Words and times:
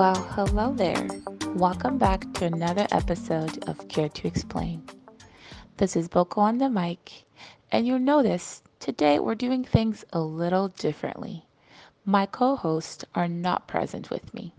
Well, 0.00 0.14
hello 0.30 0.72
there. 0.72 1.06
Welcome 1.48 1.98
back 1.98 2.32
to 2.32 2.46
another 2.46 2.86
episode 2.90 3.68
of 3.68 3.86
Care 3.88 4.08
to 4.08 4.26
Explain. 4.26 4.82
This 5.76 5.94
is 5.94 6.08
Boko 6.08 6.40
on 6.40 6.56
the 6.56 6.70
mic, 6.70 7.26
and 7.70 7.86
you'll 7.86 7.98
notice 7.98 8.62
today 8.78 9.18
we're 9.18 9.34
doing 9.34 9.62
things 9.62 10.06
a 10.14 10.20
little 10.20 10.68
differently. 10.68 11.44
My 12.06 12.24
co 12.24 12.56
hosts 12.56 13.04
are 13.14 13.28
not 13.28 13.68
present 13.68 14.08
with 14.08 14.32
me. 14.32 14.54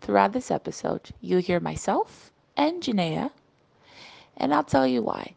Throughout 0.00 0.32
this 0.32 0.50
episode, 0.50 1.10
you'll 1.20 1.42
hear 1.42 1.60
myself 1.60 2.32
and 2.56 2.82
Janaea, 2.82 3.30
and 4.36 4.52
I'll 4.52 4.64
tell 4.64 4.84
you 4.84 5.00
why. 5.00 5.36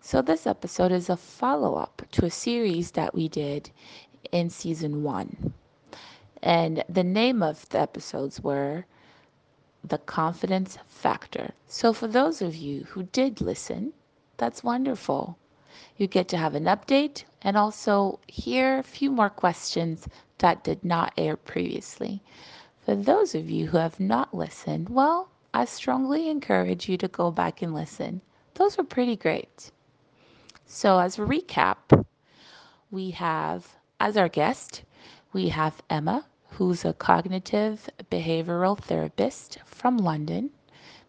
So, 0.00 0.22
this 0.22 0.46
episode 0.46 0.92
is 0.92 1.10
a 1.10 1.16
follow 1.16 1.74
up 1.74 2.02
to 2.12 2.24
a 2.24 2.30
series 2.30 2.92
that 2.92 3.12
we 3.12 3.26
did 3.26 3.70
in 4.30 4.50
season 4.50 5.02
one. 5.02 5.52
And 6.48 6.84
the 6.88 7.02
name 7.02 7.42
of 7.42 7.68
the 7.70 7.80
episodes 7.80 8.40
were 8.40 8.86
The 9.82 9.98
Confidence 9.98 10.78
Factor. 10.86 11.54
So, 11.66 11.92
for 11.92 12.06
those 12.06 12.40
of 12.40 12.54
you 12.54 12.84
who 12.84 13.02
did 13.02 13.40
listen, 13.40 13.94
that's 14.36 14.62
wonderful. 14.62 15.38
You 15.96 16.06
get 16.06 16.28
to 16.28 16.36
have 16.36 16.54
an 16.54 16.66
update 16.66 17.24
and 17.42 17.56
also 17.56 18.20
hear 18.28 18.78
a 18.78 18.84
few 18.84 19.10
more 19.10 19.28
questions 19.28 20.08
that 20.38 20.62
did 20.62 20.84
not 20.84 21.12
air 21.16 21.36
previously. 21.36 22.22
For 22.78 22.94
those 22.94 23.34
of 23.34 23.50
you 23.50 23.66
who 23.66 23.78
have 23.78 23.98
not 23.98 24.32
listened, 24.32 24.88
well, 24.88 25.30
I 25.52 25.64
strongly 25.64 26.28
encourage 26.28 26.88
you 26.88 26.96
to 26.98 27.08
go 27.08 27.32
back 27.32 27.60
and 27.60 27.74
listen. 27.74 28.20
Those 28.54 28.78
were 28.78 28.84
pretty 28.84 29.16
great. 29.16 29.72
So, 30.64 31.00
as 31.00 31.18
a 31.18 31.22
recap, 31.22 32.06
we 32.92 33.10
have 33.10 33.74
as 33.98 34.16
our 34.16 34.28
guest, 34.28 34.84
we 35.32 35.48
have 35.48 35.82
Emma, 35.90 36.24
who's 36.56 36.86
a 36.86 36.94
cognitive 36.94 37.90
behavioral 38.10 38.78
therapist 38.78 39.58
from 39.66 39.98
London. 39.98 40.48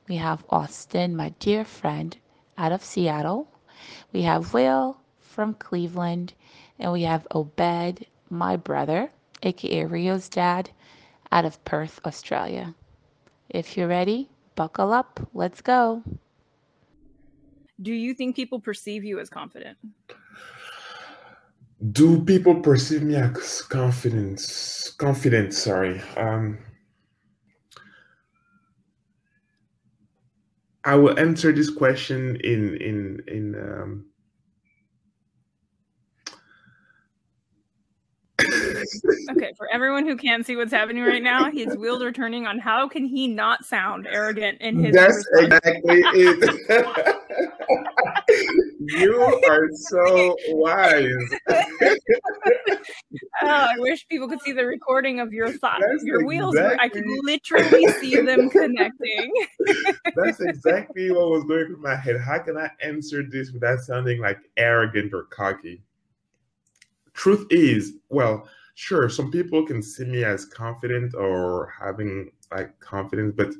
We 0.09 0.17
have 0.17 0.44
Austin, 0.50 1.16
my 1.16 1.30
dear 1.40 1.64
friend, 1.64 2.17
out 2.58 2.73
of 2.73 2.84
Seattle. 2.84 3.48
We 4.12 4.23
have 4.23 4.53
Will 4.53 5.00
from 5.22 5.53
Cleveland. 5.53 6.34
And 6.80 6.92
we 6.92 7.03
have 7.03 7.25
Obed, 7.31 8.06
my 8.30 8.58
brother, 8.58 9.09
aka 9.42 9.86
Rio's 9.86 10.28
dad, 10.28 10.70
out 11.31 11.45
of 11.45 11.64
Perth, 11.64 12.02
Australia. 12.06 12.75
If 13.50 13.78
you're 13.78 13.88
ready, 13.88 14.30
buckle 14.56 14.92
up. 14.92 15.30
Let's 15.34 15.62
go. 15.62 16.03
Do 17.81 17.94
you 17.94 18.14
think 18.14 18.36
people 18.36 18.59
perceive 18.59 19.06
you 19.06 19.20
as 19.20 19.30
confident? 19.30 19.78
Do 21.92 22.23
people 22.23 22.56
perceive 22.61 23.03
me 23.03 23.16
as 23.16 23.61
confidence? 23.61 24.95
Confident, 24.97 25.53
sorry. 25.53 26.02
Um, 26.16 26.58
I 30.84 30.95
will 30.95 31.19
answer 31.19 31.52
this 31.52 31.69
question 31.69 32.38
in 32.38 32.75
in 32.78 33.22
in 33.28 33.56
um, 33.56 34.06
okay, 39.31 39.53
for 39.58 39.67
everyone 39.72 40.06
who 40.08 40.16
can't 40.16 40.45
see 40.45 40.56
what's 40.56 40.72
happening 40.72 41.03
right 41.03 41.22
now, 41.22 41.52
his 41.52 41.75
wheels 41.78 42.02
are 42.02 42.12
turning 42.12 42.47
on 42.47 42.59
how 42.59 42.88
can 42.88 43.06
he 43.06 43.28
not 43.28 43.66
sound 43.66 44.08
arrogant 44.09 44.62
in 44.62 44.84
his 44.84 44.95
That's 44.95 45.28
exactly 45.34 46.02
it. 46.14 47.17
you 48.80 49.41
are 49.47 49.67
so 49.73 50.36
wise. 50.50 51.06
oh, 53.41 53.47
I 53.47 53.75
wish 53.78 54.07
people 54.07 54.28
could 54.28 54.41
see 54.41 54.53
the 54.53 54.66
recording 54.66 55.19
of 55.19 55.34
your 55.34 55.51
thoughts. 55.51 55.84
Your 56.03 56.22
exactly, 56.22 56.25
wheels 56.25 56.56
were, 56.56 56.78
I 56.79 56.90
could 56.90 57.06
literally 57.24 57.88
see 58.00 58.16
them 58.22 58.50
connecting. 58.51 59.34
That's 60.16 60.40
exactly 60.40 61.12
what 61.12 61.29
was 61.29 61.44
going 61.44 61.68
through 61.68 61.81
my 61.81 61.96
head. 61.96 62.19
How 62.19 62.40
can 62.40 62.57
I 62.57 62.69
answer 62.81 63.24
this 63.24 63.51
without 63.51 63.79
sounding 63.79 64.22
like 64.22 64.40
arrogant 64.57 65.13
or 65.13 65.24
cocky? 65.24 65.81
truth 67.18 67.46
is, 67.50 67.94
well, 68.09 68.47
sure, 68.75 69.09
some 69.09 69.30
people 69.31 69.66
can 69.66 69.84
see 69.84 70.06
me 70.06 70.24
as 70.24 70.46
confident 70.46 71.13
or 71.16 71.74
having 71.78 72.31
like 72.51 72.80
confidence, 72.80 73.34
but 73.35 73.53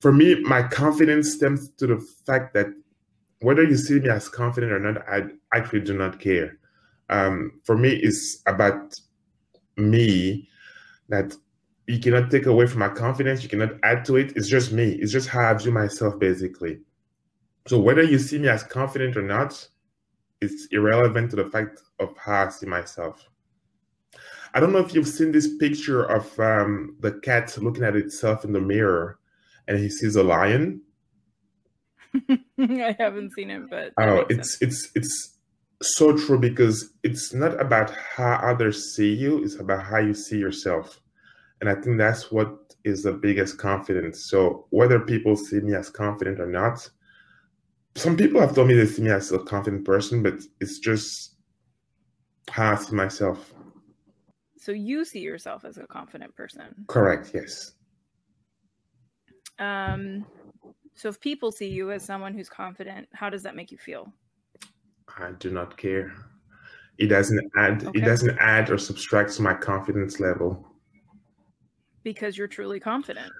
for 0.00 0.12
me, 0.12 0.34
my 0.42 0.62
confidence 0.62 1.32
stems 1.32 1.70
to 1.78 1.86
the 1.86 1.98
fact 2.26 2.52
that 2.52 2.66
whether 3.40 3.62
you 3.62 3.76
see 3.76 4.00
me 4.00 4.10
as 4.10 4.28
confident 4.28 4.72
or 4.72 4.80
not, 4.80 5.08
I 5.08 5.22
actually 5.54 5.80
do 5.80 5.96
not 5.96 6.20
care. 6.20 6.58
Um, 7.10 7.60
for 7.64 7.76
me, 7.76 7.90
it's 7.90 8.42
about 8.46 8.94
me 9.76 10.48
that 11.08 11.34
you 11.86 11.98
cannot 11.98 12.30
take 12.30 12.46
away 12.46 12.66
from 12.66 12.78
my 12.80 12.88
confidence, 12.88 13.42
you 13.42 13.48
cannot 13.48 13.72
add 13.82 14.04
to 14.06 14.16
it. 14.16 14.32
It's 14.36 14.48
just 14.48 14.72
me. 14.72 14.92
It's 14.92 15.12
just 15.12 15.28
how 15.28 15.50
I 15.50 15.54
view 15.54 15.70
myself, 15.70 16.18
basically. 16.18 16.80
So 17.66 17.78
whether 17.78 18.02
you 18.02 18.18
see 18.18 18.38
me 18.38 18.48
as 18.48 18.62
confident 18.62 19.16
or 19.16 19.22
not, 19.22 19.68
it's 20.40 20.66
irrelevant 20.70 21.30
to 21.30 21.36
the 21.36 21.50
fact 21.50 21.82
of 21.98 22.16
how 22.16 22.46
I 22.46 22.48
see 22.50 22.66
myself. 22.66 23.28
I 24.54 24.60
don't 24.60 24.72
know 24.72 24.78
if 24.78 24.94
you've 24.94 25.08
seen 25.08 25.32
this 25.32 25.56
picture 25.56 26.04
of 26.04 26.38
um, 26.38 26.96
the 27.00 27.12
cat 27.12 27.56
looking 27.58 27.84
at 27.84 27.96
itself 27.96 28.44
in 28.44 28.52
the 28.52 28.60
mirror 28.60 29.18
and 29.66 29.78
he 29.78 29.88
sees 29.88 30.16
a 30.16 30.22
lion. 30.22 30.82
I 32.58 32.94
haven't 32.98 33.32
seen 33.32 33.50
it, 33.50 33.68
but 33.68 33.92
oh, 33.98 34.24
it's 34.30 34.58
sense. 34.58 34.62
it's 34.62 34.90
it's 34.94 35.33
so 35.84 36.16
true 36.16 36.38
because 36.38 36.92
it's 37.02 37.32
not 37.34 37.60
about 37.60 37.90
how 37.90 38.34
others 38.42 38.94
see 38.94 39.12
you; 39.12 39.42
it's 39.44 39.58
about 39.58 39.84
how 39.84 39.98
you 39.98 40.14
see 40.14 40.38
yourself, 40.38 41.00
and 41.60 41.68
I 41.68 41.74
think 41.74 41.98
that's 41.98 42.30
what 42.30 42.56
is 42.84 43.02
the 43.02 43.12
biggest 43.12 43.58
confidence. 43.58 44.28
So 44.28 44.66
whether 44.70 45.00
people 45.00 45.36
see 45.36 45.60
me 45.60 45.74
as 45.74 45.90
confident 45.90 46.38
or 46.40 46.46
not, 46.46 46.88
some 47.96 48.16
people 48.16 48.40
have 48.40 48.54
told 48.54 48.68
me 48.68 48.74
they 48.74 48.86
see 48.86 49.02
me 49.02 49.10
as 49.10 49.32
a 49.32 49.38
confident 49.38 49.84
person, 49.84 50.22
but 50.22 50.34
it's 50.60 50.78
just 50.78 51.36
how 52.50 52.72
I 52.72 52.76
see 52.76 52.94
myself. 52.94 53.52
So 54.58 54.72
you 54.72 55.04
see 55.04 55.20
yourself 55.20 55.64
as 55.64 55.78
a 55.78 55.86
confident 55.86 56.34
person. 56.34 56.84
Correct. 56.88 57.30
Yes. 57.34 57.72
Um. 59.58 60.26
So 60.96 61.08
if 61.08 61.20
people 61.20 61.50
see 61.50 61.68
you 61.68 61.90
as 61.90 62.04
someone 62.04 62.34
who's 62.34 62.48
confident, 62.48 63.08
how 63.12 63.28
does 63.28 63.42
that 63.42 63.56
make 63.56 63.72
you 63.72 63.78
feel? 63.78 64.12
I 65.18 65.32
do 65.38 65.50
not 65.50 65.76
care. 65.76 66.12
It 66.98 67.06
doesn't 67.06 67.50
add. 67.56 67.84
Okay. 67.86 67.98
It 67.98 68.04
doesn't 68.04 68.38
add 68.38 68.70
or 68.70 68.78
subtract 68.78 69.32
to 69.34 69.42
my 69.42 69.54
confidence 69.54 70.20
level. 70.20 70.64
Because 72.02 72.36
you're 72.36 72.48
truly 72.48 72.80
confident, 72.80 73.32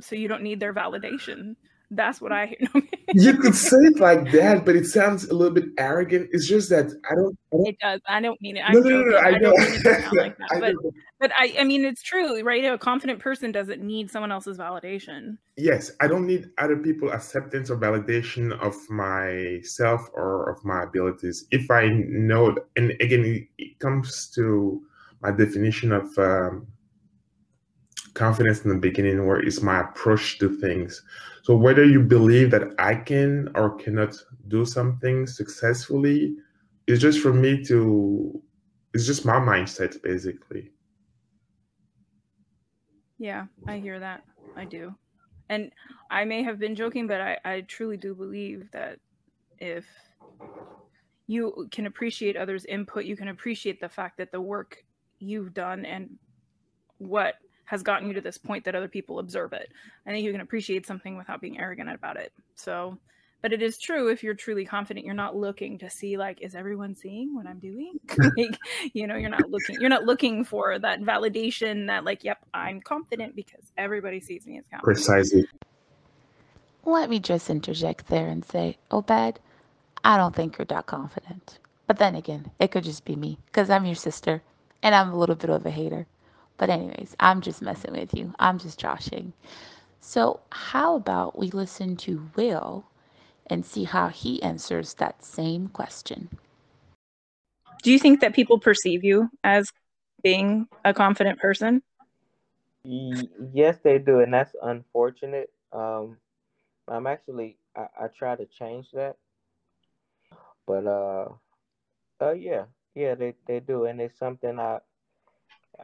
so 0.00 0.14
you 0.14 0.28
don't 0.28 0.42
need 0.42 0.60
their 0.60 0.74
validation. 0.74 1.56
That's 1.92 2.20
what 2.20 2.30
I 2.30 2.46
hear. 2.72 2.82
you 3.12 3.36
could 3.38 3.54
say 3.54 3.76
it 3.78 3.98
like 3.98 4.30
that, 4.30 4.64
but 4.64 4.76
it 4.76 4.86
sounds 4.86 5.24
a 5.28 5.34
little 5.34 5.52
bit 5.52 5.64
arrogant. 5.76 6.28
It's 6.32 6.46
just 6.46 6.70
that 6.70 6.86
I 7.10 7.14
don't. 7.16 7.36
I 7.52 7.56
don't 7.56 7.66
it 7.66 7.78
does. 7.80 8.00
I 8.08 8.20
don't 8.20 8.40
mean 8.40 8.56
it. 8.56 8.60
I'm 8.60 8.74
no, 8.74 8.80
no, 8.80 9.00
no, 9.00 9.10
no, 9.10 9.16
I, 9.16 9.26
I 9.26 9.38
don't 9.38 9.58
mean 9.58 9.72
it 9.72 9.82
to 9.82 10.00
sound 10.02 10.16
like 10.16 10.38
that. 10.50 10.60
But, 10.60 10.74
but 11.18 11.32
I, 11.36 11.56
I 11.58 11.64
mean, 11.64 11.84
it's 11.84 12.02
true, 12.02 12.40
right? 12.42 12.64
A 12.64 12.78
confident 12.78 13.18
person 13.18 13.50
doesn't 13.50 13.82
need 13.82 14.08
someone 14.08 14.30
else's 14.30 14.56
validation. 14.56 15.38
Yes, 15.56 15.90
I 16.00 16.06
don't 16.06 16.26
need 16.26 16.48
other 16.58 16.76
people 16.76 17.10
acceptance 17.10 17.70
or 17.70 17.76
validation 17.76 18.52
of 18.60 18.76
myself 18.88 20.08
or 20.14 20.48
of 20.48 20.64
my 20.64 20.84
abilities. 20.84 21.46
If 21.50 21.70
I 21.72 21.88
know, 21.88 22.56
and 22.76 22.92
again, 23.00 23.24
it, 23.24 23.48
it 23.58 23.78
comes 23.80 24.30
to 24.36 24.80
my 25.22 25.32
definition 25.32 25.90
of. 25.90 26.16
Um, 26.18 26.68
confidence 28.14 28.62
in 28.64 28.70
the 28.70 28.76
beginning 28.76 29.26
where 29.26 29.40
it's 29.40 29.62
my 29.62 29.80
approach 29.80 30.38
to 30.38 30.48
things 30.58 31.02
so 31.42 31.56
whether 31.56 31.84
you 31.84 32.00
believe 32.00 32.50
that 32.50 32.74
I 32.78 32.94
can 32.94 33.50
or 33.54 33.76
cannot 33.76 34.14
do 34.48 34.64
something 34.64 35.26
successfully, 35.26 36.36
it's 36.86 37.00
just 37.00 37.20
for 37.20 37.32
me 37.32 37.64
to 37.64 38.42
it's 38.92 39.06
just 39.06 39.24
my 39.24 39.38
mindset 39.38 40.02
basically. 40.02 40.70
Yeah, 43.18 43.46
I 43.66 43.78
hear 43.78 44.00
that. 44.00 44.24
I 44.56 44.64
do. 44.64 44.94
And 45.48 45.70
I 46.10 46.24
may 46.24 46.42
have 46.42 46.58
been 46.58 46.74
joking, 46.74 47.06
but 47.06 47.20
I, 47.20 47.38
I 47.44 47.60
truly 47.62 47.96
do 47.96 48.14
believe 48.14 48.70
that 48.72 48.98
if 49.58 49.86
you 51.26 51.68
can 51.70 51.86
appreciate 51.86 52.36
others' 52.36 52.64
input, 52.64 53.04
you 53.04 53.16
can 53.16 53.28
appreciate 53.28 53.80
the 53.80 53.88
fact 53.88 54.18
that 54.18 54.32
the 54.32 54.40
work 54.40 54.84
you've 55.18 55.52
done 55.52 55.84
and 55.84 56.10
what 56.98 57.34
has 57.70 57.84
gotten 57.84 58.08
you 58.08 58.14
to 58.14 58.20
this 58.20 58.36
point 58.36 58.64
that 58.64 58.74
other 58.74 58.88
people 58.88 59.20
observe 59.20 59.52
it. 59.52 59.70
I 60.04 60.10
think 60.10 60.24
you 60.24 60.32
can 60.32 60.40
appreciate 60.40 60.84
something 60.84 61.16
without 61.16 61.40
being 61.40 61.60
arrogant 61.60 61.88
about 61.88 62.16
it. 62.16 62.32
So, 62.56 62.98
but 63.42 63.52
it 63.52 63.62
is 63.62 63.78
true 63.78 64.08
if 64.08 64.24
you're 64.24 64.34
truly 64.34 64.64
confident, 64.64 65.06
you're 65.06 65.14
not 65.14 65.36
looking 65.36 65.78
to 65.78 65.88
see 65.88 66.16
like, 66.16 66.42
is 66.42 66.56
everyone 66.56 66.96
seeing 66.96 67.32
what 67.32 67.46
I'm 67.46 67.60
doing? 67.60 68.00
like, 68.36 68.58
you 68.92 69.06
know, 69.06 69.14
you're 69.14 69.30
not 69.30 69.48
looking, 69.48 69.76
you're 69.80 69.88
not 69.88 70.04
looking 70.04 70.42
for 70.42 70.80
that 70.80 71.00
validation 71.02 71.86
that 71.86 72.04
like, 72.04 72.24
yep, 72.24 72.38
I'm 72.52 72.80
confident 72.80 73.36
because 73.36 73.70
everybody 73.78 74.18
sees 74.18 74.46
me 74.46 74.58
as 74.58 74.64
confident. 74.68 74.82
Precisely. 74.82 75.46
Let 76.84 77.08
me 77.08 77.20
just 77.20 77.50
interject 77.50 78.08
there 78.08 78.26
and 78.26 78.44
say, 78.44 78.78
oh, 78.90 78.98
Obed, 78.98 79.38
I 80.02 80.16
don't 80.16 80.34
think 80.34 80.58
you're 80.58 80.64
that 80.64 80.86
confident. 80.86 81.60
But 81.86 81.98
then 81.98 82.16
again, 82.16 82.50
it 82.58 82.72
could 82.72 82.82
just 82.82 83.04
be 83.04 83.14
me 83.14 83.38
because 83.46 83.70
I'm 83.70 83.86
your 83.86 83.94
sister 83.94 84.42
and 84.82 84.92
I'm 84.92 85.10
a 85.12 85.16
little 85.16 85.36
bit 85.36 85.50
of 85.50 85.64
a 85.64 85.70
hater. 85.70 86.08
But, 86.60 86.68
anyways, 86.68 87.16
I'm 87.18 87.40
just 87.40 87.62
messing 87.62 87.94
with 87.94 88.14
you. 88.14 88.34
I'm 88.38 88.58
just 88.58 88.78
joshing. 88.78 89.32
So, 90.00 90.40
how 90.50 90.94
about 90.96 91.38
we 91.38 91.50
listen 91.50 91.96
to 91.96 92.28
Will 92.36 92.84
and 93.46 93.64
see 93.64 93.84
how 93.84 94.08
he 94.08 94.42
answers 94.42 94.94
that 94.94 95.24
same 95.24 95.68
question? 95.68 96.28
Do 97.82 97.90
you 97.90 97.98
think 97.98 98.20
that 98.20 98.34
people 98.34 98.58
perceive 98.58 99.04
you 99.04 99.30
as 99.42 99.70
being 100.22 100.68
a 100.84 100.92
confident 100.92 101.38
person? 101.38 101.82
yes, 102.84 103.78
they 103.82 103.98
do, 103.98 104.20
and 104.20 104.34
that's 104.34 104.54
unfortunate. 104.62 105.50
Um, 105.72 106.18
I'm 106.88 107.06
actually 107.06 107.56
I, 107.76 107.86
I 108.02 108.08
try 108.08 108.36
to 108.36 108.44
change 108.46 108.90
that, 108.92 109.16
but 110.66 110.86
uh, 110.86 111.28
uh, 112.20 112.32
yeah, 112.32 112.64
yeah, 112.94 113.14
they 113.14 113.34
they 113.46 113.60
do, 113.60 113.84
and 113.84 114.00
it's 114.00 114.18
something 114.18 114.58
I 114.58 114.80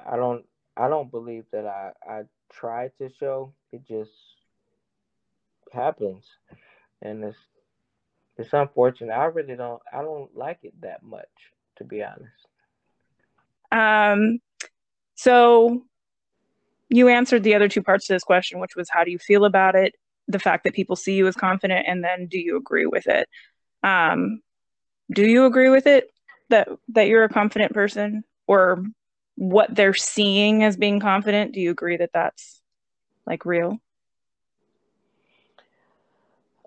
I 0.05 0.17
don't 0.17 0.17
I 0.17 0.17
don't 0.17 0.45
believe 1.17 1.45
that 1.53 1.67
I 1.67 1.93
I 2.07 2.23
try 2.53 2.91
to 2.99 3.09
show. 3.19 3.55
It 3.73 3.83
just 3.89 4.11
happens, 5.73 6.25
and 7.01 7.25
it's 7.25 7.39
it's 8.37 8.53
unfortunate. 8.53 9.13
I 9.13 9.25
really 9.27 9.57
don't 9.57 9.81
I 9.93 10.03
don't 10.03 10.37
like 10.37 10.59
it 10.63 10.79
that 10.83 11.03
much, 11.03 11.35
to 11.77 11.85
be 11.85 12.03
honest. 12.03 12.43
Um, 13.73 14.41
so 15.15 15.83
you 16.91 17.09
answered 17.09 17.43
the 17.43 17.55
other 17.55 17.69
two 17.69 17.83
parts 17.83 18.07
to 18.07 18.13
this 18.13 18.23
question, 18.23 18.61
which 18.61 18.77
was 18.77 18.89
how 18.91 19.05
do 19.05 19.11
you 19.11 19.19
feel 19.19 19.45
about 19.45 19.75
it, 19.75 19.95
the 20.29 20.39
fact 20.39 20.65
that 20.65 20.75
people 20.75 20.97
see 20.97 21.15
you 21.15 21.27
as 21.27 21.35
confident, 21.35 21.87
and 21.89 22.05
then 22.05 22.27
do 22.27 22.39
you 22.39 22.59
agree 22.59 22.87
with 22.87 23.07
it? 23.07 23.27
Um, 23.83 24.41
do 25.11 25.27
you 25.27 25.47
agree 25.47 25.71
with 25.71 25.87
it 25.87 26.11
that 26.51 26.69
that 26.89 27.07
you're 27.09 27.25
a 27.25 27.31
confident 27.31 27.73
person, 27.73 28.23
or 28.47 28.85
what 29.37 29.75
they're 29.75 29.95
seeing 29.95 30.65
as 30.65 30.77
being 30.77 31.01
confident? 31.01 31.53
Do 31.53 31.61
you 31.61 31.71
agree 31.71 31.97
that 31.99 32.11
that's 32.13 32.61
like 33.27 33.45
real? 33.45 33.79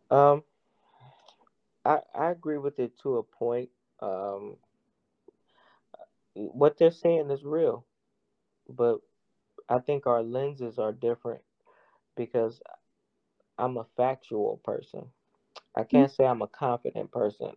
Um, 0.09 0.43
I 1.85 1.99
I 2.15 2.31
agree 2.31 2.57
with 2.57 2.79
it 2.79 2.97
to 3.03 3.17
a 3.17 3.23
point. 3.23 3.69
Um, 4.01 4.55
what 6.33 6.77
they're 6.77 6.91
saying 6.91 7.29
is 7.31 7.43
real, 7.43 7.85
but 8.69 8.99
I 9.67 9.79
think 9.79 10.07
our 10.07 10.23
lenses 10.23 10.79
are 10.79 10.91
different 10.91 11.41
because 12.15 12.61
I'm 13.57 13.77
a 13.77 13.85
factual 13.97 14.61
person. 14.63 15.05
I 15.75 15.81
mm-hmm. 15.81 15.97
can't 15.97 16.11
say 16.11 16.25
I'm 16.25 16.41
a 16.41 16.47
confident 16.47 17.11
person. 17.11 17.51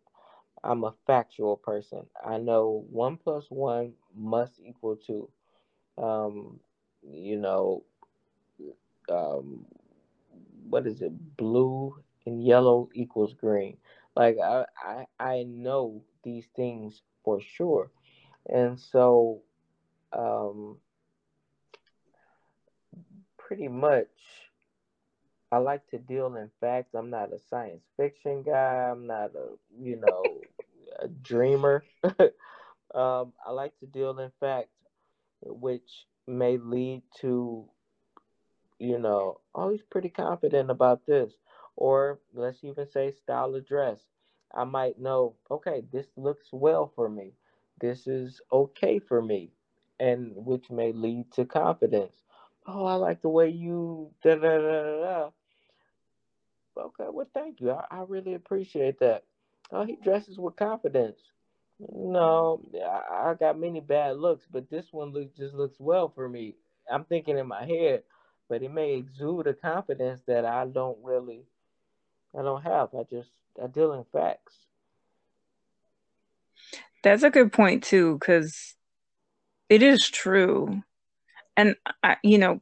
I'm 0.64 0.84
a 0.84 0.94
factual 1.06 1.56
person. 1.56 2.06
I 2.24 2.38
know 2.38 2.84
one 2.90 3.16
plus 3.16 3.46
one 3.50 3.92
must 4.14 4.60
equal 4.60 4.96
two. 4.96 5.28
Um, 5.98 6.60
you 7.02 7.36
know, 7.36 7.84
um, 9.10 9.66
what 10.68 10.86
is 10.86 11.02
it? 11.02 11.12
Blue 11.36 11.96
and 12.26 12.44
yellow 12.44 12.88
equals 12.94 13.34
green. 13.34 13.76
Like 14.14 14.36
I, 14.42 14.64
I, 14.78 15.06
I 15.18 15.42
know 15.44 16.02
these 16.22 16.46
things 16.54 17.02
for 17.24 17.40
sure, 17.40 17.90
and 18.46 18.78
so, 18.78 19.42
um, 20.12 20.76
pretty 23.38 23.68
much 23.68 24.08
I 25.52 25.58
like 25.58 25.86
to 25.88 25.98
deal 25.98 26.34
in 26.36 26.50
facts. 26.60 26.94
I'm 26.94 27.10
not 27.10 27.32
a 27.32 27.38
science 27.38 27.84
fiction 27.98 28.42
guy. 28.42 28.88
I'm 28.90 29.06
not 29.06 29.32
a, 29.34 29.50
you 29.78 29.96
know, 29.96 30.22
a 31.02 31.08
dreamer. 31.08 31.84
um, 32.94 33.32
I 33.46 33.50
like 33.50 33.78
to 33.80 33.86
deal 33.86 34.18
in 34.18 34.30
fact, 34.40 34.68
which 35.42 36.06
may 36.26 36.56
lead 36.56 37.02
to, 37.20 37.64
you 38.78 38.98
know, 38.98 39.40
oh, 39.54 39.70
he's 39.70 39.82
pretty 39.90 40.08
confident 40.08 40.70
about 40.70 41.06
this. 41.06 41.32
Or 41.76 42.20
let's 42.34 42.62
even 42.64 42.86
say 42.90 43.12
style 43.12 43.54
of 43.54 43.66
dress. 43.66 44.00
I 44.54 44.64
might 44.64 45.00
know, 45.00 45.34
okay, 45.50 45.82
this 45.92 46.06
looks 46.16 46.48
well 46.52 46.92
for 46.94 47.08
me. 47.08 47.32
This 47.80 48.06
is 48.06 48.40
okay 48.52 48.98
for 48.98 49.22
me. 49.22 49.50
And 49.98 50.32
which 50.34 50.70
may 50.70 50.92
lead 50.92 51.32
to 51.32 51.44
confidence 51.44 52.22
oh, 52.66 52.84
I 52.84 52.94
like 52.94 53.22
the 53.22 53.28
way 53.28 53.48
you 53.48 54.10
da 54.22 54.34
da 54.34 54.58
da 54.58 54.82
da 54.82 55.00
da. 55.00 55.30
Okay, 56.76 57.04
well, 57.10 57.28
thank 57.34 57.60
you. 57.60 57.70
I, 57.70 57.84
I 57.90 58.04
really 58.08 58.34
appreciate 58.34 58.98
that. 59.00 59.24
Oh, 59.72 59.84
he 59.84 59.96
dresses 59.96 60.38
with 60.38 60.56
confidence. 60.56 61.18
No, 61.80 62.60
I, 63.10 63.34
got 63.34 63.58
many 63.58 63.80
bad 63.80 64.18
looks, 64.18 64.44
but 64.50 64.70
this 64.70 64.86
one 64.92 65.12
looks 65.12 65.36
just 65.36 65.54
looks 65.54 65.80
well 65.80 66.12
for 66.14 66.28
me. 66.28 66.54
I'm 66.90 67.04
thinking 67.04 67.38
in 67.38 67.48
my 67.48 67.64
head, 67.64 68.02
but 68.48 68.62
it 68.62 68.70
may 68.70 68.94
exude 68.94 69.46
a 69.46 69.54
confidence 69.54 70.20
that 70.26 70.44
I 70.44 70.66
don't 70.66 70.98
really, 71.02 71.44
I 72.38 72.42
don't 72.42 72.62
have. 72.62 72.90
I 72.94 73.02
just 73.10 73.30
I 73.62 73.66
deal 73.66 73.94
in 73.94 74.04
facts. 74.12 74.54
That's 77.02 77.24
a 77.24 77.30
good 77.30 77.52
point 77.52 77.82
too, 77.82 78.18
because 78.18 78.76
it 79.68 79.82
is 79.82 80.08
true 80.08 80.82
and 81.56 81.76
I, 82.02 82.16
you 82.22 82.38
know 82.38 82.60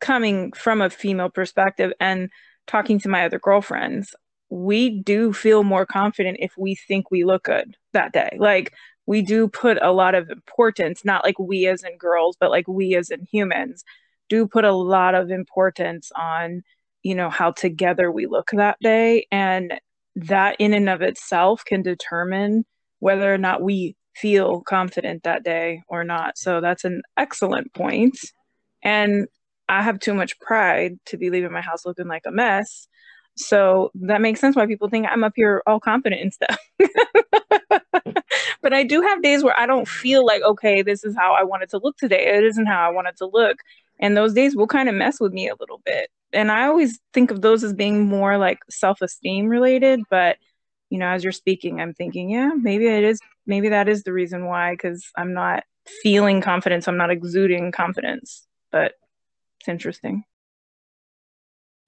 coming 0.00 0.52
from 0.52 0.82
a 0.82 0.90
female 0.90 1.30
perspective 1.30 1.92
and 2.00 2.30
talking 2.66 2.98
to 3.00 3.08
my 3.08 3.24
other 3.24 3.38
girlfriends 3.38 4.14
we 4.48 5.02
do 5.02 5.32
feel 5.32 5.64
more 5.64 5.86
confident 5.86 6.38
if 6.40 6.52
we 6.56 6.74
think 6.74 7.10
we 7.10 7.24
look 7.24 7.44
good 7.44 7.76
that 7.92 8.12
day 8.12 8.36
like 8.38 8.72
we 9.06 9.22
do 9.22 9.48
put 9.48 9.78
a 9.82 9.92
lot 9.92 10.14
of 10.14 10.30
importance 10.30 11.04
not 11.04 11.24
like 11.24 11.38
we 11.38 11.66
as 11.66 11.82
in 11.82 11.96
girls 11.96 12.36
but 12.38 12.50
like 12.50 12.66
we 12.68 12.94
as 12.94 13.10
in 13.10 13.26
humans 13.30 13.84
do 14.28 14.46
put 14.46 14.64
a 14.64 14.72
lot 14.72 15.14
of 15.14 15.30
importance 15.30 16.10
on 16.16 16.62
you 17.02 17.14
know 17.14 17.30
how 17.30 17.50
together 17.50 18.10
we 18.10 18.26
look 18.26 18.50
that 18.52 18.76
day 18.80 19.26
and 19.30 19.74
that 20.16 20.56
in 20.58 20.72
and 20.72 20.88
of 20.88 21.02
itself 21.02 21.64
can 21.64 21.82
determine 21.82 22.64
whether 22.98 23.32
or 23.32 23.38
not 23.38 23.62
we 23.62 23.94
feel 24.16 24.62
confident 24.62 25.22
that 25.22 25.44
day 25.44 25.82
or 25.88 26.02
not. 26.02 26.38
So 26.38 26.60
that's 26.60 26.84
an 26.84 27.02
excellent 27.18 27.72
point. 27.74 28.18
And 28.82 29.26
I 29.68 29.82
have 29.82 29.98
too 29.98 30.14
much 30.14 30.38
pride 30.40 30.94
to 31.06 31.18
be 31.18 31.28
leaving 31.28 31.52
my 31.52 31.60
house 31.60 31.84
looking 31.84 32.08
like 32.08 32.22
a 32.26 32.30
mess. 32.30 32.88
So 33.36 33.90
that 33.94 34.20
makes 34.20 34.40
sense 34.40 34.56
why 34.56 34.66
people 34.66 34.88
think 34.88 35.06
I'm 35.10 35.24
up 35.24 35.34
here 35.36 35.62
all 35.66 35.80
confident 35.80 36.22
and 36.22 36.32
stuff. 36.32 36.58
but 38.62 38.72
I 38.72 38.82
do 38.82 39.02
have 39.02 39.22
days 39.22 39.44
where 39.44 39.58
I 39.58 39.66
don't 39.66 39.86
feel 39.86 40.24
like, 40.24 40.42
okay, 40.42 40.82
this 40.82 41.04
is 41.04 41.14
how 41.16 41.34
I 41.34 41.44
want 41.44 41.62
it 41.62 41.70
to 41.70 41.78
look 41.78 41.96
today. 41.96 42.34
It 42.36 42.44
isn't 42.44 42.66
how 42.66 42.86
I 42.86 42.90
want 42.90 43.08
it 43.08 43.16
to 43.18 43.26
look. 43.26 43.58
And 44.00 44.16
those 44.16 44.34
days 44.34 44.56
will 44.56 44.66
kind 44.66 44.88
of 44.88 44.94
mess 44.94 45.20
with 45.20 45.32
me 45.32 45.48
a 45.48 45.54
little 45.58 45.80
bit. 45.84 46.10
And 46.32 46.50
I 46.50 46.66
always 46.66 46.98
think 47.12 47.30
of 47.30 47.42
those 47.42 47.62
as 47.62 47.72
being 47.72 48.06
more 48.06 48.38
like 48.38 48.58
self 48.70 49.00
esteem 49.00 49.48
related. 49.48 50.00
But, 50.10 50.38
you 50.90 50.98
know, 50.98 51.08
as 51.08 51.22
you're 51.22 51.32
speaking, 51.32 51.80
I'm 51.80 51.94
thinking, 51.94 52.30
yeah, 52.30 52.50
maybe 52.54 52.86
it 52.86 53.04
is 53.04 53.20
maybe 53.46 53.68
that 53.70 53.88
is 53.88 54.02
the 54.02 54.12
reason 54.12 54.46
why 54.46 54.72
because 54.72 55.10
i'm 55.16 55.32
not 55.32 55.64
feeling 56.02 56.40
confidence 56.40 56.88
i'm 56.88 56.96
not 56.96 57.10
exuding 57.10 57.72
confidence 57.72 58.46
but 58.72 58.94
it's 59.60 59.68
interesting 59.68 60.24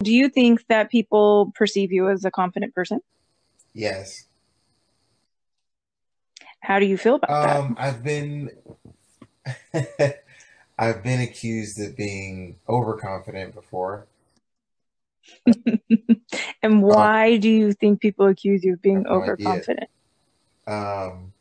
do 0.00 0.12
you 0.12 0.28
think 0.28 0.66
that 0.68 0.90
people 0.90 1.52
perceive 1.54 1.90
you 1.90 2.08
as 2.08 2.24
a 2.24 2.30
confident 2.30 2.74
person? 2.74 3.00
Yes. 3.74 4.26
How 6.60 6.78
do 6.78 6.86
you 6.86 6.96
feel 6.96 7.16
about 7.16 7.56
um, 7.56 7.74
that 7.74 7.82
i've 7.82 8.02
been 8.04 8.50
i've 10.78 11.02
been 11.02 11.20
accused 11.20 11.80
of 11.80 11.96
being 11.96 12.56
overconfident 12.68 13.54
before. 13.54 14.06
And 16.62 16.82
why 16.82 17.34
um, 17.34 17.40
do 17.40 17.48
you 17.48 17.72
think 17.72 18.00
people 18.00 18.26
accuse 18.26 18.64
you 18.64 18.74
of 18.74 18.82
being 18.82 19.04
no 19.04 19.10
overconfident? 19.10 19.88
Um 20.66 21.32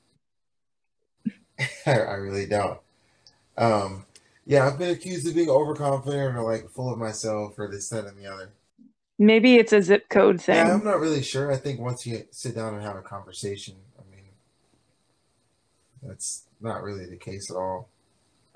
I, 1.85 2.13
really 2.13 2.45
don't. 2.45 2.79
Um, 3.57 4.05
yeah, 4.47 4.65
I've 4.65 4.79
been 4.79 4.91
accused 4.91 5.27
of 5.27 5.35
being 5.35 5.49
overconfident 5.49 6.37
or 6.37 6.41
like 6.41 6.69
full 6.69 6.91
of 6.91 6.97
myself 6.97 7.59
or 7.59 7.69
this, 7.69 7.89
that, 7.89 8.05
and 8.05 8.17
the 8.17 8.31
other. 8.31 8.53
Maybe 9.19 9.55
it's 9.55 9.73
a 9.73 9.81
zip 9.81 10.07
code 10.09 10.41
thing. 10.41 10.55
Yeah, 10.55 10.73
I'm 10.73 10.85
not 10.85 11.01
really 11.01 11.21
sure. 11.21 11.51
I 11.51 11.57
think 11.57 11.81
once 11.81 12.07
you 12.07 12.23
sit 12.31 12.55
down 12.55 12.73
and 12.73 12.83
have 12.83 12.95
a 12.95 13.01
conversation, 13.01 13.75
I 13.99 14.15
mean, 14.15 14.25
that's 16.01 16.45
not 16.61 16.81
really 16.81 17.05
the 17.05 17.17
case 17.17 17.51
at 17.51 17.57
all. 17.57 17.89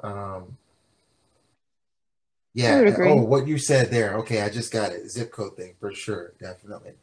Um, 0.02 0.58
yeah. 2.54 2.94
Oh, 3.00 3.16
what 3.24 3.48
you 3.48 3.58
said 3.58 3.92
there. 3.92 4.16
Okay, 4.20 4.42
I 4.42 4.50
just 4.50 4.72
got 4.72 4.94
it. 4.94 5.10
Zip 5.10 5.32
code 5.32 5.58
thing 5.58 5.74
for 5.80 5.94
sure, 5.94 6.34
definitely. 6.40 6.94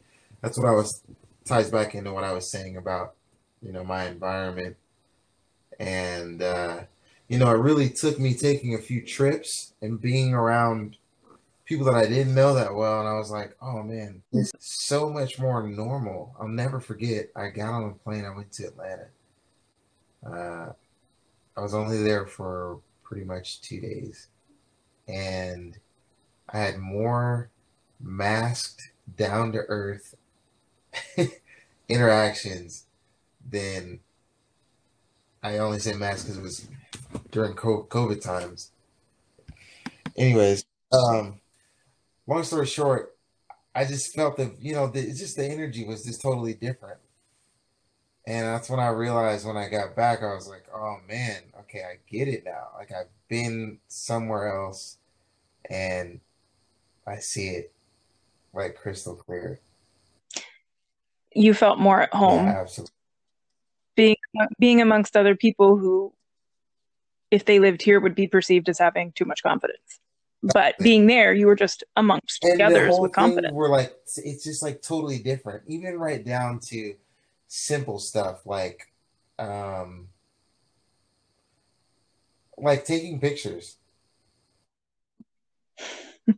That's 0.41 0.57
what 0.57 0.67
I 0.67 0.71
was 0.71 1.03
ties 1.45 1.69
back 1.69 1.93
into 1.93 2.11
what 2.11 2.23
I 2.23 2.33
was 2.33 2.49
saying 2.49 2.77
about, 2.77 3.13
you 3.61 3.71
know, 3.71 3.83
my 3.83 4.07
environment 4.07 4.77
and 5.79 6.41
uh, 6.41 6.81
you 7.29 7.37
know, 7.37 7.49
it 7.51 7.59
really 7.59 7.89
took 7.89 8.19
me 8.19 8.33
taking 8.33 8.73
a 8.73 8.79
few 8.79 9.05
trips 9.05 9.73
and 9.81 10.01
being 10.01 10.33
around 10.33 10.97
people 11.63 11.85
that 11.85 11.93
I 11.93 12.07
didn't 12.07 12.33
know 12.33 12.55
that 12.55 12.73
well, 12.73 12.99
and 12.99 13.07
I 13.07 13.13
was 13.13 13.29
like, 13.29 13.55
oh 13.61 13.83
man, 13.83 14.23
it's 14.33 14.51
so 14.57 15.11
much 15.11 15.37
more 15.37 15.61
normal. 15.61 16.35
I'll 16.39 16.47
never 16.47 16.79
forget. 16.79 17.29
I 17.35 17.49
got 17.49 17.71
on 17.71 17.91
a 17.91 17.93
plane. 18.03 18.25
I 18.25 18.35
went 18.35 18.51
to 18.53 18.65
Atlanta. 18.65 19.07
Uh, 20.25 20.73
I 21.55 21.61
was 21.61 21.75
only 21.75 22.01
there 22.01 22.25
for 22.25 22.79
pretty 23.03 23.25
much 23.25 23.61
two 23.61 23.79
days, 23.79 24.27
and 25.07 25.77
I 26.51 26.57
had 26.57 26.79
more 26.79 27.51
masked, 27.99 28.91
down 29.15 29.51
to 29.51 29.59
earth 29.67 30.15
interactions 31.89 32.85
than 33.47 33.99
I 35.43 35.59
only 35.59 35.79
say 35.79 35.93
masked 35.93 36.25
because 36.25 36.37
it 36.37 36.43
was 36.43 36.67
during 37.31 37.53
COVID 37.53 38.21
times. 38.21 38.71
Anyways, 40.17 40.65
um, 40.91 41.39
long 42.27 42.43
story 42.43 42.65
short, 42.65 43.15
I 43.73 43.85
just 43.85 44.13
felt 44.13 44.37
that 44.37 44.61
you 44.61 44.73
know 44.73 44.87
the, 44.87 44.99
it's 44.99 45.19
just 45.19 45.37
the 45.37 45.45
energy 45.45 45.85
was 45.85 46.03
just 46.03 46.21
totally 46.21 46.53
different, 46.53 46.99
and 48.27 48.47
that's 48.47 48.69
when 48.69 48.79
I 48.79 48.89
realized 48.89 49.45
when 49.45 49.57
I 49.57 49.69
got 49.69 49.95
back 49.95 50.21
I 50.21 50.33
was 50.33 50.47
like, 50.47 50.65
oh 50.73 50.97
man, 51.07 51.41
okay, 51.61 51.83
I 51.83 51.99
get 52.09 52.27
it 52.27 52.43
now. 52.45 52.67
Like 52.77 52.91
I've 52.91 53.09
been 53.29 53.79
somewhere 53.87 54.57
else, 54.57 54.97
and 55.69 56.19
I 57.07 57.17
see 57.17 57.49
it 57.49 57.71
like 58.53 58.75
crystal 58.75 59.15
clear. 59.15 59.59
You 61.33 61.53
felt 61.53 61.79
more 61.79 62.01
at 62.01 62.13
home. 62.13 62.45
Yeah, 62.47 62.61
absolutely. 62.61 62.93
Being 63.95 64.15
being 64.59 64.81
amongst 64.81 65.15
other 65.15 65.35
people 65.35 65.77
who, 65.77 66.13
if 67.31 67.45
they 67.45 67.59
lived 67.59 67.81
here, 67.81 67.99
would 67.99 68.15
be 68.15 68.27
perceived 68.27 68.69
as 68.69 68.79
having 68.79 69.11
too 69.13 69.25
much 69.25 69.43
confidence 69.43 69.99
but 70.41 70.77
being 70.79 71.07
there, 71.07 71.33
you 71.33 71.47
were 71.47 71.55
just 71.55 71.83
amongst 71.95 72.43
and 72.43 72.59
the 72.59 72.63
others 72.63 72.95
with 72.99 73.11
confidence. 73.11 73.53
We're 73.53 73.69
like, 73.69 73.93
it's 74.17 74.43
just 74.43 74.63
like 74.63 74.81
totally 74.81 75.19
different, 75.19 75.63
even 75.67 75.97
right 75.97 76.23
down 76.23 76.59
to 76.67 76.95
simple 77.47 77.99
stuff 77.99 78.45
like, 78.45 78.93
um, 79.37 80.07
like 82.57 82.85
taking 82.85 83.19
pictures. 83.19 83.77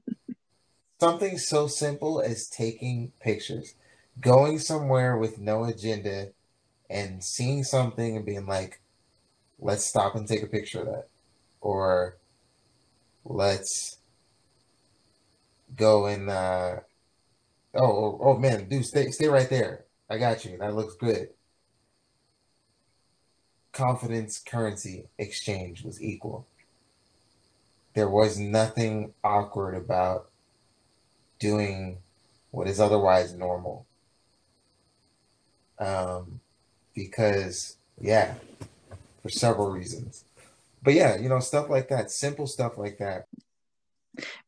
Something 1.00 1.38
so 1.38 1.67
simple 1.67 2.21
as 2.21 2.48
taking 2.48 3.12
pictures, 3.19 3.75
going 4.19 4.60
somewhere 4.60 5.17
with 5.17 5.39
no 5.39 5.63
agenda, 5.65 6.29
and 6.89 7.24
seeing 7.24 7.63
something 7.63 8.17
and 8.17 8.25
being 8.25 8.45
like, 8.45 8.80
"Let's 9.61 9.85
stop 9.85 10.15
and 10.15 10.27
take 10.27 10.43
a 10.43 10.47
picture 10.47 10.81
of 10.81 10.87
that," 10.87 11.07
or 11.61 12.17
let's 13.23 13.97
go 15.75 16.07
and 16.07 16.29
uh 16.29 16.77
oh, 17.75 17.79
oh 17.81 18.19
oh 18.21 18.37
man 18.37 18.67
dude 18.67 18.85
stay 18.85 19.11
stay 19.11 19.27
right 19.27 19.49
there. 19.49 19.85
I 20.09 20.17
got 20.17 20.43
you. 20.43 20.57
That 20.57 20.75
looks 20.75 20.95
good. 20.95 21.29
Confidence 23.71 24.39
currency 24.39 25.05
exchange 25.17 25.83
was 25.83 26.01
equal. 26.01 26.45
There 27.93 28.09
was 28.09 28.37
nothing 28.37 29.13
awkward 29.23 29.75
about 29.75 30.29
doing 31.39 31.99
what 32.51 32.67
is 32.67 32.79
otherwise 32.79 33.33
normal. 33.33 33.85
Um 35.79 36.41
because 36.93 37.77
yeah 37.99 38.33
for 39.21 39.29
several 39.29 39.71
reasons 39.71 40.25
but 40.83 40.93
yeah, 40.93 41.17
you 41.17 41.29
know, 41.29 41.39
stuff 41.39 41.69
like 41.69 41.89
that, 41.89 42.11
simple 42.11 42.47
stuff 42.47 42.77
like 42.77 42.97
that. 42.97 43.27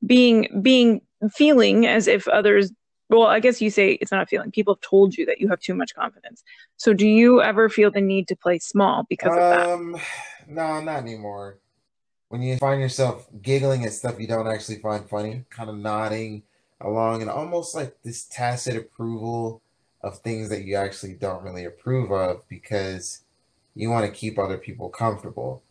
Being 0.06 0.62
being 0.62 1.02
feeling 1.32 1.86
as 1.86 2.08
if 2.08 2.28
others 2.28 2.72
well, 3.10 3.24
I 3.24 3.40
guess 3.40 3.62
you 3.62 3.70
say 3.70 3.94
it's 3.94 4.12
not 4.12 4.24
a 4.24 4.26
feeling. 4.26 4.50
People 4.50 4.74
have 4.74 4.82
told 4.82 5.16
you 5.16 5.26
that 5.28 5.40
you 5.40 5.48
have 5.50 5.60
too 5.60 5.76
much 5.76 5.94
confidence. 5.94 6.44
So 6.78 6.94
do 6.94 7.08
you 7.08 7.42
ever 7.42 7.70
feel 7.70 7.92
the 7.92 8.02
need 8.02 8.28
to 8.30 8.36
play 8.36 8.60
small 8.60 9.06
because 9.08 9.32
of 9.32 9.38
that? 9.38 9.70
Um 9.70 9.98
no, 10.48 10.82
not 10.82 11.00
anymore. 11.00 11.58
When 12.30 12.42
you 12.42 12.58
find 12.58 12.82
yourself 12.82 13.28
giggling 13.42 13.86
at 13.86 13.94
stuff 13.94 14.20
you 14.20 14.28
don't 14.28 14.48
actually 14.48 14.80
find 14.80 15.08
funny, 15.08 15.46
kind 15.50 15.70
of 15.70 15.78
nodding 15.78 16.44
along 16.82 17.22
and 17.22 17.30
almost 17.30 17.76
like 17.76 17.96
this 18.04 18.26
tacit 18.26 18.76
approval 18.76 19.62
of 20.02 20.20
things 20.20 20.50
that 20.50 20.64
you 20.64 20.76
actually 20.76 21.14
don't 21.14 21.44
really 21.44 21.64
approve 21.64 22.12
of 22.12 22.46
because 22.50 23.23
you 23.76 23.90
want 23.90 24.06
to 24.06 24.12
keep 24.12 24.38
other 24.38 24.58
people 24.58 24.90
comfortable 24.90 25.64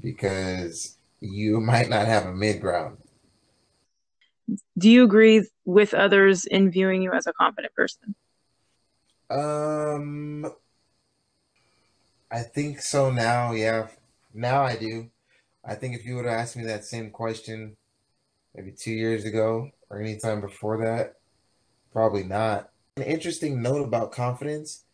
because 0.00 0.96
you 1.20 1.60
might 1.72 1.88
not 1.88 2.06
have 2.06 2.26
a 2.26 2.32
mid 2.32 2.60
ground. 2.60 2.98
Do 4.78 4.88
you 4.88 5.04
agree 5.04 5.48
with 5.64 5.92
others 5.92 6.44
in 6.44 6.70
viewing 6.70 7.02
you 7.02 7.12
as 7.12 7.26
a 7.26 7.32
confident 7.32 7.74
person? 7.74 8.14
Um, 9.28 10.46
I 12.30 12.42
think 12.42 12.80
so 12.80 13.10
now. 13.10 13.52
Yeah, 13.52 13.88
now 14.32 14.62
I 14.62 14.76
do. 14.76 15.10
I 15.64 15.74
think 15.74 15.96
if 15.96 16.06
you 16.06 16.14
would 16.14 16.26
have 16.26 16.34
asked 16.34 16.56
me 16.56 16.64
that 16.64 16.84
same 16.84 17.10
question 17.10 17.76
maybe 18.54 18.70
two 18.70 18.92
years 18.92 19.24
ago 19.24 19.70
or 19.90 20.00
any 20.00 20.16
time 20.16 20.40
before 20.40 20.78
that, 20.84 21.16
probably 21.92 22.22
not. 22.22 22.70
An 22.96 23.02
interesting 23.02 23.60
note 23.60 23.84
about 23.84 24.12
confidence 24.12 24.84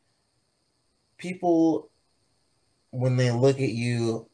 people, 1.18 1.88
when 2.92 3.16
they 3.16 3.30
look 3.30 3.56
at 3.56 3.70
you 3.70 4.28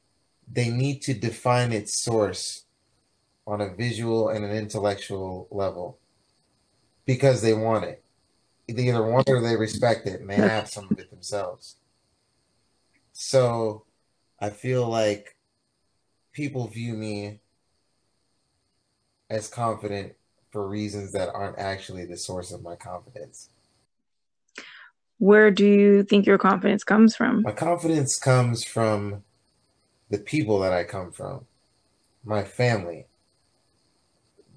they 0.51 0.71
need 0.71 1.01
to 1.03 1.15
define 1.15 1.73
its 1.73 2.03
source 2.03 2.65
on 3.47 3.61
a 3.61 3.75
visual 3.75 4.29
and 4.29 4.45
an 4.45 4.51
intellectual 4.51 5.49
level 5.51 5.99
because 7.07 7.41
they 7.41 7.55
want 7.55 7.85
it. 7.85 8.05
They 8.69 8.89
either 8.89 9.03
want 9.03 9.29
it 9.29 9.33
or 9.33 9.41
they 9.41 9.57
respect 9.57 10.07
it 10.07 10.21
and 10.21 10.29
they 10.29 10.37
have 10.37 10.69
some 10.69 10.91
of 10.91 10.99
it 10.99 11.11
themselves. 11.11 11.77
So 13.13 13.85
I 14.41 14.51
feel 14.51 14.87
like 14.87 15.37
people 16.33 16.67
view 16.67 16.95
me 16.95 17.41
as 19.31 19.49
confident 19.49 20.15
for 20.51 20.69
reasons 20.69 21.13
that 21.13 21.31
aren't 21.35 21.59
actually 21.59 22.05
the 22.05 22.17
source 22.17 22.53
of 22.53 22.63
my 22.63 22.77
confidence. 22.77 23.51
Where 25.19 25.51
do 25.51 25.67
you 25.67 26.05
think 26.05 26.27
your 26.27 26.39
confidence 26.39 26.85
comes 26.85 27.17
from? 27.17 27.43
My 27.43 27.53
confidence 27.53 28.19
comes 28.19 28.65
from 28.65 29.25
the 30.11 30.19
people 30.19 30.61
that 30.61 30.73
I 30.73 30.85
come 30.85 31.13
from, 31.13 31.47
my 32.25 32.45
family, 32.45 33.07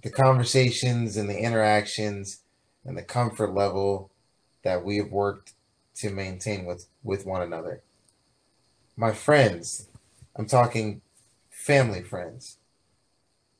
the 0.03 0.09
conversations 0.09 1.17
and 1.17 1.29
the 1.29 1.39
interactions 1.39 2.41
and 2.85 2.97
the 2.97 3.03
comfort 3.03 3.53
level 3.53 4.11
that 4.63 4.83
we 4.83 4.97
have 4.97 5.11
worked 5.11 5.53
to 5.95 6.09
maintain 6.09 6.65
with, 6.65 6.87
with 7.03 7.25
one 7.25 7.41
another. 7.41 7.81
My 8.95 9.11
friends, 9.11 9.87
I'm 10.35 10.45
talking 10.45 11.01
family 11.49 12.03
friends, 12.03 12.57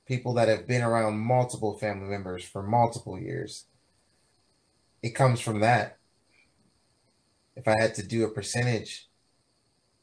people 0.06 0.34
that 0.36 0.48
have 0.48 0.68
been 0.68 0.82
around 0.82 1.20
multiple 1.20 1.78
family 1.78 2.08
members 2.10 2.44
for 2.44 2.64
multiple 2.64 3.20
years. 3.20 3.66
It 5.02 5.12
comes 5.12 5.40
from 5.40 5.60
that. 5.62 5.98
If 7.62 7.68
I 7.68 7.80
had 7.80 7.94
to 7.96 8.08
do 8.08 8.26
a 8.26 8.32
percentage, 8.32 9.08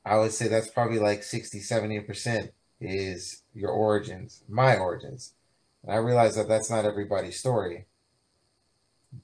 I 0.04 0.16
would 0.16 0.30
say 0.30 0.46
that's 0.46 0.70
probably 0.70 1.00
like 1.00 1.24
60, 1.24 1.58
70% 1.58 2.50
is 2.80 3.42
your 3.52 3.70
origins, 3.70 4.44
my 4.48 4.76
origins. 4.76 5.34
And 5.82 5.92
I 5.92 5.96
realize 5.96 6.36
that 6.36 6.46
that's 6.46 6.70
not 6.70 6.84
everybody's 6.84 7.40
story. 7.40 7.86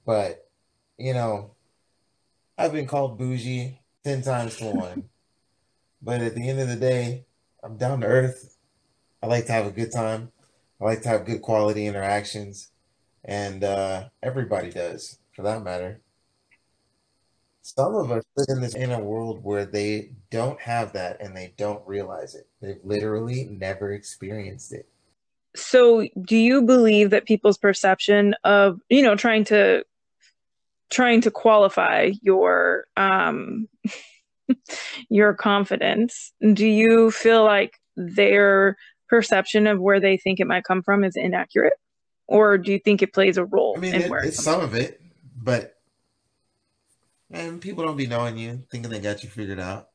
But, 0.05 0.49
you 0.97 1.13
know, 1.13 1.51
I've 2.57 2.73
been 2.73 2.87
called 2.87 3.17
bougie 3.17 3.79
10 4.03 4.21
times 4.23 4.57
to 4.57 4.65
one. 4.65 5.09
but 6.01 6.19
at 6.19 6.35
the 6.35 6.49
end 6.49 6.59
of 6.59 6.67
the 6.67 6.75
day, 6.75 7.23
I'm 7.63 7.77
down 7.77 8.01
to 8.01 8.07
earth. 8.07 8.57
I 9.23 9.27
like 9.27 9.45
to 9.45 9.53
have 9.53 9.65
a 9.65 9.71
good 9.71 9.93
time. 9.93 10.33
I 10.81 10.83
like 10.83 11.01
to 11.03 11.07
have 11.09 11.25
good 11.25 11.41
quality 11.41 11.87
interactions. 11.87 12.67
And 13.23 13.63
uh, 13.63 14.09
everybody 14.21 14.71
does, 14.71 15.19
for 15.33 15.43
that 15.43 15.63
matter 15.63 16.01
some 17.65 17.95
of 17.95 18.11
us 18.11 18.23
live 18.37 18.47
in 18.49 18.61
this 18.61 18.75
in 18.75 18.91
a 18.91 18.99
world 18.99 19.43
where 19.43 19.65
they 19.65 20.11
don't 20.29 20.61
have 20.61 20.93
that 20.93 21.19
and 21.19 21.35
they 21.35 21.51
don't 21.57 21.81
realize 21.87 22.35
it. 22.35 22.47
They've 22.61 22.79
literally 22.83 23.45
never 23.45 23.91
experienced 23.91 24.71
it. 24.71 24.87
So, 25.55 26.07
do 26.21 26.37
you 26.37 26.61
believe 26.61 27.09
that 27.09 27.25
people's 27.25 27.57
perception 27.57 28.35
of, 28.43 28.79
you 28.89 29.01
know, 29.01 29.15
trying 29.15 29.45
to 29.45 29.83
trying 30.91 31.21
to 31.21 31.31
qualify 31.31 32.11
your 32.21 32.85
um 32.97 33.67
your 35.09 35.33
confidence, 35.33 36.33
do 36.53 36.67
you 36.67 37.09
feel 37.09 37.43
like 37.43 37.73
their 37.95 38.77
perception 39.09 39.65
of 39.65 39.79
where 39.79 39.99
they 39.99 40.17
think 40.17 40.39
it 40.39 40.45
might 40.45 40.65
come 40.65 40.83
from 40.83 41.03
is 41.03 41.15
inaccurate? 41.15 41.73
Or 42.27 42.59
do 42.59 42.71
you 42.71 42.79
think 42.79 43.01
it 43.01 43.11
plays 43.11 43.37
a 43.37 43.45
role 43.45 43.73
I 43.75 43.79
mean, 43.79 43.95
in 43.95 44.01
it, 44.03 44.11
where 44.11 44.23
it's 44.23 44.43
some 44.43 44.61
of 44.61 44.75
it, 44.75 45.01
but 45.35 45.74
and 47.31 47.61
people 47.61 47.83
don't 47.83 47.97
be 47.97 48.07
knowing 48.07 48.37
you, 48.37 48.63
thinking 48.71 48.91
they 48.91 48.99
got 48.99 49.23
you 49.23 49.29
figured 49.29 49.59
out. 49.59 49.89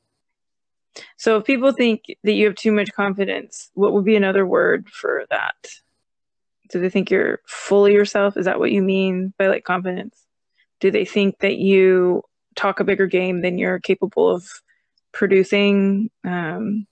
So 1.17 1.37
if 1.37 1.45
people 1.45 1.73
think 1.73 2.03
that 2.25 2.33
you 2.33 2.47
have 2.47 2.57
too 2.57 2.73
much 2.73 2.93
confidence, 2.93 3.71
what 3.75 3.93
would 3.93 4.05
be 4.05 4.17
another 4.17 4.45
word 4.45 4.89
for 4.89 5.25
that? 5.31 5.55
Do 6.71 6.81
they 6.81 6.91
think 6.91 7.11
you're 7.11 7.41
fully 7.47 7.93
yourself? 7.93 8.37
Is 8.37 8.47
that 8.47 8.59
what 8.59 8.73
you 8.73 8.83
mean 8.83 9.33
by 9.39 9.49
like 9.49 9.65
confidence? 9.65 10.17
Do 10.81 10.91
they 10.91 11.05
think 11.05 11.39
that 11.41 11.57
you 11.57 12.23
talk 12.57 12.81
a 12.81 12.85
bigger 12.85 13.07
game 13.07 13.43
than 13.43 13.59
you're 13.59 13.79
capable 13.79 14.29
of 14.29 14.49
producing? 15.13 16.11
Um, 16.25 16.87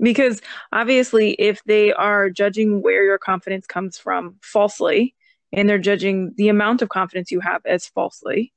because 0.00 0.42
obviously 0.72 1.32
if 1.32 1.62
they 1.64 1.92
are 1.92 2.30
judging 2.30 2.82
where 2.82 3.04
your 3.04 3.18
confidence 3.18 3.66
comes 3.66 3.96
from 3.96 4.36
falsely 4.42 5.14
and 5.52 5.68
they're 5.68 5.78
judging 5.78 6.34
the 6.36 6.48
amount 6.48 6.82
of 6.82 6.88
confidence 6.88 7.30
you 7.30 7.40
have 7.40 7.62
as 7.64 7.86
falsely 7.86 8.52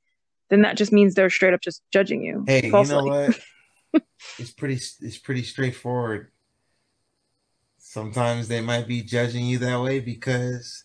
then 0.50 0.62
that 0.62 0.76
just 0.76 0.92
means 0.92 1.14
they're 1.14 1.30
straight 1.30 1.54
up 1.54 1.60
just 1.60 1.82
judging 1.92 2.22
you 2.22 2.44
Hey, 2.46 2.70
falsely. 2.70 2.96
you 2.96 3.10
know 3.10 3.26
what? 3.92 4.02
it's 4.38 4.50
pretty 4.52 4.74
it's 4.74 5.18
pretty 5.18 5.42
straightforward. 5.42 6.30
Sometimes 7.78 8.46
they 8.48 8.60
might 8.60 8.86
be 8.86 9.02
judging 9.02 9.46
you 9.46 9.58
that 9.58 9.80
way 9.80 10.00
because 10.00 10.84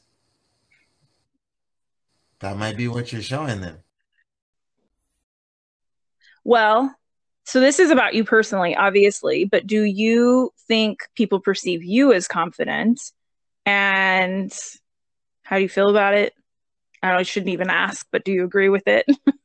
that 2.40 2.58
might 2.58 2.78
be 2.78 2.88
what 2.88 3.12
you're 3.12 3.22
showing 3.22 3.62
them. 3.62 3.80
well 6.44 6.96
so 7.44 7.60
this 7.60 7.80
is 7.80 7.90
about 7.90 8.14
you 8.14 8.24
personally 8.24 8.76
obviously 8.76 9.46
but 9.46 9.66
do 9.66 9.84
you 9.84 10.52
think 10.68 11.00
people 11.16 11.40
perceive 11.40 11.84
you 11.84 12.14
as 12.14 12.28
confident 12.28 13.02
and 13.66 14.56
how 15.44 15.56
do 15.56 15.62
you 15.64 15.70
feel 15.70 15.90
about 15.90 16.14
it 16.14 16.34
i 17.02 17.10
know 17.12 17.18
i 17.18 17.24
shouldn't 17.24 17.52
even 17.52 17.70
ask 17.70 18.06
but 18.12 18.24
do 18.24 18.32
you 18.32 18.44
agree 18.44 18.70
with 18.70 18.88
it 18.88 19.06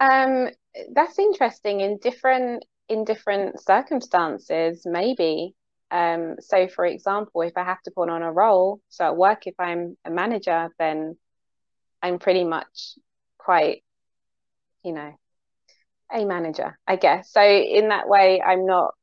Um, 0.00 0.48
that's 0.92 1.18
interesting 1.18 1.80
in 1.80 1.98
different 1.98 2.64
in 2.88 3.04
different 3.04 3.60
circumstances, 3.60 4.82
maybe. 4.84 5.54
Um, 5.90 6.36
so 6.40 6.68
for 6.68 6.84
example, 6.84 7.42
if 7.42 7.56
I 7.56 7.64
have 7.64 7.82
to 7.82 7.90
put 7.90 8.08
on 8.08 8.22
a 8.22 8.32
role, 8.32 8.80
so 8.88 9.06
at 9.06 9.16
work, 9.16 9.46
if 9.46 9.54
I'm 9.58 9.96
a 10.04 10.10
manager, 10.10 10.68
then 10.78 11.16
I'm 12.02 12.18
pretty 12.18 12.44
much 12.44 12.98
quite, 13.38 13.82
you 14.84 14.92
know, 14.92 15.12
a 16.12 16.24
manager, 16.24 16.78
I 16.86 16.96
guess. 16.96 17.32
So 17.32 17.42
in 17.42 17.88
that 17.88 18.08
way, 18.08 18.40
I'm 18.40 18.66
not 18.66 18.94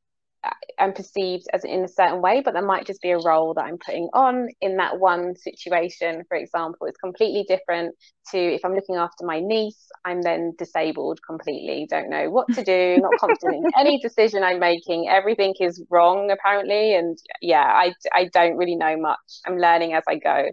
I'm 0.78 0.92
perceived 0.92 1.46
as 1.52 1.64
in 1.64 1.84
a 1.84 1.88
certain 1.88 2.20
way, 2.20 2.42
but 2.44 2.54
that 2.54 2.64
might 2.64 2.86
just 2.86 3.00
be 3.00 3.10
a 3.10 3.18
role 3.18 3.54
that 3.54 3.64
I'm 3.64 3.78
putting 3.78 4.08
on 4.12 4.48
in 4.60 4.76
that 4.76 4.98
one 4.98 5.36
situation, 5.36 6.24
for 6.28 6.36
example. 6.36 6.86
It's 6.86 6.98
completely 6.98 7.44
different 7.48 7.94
to 8.32 8.38
if 8.38 8.64
I'm 8.64 8.74
looking 8.74 8.96
after 8.96 9.24
my 9.24 9.40
niece, 9.40 9.88
I'm 10.04 10.22
then 10.22 10.54
disabled 10.58 11.20
completely, 11.26 11.86
don't 11.88 12.10
know 12.10 12.30
what 12.30 12.52
to 12.54 12.64
do, 12.64 12.98
not 13.00 13.16
confident 13.16 13.54
in 13.54 13.66
any 13.78 13.98
decision 14.02 14.42
I'm 14.42 14.60
making. 14.60 15.08
Everything 15.08 15.54
is 15.60 15.82
wrong, 15.90 16.30
apparently. 16.30 16.94
And 16.94 17.16
yeah, 17.40 17.64
I, 17.64 17.94
I 18.12 18.28
don't 18.32 18.56
really 18.56 18.76
know 18.76 18.96
much. 18.96 19.18
I'm 19.46 19.58
learning 19.58 19.94
as 19.94 20.04
I 20.08 20.16
go. 20.16 20.46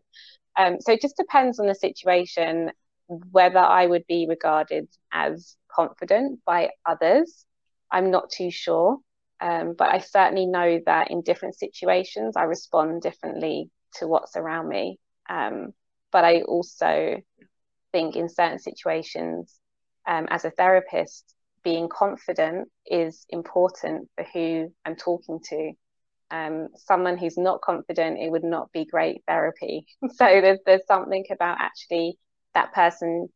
Um, 0.57 0.77
so 0.79 0.93
it 0.93 1.01
just 1.01 1.17
depends 1.17 1.59
on 1.59 1.67
the 1.67 1.75
situation 1.75 2.71
whether 3.07 3.59
I 3.59 3.85
would 3.85 4.05
be 4.07 4.25
regarded 4.27 4.87
as 5.11 5.55
confident 5.73 6.39
by 6.45 6.69
others. 6.85 7.45
I'm 7.91 8.11
not 8.11 8.29
too 8.29 8.51
sure. 8.51 8.97
Um, 9.41 9.73
but 9.75 9.89
I 9.89 9.99
certainly 9.99 10.45
know 10.45 10.79
that 10.85 11.09
in 11.09 11.23
different 11.23 11.57
situations, 11.57 12.37
I 12.37 12.43
respond 12.43 13.01
differently 13.01 13.69
to 13.95 14.07
what's 14.07 14.37
around 14.37 14.69
me. 14.69 14.99
Um, 15.29 15.73
but 16.11 16.23
I 16.23 16.43
also 16.43 17.17
think 17.91 18.15
in 18.15 18.29
certain 18.29 18.59
situations, 18.59 19.59
um, 20.07 20.27
as 20.29 20.45
a 20.45 20.51
therapist, 20.51 21.33
being 21.63 21.89
confident 21.89 22.69
is 22.85 23.25
important 23.29 24.09
for 24.15 24.25
who 24.33 24.71
I'm 24.85 24.95
talking 24.95 25.39
to. 25.49 25.71
Um, 26.29 26.69
someone 26.75 27.17
who's 27.17 27.37
not 27.37 27.61
confident, 27.61 28.19
it 28.19 28.31
would 28.31 28.43
not 28.43 28.71
be 28.71 28.85
great 28.85 29.23
therapy. 29.27 29.85
so 30.13 30.25
there's 30.25 30.59
there's 30.65 30.85
something 30.87 31.25
about 31.31 31.57
actually 31.59 32.17
that 32.53 32.73
person 32.73 33.27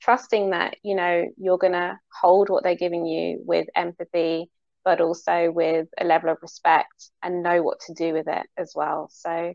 trusting 0.00 0.50
that 0.50 0.76
you 0.82 0.94
know 0.94 1.26
you're 1.36 1.58
gonna 1.58 2.00
hold 2.20 2.48
what 2.48 2.64
they're 2.64 2.74
giving 2.74 3.06
you 3.06 3.42
with 3.44 3.68
empathy 3.76 4.50
but 4.84 5.00
also 5.00 5.50
with 5.50 5.88
a 5.98 6.04
level 6.04 6.30
of 6.30 6.38
respect 6.42 7.10
and 7.22 7.42
know 7.42 7.62
what 7.62 7.80
to 7.86 7.94
do 7.94 8.12
with 8.12 8.28
it 8.28 8.46
as 8.56 8.72
well. 8.74 9.08
So 9.12 9.54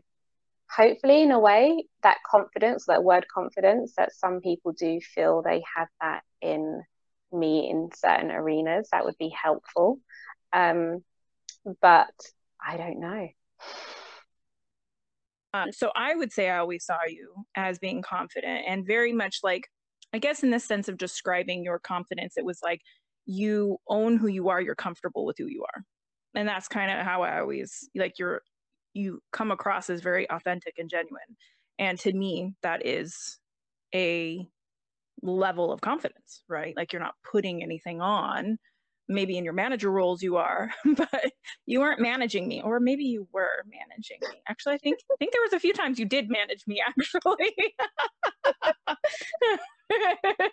hopefully 0.70 1.22
in 1.22 1.30
a 1.30 1.38
way 1.38 1.84
that 2.02 2.18
confidence, 2.28 2.86
that 2.86 3.04
word 3.04 3.26
confidence, 3.32 3.94
that 3.96 4.12
some 4.12 4.40
people 4.40 4.72
do 4.72 5.00
feel 5.00 5.42
they 5.42 5.62
have 5.76 5.88
that 6.00 6.22
in 6.40 6.82
me 7.32 7.68
in 7.70 7.90
certain 7.94 8.30
arenas, 8.30 8.88
that 8.92 9.04
would 9.04 9.18
be 9.18 9.28
helpful. 9.30 10.00
Um, 10.52 11.04
but 11.80 12.14
I 12.64 12.76
don't 12.76 13.00
know. 13.00 13.28
Um, 15.54 15.72
so 15.72 15.90
I 15.96 16.14
would 16.14 16.32
say 16.32 16.50
I 16.50 16.58
always 16.58 16.84
saw 16.84 16.98
you 17.08 17.46
as 17.54 17.78
being 17.78 18.02
confident 18.02 18.64
and 18.68 18.86
very 18.86 19.12
much 19.12 19.38
like, 19.42 19.68
I 20.12 20.18
guess, 20.18 20.42
in 20.42 20.50
the 20.50 20.60
sense 20.60 20.88
of 20.88 20.98
describing 20.98 21.64
your 21.64 21.78
confidence, 21.78 22.34
it 22.36 22.44
was 22.44 22.60
like 22.62 22.80
you 23.26 23.78
own 23.88 24.16
who 24.16 24.28
you 24.28 24.48
are, 24.48 24.60
you're 24.60 24.74
comfortable 24.74 25.26
with 25.26 25.36
who 25.38 25.46
you 25.46 25.64
are. 25.74 25.82
And 26.34 26.48
that's 26.48 26.68
kind 26.68 26.90
of 26.90 27.04
how 27.04 27.22
I 27.22 27.40
always 27.40 27.88
like 27.94 28.18
you're 28.18 28.42
you 28.94 29.20
come 29.32 29.50
across 29.50 29.90
as 29.90 30.00
very 30.00 30.28
authentic 30.30 30.74
and 30.78 30.88
genuine. 30.88 31.36
And 31.78 31.98
to 32.00 32.12
me, 32.12 32.54
that 32.62 32.86
is 32.86 33.38
a 33.94 34.48
level 35.22 35.72
of 35.72 35.80
confidence, 35.80 36.42
right? 36.48 36.74
Like 36.76 36.92
you're 36.92 37.02
not 37.02 37.14
putting 37.30 37.62
anything 37.62 38.00
on. 38.00 38.58
Maybe 39.08 39.38
in 39.38 39.44
your 39.44 39.52
manager 39.52 39.92
roles 39.92 40.20
you 40.20 40.36
are, 40.36 40.72
but 40.96 41.30
you 41.64 41.78
weren't 41.78 42.00
managing 42.00 42.48
me, 42.48 42.60
or 42.60 42.80
maybe 42.80 43.04
you 43.04 43.28
were 43.32 43.64
managing 43.70 44.18
me. 44.22 44.42
Actually, 44.48 44.74
I 44.74 44.78
think 44.78 44.98
I 45.12 45.14
think 45.20 45.32
there 45.32 45.42
was 45.42 45.52
a 45.52 45.60
few 45.60 45.72
times 45.72 46.00
you 46.00 46.06
did 46.06 46.28
manage 46.28 46.64
me. 46.66 46.82
Actually, 46.88 47.54
I 49.92 50.50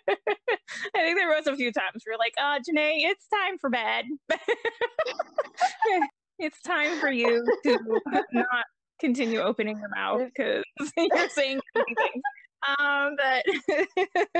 think 0.94 1.18
there 1.18 1.28
was 1.28 1.46
a 1.46 1.56
few 1.56 1.72
times 1.72 2.02
where 2.04 2.12
you're 2.14 2.18
like, 2.18 2.34
"Uh, 2.38 2.58
Janae, 2.58 2.98
it's 3.10 3.26
time 3.28 3.58
for 3.58 3.70
bed. 3.70 4.04
it's 6.38 6.60
time 6.62 6.98
for 7.00 7.10
you 7.10 7.50
to 7.64 7.78
not 8.32 8.64
continue 9.00 9.40
opening 9.40 9.78
your 9.78 9.88
mouth 9.90 10.22
because 10.34 10.64
you're 10.96 11.28
saying 11.28 11.60
things." 11.74 11.98
Um, 12.78 13.16
but 13.18 13.44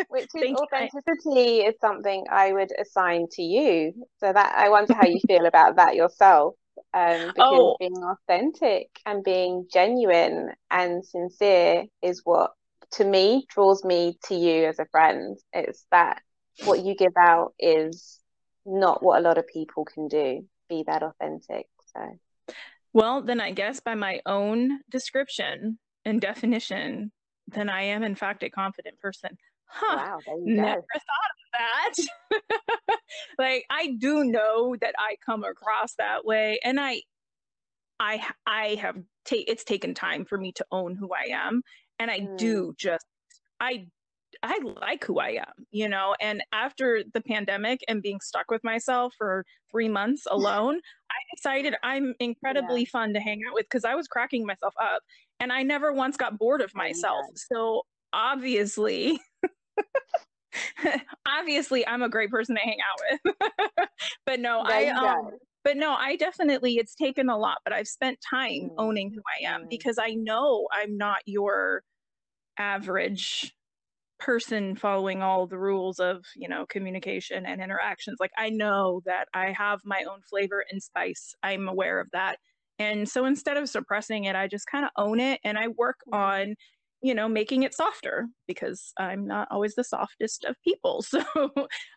which 0.08 0.28
is 0.34 0.56
authenticity 0.56 1.58
is 1.58 1.74
something 1.80 2.24
I 2.30 2.52
would 2.52 2.70
assign 2.80 3.26
to 3.32 3.42
you. 3.42 3.92
So 4.18 4.32
that 4.32 4.54
I 4.56 4.70
wonder 4.70 4.94
how 4.94 5.04
you 5.04 5.20
feel 5.26 5.46
about 5.46 5.76
that 5.76 5.94
yourself. 5.94 6.54
Um, 6.92 7.28
because 7.34 7.50
Oh. 7.50 7.76
being 7.78 8.02
authentic 8.02 8.88
and 9.06 9.22
being 9.22 9.66
genuine 9.72 10.50
and 10.70 11.04
sincere 11.04 11.84
is 12.02 12.22
what 12.24 12.52
to 12.92 13.04
me 13.04 13.46
draws 13.48 13.84
me 13.84 14.18
to 14.24 14.34
you 14.34 14.66
as 14.66 14.78
a 14.78 14.86
friend. 14.86 15.38
It's 15.52 15.84
that 15.90 16.22
what 16.64 16.84
you 16.84 16.94
give 16.94 17.16
out 17.18 17.54
is 17.58 18.18
not 18.64 19.02
what 19.02 19.18
a 19.18 19.22
lot 19.22 19.38
of 19.38 19.46
people 19.46 19.84
can 19.84 20.08
do. 20.08 20.46
Be 20.68 20.84
that 20.86 21.02
authentic. 21.02 21.66
So 21.94 22.18
Well, 22.92 23.22
then 23.22 23.40
I 23.40 23.50
guess 23.50 23.80
by 23.80 23.94
my 23.94 24.20
own 24.26 24.80
description 24.90 25.78
and 26.04 26.20
definition, 26.20 27.12
then 27.48 27.68
I 27.68 27.82
am 27.82 28.02
in 28.02 28.14
fact 28.14 28.42
a 28.42 28.50
confident 28.50 28.98
person. 29.00 29.36
Huh. 29.66 29.96
wow, 29.96 30.20
there 30.26 30.36
you 30.36 30.42
Never 30.46 30.80
go. 30.80 30.86
thought 30.94 32.00
of 32.00 32.00
that. 32.38 32.98
like 33.38 33.64
I 33.70 33.94
do 33.98 34.24
know 34.24 34.76
that 34.80 34.94
I 34.98 35.16
come 35.24 35.44
across 35.44 35.94
that 35.96 36.24
way 36.24 36.60
and 36.62 36.78
I 36.80 37.02
I 38.00 38.24
I 38.46 38.76
have 38.80 38.96
ta- 39.24 39.36
it's 39.46 39.64
taken 39.64 39.94
time 39.94 40.24
for 40.24 40.38
me 40.38 40.52
to 40.52 40.66
own 40.70 40.94
who 40.96 41.10
I 41.12 41.32
am 41.32 41.62
and 41.98 42.10
I 42.10 42.20
Mm. 42.20 42.36
do 42.38 42.74
just 42.78 43.06
I 43.60 43.86
I 44.42 44.58
like 44.82 45.04
who 45.04 45.20
I 45.20 45.30
am, 45.30 45.66
you 45.70 45.88
know, 45.88 46.14
and 46.20 46.42
after 46.52 47.04
the 47.14 47.22
pandemic 47.22 47.80
and 47.88 48.02
being 48.02 48.20
stuck 48.20 48.50
with 48.50 48.64
myself 48.64 49.14
for 49.16 49.44
3 49.70 49.88
months 49.88 50.26
alone, 50.30 50.80
I 51.10 51.16
decided 51.36 51.74
I'm 51.82 52.14
incredibly 52.20 52.84
fun 52.84 53.14
to 53.14 53.20
hang 53.20 53.40
out 53.48 53.54
with 53.54 53.66
because 53.66 53.84
I 53.84 53.94
was 53.94 54.08
cracking 54.08 54.46
myself 54.46 54.74
up 54.80 55.02
and 55.40 55.52
I 55.52 55.62
never 55.62 55.92
once 55.92 56.16
got 56.16 56.38
bored 56.38 56.60
of 56.62 56.74
myself. 56.74 57.26
So 57.34 57.84
obviously 58.12 59.20
obviously 61.26 61.86
I'm 61.86 62.02
a 62.02 62.08
great 62.08 62.30
person 62.30 62.56
to 62.56 62.60
hang 62.60 62.78
out 62.80 63.20
with. 63.24 63.88
but 64.26 64.40
no, 64.40 64.60
There 64.60 64.66
I 64.66 64.88
um. 64.96 65.38
But 65.64 65.76
no, 65.76 65.94
I 65.94 66.16
definitely 66.16 66.76
it's 66.78 66.94
taken 66.94 67.28
a 67.28 67.38
lot, 67.38 67.58
but 67.64 67.72
I've 67.72 67.88
spent 67.88 68.18
time 68.28 68.70
Mm, 68.70 68.78
owning 68.78 69.10
who 69.12 69.22
I 69.40 69.46
am 69.48 69.66
mm. 69.66 69.70
because 69.70 69.98
I 69.98 70.14
know 70.14 70.68
I'm 70.72 70.96
not 70.96 71.20
your 71.26 71.82
average 72.58 73.54
person 74.20 74.76
following 74.76 75.22
all 75.22 75.46
the 75.46 75.58
rules 75.58 75.98
of, 76.00 76.24
you 76.36 76.48
know, 76.48 76.66
communication 76.66 77.46
and 77.46 77.60
interactions. 77.62 78.18
Like 78.20 78.32
I 78.38 78.50
know 78.50 79.02
that 79.06 79.28
I 79.34 79.52
have 79.52 79.80
my 79.84 80.04
own 80.04 80.22
flavor 80.22 80.64
and 80.70 80.82
spice. 80.82 81.34
I'm 81.42 81.68
aware 81.68 82.00
of 82.00 82.08
that. 82.12 82.38
And 82.78 83.08
so 83.08 83.24
instead 83.24 83.56
of 83.56 83.68
suppressing 83.68 84.24
it, 84.24 84.36
I 84.36 84.48
just 84.48 84.66
kind 84.66 84.84
of 84.84 84.90
own 84.96 85.20
it 85.20 85.40
and 85.44 85.58
I 85.58 85.68
work 85.68 86.00
Mhm. 86.06 86.14
on, 86.14 86.54
you 87.02 87.14
know, 87.14 87.28
making 87.28 87.62
it 87.64 87.74
softer 87.74 88.28
because 88.46 88.92
I'm 88.98 89.26
not 89.26 89.48
always 89.50 89.74
the 89.74 89.84
softest 89.84 90.44
of 90.44 90.56
people. 90.62 91.02
So 91.12 91.22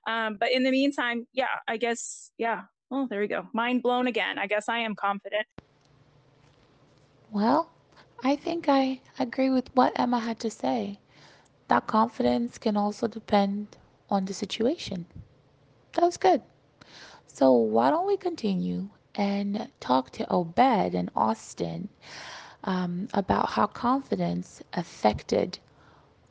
um 0.07 0.37
but 0.39 0.51
in 0.51 0.63
the 0.63 0.71
meantime, 0.71 1.25
yeah, 1.33 1.59
I 1.67 1.77
guess 1.77 2.31
yeah. 2.37 2.63
Oh, 2.91 3.07
there 3.07 3.19
we 3.21 3.27
go. 3.27 3.47
Mind 3.53 3.81
blown 3.81 4.07
again. 4.07 4.37
I 4.37 4.47
guess 4.47 4.69
I 4.69 4.79
am 4.79 4.95
confident. 4.95 5.47
Well, 7.31 7.69
I 8.23 8.35
think 8.35 8.67
I 8.69 9.01
agree 9.19 9.49
with 9.49 9.75
what 9.75 9.97
Emma 9.99 10.19
had 10.19 10.39
to 10.39 10.49
say. 10.49 10.99
That 11.67 11.87
confidence 11.87 12.57
can 12.57 12.75
also 12.77 13.07
depend 13.07 13.77
on 14.09 14.25
the 14.25 14.33
situation. 14.33 15.05
That 15.93 16.03
was 16.03 16.17
good. 16.17 16.41
So, 17.27 17.51
why 17.53 17.89
don't 17.89 18.07
we 18.07 18.17
continue 18.17 18.89
and 19.15 19.71
talk 19.79 20.11
to 20.11 20.31
Obed 20.31 20.59
and 20.95 21.09
Austin 21.15 21.89
um, 22.63 23.07
about 23.13 23.51
how 23.51 23.67
confidence 23.67 24.61
affected 24.73 25.59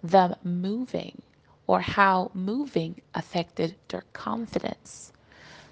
them 0.03 0.35
moving 0.43 1.23
or 1.67 1.81
how 1.81 2.31
moving 2.35 3.01
affected 3.15 3.77
their 3.89 4.05
confidence? 4.13 5.13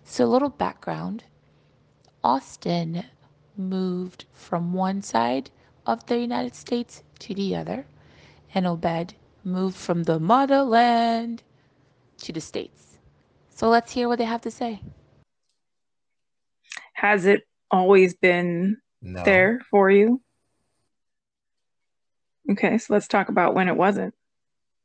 So, 0.04 0.24
a 0.24 0.26
little 0.26 0.50
background 0.50 1.24
Austin 2.22 3.04
moved 3.56 4.24
from 4.32 4.72
one 4.72 5.02
side 5.02 5.50
of 5.86 6.06
the 6.06 6.18
United 6.18 6.54
States 6.54 7.02
to 7.20 7.34
the 7.34 7.56
other, 7.56 7.86
and 8.54 8.66
Obed 8.66 9.14
moved 9.44 9.76
from 9.76 10.04
the 10.04 10.18
motherland 10.18 11.42
to 12.18 12.32
the 12.32 12.40
States. 12.40 12.98
So 13.50 13.68
let's 13.68 13.92
hear 13.92 14.08
what 14.08 14.18
they 14.18 14.24
have 14.24 14.40
to 14.42 14.50
say. 14.50 14.80
Has 16.94 17.26
it 17.26 17.42
always 17.70 18.14
been 18.14 18.78
No. 19.02 19.24
there 19.24 19.60
for 19.70 19.90
you? 19.90 20.22
Okay, 22.50 22.78
so 22.78 22.92
let's 22.92 23.08
talk 23.08 23.28
about 23.28 23.54
when 23.54 23.68
it 23.68 23.76
wasn't. 23.76 24.14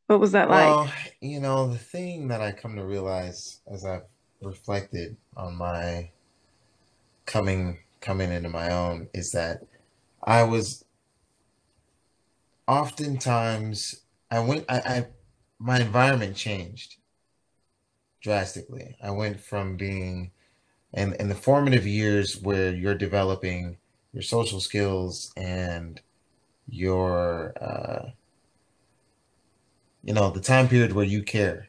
What 0.08 0.20
was 0.20 0.32
that 0.32 0.50
like? 0.50 0.70
Well, 0.70 0.94
you 1.22 1.40
know, 1.40 1.68
the 1.68 1.78
thing 1.78 2.30
that 2.30 2.42
I 2.42 2.52
come 2.52 2.76
to 2.76 2.86
realize 2.86 3.62
as 3.72 3.86
I've 3.86 4.04
reflected 4.42 5.18
on 5.36 5.56
my 5.56 6.12
coming 7.26 7.80
coming 8.02 8.32
into 8.32 8.50
my 8.50 8.72
own 8.72 9.08
is 9.14 9.32
that 9.34 9.62
I 10.24 10.44
was 10.44 10.86
oftentimes 12.68 14.02
I 14.32 14.40
went 14.40 14.66
I, 14.70 14.78
I 14.80 15.08
my 15.60 15.80
environment 15.80 16.36
changed 16.36 16.98
drastically. 18.22 18.96
I 19.02 19.12
went 19.12 19.40
from 19.40 19.78
being 19.78 20.32
in 20.94 21.14
in 21.14 21.30
the 21.30 21.36
formative 21.36 21.86
years 21.86 22.42
where 22.42 22.74
you're 22.74 22.96
developing 22.96 23.78
your 24.14 24.24
social 24.24 24.60
skills 24.60 25.32
and 25.38 26.02
your 26.68 27.54
uh 27.62 28.12
you 30.04 30.14
know 30.14 30.32
the 30.32 30.42
time 30.42 30.68
period 30.68 30.94
where 30.94 31.06
you 31.06 31.24
care 31.24 31.69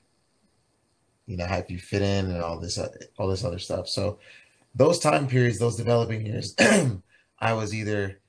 you 1.31 1.37
know 1.37 1.47
how 1.47 1.62
you 1.69 1.79
fit 1.79 2.03
in 2.03 2.27
and 2.27 2.43
all 2.43 2.59
this 2.59 2.79
all 3.19 3.29
this 3.29 3.45
other 3.45 3.61
stuff. 3.61 3.88
So 3.88 4.19
those 4.75 4.99
time 4.99 5.29
periods 5.29 5.59
those 5.59 5.77
developing 5.77 6.25
years 6.27 6.55
i 7.40 7.53
was 7.53 7.75
either 7.75 8.21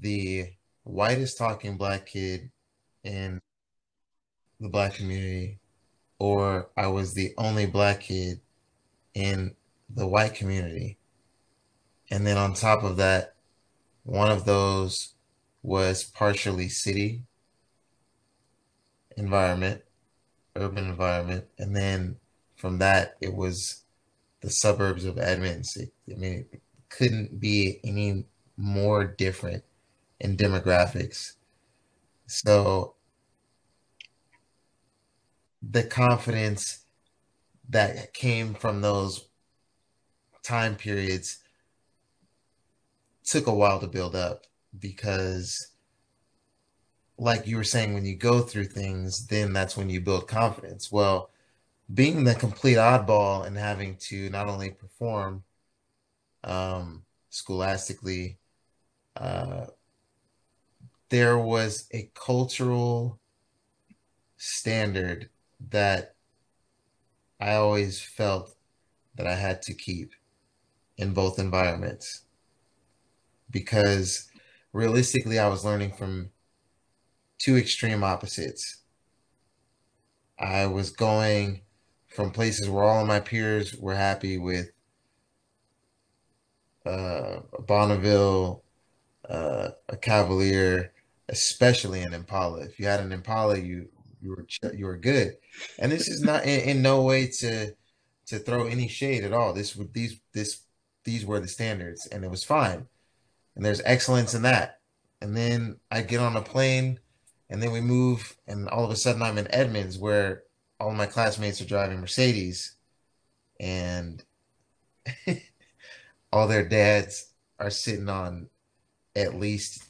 the 0.00 0.50
whitest 0.84 1.36
talking 1.36 1.76
black 1.76 2.06
kid 2.06 2.50
in 3.04 3.40
the 4.60 4.68
black 4.68 4.94
community 4.94 5.58
or 6.18 6.70
i 6.76 6.86
was 6.86 7.12
the 7.12 7.34
only 7.36 7.66
black 7.66 8.00
kid 8.00 8.40
in 9.14 9.54
the 9.88 10.06
white 10.06 10.34
community. 10.34 10.98
And 12.10 12.26
then 12.26 12.36
on 12.36 12.54
top 12.54 12.82
of 12.84 12.96
that 12.98 13.34
one 14.04 14.30
of 14.30 14.44
those 14.44 15.14
was 15.62 16.04
partially 16.04 16.68
city 16.68 17.22
environment, 19.16 19.82
urban 20.56 20.86
environment, 20.86 21.46
and 21.58 21.76
then 21.76 22.19
from 22.60 22.78
that 22.78 23.16
it 23.22 23.34
was 23.34 23.84
the 24.42 24.50
suburbs 24.50 25.06
of 25.06 25.18
Edmonds. 25.18 25.76
It, 25.76 25.92
I 26.12 26.16
mean, 26.16 26.46
it 26.52 26.60
couldn't 26.90 27.40
be 27.40 27.80
any 27.82 28.26
more 28.56 29.04
different 29.04 29.64
in 30.20 30.36
demographics. 30.36 31.36
So 32.26 32.94
the 35.62 35.84
confidence 35.84 36.84
that 37.70 38.12
came 38.12 38.54
from 38.54 38.82
those 38.82 39.26
time 40.42 40.76
periods 40.76 41.38
took 43.24 43.46
a 43.46 43.54
while 43.54 43.80
to 43.80 43.86
build 43.86 44.14
up 44.14 44.46
because 44.78 45.70
like 47.16 47.46
you 47.46 47.56
were 47.56 47.64
saying, 47.64 47.92
when 47.92 48.06
you 48.06 48.16
go 48.16 48.40
through 48.40 48.64
things, 48.64 49.26
then 49.26 49.52
that's 49.52 49.76
when 49.76 49.90
you 49.90 50.00
build 50.00 50.26
confidence. 50.26 50.90
Well, 50.90 51.30
being 51.92 52.24
the 52.24 52.34
complete 52.34 52.76
oddball 52.76 53.46
and 53.46 53.56
having 53.56 53.96
to 53.96 54.30
not 54.30 54.48
only 54.48 54.70
perform 54.70 55.42
um, 56.44 57.04
scholastically, 57.30 58.38
uh, 59.16 59.66
there 61.08 61.38
was 61.38 61.88
a 61.92 62.10
cultural 62.14 63.18
standard 64.36 65.28
that 65.70 66.14
I 67.40 67.54
always 67.54 68.00
felt 68.00 68.54
that 69.16 69.26
I 69.26 69.34
had 69.34 69.62
to 69.62 69.74
keep 69.74 70.12
in 70.96 71.12
both 71.12 71.38
environments 71.38 72.22
because 73.50 74.30
realistically, 74.72 75.38
I 75.38 75.48
was 75.48 75.64
learning 75.64 75.92
from 75.92 76.30
two 77.38 77.56
extreme 77.56 78.04
opposites. 78.04 78.82
I 80.38 80.66
was 80.66 80.90
going 80.90 81.62
from 82.10 82.30
places 82.30 82.68
where 82.68 82.84
all 82.84 83.00
of 83.00 83.08
my 83.08 83.20
peers 83.20 83.74
were 83.76 83.94
happy 83.94 84.38
with 84.38 84.70
uh, 86.86 87.40
a 87.56 87.62
Bonneville, 87.62 88.62
uh, 89.28 89.68
a 89.88 89.96
Cavalier, 89.96 90.92
especially 91.28 92.02
an 92.02 92.14
Impala. 92.14 92.60
If 92.60 92.78
you 92.78 92.86
had 92.86 93.00
an 93.00 93.12
Impala, 93.12 93.58
you 93.58 93.88
you 94.20 94.30
were 94.30 94.46
you 94.74 94.86
were 94.86 94.96
good. 94.96 95.36
And 95.78 95.90
this 95.90 96.08
is 96.08 96.22
not 96.22 96.44
in, 96.44 96.60
in 96.60 96.82
no 96.82 97.02
way 97.02 97.28
to 97.40 97.74
to 98.26 98.38
throw 98.38 98.66
any 98.66 98.88
shade 98.88 99.24
at 99.24 99.32
all. 99.32 99.52
This 99.52 99.76
would 99.76 99.94
these 99.94 100.20
this 100.32 100.62
these 101.04 101.24
were 101.24 101.40
the 101.40 101.48
standards, 101.48 102.06
and 102.06 102.24
it 102.24 102.30
was 102.30 102.44
fine. 102.44 102.86
And 103.56 103.64
there's 103.64 103.82
excellence 103.84 104.34
in 104.34 104.42
that. 104.42 104.80
And 105.20 105.36
then 105.36 105.76
I 105.90 106.02
get 106.02 106.20
on 106.20 106.36
a 106.36 106.42
plane 106.42 106.98
and 107.50 107.60
then 107.60 107.72
we 107.72 107.80
move, 107.80 108.36
and 108.46 108.68
all 108.68 108.84
of 108.84 108.90
a 108.90 108.96
sudden 108.96 109.22
I'm 109.22 109.36
in 109.36 109.52
Edmonds 109.52 109.98
where 109.98 110.44
all 110.80 110.92
my 110.92 111.06
classmates 111.06 111.60
are 111.60 111.66
driving 111.66 112.00
Mercedes, 112.00 112.74
and 113.60 114.24
all 116.32 116.48
their 116.48 116.66
dads 116.66 117.32
are 117.58 117.70
sitting 117.70 118.08
on 118.08 118.48
at 119.14 119.34
least 119.34 119.84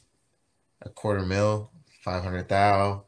a 0.81 0.89
quarter 0.89 1.25
mil, 1.25 1.71
500 2.03 2.49
thou. 2.49 3.05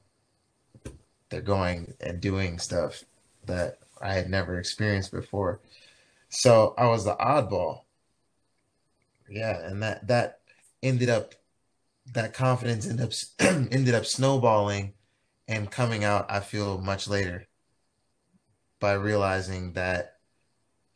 They're 1.29 1.41
going 1.41 1.93
and 1.99 2.21
doing 2.21 2.57
stuff 2.57 3.03
that 3.45 3.79
I 4.01 4.13
had 4.13 4.29
never 4.29 4.57
experienced 4.57 5.11
before. 5.11 5.59
So 6.29 6.73
I 6.77 6.85
was 6.85 7.03
the 7.03 7.15
oddball. 7.15 7.81
Yeah, 9.29 9.59
and 9.65 9.81
that 9.83 10.07
that 10.07 10.39
ended 10.81 11.09
up 11.09 11.33
that 12.13 12.33
confidence 12.33 12.87
ended 12.87 13.05
up 13.05 13.13
ended 13.71 13.95
up 13.95 14.05
snowballing 14.05 14.93
and 15.47 15.71
coming 15.71 16.03
out 16.03 16.29
I 16.29 16.39
feel 16.41 16.77
much 16.77 17.07
later 17.07 17.47
by 18.83 18.91
realizing 18.91 19.71
that 19.71 20.17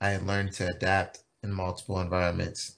I 0.02 0.10
had 0.10 0.28
learned 0.28 0.52
to 0.56 0.67
adapt 0.67 1.23
in 1.41 1.54
multiple 1.54 2.02
environments. 2.02 2.76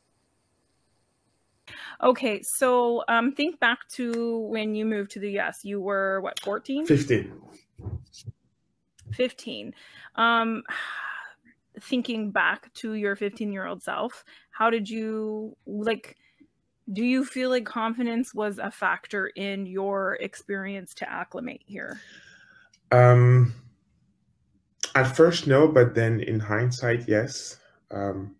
Okay, 2.03 2.43
so 2.43 3.03
um, 3.07 3.31
think 3.31 3.59
back 3.59 3.79
to 3.93 4.37
when 4.51 4.75
you 4.75 4.85
moved 4.85 5.09
to 5.13 5.19
the 5.19 5.39
US. 5.39 5.61
You 5.63 5.81
were 5.81 6.21
what, 6.21 6.39
14? 6.41 6.85
15. 6.85 7.41
15. 9.11 9.73
Um, 10.13 10.61
thinking 11.81 12.29
back 12.29 12.71
to 12.75 12.93
your 12.93 13.15
15 13.15 13.51
year 13.51 13.65
old 13.65 13.81
self, 13.81 14.23
how 14.51 14.69
did 14.69 14.87
you 14.87 15.57
like? 15.65 16.17
Do 16.93 17.03
you 17.03 17.25
feel 17.25 17.49
like 17.49 17.65
confidence 17.65 18.35
was 18.35 18.59
a 18.59 18.69
factor 18.69 19.25
in 19.25 19.65
your 19.65 20.19
experience 20.21 20.93
to 20.95 21.11
acclimate 21.11 21.63
here? 21.65 21.99
Um, 22.91 23.55
at 24.95 25.15
first, 25.15 25.47
no, 25.47 25.67
but 25.67 25.95
then 25.95 26.19
in 26.21 26.39
hindsight, 26.39 27.07
yes. 27.07 27.57
Um, 27.91 28.35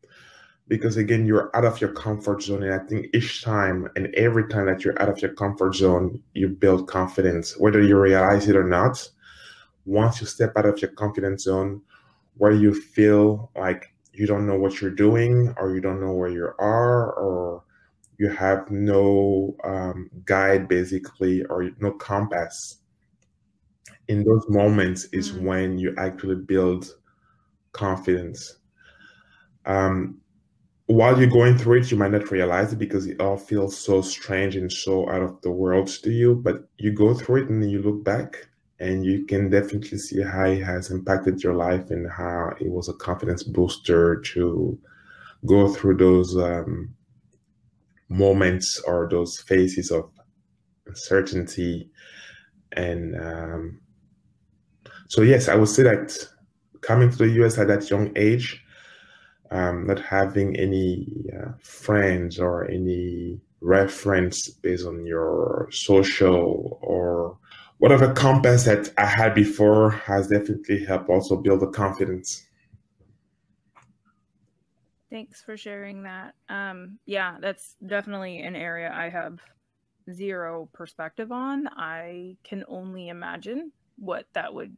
because 0.69 0.97
again, 0.97 1.25
you're 1.25 1.49
out 1.55 1.65
of 1.65 1.81
your 1.81 1.91
comfort 1.91 2.43
zone. 2.43 2.63
And 2.63 2.73
I 2.73 2.85
think 2.85 3.07
each 3.13 3.43
time 3.43 3.89
and 3.95 4.13
every 4.13 4.47
time 4.47 4.67
that 4.67 4.85
you're 4.85 5.01
out 5.01 5.09
of 5.09 5.19
your 5.19 5.33
comfort 5.33 5.75
zone, 5.75 6.21
you 6.33 6.47
build 6.47 6.88
confidence, 6.88 7.57
whether 7.57 7.81
you 7.81 7.99
realize 7.99 8.47
it 8.47 8.55
or 8.55 8.63
not. 8.63 9.09
Once 9.85 10.21
you 10.21 10.27
step 10.27 10.53
out 10.55 10.67
of 10.67 10.79
your 10.81 10.91
confidence 10.91 11.43
zone, 11.43 11.81
where 12.38 12.51
you 12.51 12.73
feel 12.73 13.49
like 13.55 13.91
you 14.13 14.27
don't 14.27 14.45
know 14.45 14.57
what 14.57 14.79
you're 14.79 14.91
doing, 14.91 15.53
or 15.57 15.73
you 15.73 15.81
don't 15.81 15.99
know 15.99 16.13
where 16.13 16.29
you 16.29 16.45
are, 16.59 17.13
or 17.13 17.63
you 18.19 18.29
have 18.29 18.69
no 18.69 19.55
um, 19.63 20.09
guide 20.25 20.67
basically, 20.67 21.43
or 21.45 21.71
no 21.79 21.91
compass. 21.93 22.78
In 24.09 24.25
those 24.25 24.45
moments 24.49 25.05
is 25.13 25.31
Mm. 25.31 25.41
when 25.43 25.79
you 25.79 25.95
actually 25.97 26.35
build 26.35 26.93
confidence. 27.73 28.57
Um, 29.65 30.19
while 30.87 31.19
you're 31.19 31.29
going 31.29 31.57
through 31.57 31.79
it, 31.79 31.91
you 31.91 31.97
might 31.97 32.11
not 32.11 32.31
realize 32.31 32.73
it 32.73 32.79
because 32.79 33.07
it 33.07 33.21
all 33.21 33.37
feels 33.37 33.77
so 33.77 34.01
strange 34.01 34.55
and 34.55 34.71
so 34.71 35.09
out 35.09 35.21
of 35.23 35.41
the 35.41 35.51
world 35.51 35.87
to 36.03 36.11
you. 36.11 36.35
But 36.35 36.67
you 36.77 36.91
go 36.93 37.13
through 37.13 37.43
it 37.43 37.49
and 37.49 37.71
you 37.71 37.81
look 37.81 38.03
back 38.03 38.49
and 38.79 39.05
you 39.05 39.25
can 39.25 39.49
definitely 39.49 39.99
see 39.99 40.21
how 40.23 40.45
it 40.45 40.63
has 40.63 40.91
impacted 40.91 41.43
your 41.43 41.55
life 41.55 41.91
and 41.91 42.09
how 42.11 42.53
it 42.59 42.69
was 42.69 42.89
a 42.89 42.93
confidence 42.93 43.43
booster 43.43 44.21
to 44.33 44.79
go 45.45 45.69
through 45.73 45.97
those 45.97 46.37
um, 46.37 46.95
moments 48.09 48.79
or 48.87 49.07
those 49.09 49.39
phases 49.39 49.91
of 49.91 50.09
uncertainty 50.87 51.89
and 52.73 53.15
um, 53.19 53.81
so 55.09 55.21
yes 55.21 55.49
i 55.49 55.55
would 55.55 55.67
say 55.67 55.83
that 55.83 56.17
coming 56.79 57.09
to 57.09 57.17
the 57.17 57.45
us 57.45 57.57
at 57.57 57.67
that 57.67 57.89
young 57.89 58.09
age 58.15 58.63
um, 59.51 59.87
not 59.87 59.99
having 59.99 60.55
any 60.55 61.25
uh, 61.35 61.51
friends 61.61 62.39
or 62.39 62.69
any 62.69 63.41
reference 63.61 64.49
based 64.49 64.85
on 64.85 65.05
your 65.05 65.67
social 65.71 66.79
or 66.81 67.37
whatever 67.79 68.13
compass 68.13 68.63
that 68.65 68.91
I 68.97 69.05
had 69.05 69.33
before 69.33 69.91
has 69.91 70.27
definitely 70.27 70.85
helped 70.85 71.09
also 71.09 71.35
build 71.35 71.61
the 71.61 71.67
confidence. 71.67 72.45
Thanks 75.09 75.41
for 75.41 75.57
sharing 75.57 76.03
that. 76.03 76.35
Um, 76.49 76.99
yeah, 77.05 77.37
that's 77.41 77.75
definitely 77.85 78.41
an 78.41 78.55
area 78.55 78.93
I 78.93 79.09
have 79.09 79.39
zero 80.13 80.69
perspective 80.73 81.31
on. 81.31 81.67
I 81.67 82.37
can 82.43 82.63
only 82.67 83.09
imagine 83.09 83.71
what 83.97 84.27
that 84.33 84.53
would 84.53 84.77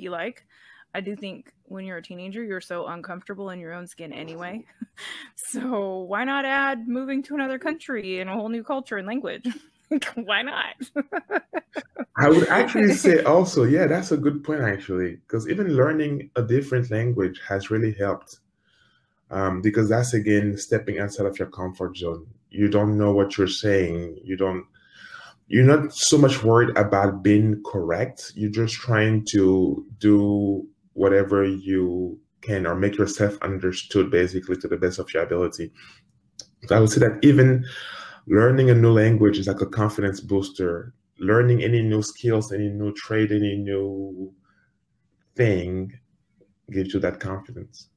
be 0.00 0.08
like. 0.08 0.46
I 0.94 1.00
do 1.00 1.16
think 1.16 1.52
when 1.64 1.84
you're 1.84 1.98
a 1.98 2.02
teenager, 2.02 2.42
you're 2.42 2.60
so 2.60 2.86
uncomfortable 2.86 3.50
in 3.50 3.58
your 3.58 3.72
own 3.72 3.86
skin 3.86 4.12
anyway. 4.12 4.64
so 5.36 5.98
why 6.08 6.24
not 6.24 6.44
add 6.44 6.88
moving 6.88 7.22
to 7.24 7.34
another 7.34 7.58
country 7.58 8.20
and 8.20 8.30
a 8.30 8.32
whole 8.32 8.48
new 8.48 8.64
culture 8.64 8.96
and 8.96 9.06
language? 9.06 9.46
why 10.14 10.42
not? 10.42 10.74
I 12.16 12.28
would 12.30 12.48
actually 12.48 12.94
say 12.94 13.22
also, 13.22 13.64
yeah, 13.64 13.86
that's 13.86 14.12
a 14.12 14.16
good 14.16 14.42
point 14.42 14.62
actually, 14.62 15.16
because 15.16 15.48
even 15.48 15.76
learning 15.76 16.30
a 16.36 16.42
different 16.42 16.90
language 16.90 17.40
has 17.46 17.70
really 17.70 17.92
helped. 17.92 18.38
Um, 19.28 19.60
because 19.60 19.88
that's 19.88 20.14
again 20.14 20.56
stepping 20.56 21.00
outside 21.00 21.26
of 21.26 21.36
your 21.36 21.48
comfort 21.48 21.96
zone. 21.96 22.26
You 22.50 22.68
don't 22.68 22.96
know 22.96 23.12
what 23.12 23.36
you're 23.36 23.48
saying. 23.48 24.20
You 24.22 24.36
don't. 24.36 24.64
You're 25.48 25.64
not 25.64 25.92
so 25.94 26.18
much 26.18 26.42
worried 26.42 26.76
about 26.76 27.22
being 27.22 27.62
correct. 27.64 28.32
You're 28.34 28.50
just 28.50 28.74
trying 28.74 29.24
to 29.30 29.86
do 29.98 30.66
whatever 30.94 31.44
you 31.44 32.18
can 32.42 32.66
or 32.66 32.74
make 32.74 32.96
yourself 32.98 33.36
understood 33.42 34.10
basically 34.10 34.56
to 34.56 34.68
the 34.68 34.76
best 34.76 34.98
of 34.98 35.12
your 35.12 35.22
ability. 35.22 35.70
So 36.66 36.76
I 36.76 36.80
would 36.80 36.90
say 36.90 37.00
that 37.00 37.18
even 37.22 37.64
learning 38.26 38.70
a 38.70 38.74
new 38.74 38.92
language 38.92 39.38
is 39.38 39.46
like 39.46 39.60
a 39.60 39.66
confidence 39.66 40.20
booster. 40.20 40.94
Learning 41.18 41.62
any 41.62 41.80
new 41.80 42.02
skills, 42.02 42.52
any 42.52 42.68
new 42.68 42.92
trade, 42.92 43.30
any 43.32 43.56
new 43.56 44.34
thing 45.34 45.92
gives 46.70 46.92
you 46.92 47.00
that 47.00 47.20
confidence. 47.20 47.88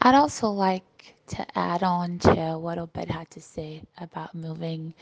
I'd 0.00 0.14
also 0.14 0.48
like 0.48 0.84
to 1.28 1.46
add 1.58 1.82
on 1.82 2.18
to 2.20 2.58
what 2.58 2.78
Obed 2.78 3.10
had 3.10 3.30
to 3.32 3.40
say 3.40 3.82
about 3.98 4.34
moving 4.34 4.94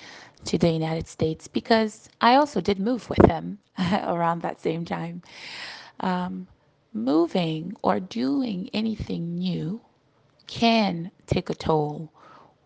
to 0.45 0.59
the 0.59 0.71
United 0.71 1.07
States 1.09 1.49
because 1.49 2.09
I 2.21 2.35
also 2.37 2.61
did 2.61 2.79
move 2.81 3.09
with 3.11 3.25
him 3.27 3.59
around 4.05 4.43
that 4.43 4.61
same 4.61 4.85
time. 4.85 5.23
Um, 6.01 6.49
moving 6.93 7.77
or 7.83 8.01
doing 8.01 8.71
anything 8.75 9.39
new 9.39 9.81
can 10.47 11.11
take 11.27 11.51
a 11.51 11.55
toll 11.55 12.11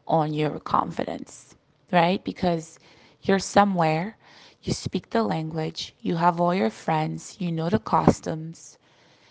on 0.07 0.35
your 0.35 0.59
confidence, 0.61 1.55
right? 1.93 2.23
Because 2.25 2.79
you're 3.23 3.39
somewhere, 3.39 4.17
you 4.63 4.73
speak 4.73 5.11
the 5.11 5.23
language, 5.23 5.95
you 6.01 6.17
have 6.17 6.41
all 6.41 6.55
your 6.55 6.71
friends, 6.71 7.37
you 7.41 7.53
know 7.53 7.69
the 7.71 7.79
customs, 7.79 8.79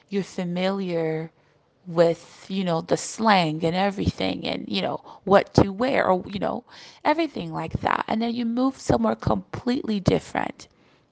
you're 0.10 0.24
familiar 0.24 1.32
with 1.88 2.46
you 2.50 2.64
know 2.64 2.82
the 2.82 2.98
slang 2.98 3.64
and 3.66 3.76
everything 3.76 4.46
and 4.46 4.68
you 4.70 4.82
know 4.82 5.02
what 5.24 5.54
to 5.56 5.72
wear 5.72 6.08
or 6.08 6.24
you 6.28 6.40
know 6.40 6.64
everything 7.04 7.52
like 7.54 7.74
that. 7.82 8.06
And 8.08 8.22
then 8.22 8.34
you 8.36 8.46
move 8.46 8.80
somewhere 8.80 9.16
completely 9.16 10.00
different. 10.00 10.68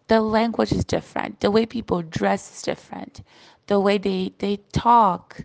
The 0.07 0.21
language 0.21 0.71
is 0.71 0.85
different. 0.85 1.39
The 1.41 1.51
way 1.51 1.65
people 1.65 2.01
dress 2.01 2.51
is 2.55 2.61
different. 2.61 3.21
The 3.67 3.79
way 3.79 3.97
they 3.97 4.33
they 4.39 4.57
talk 4.71 5.43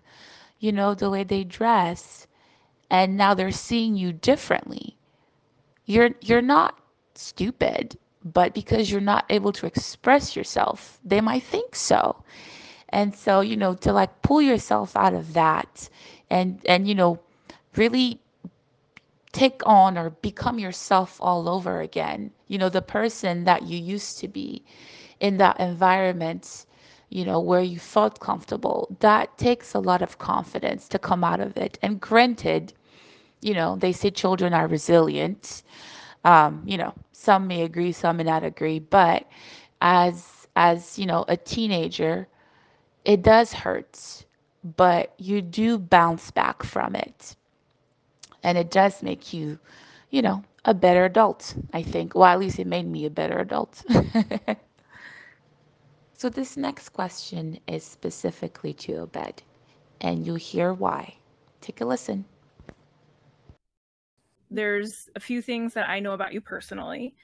you 0.59 0.71
know 0.71 0.93
the 0.95 1.09
way 1.09 1.23
they 1.23 1.43
dress. 1.43 2.27
And 2.89 3.17
now 3.17 3.33
they're 3.33 3.51
seeing 3.51 3.95
you 3.95 4.13
differently. 4.13 4.97
You're 5.85 6.11
you're 6.21 6.41
not 6.41 6.79
stupid 7.15 7.97
but 8.23 8.53
because 8.53 8.89
you're 8.89 9.01
not 9.01 9.25
able 9.29 9.51
to 9.53 9.65
express 9.65 10.35
yourself 10.35 10.99
they 11.03 11.21
might 11.21 11.43
think 11.43 11.75
so 11.75 12.23
and 12.93 13.15
so, 13.15 13.41
you 13.41 13.57
know, 13.57 13.75
to 13.75 13.93
like 13.93 14.21
pull 14.23 14.41
yourself 14.41 14.95
out 14.97 15.13
of 15.15 15.33
that 15.33 15.89
and 16.29 16.61
and 16.65 16.87
you 16.87 16.95
know, 16.95 17.19
really 17.75 18.21
take 19.33 19.61
on 19.65 19.97
or 19.97 20.11
become 20.11 20.59
yourself 20.59 21.17
all 21.21 21.49
over 21.49 21.81
again. 21.81 22.31
You 22.47 22.57
know, 22.59 22.69
the 22.69 22.81
person 22.81 23.45
that 23.45 23.63
you 23.63 23.77
used 23.77 24.19
to 24.19 24.27
be 24.27 24.63
in 25.19 25.37
that 25.37 25.59
environment, 25.59 26.65
you 27.09 27.25
know, 27.25 27.39
where 27.39 27.61
you 27.61 27.79
felt 27.79 28.19
comfortable. 28.19 28.95
That 28.99 29.37
takes 29.37 29.73
a 29.73 29.79
lot 29.79 30.01
of 30.01 30.19
confidence 30.19 30.87
to 30.89 30.99
come 30.99 31.23
out 31.23 31.39
of 31.41 31.57
it. 31.57 31.79
And 31.81 31.99
granted, 31.99 32.73
you 33.41 33.53
know, 33.53 33.75
they 33.75 33.93
say 33.93 34.11
children 34.11 34.53
are 34.53 34.67
resilient. 34.67 35.63
Um, 36.25 36.63
you 36.65 36.77
know, 36.77 36.93
some 37.11 37.47
may 37.47 37.63
agree, 37.63 37.91
some 37.91 38.17
may 38.17 38.23
not 38.23 38.43
agree, 38.43 38.79
but 38.79 39.27
as 39.81 40.47
as, 40.55 40.99
you 40.99 41.05
know, 41.07 41.25
a 41.27 41.37
teenager, 41.37 42.27
it 43.05 43.21
does 43.21 43.53
hurt, 43.53 44.25
but 44.63 45.13
you 45.17 45.41
do 45.41 45.77
bounce 45.77 46.31
back 46.31 46.63
from 46.63 46.95
it. 46.95 47.35
And 48.43 48.57
it 48.57 48.71
does 48.71 49.03
make 49.03 49.33
you, 49.33 49.59
you 50.09 50.21
know, 50.21 50.43
a 50.65 50.73
better 50.73 51.05
adult, 51.05 51.55
I 51.73 51.83
think. 51.83 52.15
Well, 52.15 52.25
at 52.25 52.39
least 52.39 52.59
it 52.59 52.67
made 52.67 52.87
me 52.87 53.05
a 53.05 53.09
better 53.09 53.39
adult. 53.39 53.83
so, 56.17 56.29
this 56.29 56.57
next 56.57 56.89
question 56.89 57.59
is 57.67 57.83
specifically 57.83 58.73
to 58.73 58.97
Obed, 58.97 59.43
and 60.01 60.25
you'll 60.25 60.35
hear 60.35 60.73
why. 60.73 61.15
Take 61.61 61.81
a 61.81 61.85
listen. 61.85 62.25
There's 64.49 65.09
a 65.15 65.19
few 65.19 65.41
things 65.41 65.73
that 65.73 65.89
I 65.89 65.99
know 65.99 66.13
about 66.13 66.33
you 66.33 66.41
personally. 66.41 67.15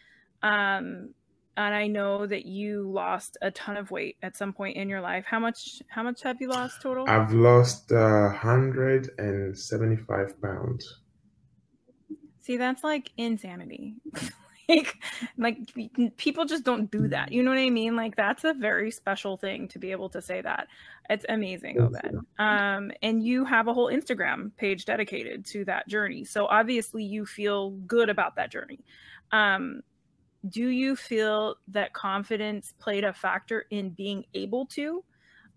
Um, 0.42 1.14
and 1.60 1.76
I 1.76 1.88
know 1.88 2.26
that 2.26 2.46
you 2.46 2.90
lost 2.90 3.38
a 3.42 3.52
ton 3.52 3.76
of 3.76 3.92
weight 3.92 4.16
at 4.24 4.38
some 4.38 4.54
point 4.54 4.78
in 4.78 4.88
your 4.88 5.02
life. 5.02 5.26
How 5.28 5.40
much? 5.40 5.82
How 5.90 6.04
much 6.04 6.24
have 6.24 6.38
you 6.40 6.48
lost 6.48 6.82
total? 6.82 7.06
I've 7.08 7.34
lost 7.34 7.92
uh, 7.92 8.30
hundred 8.30 9.10
and 9.18 9.58
seventy-five 9.58 10.42
pounds. 10.42 11.02
See, 12.40 12.56
that's 12.56 12.82
like 12.84 13.12
insanity. 13.18 13.96
like, 14.70 14.96
like 15.38 15.58
people 16.16 16.46
just 16.46 16.64
don't 16.64 16.90
do 16.90 17.10
that. 17.10 17.34
You 17.34 17.44
know 17.44 17.52
what 17.52 17.60
I 17.60 17.70
mean? 17.70 17.98
Like 17.98 18.16
that's 18.16 18.46
a 18.46 18.54
very 18.54 18.90
special 18.90 19.36
thing 19.36 19.68
to 19.70 19.80
be 19.80 19.92
able 19.92 20.10
to 20.10 20.22
say 20.22 20.42
that. 20.42 20.68
It's 21.10 21.26
amazing, 21.28 21.82
Obed. 21.82 22.20
Um, 22.38 22.92
and 23.02 23.22
you 23.22 23.44
have 23.44 23.68
a 23.68 23.74
whole 23.74 23.92
Instagram 23.92 24.56
page 24.56 24.86
dedicated 24.86 25.46
to 25.48 25.66
that 25.66 25.90
journey. 25.90 26.24
So 26.24 26.46
obviously 26.46 27.04
you 27.04 27.26
feel 27.26 27.72
good 27.72 28.10
about 28.10 28.38
that 28.38 28.50
journey. 28.50 28.80
Um, 29.32 29.82
do 30.48 30.70
you 30.70 30.96
feel 30.96 31.56
that 31.68 31.94
confidence 31.94 32.74
played 32.80 33.04
a 33.04 33.14
factor 33.14 33.66
in 33.70 33.90
being 33.90 34.26
able 34.34 34.66
to? 34.68 35.04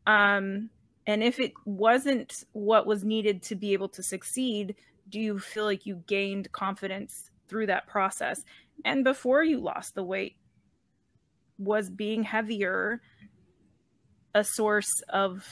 Um, 0.07 0.71
and 1.07 1.23
if 1.23 1.39
it 1.39 1.53
wasn't 1.65 2.45
what 2.53 2.87
was 2.87 3.05
needed 3.05 3.43
to 3.45 3.55
be 3.55 3.73
able 3.73 3.89
to 3.91 4.03
succeed 4.03 4.75
do 5.09 5.21
you 5.21 5.39
feel 5.39 5.65
like 5.65 5.87
you 5.87 6.03
gained 6.07 6.51
confidence 6.53 7.31
through 7.49 7.67
that 7.67 7.87
process? 7.87 8.45
And 8.85 9.05
before 9.05 9.45
you 9.45 9.61
lost 9.61 9.95
the 9.95 10.03
weight 10.03 10.37
was 11.59 11.91
being 11.91 12.23
heavier 12.23 13.01
a 14.35 14.43
source 14.43 15.03
of, 15.11 15.47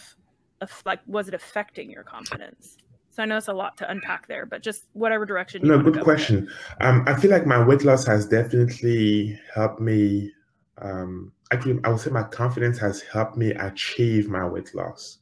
of 0.60 0.82
like 0.86 1.00
was 1.06 1.28
it 1.28 1.34
affecting 1.34 1.90
your 1.90 2.02
confidence 2.02 2.78
so 3.10 3.24
I 3.24 3.26
know 3.26 3.36
it's 3.36 3.48
a 3.48 3.52
lot 3.52 3.76
to 3.78 3.90
unpack 3.90 4.28
there, 4.28 4.46
but 4.46 4.62
just 4.62 4.84
whatever 4.92 5.26
direction. 5.26 5.64
You 5.64 5.72
can 5.72 5.78
do. 5.80 5.84
No, 5.84 5.92
good 5.92 6.04
question. 6.04 6.48
Um, 6.80 7.04
I 7.08 7.18
feel 7.18 7.30
like 7.30 7.44
my 7.44 7.62
weight 7.62 7.84
loss 7.84 8.06
has 8.06 8.26
definitely 8.26 9.38
helped 9.52 9.80
me. 9.80 10.32
Um, 10.78 11.32
actually, 11.52 11.80
I 11.82 11.90
would 11.90 12.00
say 12.00 12.10
my 12.10 12.22
confidence 12.22 12.78
has 12.78 13.02
helped 13.02 13.36
me 13.36 13.50
achieve 13.50 14.28
my 14.28 14.46
weight 14.46 14.74
loss 14.74 15.18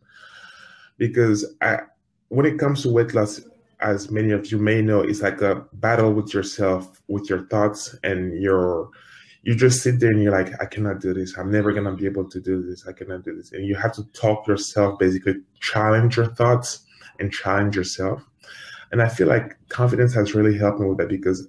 because 0.98 1.56
I, 1.62 1.80
when 2.28 2.44
it 2.44 2.58
comes 2.58 2.82
to 2.82 2.92
weight 2.92 3.14
loss, 3.14 3.40
as 3.80 4.10
many 4.10 4.32
of 4.32 4.52
you 4.52 4.58
may 4.58 4.82
know, 4.82 5.00
it's 5.00 5.22
like 5.22 5.40
a 5.40 5.64
battle 5.74 6.12
with 6.12 6.34
yourself, 6.34 7.00
with 7.08 7.30
your 7.30 7.46
thoughts, 7.46 7.96
and 8.04 8.40
your. 8.40 8.90
You 9.44 9.54
just 9.54 9.82
sit 9.82 10.00
there 10.00 10.10
and 10.10 10.22
you're 10.22 10.32
like, 10.32 10.52
I 10.60 10.66
cannot 10.66 11.00
do 11.00 11.14
this. 11.14 11.38
I'm 11.38 11.50
never 11.50 11.72
gonna 11.72 11.94
be 11.94 12.04
able 12.04 12.28
to 12.28 12.40
do 12.40 12.62
this. 12.62 12.86
I 12.86 12.92
cannot 12.92 13.24
do 13.24 13.34
this, 13.34 13.52
and 13.52 13.64
you 13.64 13.76
have 13.76 13.94
to 13.94 14.04
talk 14.12 14.46
yourself, 14.46 14.98
basically 14.98 15.36
challenge 15.60 16.18
your 16.18 16.26
thoughts 16.26 16.84
and 17.18 17.32
challenge 17.32 17.76
yourself. 17.76 18.24
And 18.92 19.02
I 19.02 19.08
feel 19.08 19.26
like 19.26 19.56
confidence 19.68 20.14
has 20.14 20.34
really 20.34 20.56
helped 20.56 20.80
me 20.80 20.88
with 20.88 20.98
that 20.98 21.08
because 21.08 21.48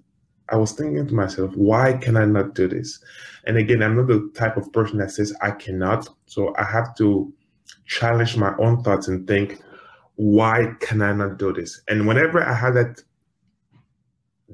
I 0.50 0.58
was 0.58 0.72
thinking 0.72 1.08
to 1.08 1.14
myself, 1.14 1.56
why 1.56 1.94
can 1.94 2.18
I 2.18 2.26
not 2.26 2.56
do 2.56 2.68
this? 2.68 3.00
And 3.46 3.58
again, 3.58 3.84
I'm 3.84 3.96
not 3.96 4.08
the 4.08 4.32
type 4.34 4.58
of 4.58 4.72
person 4.74 4.98
that 4.98 5.12
says 5.12 5.34
I 5.42 5.52
cannot. 5.52 6.10
So 6.26 6.54
I 6.58 6.64
have 6.64 6.96
to 6.98 7.32
challenge 7.86 8.36
my 8.36 8.56
own 8.58 8.84
thoughts 8.84 9.08
and 9.08 9.28
think, 9.28 9.62
why 10.16 10.74
can 10.80 11.02
I 11.02 11.14
not 11.14 11.38
do 11.38 11.54
this? 11.54 11.82
And 11.88 12.08
whenever 12.08 12.44
I 12.44 12.54
had 12.54 12.74
that 12.74 13.04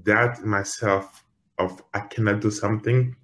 doubt 0.03 0.39
in 0.39 0.47
myself 0.47 1.23
of 1.57 1.81
I 1.93 2.01
cannot 2.01 2.41
do 2.41 2.51
something, 2.51 3.15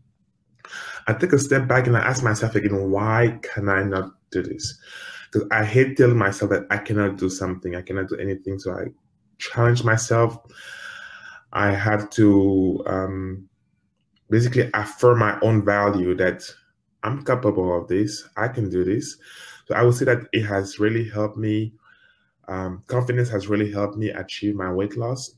I 1.08 1.14
take 1.14 1.34
a 1.34 1.40
step 1.40 1.68
back 1.68 1.88
and 1.88 1.98
I 1.98 2.02
ask 2.02 2.24
myself 2.24 2.56
again, 2.56 2.90
why 2.90 3.40
can 3.42 3.70
I 3.70 3.84
not 3.84 4.12
do 4.32 4.42
this? 4.42 4.80
Because 5.32 5.48
I 5.52 5.64
hate 5.64 5.98
telling 5.98 6.18
myself 6.18 6.52
that 6.52 6.68
I 6.70 6.78
cannot 6.78 7.18
do 7.18 7.30
something, 7.30 7.76
I 7.76 7.82
cannot 7.82 8.10
do 8.10 8.18
anything. 8.18 8.60
So 8.60 8.74
I 8.74 8.88
challenge 9.38 9.84
myself. 9.84 10.38
I 11.54 11.72
have 11.72 12.10
to 12.12 12.84
um, 12.86 13.50
basically 14.30 14.70
affirm 14.74 15.20
my 15.20 15.40
own 15.42 15.64
value 15.64 16.16
that 16.16 16.44
I'm 17.04 17.24
capable 17.24 17.78
of 17.78 17.88
this, 17.88 18.28
I 18.38 18.48
can 18.48 18.70
do 18.70 18.84
this. 18.84 19.18
So 19.66 19.76
I 19.76 19.84
would 19.84 19.96
say 19.96 20.06
that 20.06 20.28
it 20.32 20.44
has 20.46 20.80
really 20.80 21.08
helped 21.08 21.38
me. 21.38 21.74
Um, 22.48 22.84
confidence 22.88 23.30
has 23.30 23.48
really 23.48 23.72
helped 23.72 23.98
me 23.98 24.10
achieve 24.10 24.56
my 24.56 24.72
weight 24.72 24.98
loss. 24.98 25.32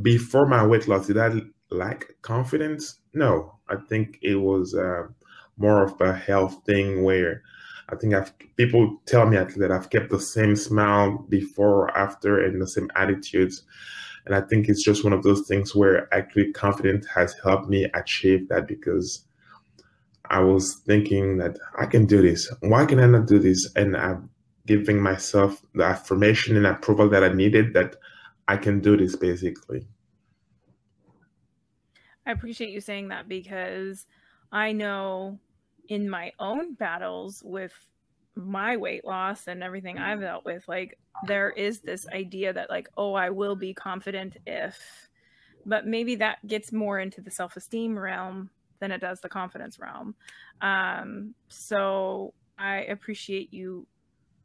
Before 0.00 0.46
my 0.46 0.64
weight 0.64 0.88
loss, 0.88 1.06
did 1.06 1.18
I 1.18 1.40
lack 1.70 2.06
confidence? 2.22 2.98
No, 3.12 3.58
I 3.68 3.76
think 3.88 4.18
it 4.22 4.36
was 4.36 4.74
uh, 4.74 5.08
more 5.56 5.84
of 5.84 6.00
a 6.00 6.14
health 6.14 6.62
thing 6.64 7.02
where 7.04 7.42
I 7.88 7.96
think 7.96 8.14
I've 8.14 8.32
people 8.56 9.00
tell 9.06 9.26
me 9.26 9.36
that 9.36 9.70
I've 9.70 9.90
kept 9.90 10.10
the 10.10 10.20
same 10.20 10.56
smile 10.56 11.18
before 11.28 11.84
or 11.84 11.96
after 11.96 12.42
and 12.42 12.60
the 12.60 12.66
same 12.66 12.90
attitudes. 12.96 13.62
And 14.24 14.34
I 14.34 14.40
think 14.40 14.68
it's 14.68 14.84
just 14.84 15.04
one 15.04 15.12
of 15.12 15.22
those 15.22 15.46
things 15.48 15.74
where 15.74 16.12
actually 16.14 16.52
confidence 16.52 17.06
has 17.08 17.34
helped 17.42 17.68
me 17.68 17.84
achieve 17.94 18.48
that 18.48 18.68
because 18.68 19.24
I 20.30 20.40
was 20.40 20.76
thinking 20.86 21.38
that 21.38 21.58
I 21.78 21.86
can 21.86 22.06
do 22.06 22.22
this. 22.22 22.50
Why 22.60 22.86
can 22.86 23.00
I 23.00 23.06
not 23.06 23.26
do 23.26 23.38
this? 23.38 23.70
And 23.74 23.96
I'm 23.96 24.30
giving 24.66 25.02
myself 25.02 25.60
the 25.74 25.84
affirmation 25.84 26.56
and 26.56 26.66
approval 26.66 27.08
that 27.10 27.24
I 27.24 27.32
needed 27.32 27.74
that 27.74 27.96
I 28.46 28.56
can 28.56 28.80
do 28.80 28.96
this 28.96 29.16
basically. 29.16 29.86
I 32.24 32.30
appreciate 32.30 32.70
you 32.70 32.80
saying 32.80 33.08
that 33.08 33.28
because 33.28 34.06
I 34.52 34.72
know 34.72 35.40
in 35.88 36.08
my 36.08 36.32
own 36.38 36.74
battles 36.74 37.42
with 37.44 37.72
my 38.34 38.76
weight 38.76 39.04
loss 39.04 39.46
and 39.46 39.62
everything 39.62 39.98
I've 39.98 40.20
dealt 40.20 40.44
with, 40.44 40.66
like 40.68 40.98
there 41.26 41.50
is 41.50 41.80
this 41.80 42.06
idea 42.08 42.52
that 42.52 42.70
like, 42.70 42.88
oh, 42.96 43.14
I 43.14 43.30
will 43.30 43.56
be 43.56 43.74
confident 43.74 44.36
if, 44.46 44.78
but 45.66 45.86
maybe 45.86 46.16
that 46.16 46.46
gets 46.46 46.72
more 46.72 46.98
into 46.98 47.20
the 47.20 47.30
self 47.30 47.56
esteem 47.56 47.98
realm 47.98 48.50
than 48.80 48.90
it 48.90 49.00
does 49.00 49.20
the 49.20 49.28
confidence 49.28 49.78
realm. 49.78 50.14
Um, 50.60 51.34
so 51.48 52.34
I 52.58 52.82
appreciate 52.84 53.52
you 53.52 53.86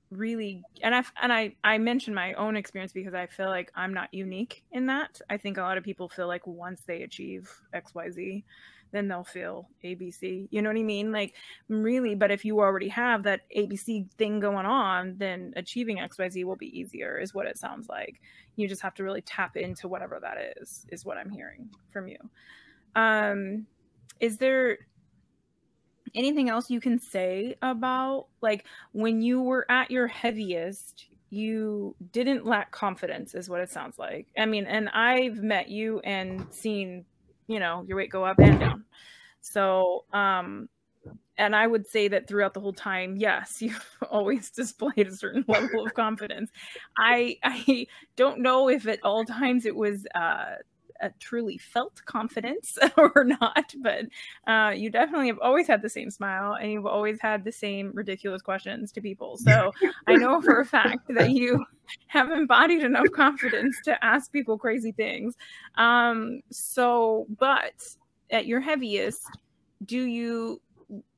really 0.09 0.63
and 0.81 0.95
I 0.95 1.03
and 1.21 1.33
I 1.33 1.55
I 1.63 1.77
mentioned 1.77 2.15
my 2.15 2.33
own 2.33 2.55
experience 2.55 2.93
because 2.93 3.13
I 3.13 3.27
feel 3.27 3.49
like 3.49 3.71
I'm 3.75 3.93
not 3.93 4.13
unique 4.13 4.63
in 4.71 4.85
that. 4.87 5.19
I 5.29 5.37
think 5.37 5.57
a 5.57 5.61
lot 5.61 5.77
of 5.77 5.83
people 5.83 6.07
feel 6.07 6.27
like 6.27 6.47
once 6.47 6.81
they 6.85 7.03
achieve 7.03 7.51
XYZ, 7.73 8.43
then 8.91 9.07
they'll 9.07 9.23
feel 9.23 9.69
ABC. 9.83 10.47
You 10.51 10.61
know 10.61 10.69
what 10.69 10.77
I 10.77 10.83
mean? 10.83 11.11
Like 11.11 11.33
really, 11.69 12.15
but 12.15 12.31
if 12.31 12.45
you 12.45 12.59
already 12.59 12.89
have 12.89 13.23
that 13.23 13.41
ABC 13.55 14.09
thing 14.13 14.39
going 14.39 14.65
on, 14.65 15.15
then 15.17 15.53
achieving 15.55 15.97
XYZ 15.97 16.43
will 16.45 16.55
be 16.55 16.77
easier 16.77 17.17
is 17.17 17.33
what 17.33 17.47
it 17.47 17.57
sounds 17.57 17.89
like. 17.89 18.21
You 18.55 18.67
just 18.67 18.81
have 18.81 18.95
to 18.95 19.03
really 19.03 19.21
tap 19.21 19.57
into 19.57 19.87
whatever 19.87 20.19
that 20.21 20.55
is 20.61 20.85
is 20.91 21.05
what 21.05 21.17
I'm 21.17 21.29
hearing 21.29 21.69
from 21.91 22.07
you. 22.07 22.17
Um 22.95 23.67
is 24.19 24.37
there 24.37 24.79
anything 26.15 26.49
else 26.49 26.69
you 26.69 26.79
can 26.79 26.99
say 26.99 27.55
about 27.61 28.27
like 28.41 28.65
when 28.91 29.21
you 29.21 29.41
were 29.41 29.65
at 29.69 29.91
your 29.91 30.07
heaviest 30.07 31.05
you 31.29 31.95
didn't 32.11 32.45
lack 32.45 32.71
confidence 32.71 33.35
is 33.35 33.49
what 33.49 33.59
it 33.59 33.69
sounds 33.69 33.99
like 33.99 34.27
i 34.37 34.45
mean 34.45 34.65
and 34.65 34.89
i've 34.89 35.37
met 35.43 35.69
you 35.69 35.99
and 35.99 36.45
seen 36.49 37.03
you 37.47 37.59
know 37.59 37.83
your 37.87 37.97
weight 37.97 38.09
go 38.09 38.23
up 38.23 38.39
and 38.39 38.59
down. 38.59 38.83
So 39.41 40.05
um 40.13 40.69
and 41.37 41.55
i 41.55 41.65
would 41.65 41.87
say 41.87 42.07
that 42.07 42.27
throughout 42.27 42.53
the 42.53 42.59
whole 42.59 42.73
time 42.73 43.15
yes 43.15 43.61
you've 43.61 43.97
always 44.09 44.49
displayed 44.51 45.07
a 45.07 45.15
certain 45.15 45.45
level 45.47 45.85
of 45.85 45.93
confidence. 45.93 46.51
I 46.97 47.37
i 47.43 47.87
don't 48.15 48.39
know 48.39 48.69
if 48.69 48.87
at 48.87 48.99
all 49.03 49.25
times 49.25 49.65
it 49.65 49.75
was 49.75 50.05
uh 50.15 50.55
a 51.01 51.11
truly 51.19 51.57
felt 51.57 52.01
confidence 52.05 52.77
or 52.97 53.23
not, 53.23 53.73
but 53.81 54.05
uh, 54.47 54.71
you 54.71 54.89
definitely 54.89 55.27
have 55.27 55.39
always 55.39 55.67
had 55.67 55.81
the 55.81 55.89
same 55.89 56.09
smile 56.09 56.53
and 56.53 56.71
you've 56.71 56.85
always 56.85 57.19
had 57.21 57.43
the 57.43 57.51
same 57.51 57.91
ridiculous 57.93 58.41
questions 58.41 58.91
to 58.93 59.01
people. 59.01 59.37
So 59.37 59.71
I 60.07 60.15
know 60.15 60.41
for 60.41 60.59
a 60.59 60.65
fact 60.65 61.07
that 61.09 61.31
you 61.31 61.65
have 62.07 62.31
embodied 62.31 62.83
enough 62.83 63.11
confidence 63.13 63.77
to 63.85 64.03
ask 64.03 64.31
people 64.31 64.57
crazy 64.57 64.91
things. 64.91 65.35
Um, 65.75 66.41
so, 66.51 67.27
but 67.39 67.73
at 68.29 68.45
your 68.45 68.59
heaviest, 68.59 69.25
do 69.85 70.01
you 70.01 70.61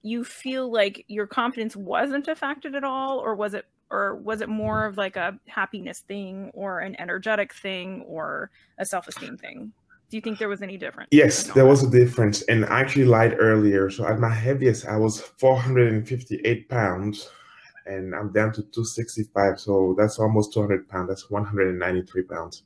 you 0.01 0.23
feel 0.23 0.71
like 0.71 1.05
your 1.07 1.27
confidence 1.27 1.75
wasn't 1.75 2.27
affected 2.27 2.73
at 2.73 2.83
all 2.83 3.19
or 3.19 3.35
was 3.35 3.53
it 3.53 3.65
or 3.91 4.15
was 4.15 4.41
it 4.41 4.49
more 4.49 4.85
of 4.85 4.97
like 4.97 5.15
a 5.15 5.37
happiness 5.47 5.99
thing 6.07 6.51
or 6.53 6.79
an 6.79 6.99
energetic 6.99 7.53
thing 7.53 8.03
or 8.07 8.51
a 8.77 8.85
self-esteem 8.85 9.37
thing? 9.37 9.71
Do 10.09 10.17
you 10.17 10.21
think 10.21 10.39
there 10.39 10.49
was 10.49 10.61
any 10.61 10.77
difference? 10.77 11.09
Yes 11.11 11.43
there 11.43 11.65
was 11.65 11.83
a 11.83 11.89
difference 11.89 12.41
and 12.43 12.65
i 12.65 12.79
actually 12.79 13.05
lied 13.05 13.35
earlier. 13.39 13.89
So 13.89 14.05
at 14.05 14.19
my 14.19 14.33
heaviest 14.33 14.87
i 14.87 14.97
was 14.97 15.21
458 15.21 16.69
pounds 16.69 17.29
and 17.85 18.13
i'm 18.15 18.31
down 18.31 18.51
to 18.53 18.61
265 18.61 19.59
so 19.59 19.95
that's 19.97 20.19
almost 20.19 20.53
200 20.53 20.87
pounds. 20.87 21.09
That's 21.09 21.29
193 21.29 22.23
pounds. 22.23 22.63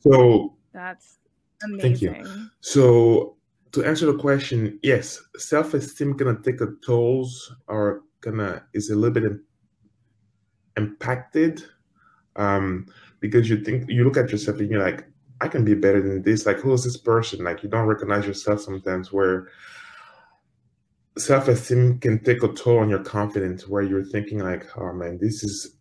So 0.00 0.54
that's 0.72 1.18
amazing 1.62 1.96
thank 1.96 2.02
you. 2.02 2.50
so 2.60 3.36
to 3.72 3.84
answer 3.84 4.06
the 4.06 4.18
question 4.18 4.78
yes 4.82 5.20
self-esteem 5.36 6.16
gonna 6.16 6.38
take 6.42 6.60
a 6.60 6.68
tolls 6.84 7.52
or 7.68 8.02
gonna 8.20 8.62
is 8.74 8.90
a 8.90 8.94
little 8.94 9.14
bit 9.14 9.40
impacted 10.76 11.62
um, 12.36 12.86
because 13.20 13.48
you 13.48 13.62
think 13.62 13.88
you 13.88 14.04
look 14.04 14.16
at 14.16 14.30
yourself 14.30 14.58
and 14.58 14.70
you're 14.70 14.82
like, 14.82 15.06
I 15.40 15.48
can 15.48 15.64
be 15.64 15.74
better 15.74 16.00
than 16.00 16.22
this. 16.22 16.46
Like, 16.46 16.58
who 16.58 16.72
is 16.72 16.84
this 16.84 16.96
person? 16.96 17.44
Like, 17.44 17.62
you 17.62 17.68
don't 17.68 17.86
recognize 17.86 18.26
yourself 18.26 18.60
sometimes. 18.60 19.12
Where 19.12 19.48
self-esteem 21.18 21.98
can 21.98 22.22
take 22.22 22.42
a 22.42 22.48
toll 22.52 22.78
on 22.78 22.90
your 22.90 23.02
confidence, 23.02 23.66
where 23.68 23.82
you're 23.82 24.04
thinking 24.04 24.40
like, 24.40 24.66
oh 24.76 24.92
man, 24.92 25.18
this 25.20 25.42
is 25.42 25.76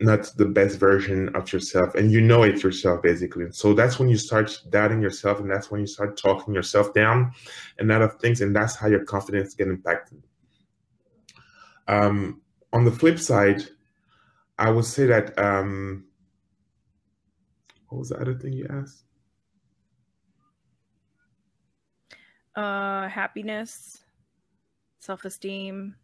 not 0.00 0.30
the 0.36 0.44
best 0.44 0.78
version 0.78 1.34
of 1.34 1.52
yourself, 1.52 1.94
and 1.94 2.12
you 2.12 2.20
know 2.20 2.42
it 2.42 2.62
yourself 2.62 3.02
basically. 3.02 3.46
So 3.50 3.74
that's 3.74 3.98
when 3.98 4.08
you 4.08 4.16
start 4.16 4.58
doubting 4.70 5.00
yourself, 5.00 5.40
and 5.40 5.50
that's 5.50 5.70
when 5.70 5.80
you 5.80 5.86
start 5.86 6.16
talking 6.16 6.54
yourself 6.54 6.92
down, 6.94 7.32
and 7.78 7.90
other 7.90 8.08
things, 8.08 8.40
and 8.40 8.54
that's 8.54 8.76
how 8.76 8.88
your 8.88 9.04
confidence 9.04 9.54
get 9.54 9.68
impacted. 9.68 10.22
Um, 11.88 12.42
on 12.72 12.84
the 12.84 12.90
flip 12.90 13.18
side, 13.18 13.62
I 14.58 14.70
would 14.70 14.84
say 14.84 15.06
that 15.06 15.38
um, 15.38 16.04
what 17.88 17.98
was 17.98 18.08
the 18.08 18.20
other 18.20 18.34
thing 18.34 18.52
you 18.52 18.66
asked? 18.70 19.02
Uh, 22.54 23.08
happiness, 23.08 23.98
self-esteem, 24.98 25.94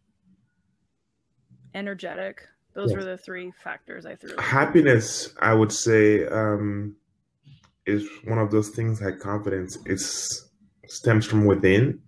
energetic. 1.73 2.47
Those 2.75 2.91
yes. 2.91 2.97
were 2.97 3.05
the 3.05 3.17
three 3.17 3.51
factors 3.63 4.05
I 4.05 4.15
threw. 4.15 4.35
Happiness, 4.37 5.33
I 5.39 5.53
would 5.53 5.71
say, 5.71 6.25
um, 6.27 6.95
is 7.85 8.07
one 8.25 8.37
of 8.37 8.51
those 8.51 8.69
things 8.69 9.01
like 9.01 9.19
confidence. 9.19 9.77
It 9.85 9.99
stems 10.87 11.25
from 11.25 11.45
within. 11.45 11.99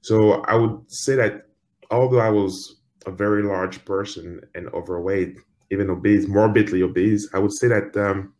So 0.00 0.42
I 0.42 0.54
would 0.54 0.90
say 0.90 1.14
that 1.16 1.46
although 1.90 2.20
I 2.20 2.30
was 2.30 2.80
a 3.06 3.10
very 3.10 3.42
large 3.42 3.84
person 3.84 4.40
and 4.54 4.68
overweight, 4.68 5.36
even 5.70 5.90
obese, 5.90 6.26
morbidly 6.26 6.82
obese, 6.82 7.28
I 7.34 7.38
would 7.38 7.52
say 7.52 7.68
that 7.68 7.96
um, 7.96 8.32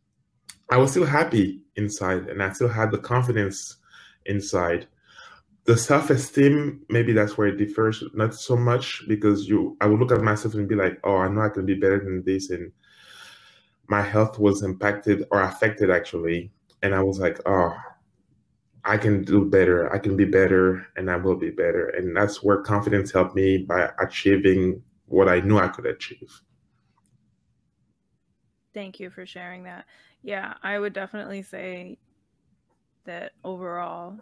I 0.70 0.76
was 0.78 0.90
still 0.90 1.06
happy 1.06 1.62
inside 1.76 2.28
and 2.28 2.42
I 2.42 2.52
still 2.52 2.68
had 2.68 2.90
the 2.90 2.98
confidence 2.98 3.76
inside. 4.26 4.86
The 5.64 5.76
self 5.76 6.10
esteem, 6.10 6.80
maybe 6.88 7.12
that's 7.12 7.36
where 7.36 7.48
it 7.48 7.58
differs, 7.58 8.02
not 8.14 8.34
so 8.34 8.56
much 8.56 9.02
because 9.06 9.48
you, 9.48 9.76
I 9.80 9.86
would 9.86 10.00
look 10.00 10.12
at 10.12 10.22
myself 10.22 10.54
and 10.54 10.68
be 10.68 10.74
like, 10.74 10.98
oh, 11.04 11.18
I 11.18 11.28
know 11.28 11.42
I 11.42 11.50
can 11.50 11.66
be 11.66 11.74
better 11.74 11.98
than 11.98 12.24
this. 12.24 12.50
And 12.50 12.72
my 13.88 14.00
health 14.00 14.38
was 14.38 14.62
impacted 14.62 15.26
or 15.30 15.42
affected 15.42 15.90
actually. 15.90 16.50
And 16.82 16.94
I 16.94 17.02
was 17.02 17.18
like, 17.18 17.38
oh, 17.44 17.74
I 18.84 18.96
can 18.96 19.22
do 19.22 19.44
better. 19.44 19.92
I 19.92 19.98
can 19.98 20.16
be 20.16 20.24
better 20.24 20.86
and 20.96 21.10
I 21.10 21.16
will 21.16 21.36
be 21.36 21.50
better. 21.50 21.88
And 21.90 22.16
that's 22.16 22.42
where 22.42 22.62
confidence 22.62 23.12
helped 23.12 23.34
me 23.34 23.58
by 23.58 23.90
achieving 24.00 24.82
what 25.06 25.28
I 25.28 25.40
knew 25.40 25.58
I 25.58 25.68
could 25.68 25.86
achieve. 25.86 26.40
Thank 28.74 29.00
you 29.00 29.10
for 29.10 29.26
sharing 29.26 29.64
that. 29.64 29.86
Yeah, 30.22 30.54
I 30.62 30.78
would 30.78 30.92
definitely 30.92 31.42
say 31.42 31.98
that 33.06 33.32
overall, 33.44 34.16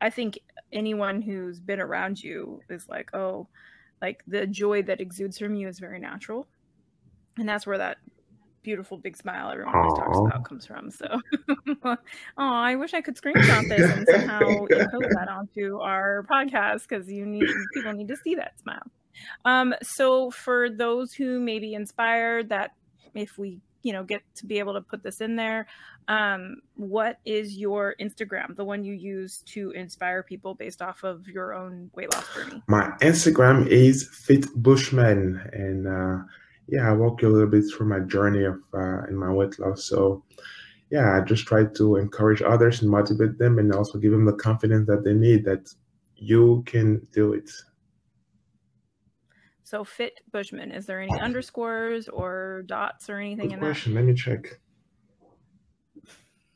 I 0.00 0.10
think 0.10 0.38
anyone 0.72 1.22
who's 1.22 1.60
been 1.60 1.80
around 1.80 2.22
you 2.22 2.60
is 2.68 2.88
like, 2.88 3.14
oh, 3.14 3.48
like 4.02 4.22
the 4.26 4.46
joy 4.46 4.82
that 4.82 5.00
exudes 5.00 5.38
from 5.38 5.54
you 5.54 5.68
is 5.68 5.78
very 5.78 6.00
natural. 6.00 6.46
And 7.38 7.48
that's 7.48 7.66
where 7.66 7.78
that 7.78 7.98
beautiful 8.62 8.98
big 8.98 9.16
smile 9.16 9.50
everyone 9.50 9.74
always 9.76 9.94
talks 9.94 10.18
about 10.18 10.44
comes 10.44 10.66
from. 10.66 10.90
So, 10.90 11.20
oh, 11.84 11.96
I 12.36 12.74
wish 12.74 12.94
I 12.94 13.00
could 13.00 13.16
screenshot 13.16 13.68
this 13.68 13.90
and 13.90 14.06
somehow 14.08 14.40
encode 14.70 15.10
that 15.14 15.28
onto 15.28 15.78
our 15.78 16.26
podcast 16.28 16.88
because 16.88 17.10
you 17.10 17.24
need 17.24 17.44
people 17.74 17.92
need 17.92 18.08
to 18.08 18.16
see 18.16 18.34
that 18.34 18.58
smile. 18.60 18.82
Um, 19.44 19.74
so 19.82 20.30
for 20.30 20.70
those 20.70 21.12
who 21.12 21.40
may 21.40 21.58
be 21.58 21.74
inspired, 21.74 22.48
that 22.50 22.72
if 23.14 23.38
we 23.38 23.60
you 23.82 23.92
know 23.92 24.02
get 24.02 24.22
to 24.34 24.46
be 24.46 24.58
able 24.58 24.74
to 24.74 24.80
put 24.80 25.02
this 25.02 25.20
in 25.20 25.36
there, 25.36 25.66
um, 26.08 26.56
what 26.74 27.18
is 27.24 27.56
your 27.56 27.94
Instagram, 28.00 28.56
the 28.56 28.64
one 28.64 28.84
you 28.84 28.94
use 28.94 29.42
to 29.46 29.70
inspire 29.72 30.22
people 30.22 30.54
based 30.54 30.82
off 30.82 31.02
of 31.04 31.26
your 31.26 31.54
own 31.54 31.90
weight 31.94 32.12
loss 32.12 32.32
journey? 32.34 32.62
My 32.68 32.90
Instagram 33.00 33.66
is 33.66 34.08
Fit 34.12 34.46
Bushman, 34.54 35.40
and 35.52 35.88
uh, 35.88 36.24
yeah, 36.68 36.88
I 36.88 36.92
walk 36.92 37.22
you 37.22 37.28
a 37.28 37.32
little 37.32 37.48
bit 37.48 37.64
through 37.70 37.88
my 37.88 38.00
journey 38.00 38.44
of 38.44 38.60
uh, 38.74 39.04
in 39.08 39.16
my 39.16 39.32
weight 39.32 39.58
loss. 39.58 39.84
So 39.84 40.24
yeah, 40.90 41.16
I 41.16 41.24
just 41.24 41.46
try 41.46 41.64
to 41.64 41.96
encourage 41.96 42.42
others 42.42 42.82
and 42.82 42.90
motivate 42.90 43.38
them, 43.38 43.58
and 43.58 43.72
also 43.72 43.98
give 43.98 44.12
them 44.12 44.24
the 44.24 44.34
confidence 44.34 44.86
that 44.86 45.04
they 45.04 45.14
need 45.14 45.44
that 45.44 45.68
you 46.16 46.62
can 46.66 47.06
do 47.12 47.32
it. 47.32 47.50
So 49.66 49.82
fit 49.82 50.20
Bushman, 50.30 50.70
is 50.70 50.86
there 50.86 51.00
any 51.00 51.18
underscores 51.18 52.08
or 52.08 52.62
dots 52.66 53.10
or 53.10 53.18
anything 53.18 53.48
Good 53.48 53.54
in 53.54 53.58
question. 53.58 53.94
Let 53.94 54.04
me 54.04 54.14
check. 54.14 54.60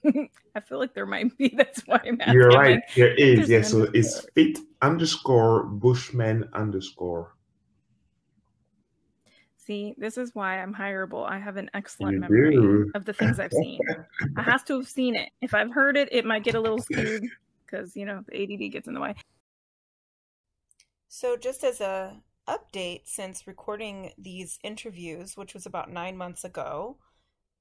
I 0.54 0.60
feel 0.60 0.78
like 0.78 0.94
there 0.94 1.06
might 1.06 1.36
be. 1.36 1.52
That's 1.56 1.80
why 1.86 2.00
I'm 2.06 2.20
asking. 2.20 2.34
You're 2.34 2.50
right. 2.50 2.76
like, 2.76 2.82
There 2.94 3.12
is. 3.16 3.48
there's 3.48 3.48
an 3.48 3.52
Yes. 3.52 3.70
So 3.72 3.88
it's. 3.94 4.26
Fit 4.36 4.58
underscore 4.80 5.64
Bushman 5.64 6.48
underscore. 6.54 7.34
See, 9.56 9.96
this 9.98 10.16
is 10.16 10.32
why 10.36 10.60
I'm 10.62 10.72
hireable. 10.72 11.28
I 11.28 11.40
have 11.40 11.56
an 11.56 11.68
excellent 11.74 12.14
You 12.14 12.20
memory 12.20 12.50
do. 12.52 12.92
of 12.94 13.04
the 13.06 13.12
things 13.12 13.40
I've 13.40 13.52
seen. 13.52 13.80
I 14.36 14.42
has 14.42 14.62
to 14.64 14.76
have 14.78 14.88
seen 14.88 15.16
it. 15.16 15.30
If 15.42 15.52
I've 15.52 15.72
heard 15.72 15.96
it, 15.96 16.08
it 16.12 16.24
might 16.24 16.44
get 16.44 16.54
a 16.54 16.60
little 16.60 16.78
skewed 16.78 17.24
because 17.66 17.96
you 17.96 18.06
know 18.06 18.22
the 18.28 18.40
ADD 18.40 18.70
gets 18.70 18.86
in 18.86 18.94
the 18.94 19.00
way. 19.00 19.16
So, 21.08 21.36
just 21.36 21.64
as 21.64 21.80
a 21.80 22.14
update, 22.48 23.02
since 23.04 23.46
recording 23.46 24.12
these 24.18 24.58
interviews, 24.62 25.36
which 25.36 25.54
was 25.54 25.66
about 25.66 25.90
nine 25.90 26.16
months 26.16 26.44
ago, 26.44 26.98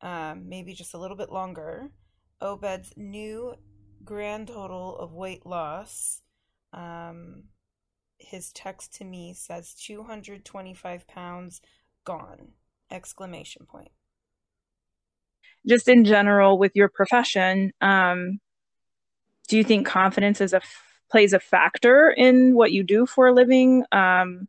um, 0.02 0.48
maybe 0.48 0.74
just 0.74 0.94
a 0.94 0.98
little 0.98 1.18
bit 1.18 1.32
longer, 1.32 1.92
Obed's 2.42 2.94
new 2.96 3.56
grand 4.04 4.48
total 4.48 4.98
of 4.98 5.14
weight 5.14 5.46
loss, 5.46 6.22
um, 6.74 7.44
his 8.18 8.52
text 8.52 8.96
to 8.96 9.06
me 9.06 9.34
says 9.34 9.74
225 9.76 11.08
pounds 11.08 11.62
gone! 12.06 12.50
Exclamation 12.92 13.66
point. 13.66 13.92
Just 15.68 15.88
in 15.88 16.06
general, 16.06 16.58
with 16.58 16.72
your 16.76 16.90
profession, 16.90 17.72
um, 17.82 18.40
do 19.48 19.58
you 19.58 19.64
think 19.64 19.86
confidence 19.86 20.42
is 20.42 20.54
a 20.54 20.58
f- 20.58 20.84
plays 21.12 21.34
a 21.34 21.40
factor 21.40 22.10
in 22.10 22.56
what 22.56 22.72
you 22.72 22.84
do 22.84 23.06
for 23.06 23.28
a 23.28 23.34
living, 23.34 23.84
um, 23.92 24.48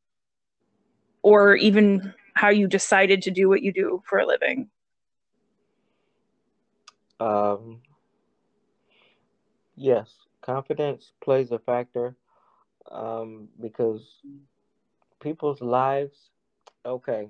or 1.23 1.57
even 1.57 2.14
how 2.35 2.49
you 2.49 2.66
decided 2.66 3.23
to 3.23 3.31
do 3.31 3.49
what 3.49 3.62
you 3.62 3.73
do 3.73 4.03
for 4.09 4.18
a 4.18 4.27
living? 4.27 4.68
Um, 7.18 7.83
yes, 9.77 10.11
confidence 10.41 11.12
plays 11.23 11.53
a 11.53 11.59
factor 11.59 12.16
um, 12.91 13.49
because 13.61 14.03
people's 15.21 15.61
lives, 15.61 16.31
okay, 16.87 17.29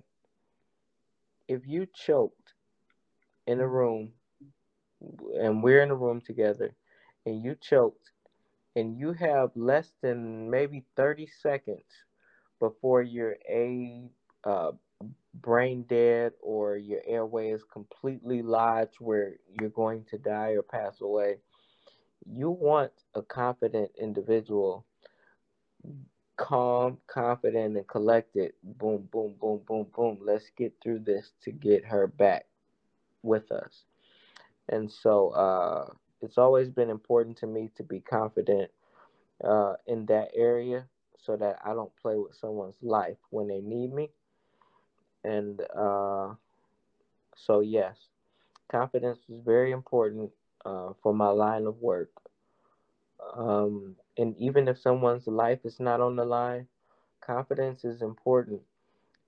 if 1.48 1.66
you 1.66 1.86
choked 1.92 2.54
in 3.46 3.60
a 3.60 3.66
room 3.66 4.12
and 5.40 5.62
we're 5.62 5.82
in 5.82 5.90
a 5.90 5.94
room 5.94 6.20
together 6.20 6.72
and 7.26 7.42
you 7.42 7.56
choked 7.60 8.12
and 8.76 8.96
you 8.96 9.12
have 9.12 9.50
less 9.56 9.90
than 10.02 10.48
maybe 10.48 10.84
30 10.96 11.28
seconds 11.42 11.82
before 12.60 13.02
you're 13.02 13.36
a 13.48 14.08
uh, 14.44 14.72
brain 15.34 15.84
dead 15.88 16.32
or 16.40 16.76
your 16.76 17.00
airway 17.06 17.50
is 17.50 17.64
completely 17.64 18.42
lodged 18.42 18.96
where 19.00 19.34
you're 19.60 19.70
going 19.70 20.04
to 20.10 20.18
die 20.18 20.50
or 20.50 20.62
pass 20.62 21.00
away, 21.00 21.38
you 22.26 22.50
want 22.50 22.92
a 23.14 23.22
confident 23.22 23.90
individual, 23.98 24.84
calm, 26.36 26.98
confident, 27.06 27.76
and 27.76 27.88
collected. 27.88 28.52
Boom, 28.62 29.08
boom, 29.10 29.34
boom, 29.40 29.60
boom, 29.66 29.86
boom. 29.94 30.18
Let's 30.20 30.50
get 30.56 30.74
through 30.82 31.00
this 31.00 31.32
to 31.44 31.50
get 31.50 31.84
her 31.84 32.06
back 32.06 32.46
with 33.22 33.50
us. 33.50 33.84
And 34.68 34.90
so 34.90 35.30
uh, 35.30 35.92
it's 36.20 36.38
always 36.38 36.68
been 36.68 36.90
important 36.90 37.38
to 37.38 37.46
me 37.46 37.70
to 37.76 37.82
be 37.82 38.00
confident 38.00 38.70
uh, 39.42 39.74
in 39.86 40.06
that 40.06 40.30
area 40.34 40.86
so 41.22 41.36
that 41.36 41.58
I 41.64 41.74
don't 41.74 41.94
play 41.96 42.16
with 42.16 42.34
someone's 42.34 42.82
life 42.82 43.16
when 43.30 43.48
they 43.48 43.60
need 43.60 43.92
me. 43.92 44.10
And 45.24 45.60
uh, 45.76 46.34
so, 47.36 47.60
yes, 47.60 48.08
confidence 48.70 49.18
is 49.28 49.40
very 49.44 49.72
important 49.72 50.30
uh, 50.64 50.92
for 51.02 51.14
my 51.14 51.28
line 51.28 51.66
of 51.66 51.76
work. 51.80 52.10
Um, 53.36 53.96
and 54.16 54.36
even 54.38 54.68
if 54.68 54.78
someone's 54.78 55.26
life 55.26 55.60
is 55.64 55.78
not 55.80 56.00
on 56.00 56.16
the 56.16 56.24
line, 56.24 56.66
confidence 57.20 57.84
is 57.84 58.02
important 58.02 58.62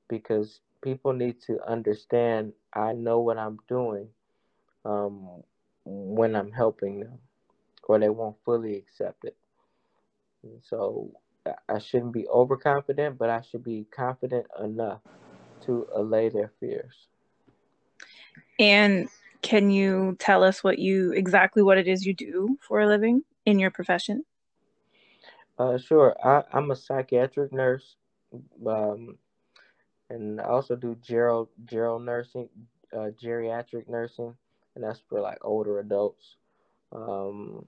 because 0.09 0.61
people 0.83 1.13
need 1.13 1.41
to 1.43 1.61
understand 1.67 2.53
I 2.73 2.93
know 2.93 3.21
what 3.21 3.39
I'm 3.39 3.59
doing 3.69 4.09
um, 4.85 5.43
when 5.85 6.35
I'm 6.37 6.53
helping 6.53 7.01
them, 7.01 7.19
or 7.85 7.99
they 7.99 8.09
won't 8.09 8.37
fully 8.45 8.77
accept 8.77 9.25
it. 9.25 9.37
So 10.63 11.13
I- 11.69 11.79
shouldn't 11.79 12.13
be 12.13 12.27
overconfident, 12.29 13.19
but 13.19 13.31
I 13.31 13.41
should 13.41 13.63
be 13.65 13.85
confident 13.91 14.47
enough 14.61 15.01
to 15.63 15.87
allay 15.95 16.29
their 16.29 16.53
fears. 16.61 17.09
And 18.59 19.09
can 19.43 19.71
you 19.71 20.17
tell 20.19 20.43
us 20.43 20.63
what 20.63 20.79
you 20.79 21.13
exactly 21.13 21.63
what 21.63 21.79
it 21.79 21.87
is 21.89 22.07
you 22.07 22.15
do 22.15 22.59
for 22.61 22.81
a 22.81 22.87
living 22.87 23.23
in 23.45 23.59
your 23.59 23.71
profession? 23.71 24.25
Uh, 25.59 25.79
sure. 25.79 26.17
I, 26.25 26.43
I'm 26.53 26.71
a 26.71 26.77
psychiatric 26.77 27.53
nurse, 27.53 27.97
um, 28.67 29.19
and 30.11 30.41
I 30.41 30.45
also 30.45 30.77
do 30.77 30.97
gero 31.03 31.49
gero 31.65 31.99
nursing, 31.99 32.49
uh, 32.93 33.11
geriatric 33.23 33.89
nursing, 33.89 34.35
and 34.75 34.85
that's 34.85 35.01
for 35.09 35.21
like 35.21 35.39
older 35.43 35.79
adults. 35.81 36.37
Um, 36.93 37.67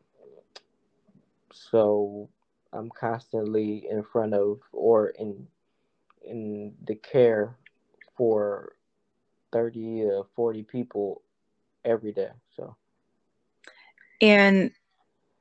so 1.53 2.29
I'm 2.75 2.91
constantly 2.91 3.87
in 3.89 4.03
front 4.05 4.35
of 4.35 4.61
or 4.73 5.09
in 5.09 5.49
in 6.23 6.75
the 6.87 6.97
care 6.97 7.57
for 8.17 8.77
30 9.53 10.03
to 10.03 10.25
40 10.37 10.63
people 10.65 11.23
every 11.85 12.13
day. 12.13 12.31
So 12.57 12.77
And 14.21 14.73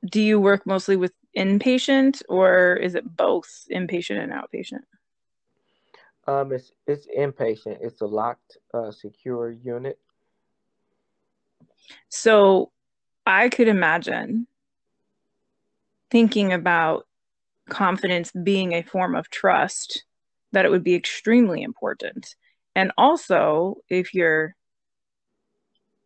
do 0.10 0.22
you 0.22 0.40
work 0.40 0.66
mostly 0.66 0.96
with 0.96 1.14
inpatient 1.38 2.22
or 2.30 2.76
is 2.76 2.96
it 2.96 3.18
both 3.18 3.66
inpatient 3.72 4.22
and 4.24 4.32
outpatient? 4.34 4.84
um, 6.28 6.52
it's 6.52 6.72
it's 6.88 7.08
inpatient. 7.08 7.78
It's 7.82 8.02
a 8.02 8.06
locked, 8.06 8.58
uh, 8.74 8.92
secure 8.92 9.52
unit. 9.52 10.00
So 12.10 12.72
I 13.26 13.50
could 13.50 13.68
imagine 13.68 14.48
thinking 16.10 16.54
about 16.54 17.08
confidence 17.70 18.32
being 18.32 18.74
a 18.74 18.84
form 18.84 19.16
of 19.16 19.30
trust, 19.30 20.04
that 20.52 20.66
it 20.66 20.72
would 20.72 20.84
be 20.84 20.96
extremely 20.96 21.62
important. 21.64 22.36
And 22.76 22.92
also, 22.98 23.78
if 23.90 24.14
you're, 24.14 24.56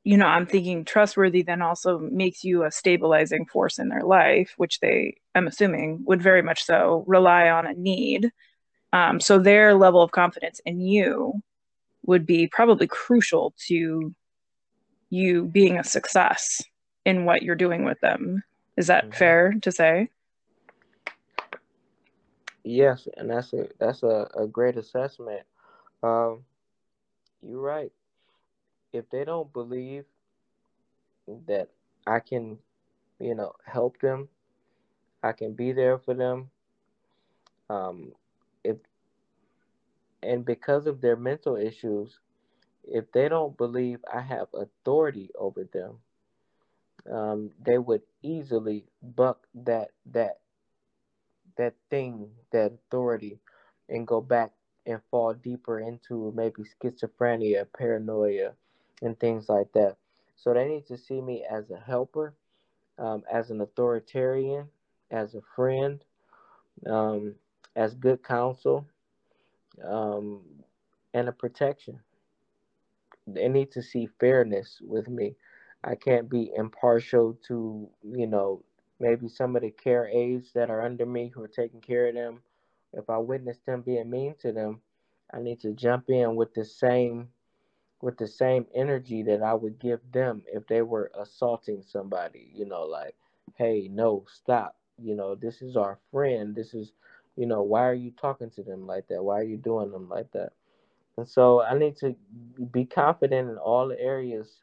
you 0.03 0.17
know, 0.17 0.25
I'm 0.25 0.45
thinking 0.45 0.85
trustworthy 0.85 1.41
then 1.43 1.61
also 1.61 1.99
makes 1.99 2.43
you 2.43 2.63
a 2.63 2.71
stabilizing 2.71 3.45
force 3.45 3.77
in 3.79 3.89
their 3.89 4.03
life, 4.03 4.53
which 4.57 4.79
they, 4.79 5.17
I'm 5.35 5.47
assuming, 5.47 6.03
would 6.05 6.21
very 6.21 6.41
much 6.41 6.63
so 6.63 7.03
rely 7.07 7.49
on 7.49 7.67
a 7.67 7.73
need. 7.73 8.31
Um, 8.93 9.19
so 9.19 9.37
their 9.39 9.73
level 9.73 10.01
of 10.01 10.11
confidence 10.11 10.61
in 10.65 10.79
you 10.79 11.33
would 12.05 12.25
be 12.25 12.47
probably 12.47 12.87
crucial 12.87 13.53
to 13.67 14.13
you 15.09 15.45
being 15.45 15.77
a 15.77 15.83
success 15.83 16.61
in 17.05 17.25
what 17.25 17.43
you're 17.43 17.55
doing 17.55 17.83
with 17.85 17.99
them. 18.01 18.43
Is 18.77 18.87
that 18.87 19.09
Mhm. 19.09 19.15
fair 19.15 19.53
to 19.61 19.71
say? 19.71 20.09
Yes, 22.67 23.07
and 23.17 23.29
that's 23.29 23.53
a 23.53 23.69
that's 23.79 24.03
a, 24.03 24.29
a 24.35 24.47
great 24.47 24.77
assessment. 24.77 25.43
Um, 26.03 26.45
you're 27.41 27.61
right. 27.61 27.91
If 28.91 29.09
they 29.09 29.23
don't 29.23 29.53
believe 29.53 30.05
that 31.47 31.69
I 32.05 32.19
can, 32.19 32.57
you 33.19 33.35
know, 33.35 33.53
help 33.65 33.99
them. 33.99 34.29
I 35.23 35.33
can 35.33 35.53
be 35.53 35.71
there 35.73 35.97
for 35.99 36.13
them. 36.13 36.51
Um, 37.69 38.13
if 38.63 38.77
and 40.21 40.45
because 40.45 40.85
of 40.85 41.01
their 41.01 41.15
mental 41.15 41.55
issues, 41.55 42.19
if 42.83 43.11
they 43.11 43.29
don't 43.29 43.57
believe 43.57 44.03
I 44.13 44.21
have 44.21 44.47
authority 44.53 45.31
over 45.35 45.63
them, 45.65 46.01
um, 47.11 47.51
they 47.63 47.77
would 47.77 48.01
easily 48.21 48.85
buck 49.01 49.47
that 49.53 49.91
that 50.05 50.39
that 51.57 51.73
thing, 51.89 52.29
that 52.51 52.73
authority, 52.73 53.39
and 53.89 54.07
go 54.07 54.21
back 54.21 54.51
and 54.85 55.01
fall 55.11 55.33
deeper 55.33 55.79
into 55.79 56.31
maybe 56.35 56.63
schizophrenia, 56.63 57.65
paranoia, 57.77 58.53
and 59.01 59.19
things 59.19 59.49
like 59.49 59.71
that. 59.73 59.97
So 60.35 60.53
they 60.53 60.67
need 60.67 60.87
to 60.87 60.97
see 60.97 61.21
me 61.21 61.45
as 61.49 61.69
a 61.71 61.77
helper, 61.77 62.33
um, 62.97 63.23
as 63.31 63.49
an 63.49 63.61
authoritarian, 63.61 64.67
as 65.11 65.35
a 65.35 65.41
friend, 65.55 66.03
um, 66.85 67.35
as 67.75 67.95
good 67.95 68.23
counsel, 68.23 68.85
um, 69.83 70.41
and 71.13 71.27
a 71.27 71.31
protection. 71.31 71.99
They 73.27 73.49
need 73.49 73.71
to 73.71 73.81
see 73.81 74.07
fairness 74.19 74.79
with 74.81 75.09
me. 75.09 75.35
I 75.83 75.95
can't 75.95 76.29
be 76.29 76.51
impartial 76.55 77.37
to, 77.47 77.89
you 78.03 78.27
know, 78.27 78.63
maybe 78.99 79.27
some 79.27 79.55
of 79.55 79.61
the 79.61 79.71
care 79.71 80.07
aides 80.07 80.51
that 80.53 80.69
are 80.69 80.81
under 80.81 81.05
me 81.05 81.31
who 81.33 81.43
are 81.43 81.47
taking 81.47 81.81
care 81.81 82.07
of 82.07 82.15
them. 82.15 82.41
If 82.93 83.09
I 83.09 83.17
witness 83.17 83.57
them 83.65 83.81
being 83.81 84.09
mean 84.09 84.35
to 84.41 84.51
them, 84.51 84.81
I 85.33 85.39
need 85.39 85.59
to 85.61 85.73
jump 85.73 86.09
in 86.09 86.35
with 86.35 86.53
the 86.53 86.65
same 86.65 87.29
with 88.01 88.17
the 88.17 88.27
same 88.27 88.65
energy 88.75 89.23
that 89.23 89.41
I 89.41 89.53
would 89.53 89.79
give 89.79 89.99
them 90.11 90.43
if 90.45 90.67
they 90.67 90.81
were 90.83 91.11
assaulting 91.19 91.81
somebody, 91.81 92.51
you 92.53 92.65
know, 92.65 92.83
like, 92.83 93.15
hey, 93.55 93.89
no, 93.91 94.23
stop. 94.31 94.75
You 95.01 95.15
know, 95.15 95.35
this 95.35 95.61
is 95.61 95.75
our 95.75 95.97
friend. 96.11 96.55
This 96.55 96.73
is, 96.73 96.93
you 97.35 97.47
know, 97.47 97.63
why 97.63 97.87
are 97.87 97.95
you 97.95 98.11
talking 98.11 98.51
to 98.51 98.63
them 98.63 98.85
like 98.85 99.07
that? 99.07 99.23
Why 99.23 99.39
are 99.39 99.43
you 99.43 99.57
doing 99.57 99.91
them 99.91 100.09
like 100.09 100.31
that? 100.33 100.53
And 101.17 101.27
so 101.27 101.63
I 101.63 101.77
need 101.77 101.97
to 101.97 102.15
be 102.71 102.85
confident 102.85 103.49
in 103.49 103.57
all 103.57 103.87
the 103.87 103.99
areas 103.99 104.57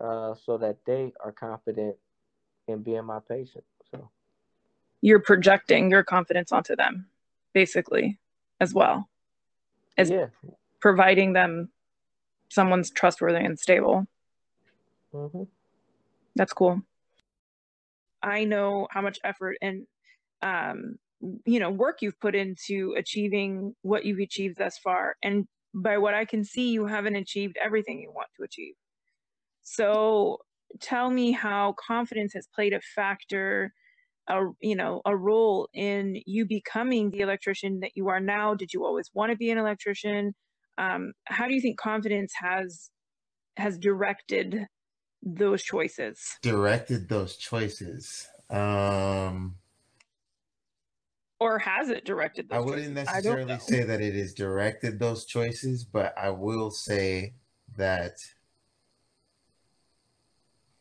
uh, 0.00 0.34
so 0.34 0.58
that 0.58 0.78
they 0.86 1.12
are 1.20 1.32
confident 1.32 1.96
in 2.68 2.82
being 2.82 3.04
my 3.04 3.20
patient. 3.20 3.64
So 3.90 4.10
you're 5.00 5.20
projecting 5.20 5.90
your 5.90 6.02
confidence 6.02 6.52
onto 6.52 6.76
them, 6.76 7.06
basically, 7.52 8.18
as 8.60 8.74
well 8.74 9.08
as 9.96 10.10
yeah. 10.10 10.26
providing 10.80 11.32
them 11.32 11.70
someone's 12.48 12.90
trustworthy 12.90 13.44
and 13.44 13.58
stable. 13.58 14.06
Mm-hmm. 15.14 15.44
That's 16.34 16.52
cool. 16.52 16.82
I 18.22 18.44
know 18.44 18.88
how 18.90 19.00
much 19.00 19.18
effort 19.24 19.56
and 19.62 19.86
um, 20.42 20.98
you 21.44 21.60
know 21.60 21.70
work 21.70 22.02
you've 22.02 22.20
put 22.20 22.34
into 22.34 22.94
achieving 22.96 23.74
what 23.82 24.04
you've 24.04 24.18
achieved 24.18 24.58
thus 24.58 24.78
far, 24.78 25.16
and 25.22 25.46
by 25.72 25.98
what 25.98 26.14
I 26.14 26.24
can 26.24 26.44
see, 26.44 26.70
you 26.70 26.86
haven't 26.86 27.16
achieved 27.16 27.56
everything 27.62 28.00
you 28.00 28.10
want 28.10 28.28
to 28.36 28.42
achieve. 28.42 28.74
So 29.62 30.40
tell 30.80 31.10
me 31.10 31.32
how 31.32 31.74
confidence 31.78 32.32
has 32.34 32.46
played 32.54 32.72
a 32.72 32.80
factor 32.80 33.72
a 34.28 34.40
you 34.60 34.74
know 34.74 35.00
a 35.04 35.16
role 35.16 35.68
in 35.72 36.20
you 36.26 36.44
becoming 36.46 37.10
the 37.10 37.20
electrician 37.20 37.80
that 37.80 37.92
you 37.94 38.08
are 38.08 38.20
now 38.20 38.54
did 38.54 38.72
you 38.72 38.84
always 38.84 39.10
want 39.14 39.30
to 39.30 39.36
be 39.36 39.50
an 39.50 39.58
electrician 39.58 40.34
um, 40.78 41.12
how 41.24 41.46
do 41.46 41.54
you 41.54 41.60
think 41.60 41.78
confidence 41.78 42.32
has 42.40 42.90
has 43.56 43.78
directed 43.78 44.66
those 45.22 45.62
choices 45.62 46.36
directed 46.42 47.08
those 47.08 47.36
choices 47.36 48.28
um 48.50 49.56
or 51.38 51.58
has 51.58 51.90
it 51.90 52.04
directed 52.04 52.48
those 52.48 52.64
choices? 52.64 52.64
i 52.64 52.70
wouldn't 52.70 52.96
choices? 52.96 53.12
necessarily 53.12 53.52
I 53.52 53.58
say 53.58 53.82
that 53.84 54.00
it 54.00 54.14
has 54.14 54.34
directed 54.34 54.98
those 54.98 55.24
choices 55.24 55.84
but 55.84 56.14
i 56.18 56.30
will 56.30 56.70
say 56.70 57.34
that 57.76 58.18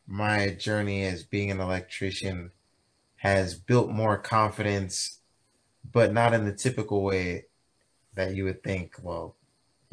my 0.08 0.50
journey 0.50 1.04
as 1.04 1.24
being 1.24 1.52
an 1.52 1.60
electrician 1.60 2.52
has 3.18 3.56
built 3.56 3.90
more 3.90 4.18
confidence 4.18 5.20
but 5.92 6.14
not 6.14 6.34
in 6.34 6.46
the 6.46 6.54
typical 6.54 7.04
way 7.04 7.46
that 8.14 8.36
you 8.36 8.44
would 8.44 8.64
think 8.64 8.96
well 9.02 9.36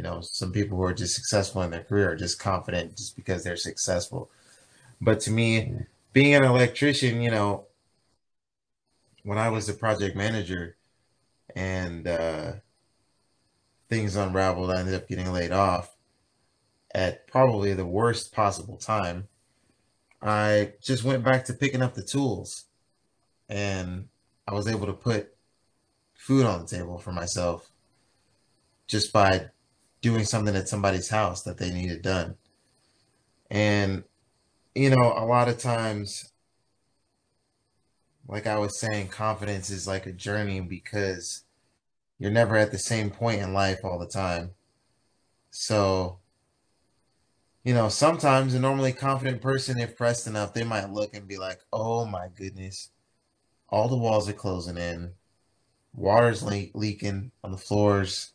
you 0.02 0.04
know, 0.04 0.20
some 0.20 0.52
people 0.52 0.76
who 0.76 0.84
are 0.84 0.94
just 0.94 1.14
successful 1.14 1.62
in 1.62 1.70
their 1.70 1.84
career 1.84 2.10
are 2.10 2.16
just 2.16 2.38
confident 2.38 2.96
just 2.96 3.14
because 3.14 3.44
they're 3.44 3.56
successful. 3.56 4.30
But 5.00 5.20
to 5.20 5.30
me, 5.30 5.74
being 6.12 6.34
an 6.34 6.44
electrician, 6.44 7.22
you 7.22 7.30
know, 7.30 7.66
when 9.22 9.38
I 9.38 9.50
was 9.50 9.68
a 9.68 9.74
project 9.74 10.16
manager 10.16 10.76
and 11.54 12.08
uh, 12.08 12.52
things 13.88 14.16
unraveled, 14.16 14.70
I 14.72 14.80
ended 14.80 14.94
up 14.94 15.08
getting 15.08 15.32
laid 15.32 15.52
off 15.52 15.94
at 16.94 17.26
probably 17.26 17.72
the 17.74 17.86
worst 17.86 18.32
possible 18.32 18.76
time. 18.76 19.28
I 20.22 20.74
just 20.80 21.02
went 21.02 21.24
back 21.24 21.44
to 21.46 21.54
picking 21.54 21.82
up 21.82 21.94
the 21.94 22.02
tools 22.02 22.66
and 23.48 24.08
I 24.46 24.54
was 24.54 24.68
able 24.68 24.86
to 24.86 24.92
put 24.92 25.34
food 26.14 26.46
on 26.46 26.62
the 26.62 26.66
table 26.66 26.98
for 26.98 27.12
myself 27.12 27.70
just 28.86 29.12
by 29.12 29.50
doing 30.00 30.24
something 30.24 30.54
at 30.54 30.68
somebody's 30.68 31.08
house 31.08 31.42
that 31.42 31.58
they 31.58 31.70
needed 31.72 32.02
done. 32.02 32.36
And, 33.50 34.04
you 34.74 34.90
know, 34.90 35.14
a 35.16 35.24
lot 35.24 35.48
of 35.48 35.58
times, 35.58 36.32
like 38.28 38.46
I 38.46 38.58
was 38.58 38.78
saying, 38.78 39.08
confidence 39.08 39.70
is 39.70 39.86
like 39.86 40.06
a 40.06 40.12
journey 40.12 40.60
because 40.60 41.44
you're 42.18 42.30
never 42.30 42.56
at 42.56 42.70
the 42.70 42.78
same 42.78 43.10
point 43.10 43.42
in 43.42 43.52
life 43.52 43.80
all 43.84 43.98
the 43.98 44.06
time. 44.06 44.52
So, 45.50 46.18
you 47.64 47.74
know, 47.74 47.88
sometimes 47.88 48.54
a 48.54 48.60
normally 48.60 48.92
confident 48.92 49.40
person, 49.40 49.78
if 49.78 49.96
pressed 49.96 50.26
enough, 50.26 50.54
they 50.54 50.64
might 50.64 50.90
look 50.90 51.14
and 51.14 51.28
be 51.28 51.38
like, 51.38 51.60
oh 51.72 52.04
my 52.06 52.28
goodness, 52.34 52.90
all 53.68 53.88
the 53.88 53.96
walls 53.96 54.28
are 54.28 54.34
closing 54.34 54.76
in, 54.76 55.12
water's 55.94 56.42
le- 56.42 56.66
leaking 56.74 57.32
on 57.44 57.52
the 57.52 57.58
floors 57.58 58.32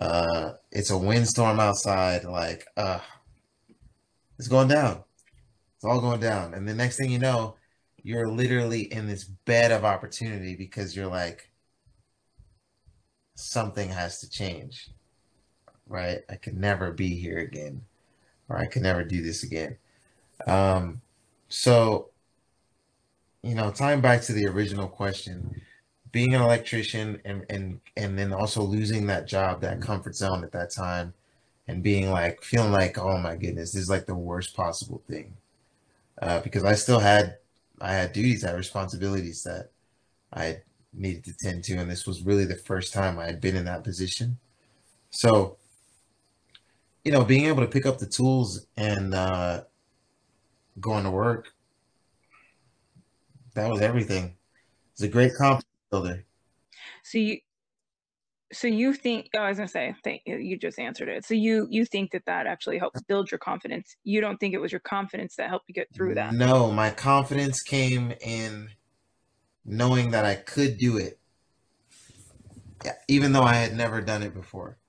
uh, 0.00 0.52
it's 0.72 0.90
a 0.90 0.98
windstorm 0.98 1.60
outside. 1.60 2.24
Like, 2.24 2.66
uh, 2.76 3.00
it's 4.38 4.48
going 4.48 4.68
down. 4.68 5.04
It's 5.76 5.84
all 5.84 6.00
going 6.00 6.20
down. 6.20 6.54
And 6.54 6.66
the 6.66 6.74
next 6.74 6.96
thing 6.96 7.10
you 7.10 7.18
know, 7.18 7.56
you're 8.02 8.28
literally 8.28 8.92
in 8.92 9.06
this 9.06 9.24
bed 9.24 9.72
of 9.72 9.84
opportunity 9.84 10.56
because 10.56 10.96
you're 10.96 11.06
like, 11.06 11.50
something 13.34 13.90
has 13.90 14.20
to 14.20 14.30
change, 14.30 14.90
right? 15.86 16.20
I 16.28 16.36
could 16.36 16.56
never 16.56 16.92
be 16.92 17.14
here 17.16 17.38
again, 17.38 17.82
or 18.50 18.58
I 18.58 18.66
can 18.66 18.82
never 18.82 19.04
do 19.04 19.22
this 19.22 19.44
again. 19.44 19.78
Um, 20.46 21.00
so, 21.48 22.10
you 23.42 23.54
know, 23.54 23.70
tying 23.70 24.00
back 24.00 24.22
to 24.22 24.32
the 24.32 24.46
original 24.46 24.88
question, 24.88 25.62
being 26.12 26.34
an 26.34 26.42
electrician 26.42 27.20
and 27.24 27.46
and 27.48 27.80
and 27.96 28.18
then 28.18 28.32
also 28.32 28.62
losing 28.62 29.06
that 29.06 29.26
job, 29.26 29.60
that 29.60 29.80
comfort 29.80 30.16
zone 30.16 30.44
at 30.44 30.52
that 30.52 30.70
time, 30.70 31.14
and 31.68 31.82
being 31.82 32.10
like 32.10 32.42
feeling 32.42 32.72
like, 32.72 32.98
oh 32.98 33.18
my 33.18 33.36
goodness, 33.36 33.72
this 33.72 33.82
is 33.82 33.90
like 33.90 34.06
the 34.06 34.14
worst 34.14 34.54
possible 34.54 35.02
thing, 35.08 35.36
uh, 36.22 36.40
because 36.40 36.64
I 36.64 36.74
still 36.74 37.00
had 37.00 37.38
I 37.80 37.92
had 37.94 38.12
duties, 38.12 38.44
I 38.44 38.48
had 38.48 38.56
responsibilities 38.56 39.42
that 39.44 39.70
I 40.32 40.58
needed 40.92 41.24
to 41.24 41.34
tend 41.36 41.64
to, 41.64 41.76
and 41.76 41.90
this 41.90 42.06
was 42.06 42.22
really 42.22 42.44
the 42.44 42.56
first 42.56 42.92
time 42.92 43.18
I 43.18 43.26
had 43.26 43.40
been 43.40 43.56
in 43.56 43.64
that 43.66 43.84
position. 43.84 44.38
So, 45.10 45.58
you 47.04 47.12
know, 47.12 47.24
being 47.24 47.46
able 47.46 47.62
to 47.62 47.68
pick 47.68 47.86
up 47.86 47.98
the 47.98 48.06
tools 48.06 48.66
and 48.76 49.14
uh, 49.14 49.62
going 50.80 51.04
to 51.04 51.10
work, 51.10 51.48
that 53.54 53.70
was 53.70 53.80
everything. 53.80 54.36
It's 54.92 55.02
a 55.02 55.08
great 55.08 55.34
comp 55.34 55.62
builder. 55.90 56.24
So 57.02 57.18
you, 57.18 57.38
so 58.52 58.66
you 58.66 58.92
think? 58.92 59.30
Oh, 59.34 59.40
I 59.40 59.48
was 59.48 59.58
gonna 59.58 59.68
say, 59.68 59.94
thank 60.02 60.22
you. 60.26 60.36
You 60.36 60.58
Just 60.58 60.78
answered 60.78 61.08
it. 61.08 61.24
So 61.24 61.34
you 61.34 61.66
you 61.70 61.84
think 61.84 62.10
that 62.12 62.24
that 62.26 62.46
actually 62.46 62.78
helps 62.78 63.00
build 63.02 63.30
your 63.30 63.38
confidence? 63.38 63.96
You 64.04 64.20
don't 64.20 64.38
think 64.38 64.54
it 64.54 64.60
was 64.60 64.72
your 64.72 64.80
confidence 64.80 65.36
that 65.36 65.48
helped 65.48 65.66
you 65.68 65.74
get 65.74 65.88
through 65.94 66.14
that? 66.16 66.34
No, 66.34 66.70
my 66.70 66.90
confidence 66.90 67.62
came 67.62 68.12
in 68.20 68.70
knowing 69.64 70.10
that 70.10 70.24
I 70.24 70.34
could 70.34 70.78
do 70.78 70.98
it, 70.98 71.20
even 73.08 73.32
though 73.32 73.42
I 73.42 73.54
had 73.54 73.76
never 73.76 74.00
done 74.00 74.22
it 74.22 74.34
before. 74.34 74.79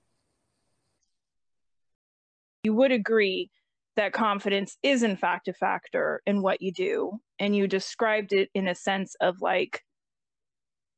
You 2.63 2.73
would 2.75 2.91
agree 2.91 3.49
that 3.95 4.13
confidence 4.13 4.77
is 4.83 5.03
in 5.03 5.17
fact 5.17 5.47
a 5.47 5.53
factor 5.53 6.21
in 6.25 6.41
what 6.41 6.61
you 6.61 6.71
do, 6.71 7.19
and 7.39 7.55
you 7.55 7.67
described 7.67 8.33
it 8.33 8.49
in 8.53 8.67
a 8.67 8.75
sense 8.75 9.15
of 9.19 9.41
like 9.41 9.81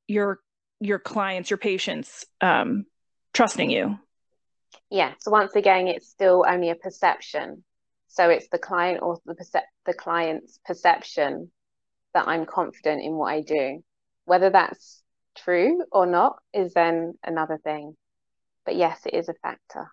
your 0.07 0.39
your 0.79 0.99
clients, 0.99 1.49
your 1.49 1.57
patients 1.57 2.25
um, 2.41 2.85
trusting 3.33 3.69
you. 3.69 3.97
Yeah. 4.89 5.13
So 5.19 5.31
once 5.31 5.55
again, 5.55 5.87
it's 5.87 6.09
still 6.09 6.45
only 6.47 6.69
a 6.69 6.75
perception. 6.75 7.63
So 8.09 8.29
it's 8.29 8.49
the 8.49 8.59
client 8.59 9.01
or 9.01 9.19
the 9.25 9.63
the 9.85 9.93
client's 9.93 10.59
perception 10.65 11.51
that 12.13 12.27
I'm 12.27 12.45
confident 12.45 13.01
in 13.01 13.13
what 13.13 13.33
I 13.33 13.41
do. 13.41 13.83
Whether 14.25 14.49
that's 14.49 15.01
true 15.35 15.83
or 15.91 16.05
not 16.05 16.37
is 16.53 16.73
then 16.73 17.15
another 17.23 17.57
thing. 17.63 17.95
But 18.65 18.75
yes, 18.75 19.01
it 19.05 19.13
is 19.13 19.29
a 19.29 19.33
factor. 19.33 19.89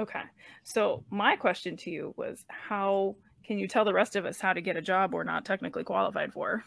Okay. 0.00 0.22
So 0.64 1.04
my 1.10 1.36
question 1.36 1.76
to 1.78 1.90
you 1.90 2.14
was 2.16 2.46
how 2.48 3.16
can 3.44 3.58
you 3.58 3.68
tell 3.68 3.84
the 3.84 3.92
rest 3.92 4.16
of 4.16 4.24
us 4.24 4.40
how 4.40 4.54
to 4.54 4.62
get 4.62 4.78
a 4.78 4.80
job 4.80 5.12
we're 5.12 5.24
not 5.24 5.44
technically 5.44 5.84
qualified 5.84 6.32
for? 6.32 6.64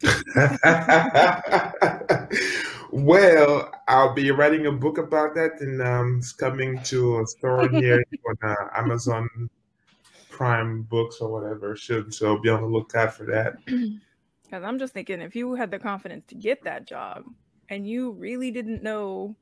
well, 2.92 3.72
I'll 3.88 4.14
be 4.14 4.30
writing 4.30 4.66
a 4.66 4.72
book 4.72 4.98
about 4.98 5.34
that, 5.34 5.60
and 5.60 5.82
um, 5.82 6.18
it's 6.18 6.32
coming 6.32 6.80
to 6.84 7.20
a 7.20 7.26
store 7.26 7.68
near 7.70 8.04
on 8.28 8.36
uh, 8.48 8.54
Amazon 8.76 9.28
Prime 10.30 10.82
Books 10.82 11.16
or 11.20 11.32
whatever. 11.32 11.74
Should 11.74 12.14
so 12.14 12.38
be 12.38 12.48
on 12.48 12.60
the 12.60 12.68
lookout 12.68 13.14
for 13.14 13.24
that. 13.26 13.54
Because 14.44 14.64
I'm 14.64 14.78
just 14.78 14.94
thinking, 14.94 15.20
if 15.20 15.36
you 15.36 15.56
had 15.56 15.70
the 15.70 15.78
confidence 15.78 16.24
to 16.28 16.34
get 16.34 16.64
that 16.64 16.86
job 16.86 17.24
and 17.68 17.86
you 17.86 18.12
really 18.12 18.50
didn't 18.50 18.82
know 18.82 19.36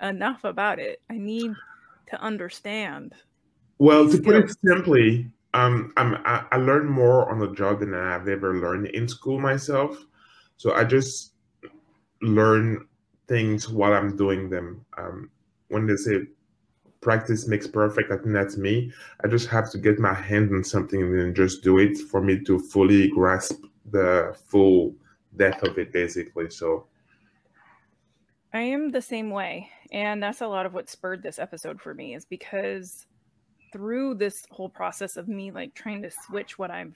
enough 0.00 0.44
about 0.44 0.78
it, 0.78 1.02
I 1.10 1.18
need 1.18 1.52
to 2.10 2.20
understand. 2.20 3.14
Well, 3.78 4.08
to 4.10 4.20
put 4.20 4.36
it 4.36 4.54
simply, 4.64 5.30
um, 5.54 5.92
I'm, 5.96 6.16
I, 6.26 6.44
I 6.52 6.56
learned 6.56 6.90
more 6.90 7.30
on 7.30 7.38
the 7.38 7.52
job 7.54 7.80
than 7.80 7.94
I've 7.94 8.28
ever 8.28 8.56
learned 8.56 8.88
in 8.88 9.08
school 9.08 9.40
myself. 9.40 9.96
So 10.56 10.74
I 10.74 10.84
just 10.84 11.32
learn 12.20 12.86
things 13.26 13.68
while 13.68 13.94
I'm 13.94 14.16
doing 14.16 14.50
them. 14.50 14.84
Um, 14.98 15.30
when 15.68 15.86
they 15.86 15.96
say 15.96 16.26
practice 17.00 17.48
makes 17.48 17.66
perfect, 17.66 18.12
I 18.12 18.16
think 18.16 18.34
that's 18.34 18.58
me. 18.58 18.92
I 19.24 19.28
just 19.28 19.48
have 19.48 19.70
to 19.70 19.78
get 19.78 19.98
my 19.98 20.12
hand 20.12 20.50
on 20.52 20.62
something 20.62 21.00
and 21.00 21.18
then 21.18 21.34
just 21.34 21.62
do 21.62 21.78
it 21.78 21.96
for 21.96 22.20
me 22.20 22.40
to 22.44 22.58
fully 22.58 23.08
grasp 23.08 23.62
the 23.90 24.36
full 24.46 24.94
depth 25.36 25.62
of 25.62 25.78
it, 25.78 25.92
basically. 25.92 26.50
So 26.50 26.86
I 28.52 28.60
am 28.60 28.90
the 28.90 29.00
same 29.00 29.30
way. 29.30 29.70
And 29.92 30.22
that's 30.22 30.40
a 30.40 30.46
lot 30.46 30.66
of 30.66 30.74
what 30.74 30.88
spurred 30.88 31.22
this 31.22 31.38
episode 31.38 31.80
for 31.80 31.94
me 31.94 32.14
is 32.14 32.24
because 32.24 33.06
through 33.72 34.14
this 34.14 34.46
whole 34.50 34.68
process 34.68 35.16
of 35.16 35.28
me 35.28 35.50
like 35.50 35.74
trying 35.74 36.02
to 36.02 36.10
switch 36.26 36.58
what 36.58 36.70
I'm 36.70 36.94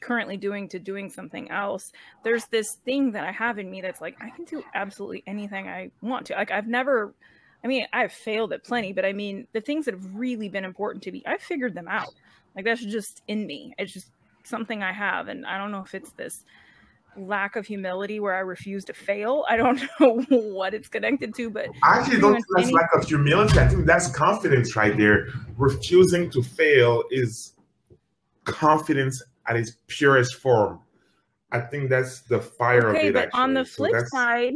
currently 0.00 0.36
doing 0.36 0.68
to 0.68 0.78
doing 0.78 1.10
something 1.10 1.50
else, 1.50 1.92
there's 2.22 2.46
this 2.46 2.74
thing 2.84 3.12
that 3.12 3.24
I 3.24 3.32
have 3.32 3.58
in 3.58 3.70
me 3.70 3.80
that's 3.80 4.00
like, 4.00 4.16
I 4.20 4.30
can 4.30 4.44
do 4.44 4.62
absolutely 4.74 5.22
anything 5.26 5.68
I 5.68 5.90
want 6.02 6.26
to. 6.26 6.34
Like, 6.34 6.50
I've 6.50 6.68
never, 6.68 7.14
I 7.64 7.66
mean, 7.66 7.86
I've 7.92 8.12
failed 8.12 8.52
at 8.52 8.64
plenty, 8.64 8.92
but 8.92 9.04
I 9.04 9.12
mean, 9.12 9.46
the 9.52 9.60
things 9.60 9.86
that 9.86 9.94
have 9.94 10.14
really 10.14 10.48
been 10.48 10.64
important 10.64 11.02
to 11.04 11.12
me, 11.12 11.22
I've 11.26 11.42
figured 11.42 11.74
them 11.74 11.88
out. 11.88 12.12
Like, 12.54 12.64
that's 12.64 12.84
just 12.84 13.22
in 13.28 13.46
me. 13.46 13.74
It's 13.78 13.92
just 13.92 14.10
something 14.44 14.82
I 14.82 14.92
have. 14.92 15.28
And 15.28 15.44
I 15.46 15.58
don't 15.58 15.72
know 15.72 15.82
if 15.82 15.94
it's 15.94 16.12
this 16.12 16.44
lack 17.18 17.56
of 17.56 17.66
humility 17.66 18.20
where 18.20 18.34
I 18.34 18.40
refuse 18.40 18.84
to 18.86 18.92
fail. 18.92 19.44
I 19.48 19.56
don't 19.56 19.80
know 20.00 20.22
what 20.30 20.74
it's 20.74 20.88
connected 20.88 21.34
to, 21.36 21.50
but 21.50 21.68
I 21.82 21.98
actually 21.98 22.20
don't 22.20 22.34
think 22.34 22.46
that's 22.56 22.72
lack 22.72 22.94
of 22.94 23.04
humility. 23.04 23.58
I 23.58 23.68
think 23.68 23.86
that's 23.86 24.08
confidence 24.08 24.76
right 24.76 24.96
there. 24.96 25.28
Refusing 25.56 26.30
to 26.30 26.42
fail 26.42 27.04
is 27.10 27.52
confidence 28.44 29.22
at 29.46 29.56
its 29.56 29.76
purest 29.86 30.36
form. 30.36 30.80
I 31.56 31.60
think 31.60 31.88
that's 31.88 32.20
the 32.20 32.40
fire 32.40 32.90
okay, 32.90 33.00
of 33.00 33.04
it. 33.06 33.14
But 33.14 33.24
actually. 33.24 33.40
on 33.40 33.54
the 33.54 33.64
flip 33.64 33.92
so 33.92 34.04
side, 34.06 34.54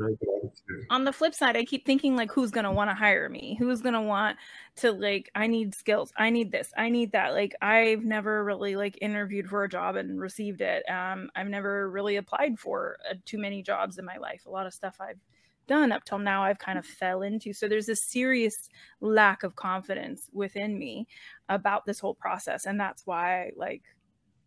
on 0.90 1.04
the 1.04 1.12
flip 1.12 1.34
side, 1.34 1.56
I 1.56 1.64
keep 1.64 1.86
thinking 1.86 2.16
like, 2.16 2.30
who's 2.30 2.50
gonna 2.50 2.72
want 2.72 2.90
to 2.90 2.94
hire 2.94 3.28
me? 3.28 3.56
Who's 3.58 3.80
gonna 3.80 4.02
want 4.02 4.36
to 4.76 4.92
like? 4.92 5.30
I 5.34 5.46
need 5.46 5.74
skills. 5.74 6.12
I 6.16 6.30
need 6.30 6.52
this. 6.52 6.72
I 6.76 6.88
need 6.90 7.12
that. 7.12 7.32
Like, 7.32 7.54
I've 7.62 8.04
never 8.04 8.44
really 8.44 8.76
like 8.76 8.98
interviewed 9.00 9.48
for 9.48 9.64
a 9.64 9.68
job 9.68 9.96
and 9.96 10.20
received 10.20 10.60
it. 10.60 10.88
Um, 10.88 11.30
I've 11.34 11.48
never 11.48 11.90
really 11.90 12.16
applied 12.16 12.58
for 12.58 12.98
uh, 13.10 13.14
too 13.24 13.38
many 13.38 13.62
jobs 13.62 13.98
in 13.98 14.04
my 14.04 14.16
life. 14.18 14.44
A 14.46 14.50
lot 14.50 14.66
of 14.66 14.74
stuff 14.74 14.96
I've 15.00 15.20
done 15.66 15.92
up 15.92 16.04
till 16.04 16.18
now 16.18 16.42
I've 16.42 16.58
kind 16.58 16.78
of 16.78 16.84
fell 16.84 17.22
into. 17.22 17.52
So 17.52 17.68
there's 17.68 17.88
a 17.88 17.96
serious 17.96 18.68
lack 19.00 19.44
of 19.44 19.54
confidence 19.54 20.28
within 20.32 20.78
me 20.78 21.06
about 21.48 21.86
this 21.86 22.00
whole 22.00 22.14
process, 22.14 22.66
and 22.66 22.78
that's 22.78 23.06
why 23.06 23.52
like 23.56 23.82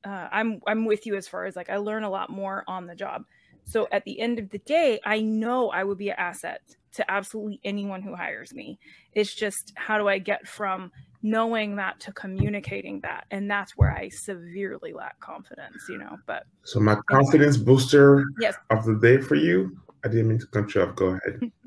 uh, 0.05 0.27
I'm 0.31 0.61
I'm 0.67 0.85
with 0.85 1.05
you 1.05 1.15
as 1.15 1.27
far 1.27 1.45
as 1.45 1.55
like 1.55 1.69
I 1.69 1.77
learn 1.77 2.03
a 2.03 2.09
lot 2.09 2.29
more 2.29 2.63
on 2.67 2.87
the 2.87 2.95
job. 2.95 3.23
So 3.65 3.87
at 3.91 4.03
the 4.03 4.19
end 4.19 4.39
of 4.39 4.49
the 4.49 4.59
day, 4.59 4.99
I 5.05 5.21
know 5.21 5.69
I 5.69 5.83
would 5.83 5.97
be 5.97 6.09
an 6.09 6.15
asset 6.17 6.61
to 6.93 7.09
absolutely 7.09 7.59
anyone 7.63 8.01
who 8.01 8.15
hires 8.15 8.53
me. 8.53 8.77
It's 9.13 9.33
just 9.33 9.73
how 9.75 9.97
do 9.97 10.07
I 10.07 10.19
get 10.19 10.47
from 10.47 10.91
knowing 11.21 11.77
that 11.77 11.99
to 12.01 12.11
communicating 12.11 12.99
that, 13.01 13.25
and 13.31 13.49
that's 13.49 13.77
where 13.77 13.91
I 13.91 14.09
severely 14.09 14.93
lack 14.93 15.19
confidence. 15.19 15.85
You 15.87 15.97
know, 15.97 16.17
but 16.25 16.43
so 16.63 16.79
my 16.79 16.95
confidence 17.09 17.57
booster 17.57 18.25
yes. 18.39 18.55
of 18.69 18.85
the 18.85 18.95
day 18.95 19.19
for 19.19 19.35
you. 19.35 19.77
I 20.05 20.09
didn't 20.09 20.27
mean 20.27 20.39
to 20.39 20.47
cut 20.47 20.75
you 20.75 20.81
off. 20.81 20.95
Go 20.95 21.07
ahead. 21.07 21.51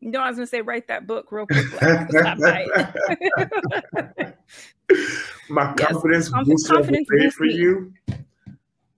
No, 0.00 0.20
I 0.20 0.28
was 0.28 0.36
gonna 0.36 0.46
say 0.46 0.60
write 0.60 0.88
that 0.88 1.06
book 1.06 1.32
real 1.32 1.46
quick. 1.46 1.66
My 5.48 5.72
confidence 5.74 6.30
yes, 6.34 6.46
booster 6.46 6.74
confidence 6.74 7.34
for 7.34 7.46
you. 7.46 7.92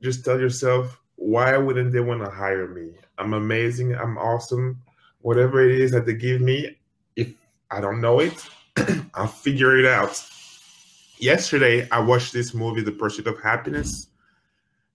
Just 0.02 0.24
tell 0.24 0.40
yourself, 0.40 1.00
why 1.16 1.56
wouldn't 1.56 1.92
they 1.92 2.00
want 2.00 2.24
to 2.24 2.30
hire 2.30 2.66
me? 2.68 2.92
I'm 3.18 3.34
amazing. 3.34 3.94
I'm 3.94 4.16
awesome. 4.18 4.80
Whatever 5.20 5.62
it 5.68 5.78
is 5.78 5.90
that 5.92 6.06
they 6.06 6.14
give 6.14 6.40
me, 6.40 6.76
if 7.16 7.32
I 7.70 7.80
don't 7.80 8.00
know 8.00 8.20
it, 8.20 8.48
I'll 9.14 9.26
figure 9.26 9.78
it 9.78 9.86
out. 9.86 10.24
Yesterday, 11.18 11.86
I 11.90 12.00
watched 12.00 12.32
this 12.32 12.54
movie, 12.54 12.80
The 12.80 12.92
Pursuit 12.92 13.26
of 13.26 13.36
Happyness, 13.36 14.06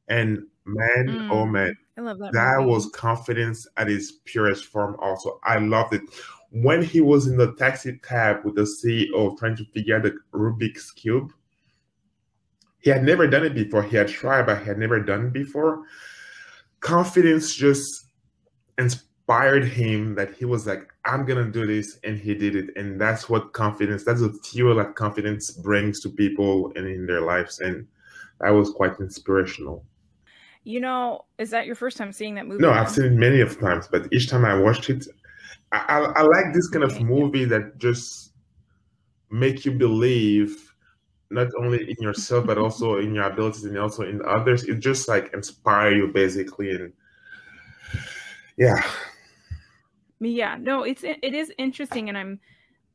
and 0.08 0.43
man, 0.66 1.08
Mm, 1.08 1.32
oh 1.32 1.45
man, 1.45 1.78
I 1.97 2.01
love 2.01 2.18
that. 2.18 2.34
that 2.34 2.58
was 2.66 2.88
confidence 2.88 3.68
at 3.78 3.89
its 3.89 4.14
purest 4.26 4.66
form. 4.66 4.95
Also, 4.99 5.39
I 5.43 5.60
loved 5.60 5.93
it 5.93 6.01
when 6.49 6.82
he 6.82 7.01
was 7.01 7.28
in 7.28 7.38
the 7.38 7.53
taxi 7.53 7.99
cab 8.01 8.43
with 8.43 8.56
the 8.56 8.62
CEO 8.64 9.38
trying 9.38 9.56
to 9.58 9.66
figure 9.66 9.97
out 9.97 10.03
the 10.03 10.18
Rubik's 10.34 10.89
cube. 10.91 11.32
He 12.86 12.92
had 12.92 13.04
never 13.04 13.26
done 13.26 13.44
it 13.44 13.56
before. 13.56 13.82
He 13.82 13.98
had 13.98 14.08
tried, 14.08 14.46
but 14.46 14.60
he 14.60 14.66
had 14.66 14.78
never 14.78 15.00
done 15.00 15.26
it 15.26 15.34
before. 15.34 15.86
Confidence 16.82 17.56
just 17.56 18.10
inspired 18.78 19.66
him 19.66 20.14
that 20.14 20.36
he 20.36 20.46
was 20.46 20.68
like, 20.68 20.88
"I'm 21.04 21.26
gonna 21.26 21.50
do 21.50 21.66
this," 21.66 21.98
and 22.04 22.16
he 22.16 22.36
did 22.36 22.56
it. 22.56 22.78
And 22.78 23.02
that's 23.02 23.28
what 23.28 23.54
confidence. 23.54 24.04
That's 24.04 24.22
the 24.22 24.32
fuel 24.34 24.76
that 24.76 24.94
confidence 24.94 25.50
brings 25.50 26.00
to 26.02 26.10
people 26.10 26.72
and 26.76 26.86
in 26.88 27.08
their 27.08 27.22
lives. 27.22 27.60
And 27.60 27.88
that 28.40 28.52
was 28.52 28.70
quite 28.70 29.00
inspirational. 29.00 29.84
You 30.64 30.80
know, 30.80 31.26
is 31.40 31.50
that 31.50 31.66
your 31.66 31.76
first 31.76 31.98
time 31.98 32.12
seeing 32.12 32.36
that 32.36 32.46
movie? 32.46 32.62
No, 32.62 32.70
then? 32.70 32.78
I've 32.78 32.92
seen 32.92 33.06
it 33.06 33.14
many 33.14 33.42
of 33.42 33.60
times, 33.60 33.88
but 33.88 34.08
each 34.12 34.30
time 34.30 34.46
I 34.46 34.54
watched 34.60 34.92
it, 34.92 35.08
I, 35.72 35.80
I, 35.88 36.00
I 36.20 36.22
like 36.22 36.54
this 36.54 36.70
kind 36.70 36.84
of 36.84 37.02
movie 37.02 37.46
that 37.46 37.80
just 37.80 38.34
make 39.32 39.66
you 39.66 39.72
believe 39.72 40.64
not 41.32 41.47
only 41.59 41.89
in 41.89 41.95
yourself 41.99 42.45
but 42.45 42.57
also 42.57 42.97
in 42.97 43.15
your 43.15 43.26
abilities 43.26 43.65
and 43.65 43.78
also 43.78 44.03
in 44.03 44.21
others. 44.26 44.63
It 44.63 44.80
just 44.80 45.07
like 45.07 45.34
inspire 45.34 45.91
you 45.91 46.07
basically, 46.07 46.71
and 46.71 46.93
yeah, 48.57 48.82
yeah 50.19 50.57
no 50.59 50.84
it's 50.84 51.03
it 51.03 51.34
is 51.34 51.51
interesting 51.57 52.09
and 52.09 52.17
i'm 52.17 52.39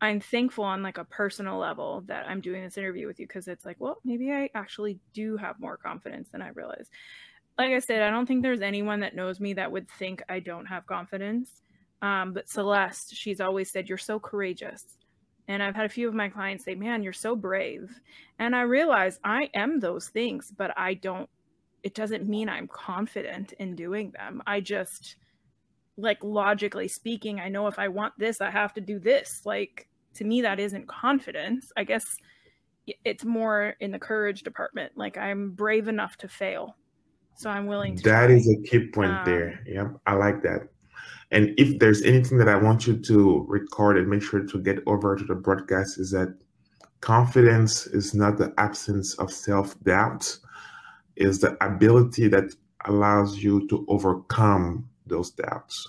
i'm 0.00 0.20
thankful 0.20 0.64
on 0.64 0.82
like 0.82 0.98
a 0.98 1.04
personal 1.04 1.58
level 1.58 2.02
that 2.06 2.26
i'm 2.28 2.40
doing 2.40 2.62
this 2.62 2.78
interview 2.78 3.06
with 3.06 3.20
you 3.20 3.26
because 3.26 3.46
it's 3.46 3.64
like 3.64 3.76
well 3.78 3.98
maybe 4.04 4.32
i 4.32 4.48
actually 4.54 4.98
do 5.12 5.36
have 5.36 5.60
more 5.60 5.76
confidence 5.76 6.28
than 6.30 6.42
i 6.42 6.48
realize. 6.48 6.88
Like 7.58 7.72
i 7.72 7.78
said 7.78 8.02
i 8.02 8.10
don't 8.10 8.26
think 8.26 8.42
there's 8.42 8.62
anyone 8.62 9.00
that 9.00 9.14
knows 9.14 9.38
me 9.38 9.52
that 9.54 9.70
would 9.70 9.88
think 9.90 10.22
i 10.28 10.40
don't 10.40 10.66
have 10.66 10.86
confidence. 10.86 11.62
Um, 12.02 12.32
but 12.32 12.48
celeste 12.48 13.14
she's 13.14 13.42
always 13.42 13.70
said 13.70 13.88
you're 13.88 13.98
so 13.98 14.18
courageous 14.18 14.96
and 15.49 15.62
i've 15.62 15.76
had 15.76 15.86
a 15.86 15.91
few 15.91 16.09
of 16.09 16.14
my 16.14 16.28
clients 16.28 16.64
say 16.64 16.74
man 16.74 17.03
you're 17.03 17.12
so 17.12 17.34
brave 17.36 18.01
and 18.38 18.55
i 18.55 18.62
realize 18.62 19.18
i 19.24 19.49
am 19.55 19.80
those 19.80 20.09
things 20.09 20.53
but 20.57 20.72
i 20.76 20.95
don't 20.95 21.28
it 21.82 21.95
doesn't 21.95 22.28
mean 22.28 22.49
i'm 22.49 22.68
confident 22.68 23.53
in 23.59 23.74
doing 23.74 24.11
them 24.12 24.43
i 24.47 24.61
just 24.61 25.16
like 25.97 26.18
logically 26.22 26.88
speaking, 26.88 27.41
I 27.41 27.49
know 27.49 27.66
if 27.66 27.78
I 27.78 27.88
want 27.88 28.14
this, 28.18 28.41
I 28.41 28.51
have 28.51 28.72
to 28.74 28.80
do 28.80 28.99
this. 28.99 29.43
Like 29.45 29.88
to 30.14 30.24
me, 30.24 30.43
that 30.43 30.59
isn't 30.59 30.88
confidence. 30.88 31.70
I 31.76 31.84
guess 31.84 32.16
it's 33.05 33.24
more 33.24 33.74
in 33.80 33.91
the 33.93 33.99
courage 33.99 34.43
department. 34.43 34.93
Like 34.97 35.16
I'm 35.16 35.51
brave 35.51 35.88
enough 35.88 36.16
to 36.18 36.28
fail, 36.28 36.76
so 37.36 37.51
I'm 37.51 37.66
willing 37.66 37.97
to. 37.97 38.03
That 38.05 38.26
try. 38.26 38.34
is 38.34 38.49
a 38.49 38.57
key 38.68 38.88
point 38.88 39.11
Um, 39.12 39.24
there. 39.24 39.61
Yep, 39.66 39.97
I 40.07 40.14
like 40.14 40.43
that. 40.43 40.68
And 41.30 41.54
if 41.58 41.78
there's 41.78 42.02
anything 42.02 42.38
that 42.38 42.48
I 42.48 42.56
want 42.56 42.86
you 42.86 42.96
to 42.96 43.44
record 43.48 43.96
and 43.96 44.08
make 44.08 44.22
sure 44.22 44.44
to 44.44 44.58
get 44.58 44.80
over 44.86 45.16
to 45.16 45.24
the 45.24 45.34
broadcast, 45.34 45.98
is 45.98 46.10
that 46.10 46.36
confidence 47.00 47.86
is 47.86 48.14
not 48.14 48.36
the 48.36 48.52
absence 48.58 49.14
of 49.14 49.32
self 49.32 49.78
doubt, 49.84 50.36
is 51.16 51.40
the 51.40 51.56
ability 51.64 52.28
that 52.28 52.54
allows 52.86 53.38
you 53.38 53.68
to 53.68 53.84
overcome 53.88 54.88
those 55.06 55.30
doubts. 55.30 55.86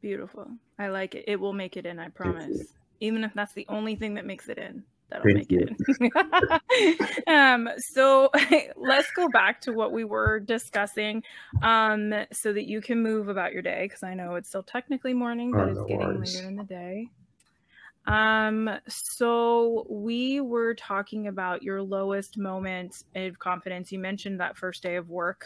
Beautiful. 0.00 0.48
I 0.78 0.88
like 0.88 1.14
it. 1.14 1.24
It 1.26 1.40
will 1.40 1.52
make 1.52 1.76
it 1.76 1.86
in. 1.86 1.98
I 1.98 2.08
promise. 2.08 2.62
even 3.00 3.24
if 3.24 3.32
that's 3.34 3.52
the 3.52 3.66
only 3.68 3.96
thing 3.96 4.14
that 4.14 4.26
makes 4.26 4.48
it 4.48 4.58
in. 4.58 4.84
That'll 5.10 5.26
Thank 5.26 5.48
make 5.48 5.52
it 5.52 5.70
in. 5.70 5.76
um, 7.26 7.68
so 7.78 8.30
let's 8.76 9.10
go 9.12 9.28
back 9.28 9.60
to 9.62 9.72
what 9.72 9.92
we 9.92 10.04
were 10.04 10.40
discussing 10.40 11.22
um, 11.62 12.12
so 12.32 12.52
that 12.52 12.66
you 12.66 12.80
can 12.80 13.02
move 13.02 13.28
about 13.28 13.52
your 13.52 13.62
day 13.62 13.84
because 13.86 14.02
I 14.02 14.14
know 14.14 14.34
it's 14.34 14.48
still 14.48 14.62
technically 14.62 15.14
morning, 15.14 15.54
but 15.54 15.62
Oh, 15.62 15.68
it's 15.68 15.82
getting 15.84 15.98
worries. 16.00 16.34
later 16.34 16.48
in 16.48 16.56
the 16.56 16.64
day. 16.64 17.08
Um, 18.06 18.70
so 18.88 19.86
we 19.90 20.40
were 20.40 20.74
talking 20.74 21.26
about 21.28 21.62
your 21.62 21.82
lowest 21.82 22.38
moment 22.38 22.94
of 23.14 23.38
confidence. 23.38 23.92
You 23.92 23.98
mentioned 23.98 24.40
that 24.40 24.56
first 24.56 24.82
day 24.82 24.96
of 24.96 25.10
work 25.10 25.44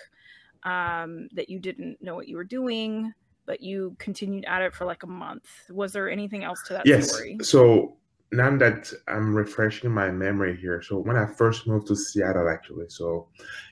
um, 0.65 1.29
that 1.35 1.49
you 1.49 1.59
didn't 1.59 1.99
know 2.01 2.15
what 2.15 2.29
you 2.29 2.37
were 2.37 2.45
doing, 2.45 3.13
but 3.47 3.61
you 3.61 3.97
continued 3.99 4.45
at 4.45 4.63
it 4.63 4.75
for 4.75 4.85
like 4.85 5.03
a 5.03 5.09
month. 5.09 5.47
Was 5.71 5.93
there 5.93 6.09
anything 6.09 6.45
else 6.45 6.63
to 6.65 6.75
that 6.75 6.87
Yes. 6.87 7.09
story? 7.09 7.39
So 7.43 7.97
now 8.33 8.57
that 8.57 8.91
I'm 9.09 9.35
refreshing 9.35 9.91
my 9.91 10.11
memory 10.11 10.57
here, 10.57 10.83
so 10.83 10.99
when 10.99 11.17
I 11.17 11.27
first 11.27 11.67
moved 11.67 11.87
to 11.89 11.97
Seattle, 11.97 12.49
actually, 12.49 12.87
so 12.89 13.29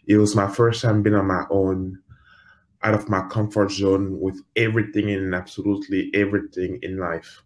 it 0.06 0.18
was 0.18 0.36
my 0.36 0.46
first 0.48 0.82
time 0.82 1.02
being 1.02 1.16
on 1.16 1.26
my 1.26 1.44
own, 1.50 1.98
out 2.82 2.94
of 2.94 3.08
my 3.08 3.26
comfort 3.28 3.70
zone 3.70 4.20
with 4.20 4.38
everything 4.56 5.10
and 5.10 5.34
absolutely 5.34 6.10
everything 6.14 6.78
in 6.82 6.98
life. 6.98 7.42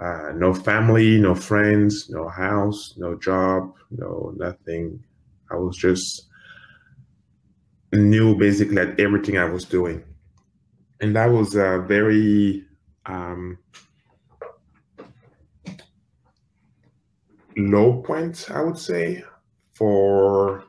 Uh, 0.00 0.32
no 0.34 0.52
family, 0.52 1.20
no 1.20 1.34
friends, 1.34 2.08
no 2.10 2.28
house, 2.28 2.94
no 2.96 3.16
job, 3.16 3.74
no 3.90 4.32
nothing. 4.36 5.02
I 5.50 5.56
was 5.56 5.76
just 5.76 6.26
new 7.92 8.36
basically 8.36 8.78
at 8.78 8.98
everything 9.00 9.38
I 9.38 9.44
was 9.44 9.64
doing. 9.64 10.04
And 11.00 11.14
that 11.16 11.26
was 11.26 11.54
a 11.54 11.84
very 11.86 12.64
um, 13.06 13.58
low 17.58 18.02
point, 18.02 18.48
I 18.50 18.62
would 18.62 18.78
say, 18.78 19.22
for 19.74 20.64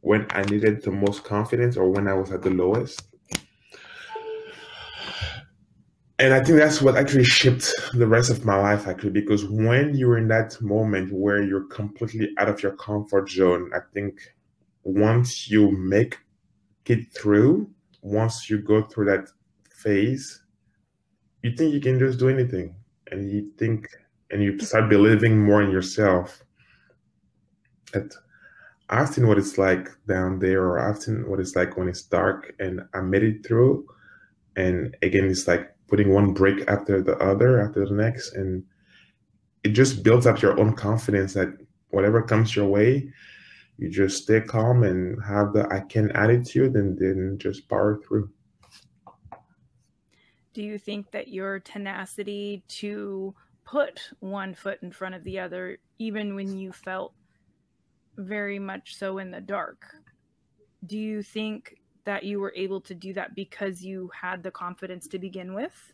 when 0.00 0.26
I 0.30 0.42
needed 0.42 0.82
the 0.82 0.90
most 0.90 1.24
confidence 1.24 1.76
or 1.76 1.90
when 1.90 2.08
I 2.08 2.14
was 2.14 2.32
at 2.32 2.42
the 2.42 2.50
lowest. 2.50 3.02
And 6.18 6.32
I 6.32 6.42
think 6.42 6.58
that's 6.58 6.80
what 6.80 6.96
actually 6.96 7.24
shaped 7.24 7.72
the 7.94 8.06
rest 8.06 8.30
of 8.30 8.44
my 8.44 8.56
life, 8.56 8.86
actually, 8.86 9.10
because 9.10 9.44
when 9.44 9.96
you're 9.96 10.18
in 10.18 10.28
that 10.28 10.60
moment 10.60 11.12
where 11.12 11.42
you're 11.42 11.66
completely 11.66 12.30
out 12.38 12.48
of 12.48 12.62
your 12.62 12.76
comfort 12.76 13.28
zone, 13.28 13.72
I 13.74 13.80
think 13.92 14.20
once 14.84 15.50
you 15.50 15.72
make 15.72 16.18
it 16.86 17.12
through, 17.12 17.68
once 18.02 18.48
you 18.48 18.58
go 18.58 18.82
through 18.82 19.06
that 19.06 19.28
phase, 19.74 20.42
you 21.42 21.56
think 21.56 21.74
you 21.74 21.80
can 21.80 21.98
just 21.98 22.20
do 22.20 22.28
anything. 22.28 22.76
And 23.10 23.30
you 23.30 23.50
think, 23.58 23.88
and 24.32 24.42
you 24.42 24.58
start 24.58 24.88
believing 24.88 25.38
more 25.38 25.62
in 25.62 25.70
yourself. 25.70 26.42
At, 27.94 28.12
seen 29.12 29.28
what 29.28 29.38
it's 29.38 29.58
like 29.58 29.88
down 30.08 30.38
there, 30.38 30.64
or 30.64 30.94
seen 30.96 31.28
what 31.28 31.38
it's 31.38 31.54
like 31.54 31.76
when 31.76 31.88
it's 31.88 32.02
dark, 32.02 32.52
and 32.58 32.80
I 32.94 33.00
made 33.00 33.22
it 33.22 33.46
through. 33.46 33.86
And 34.56 34.96
again, 35.02 35.26
it's 35.26 35.46
like 35.46 35.74
putting 35.86 36.12
one 36.12 36.32
break 36.32 36.68
after 36.68 37.02
the 37.02 37.16
other, 37.18 37.60
after 37.60 37.86
the 37.86 37.94
next, 37.94 38.34
and 38.34 38.64
it 39.62 39.70
just 39.70 40.02
builds 40.02 40.26
up 40.26 40.42
your 40.42 40.58
own 40.58 40.74
confidence 40.74 41.34
that 41.34 41.48
whatever 41.90 42.22
comes 42.22 42.56
your 42.56 42.66
way, 42.66 43.12
you 43.78 43.90
just 43.90 44.24
stay 44.24 44.40
calm 44.40 44.82
and 44.82 45.22
have 45.22 45.52
the 45.52 45.68
I 45.70 45.80
can 45.80 46.10
attitude, 46.12 46.74
and 46.74 46.98
then 46.98 47.36
just 47.38 47.68
power 47.68 48.00
through. 48.06 48.30
Do 50.54 50.62
you 50.62 50.78
think 50.78 51.10
that 51.12 51.28
your 51.28 51.60
tenacity 51.60 52.62
to 52.68 53.34
put 53.64 54.10
one 54.20 54.54
foot 54.54 54.82
in 54.82 54.92
front 54.92 55.14
of 55.14 55.24
the 55.24 55.38
other, 55.38 55.78
even 55.98 56.34
when 56.34 56.58
you 56.58 56.72
felt 56.72 57.12
very 58.16 58.58
much 58.58 58.96
so 58.96 59.18
in 59.18 59.30
the 59.30 59.40
dark, 59.40 59.84
do 60.86 60.98
you 60.98 61.22
think 61.22 61.76
that 62.04 62.24
you 62.24 62.40
were 62.40 62.52
able 62.56 62.80
to 62.80 62.94
do 62.94 63.12
that 63.14 63.34
because 63.34 63.82
you 63.82 64.10
had 64.18 64.42
the 64.42 64.50
confidence 64.50 65.06
to 65.08 65.18
begin 65.18 65.54
with? 65.54 65.92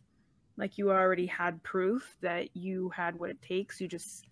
Like 0.57 0.79
you 0.79 0.91
already 0.91 1.27
had 1.27 1.63
proof 1.63 2.17
that 2.21 2.57
you 2.57 2.91
had 2.91 3.19
what 3.19 3.31
it 3.31 3.41
takes, 3.43 3.81
you 3.81 3.89
just 3.89 4.27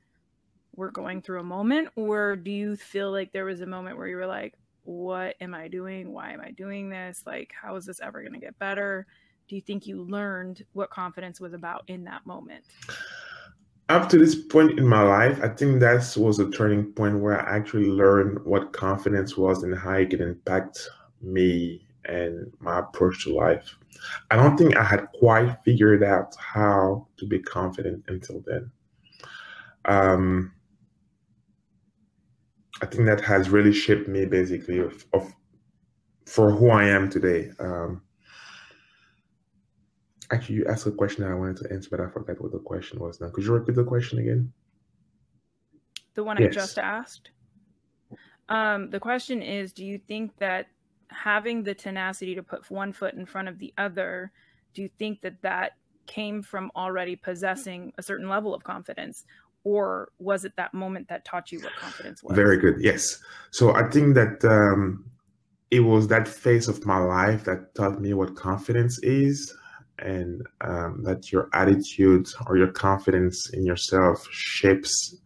were 0.74 0.91
going 0.91 1.22
through 1.22 1.41
a 1.41 1.45
moment? 1.45 1.89
Or 1.97 2.37
do 2.37 2.51
you 2.51 2.76
feel 2.76 3.11
like 3.11 3.32
there 3.32 3.45
was 3.45 3.61
a 3.61 3.66
moment 3.66 3.97
where 3.97 4.09
you 4.09 4.16
were 4.16 4.26
like, 4.26 4.55
what 4.84 5.34
am 5.41 5.55
I 5.55 5.68
doing? 5.68 6.12
Why 6.12 6.32
am 6.32 6.41
I 6.41 6.51
doing 6.51 6.89
this? 6.89 7.22
Like, 7.26 7.53
how 7.61 7.76
is 7.76 7.87
this 7.87 8.01
ever 8.01 8.22
going 8.22 8.34
to 8.34 8.39
get 8.39 8.59
better? 8.59 9.07
Do 9.49 9.55
you 9.55 9.61
think 9.61 9.87
you 9.87 10.03
learned 10.03 10.64
what 10.72 10.91
confidence 10.91 11.41
was 11.41 11.53
about 11.53 11.84
in 11.89 12.05
that 12.05 12.26
moment? 12.26 12.64
Up 13.89 14.09
to 14.09 14.18
this 14.18 14.34
point 14.34 14.78
in 14.78 14.87
my 14.87 15.03
life, 15.03 15.39
I 15.43 15.49
think 15.49 15.78
that 15.78 16.16
was 16.16 16.41
a 16.41 16.51
turning 16.51 16.93
point 16.93 17.20
where 17.20 17.41
I 17.41 17.57
actually 17.57 17.87
learned 17.87 18.45
what 18.45 18.72
confidence 18.72 19.37
was 19.37 19.62
and 19.62 19.78
how 19.78 19.93
it 19.93 20.11
could 20.11 20.20
impact 20.20 20.89
me 21.22 21.87
and 22.05 22.53
my 22.59 22.80
approach 22.80 23.24
to 23.24 23.34
life. 23.34 23.76
I 24.30 24.37
don't 24.37 24.57
think 24.57 24.76
I 24.76 24.82
had 24.82 25.07
quite 25.18 25.59
figured 25.64 26.03
out 26.03 26.34
how 26.37 27.07
to 27.16 27.26
be 27.26 27.39
confident 27.39 28.05
until 28.09 28.43
then. 28.45 28.70
Um, 29.84 30.53
I 32.82 32.87
think 32.87 33.07
that 33.07 33.20
has 33.20 33.51
really 33.51 33.72
shaped 33.72 34.09
me 34.09 34.26
basically 34.26 34.78
of, 34.78 35.07
of 35.12 35.32
for 36.26 36.51
who 36.51 36.70
I 36.70 36.84
am 36.84 37.09
today. 37.09 37.53
Um, 37.61 38.03
actually, 40.30 40.56
you 40.56 40.66
asked 40.66 40.86
a 40.86 40.90
question 40.90 41.24
that 41.24 41.30
I 41.30 41.34
wanted 41.34 41.56
to 41.58 41.72
answer, 41.72 41.88
but 41.90 42.00
I 42.00 42.08
forgot 42.08 42.40
what 42.40 42.52
the 42.52 42.58
question 42.58 42.98
was 42.98 43.20
now. 43.20 43.30
Could 43.30 43.44
you 43.44 43.52
repeat 43.52 43.74
the 43.74 43.84
question 43.84 44.18
again? 44.18 44.52
The 46.14 46.24
one 46.24 46.42
I 46.42 46.48
just 46.48 46.78
asked. 46.78 47.30
Um, 48.48 48.90
the 48.90 49.00
question 49.00 49.42
is 49.42 49.72
Do 49.72 49.84
you 49.84 49.98
think 49.98 50.36
that 50.38 50.66
having 51.08 51.62
the 51.62 51.74
tenacity 51.74 52.34
to 52.34 52.42
put 52.42 52.70
one 52.70 52.92
foot 52.92 53.14
in 53.14 53.26
front 53.26 53.48
of 53.48 53.58
the 53.58 53.72
other, 53.78 54.32
do 54.74 54.82
you 54.82 54.90
think 54.98 55.20
that 55.22 55.42
that 55.42 55.72
came 56.06 56.42
from 56.42 56.70
already 56.76 57.16
possessing 57.16 57.92
a 57.98 58.02
certain 58.02 58.28
level 58.28 58.54
of 58.54 58.64
confidence? 58.64 59.24
Or 59.64 60.10
was 60.18 60.44
it 60.44 60.52
that 60.56 60.72
moment 60.72 61.08
that 61.08 61.24
taught 61.24 61.50
you 61.50 61.60
what 61.60 61.74
confidence 61.74 62.22
was? 62.22 62.36
Very 62.36 62.58
good. 62.58 62.76
Yes. 62.78 63.18
So 63.50 63.74
I 63.74 63.90
think 63.90 64.14
that 64.14 64.44
um, 64.44 65.04
it 65.70 65.80
was 65.80 66.06
that 66.08 66.28
phase 66.28 66.68
of 66.68 66.86
my 66.86 66.98
life 66.98 67.44
that 67.44 67.74
taught 67.74 68.00
me 68.00 68.14
what 68.14 68.36
confidence 68.36 68.98
is, 69.02 69.52
and 69.99 70.42
um, 70.61 71.03
that 71.05 71.32
your 71.32 71.49
attitude 71.53 72.28
or 72.47 72.57
your 72.57 72.72
confidence 72.72 73.51
in 73.51 73.64
yourself 73.64 74.26
shapes 74.30 75.16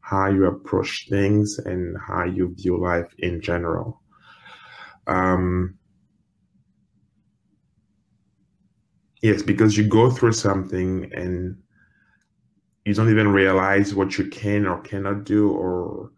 how 0.00 0.28
you 0.28 0.46
approach 0.46 1.06
things 1.08 1.58
and 1.58 1.96
how 1.98 2.24
you 2.24 2.54
view 2.56 2.76
life 2.76 3.14
in 3.18 3.40
general. 3.40 4.00
Um, 5.06 5.78
yes, 9.22 9.42
because 9.42 9.76
you 9.76 9.86
go 9.86 10.10
through 10.10 10.32
something 10.32 11.10
and 11.14 11.56
you 12.84 12.94
don't 12.94 13.10
even 13.10 13.28
realize 13.28 13.94
what 13.94 14.18
you 14.18 14.26
can 14.28 14.66
or 14.66 14.80
cannot 14.80 15.24
do 15.24 15.50
or 15.52 16.10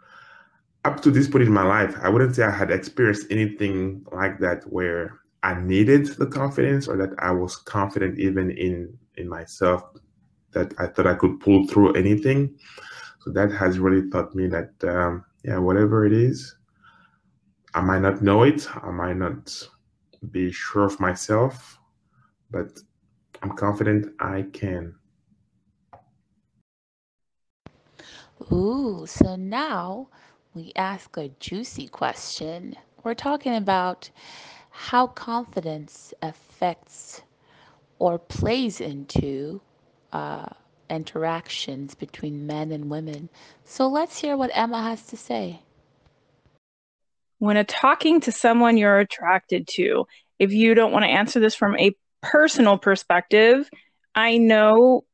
up 0.84 1.01
to 1.03 1.11
this 1.11 1.28
point 1.28 1.45
in 1.45 1.53
my 1.53 1.62
life 1.62 1.97
i 2.03 2.09
wouldn't 2.09 2.34
say 2.34 2.43
i 2.45 2.51
had 2.51 2.70
experienced 2.70 3.26
anything 3.30 4.05
like 4.12 4.38
that 4.38 4.62
where 4.64 5.20
i 5.43 5.55
needed 5.61 6.07
the 6.18 6.26
confidence 6.26 6.88
or 6.88 6.97
that 6.97 7.11
i 7.18 7.30
was 7.30 7.57
confident 7.57 8.18
even 8.18 8.51
in 8.51 8.97
in 9.16 9.28
myself 9.28 9.82
that 10.53 10.72
i 10.78 10.86
thought 10.86 11.07
i 11.07 11.14
could 11.14 11.40
pull 11.40 11.66
through 11.66 11.93
anything. 11.95 12.55
So 13.20 13.30
that 13.32 13.53
has 13.53 13.78
really 13.78 14.11
taught 14.11 14.34
me 14.34 14.49
that 14.49 14.72
um, 14.84 15.24
yeah 15.45 15.59
whatever 15.59 16.05
it 16.05 16.12
is 16.12 16.57
i 17.74 17.80
might 17.80 18.03
not 18.03 18.22
know 18.22 18.43
it. 18.43 18.68
I 18.82 18.90
might 18.90 19.16
not 19.16 19.68
be 20.30 20.53
sure 20.53 20.84
of 20.84 21.01
myself 21.01 21.78
but 22.51 22.78
i'm 23.43 23.57
confident 23.57 24.14
i 24.20 24.43
can. 24.53 24.95
Ooh, 28.51 29.05
so 29.07 29.36
now 29.36 30.09
we 30.55 30.72
ask 30.76 31.16
a 31.16 31.28
juicy 31.38 31.86
question. 31.88 32.74
We're 33.05 33.14
talking 33.14 33.55
about 33.57 34.11
how 34.72 35.06
confidence 35.06 36.14
affects 36.22 37.22
or 37.98 38.18
plays 38.18 38.80
into 38.80 39.60
uh, 40.12 40.46
interactions 40.90 41.94
between 41.94 42.46
men 42.46 42.72
and 42.72 42.90
women. 42.90 43.28
So 43.64 43.88
let's 43.88 44.20
hear 44.20 44.36
what 44.36 44.50
Emma 44.54 44.82
has 44.82 45.06
to 45.06 45.16
say. 45.16 45.60
when 47.38 47.64
talking 47.66 48.20
to 48.20 48.32
someone 48.32 48.76
you're 48.76 49.00
attracted 49.00 49.66
to, 49.66 50.06
if 50.38 50.52
you 50.52 50.74
don't 50.74 50.92
want 50.92 51.04
to 51.04 51.10
answer 51.10 51.40
this 51.40 51.56
from 51.56 51.76
a 51.76 51.96
personal 52.22 52.78
perspective, 52.78 53.68
I 54.14 54.38
know 54.38 55.04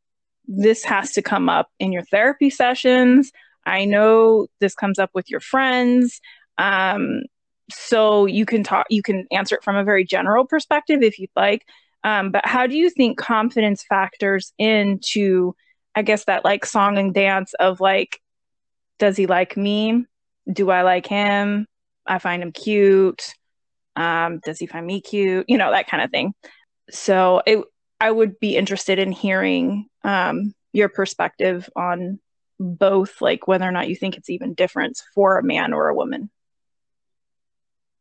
this 0.47 0.85
has 0.85 1.13
to 1.13 1.23
come 1.23 1.49
up 1.49 1.71
in 1.79 1.91
your 1.91 2.03
therapy 2.03 2.51
sessions. 2.51 3.33
I 3.65 3.87
know 3.87 4.49
this 4.61 4.75
comes 4.75 4.99
up 4.99 5.11
with 5.15 5.31
your 5.31 5.41
friends. 5.41 6.21
Um, 6.59 7.23
so 7.71 8.27
you 8.27 8.47
can 8.47 8.63
talk, 8.63 8.87
you 8.91 9.03
can 9.03 9.27
answer 9.31 9.55
it 9.57 9.65
from 9.65 9.77
a 9.77 9.85
very 9.85 10.05
general 10.05 10.47
perspective 10.47 11.03
if 11.03 11.19
you'd 11.19 11.31
like. 11.37 11.67
Um, 12.05 12.31
but 12.31 12.47
how 12.47 12.67
do 12.67 12.77
you 12.77 12.91
think 12.91 13.19
confidence 13.19 13.83
factors 13.83 14.53
into 14.59 15.55
I 15.99 16.03
guess 16.03 16.27
that 16.27 16.45
like 16.45 16.65
song 16.65 16.97
and 16.97 17.13
dance 17.13 17.55
of 17.55 17.81
like, 17.81 18.21
does 19.01 19.17
he 19.17 19.27
like 19.27 19.57
me? 19.57 20.05
Do 20.51 20.71
I 20.71 20.83
like 20.83 21.07
him? 21.07 21.67
I 22.07 22.21
find 22.21 22.41
him 22.41 22.53
cute. 22.53 23.35
Um, 23.97 24.39
does 24.45 24.61
he 24.61 24.67
find 24.67 24.87
me 24.87 25.01
cute? 25.01 25.47
You 25.49 25.59
know, 25.59 25.73
that 25.73 25.89
kind 25.89 26.03
of 26.03 26.13
thing. 26.13 26.35
So 26.91 27.43
it, 27.47 27.65
I 28.01 28.13
would 28.13 28.39
be 28.39 28.57
interested 28.57 29.01
in 29.01 29.11
hearing 29.11 29.89
um, 30.05 30.55
your 30.73 30.89
perspective 30.89 31.69
on 31.75 32.21
both, 32.61 33.21
like 33.21 33.49
whether 33.49 33.67
or 33.67 33.73
not 33.73 33.89
you 33.89 33.97
think 33.97 34.17
it's 34.17 34.31
even 34.31 34.55
different 34.55 35.03
for 35.17 35.37
a 35.37 35.43
man 35.43 35.73
or 35.73 35.89
a 35.89 35.95
woman. 35.97 36.31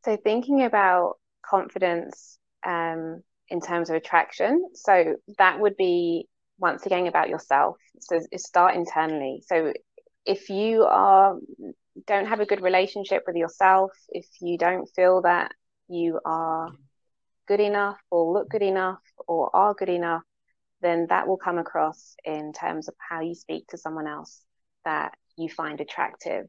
So 0.08 0.16
thinking 0.16 0.64
about 0.64 1.16
confidence 1.46 2.40
um, 2.66 3.22
in 3.50 3.60
terms 3.60 3.90
of 3.90 3.98
attraction, 3.98 4.70
so 4.74 5.16
that 5.38 5.60
would 5.60 5.76
be 5.76 6.30
once 6.58 6.86
again 6.86 7.08
about 7.08 7.28
yourself. 7.28 7.76
So 8.00 8.22
start 8.38 8.76
internally. 8.76 9.44
So 9.46 9.74
if 10.26 10.50
you 10.50 10.84
are 10.84 11.36
don't 12.06 12.28
have 12.28 12.40
a 12.40 12.46
good 12.46 12.62
relationship 12.62 13.24
with 13.28 13.36
yourself, 13.36 13.92
if 14.08 14.26
you 14.40 14.58
don't 14.58 14.86
feel 14.96 15.24
that 15.24 15.52
you 15.90 16.22
are 16.24 16.70
good 17.46 17.60
enough 17.60 17.98
or 18.10 18.32
look 18.32 18.50
good 18.50 18.62
enough 18.62 19.02
or 19.28 19.54
are 19.54 19.74
good 19.74 19.90
enough, 19.90 20.24
then 20.82 21.08
that 21.10 21.28
will 21.28 21.38
come 21.38 21.58
across 21.58 22.16
in 22.24 22.54
terms 22.54 22.88
of 22.88 22.96
how 22.98 23.20
you 23.20 23.36
speak 23.36 23.68
to 23.68 23.78
someone 23.78 24.08
else 24.08 24.42
that 24.86 25.16
you 25.38 25.50
find 25.50 25.82
attractive. 25.82 26.46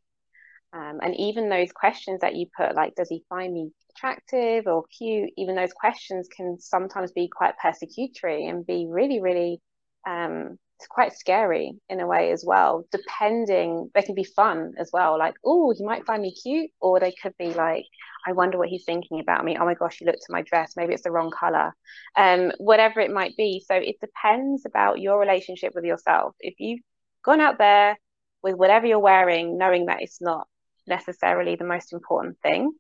Um, 0.72 1.00
and 1.02 1.14
even 1.16 1.48
those 1.48 1.72
questions 1.72 2.20
that 2.20 2.36
you 2.36 2.46
put, 2.56 2.74
like, 2.74 2.94
does 2.94 3.08
he 3.08 3.24
find 3.28 3.52
me 3.52 3.70
attractive 3.96 4.66
or 4.66 4.84
cute? 4.96 5.30
Even 5.36 5.56
those 5.56 5.72
questions 5.72 6.28
can 6.28 6.58
sometimes 6.60 7.12
be 7.12 7.28
quite 7.28 7.54
persecutory 7.62 8.48
and 8.48 8.66
be 8.66 8.86
really, 8.88 9.20
really 9.20 9.60
um, 10.06 10.58
it's 10.78 10.86
quite 10.86 11.12
scary 11.12 11.72
in 11.88 11.98
a 11.98 12.06
way 12.06 12.30
as 12.30 12.44
well. 12.46 12.84
Depending, 12.92 13.90
they 13.94 14.02
can 14.02 14.14
be 14.14 14.22
fun 14.24 14.74
as 14.78 14.90
well. 14.92 15.18
Like, 15.18 15.34
oh, 15.44 15.74
he 15.76 15.84
might 15.84 16.06
find 16.06 16.22
me 16.22 16.32
cute, 16.32 16.70
or 16.80 17.00
they 17.00 17.12
could 17.20 17.36
be 17.36 17.52
like, 17.52 17.84
I 18.26 18.32
wonder 18.32 18.58
what 18.58 18.68
he's 18.68 18.84
thinking 18.84 19.18
about 19.18 19.44
me. 19.44 19.56
Oh 19.58 19.64
my 19.64 19.74
gosh, 19.74 19.96
he 19.98 20.06
looked 20.06 20.24
at 20.28 20.32
my 20.32 20.42
dress. 20.42 20.74
Maybe 20.76 20.94
it's 20.94 21.02
the 21.02 21.10
wrong 21.10 21.32
color. 21.32 21.74
Um, 22.16 22.52
whatever 22.58 23.00
it 23.00 23.10
might 23.10 23.36
be. 23.36 23.64
So 23.66 23.74
it 23.74 23.96
depends 24.00 24.66
about 24.66 25.00
your 25.00 25.18
relationship 25.18 25.72
with 25.74 25.84
yourself. 25.84 26.36
If 26.38 26.54
you've 26.58 26.80
gone 27.24 27.40
out 27.40 27.58
there 27.58 27.98
with 28.42 28.54
whatever 28.54 28.86
you're 28.86 29.00
wearing, 29.00 29.58
knowing 29.58 29.86
that 29.86 30.00
it's 30.00 30.20
not 30.20 30.46
necessarily 30.88 31.56
the 31.56 31.64
most 31.64 31.92
important 31.92 32.38
thing, 32.42 32.72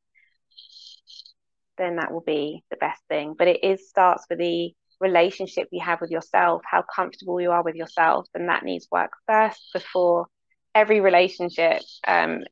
then 1.76 1.96
that 1.96 2.12
will 2.12 2.22
be 2.22 2.64
the 2.70 2.76
best 2.76 3.02
thing. 3.08 3.34
But 3.38 3.48
it 3.48 3.64
is 3.64 3.88
starts 3.88 4.24
with 4.28 4.38
the 4.38 4.72
relationship 5.00 5.68
you 5.70 5.82
have 5.84 6.00
with 6.00 6.10
yourself, 6.10 6.62
how 6.64 6.82
comfortable 6.94 7.40
you 7.40 7.52
are 7.52 7.62
with 7.62 7.76
yourself, 7.76 8.26
and 8.34 8.48
that 8.48 8.64
needs 8.64 8.88
work 8.90 9.12
first 9.26 9.60
before 9.72 10.26
every 10.74 11.00
relationship, 11.00 11.82
um, 12.06 12.44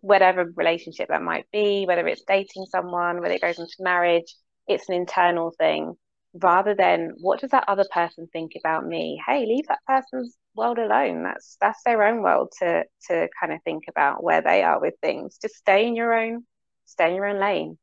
whatever 0.00 0.50
relationship 0.54 1.08
that 1.08 1.22
might 1.22 1.50
be, 1.52 1.84
whether 1.86 2.06
it's 2.06 2.22
dating 2.26 2.66
someone, 2.66 3.20
whether 3.20 3.34
it 3.34 3.42
goes 3.42 3.58
into 3.58 3.74
marriage, 3.80 4.34
it's 4.68 4.88
an 4.88 4.94
internal 4.94 5.52
thing 5.58 5.96
rather 6.42 6.74
than 6.74 7.12
what 7.18 7.40
does 7.40 7.50
that 7.50 7.64
other 7.68 7.86
person 7.92 8.28
think 8.32 8.52
about 8.58 8.86
me? 8.86 9.20
Hey 9.26 9.46
leave 9.46 9.66
that 9.68 9.80
person's 9.86 10.36
world 10.54 10.78
alone. 10.78 11.22
That's 11.22 11.56
that's 11.60 11.82
their 11.84 12.02
own 12.04 12.22
world 12.22 12.52
to 12.60 12.84
to 13.08 13.28
kind 13.40 13.52
of 13.52 13.62
think 13.64 13.84
about 13.88 14.22
where 14.22 14.42
they 14.42 14.62
are 14.62 14.80
with 14.80 14.94
things. 15.02 15.38
Just 15.40 15.56
stay 15.56 15.86
in 15.86 15.96
your 15.96 16.14
own 16.14 16.44
stay 16.86 17.10
in 17.10 17.16
your 17.16 17.26
own 17.26 17.40
lane. 17.40 17.78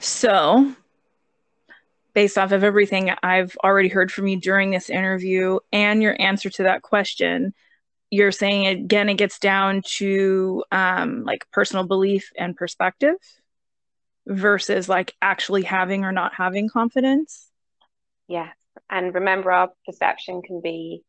So 0.00 0.74
based 2.14 2.38
off 2.38 2.52
of 2.52 2.64
everything 2.64 3.12
I've 3.22 3.56
already 3.62 3.88
heard 3.88 4.10
from 4.10 4.26
you 4.28 4.40
during 4.40 4.70
this 4.70 4.90
interview 4.90 5.58
and 5.72 6.02
your 6.02 6.16
answer 6.20 6.50
to 6.50 6.64
that 6.64 6.82
question, 6.82 7.54
you're 8.10 8.32
saying 8.32 8.66
again, 8.66 9.08
it 9.08 9.14
gets 9.14 9.38
down 9.38 9.82
to 9.96 10.64
um, 10.72 11.24
like 11.24 11.46
personal 11.52 11.84
belief 11.84 12.30
and 12.38 12.56
perspective 12.56 13.16
versus 14.28 14.88
like 14.88 15.14
actually 15.22 15.62
having 15.62 16.04
or 16.04 16.12
not 16.12 16.34
having 16.34 16.68
confidence. 16.68 17.48
Yes. 18.28 18.54
And 18.90 19.14
remember, 19.14 19.50
our 19.50 19.70
perception 19.86 20.42
can 20.42 20.60
be 20.62 21.02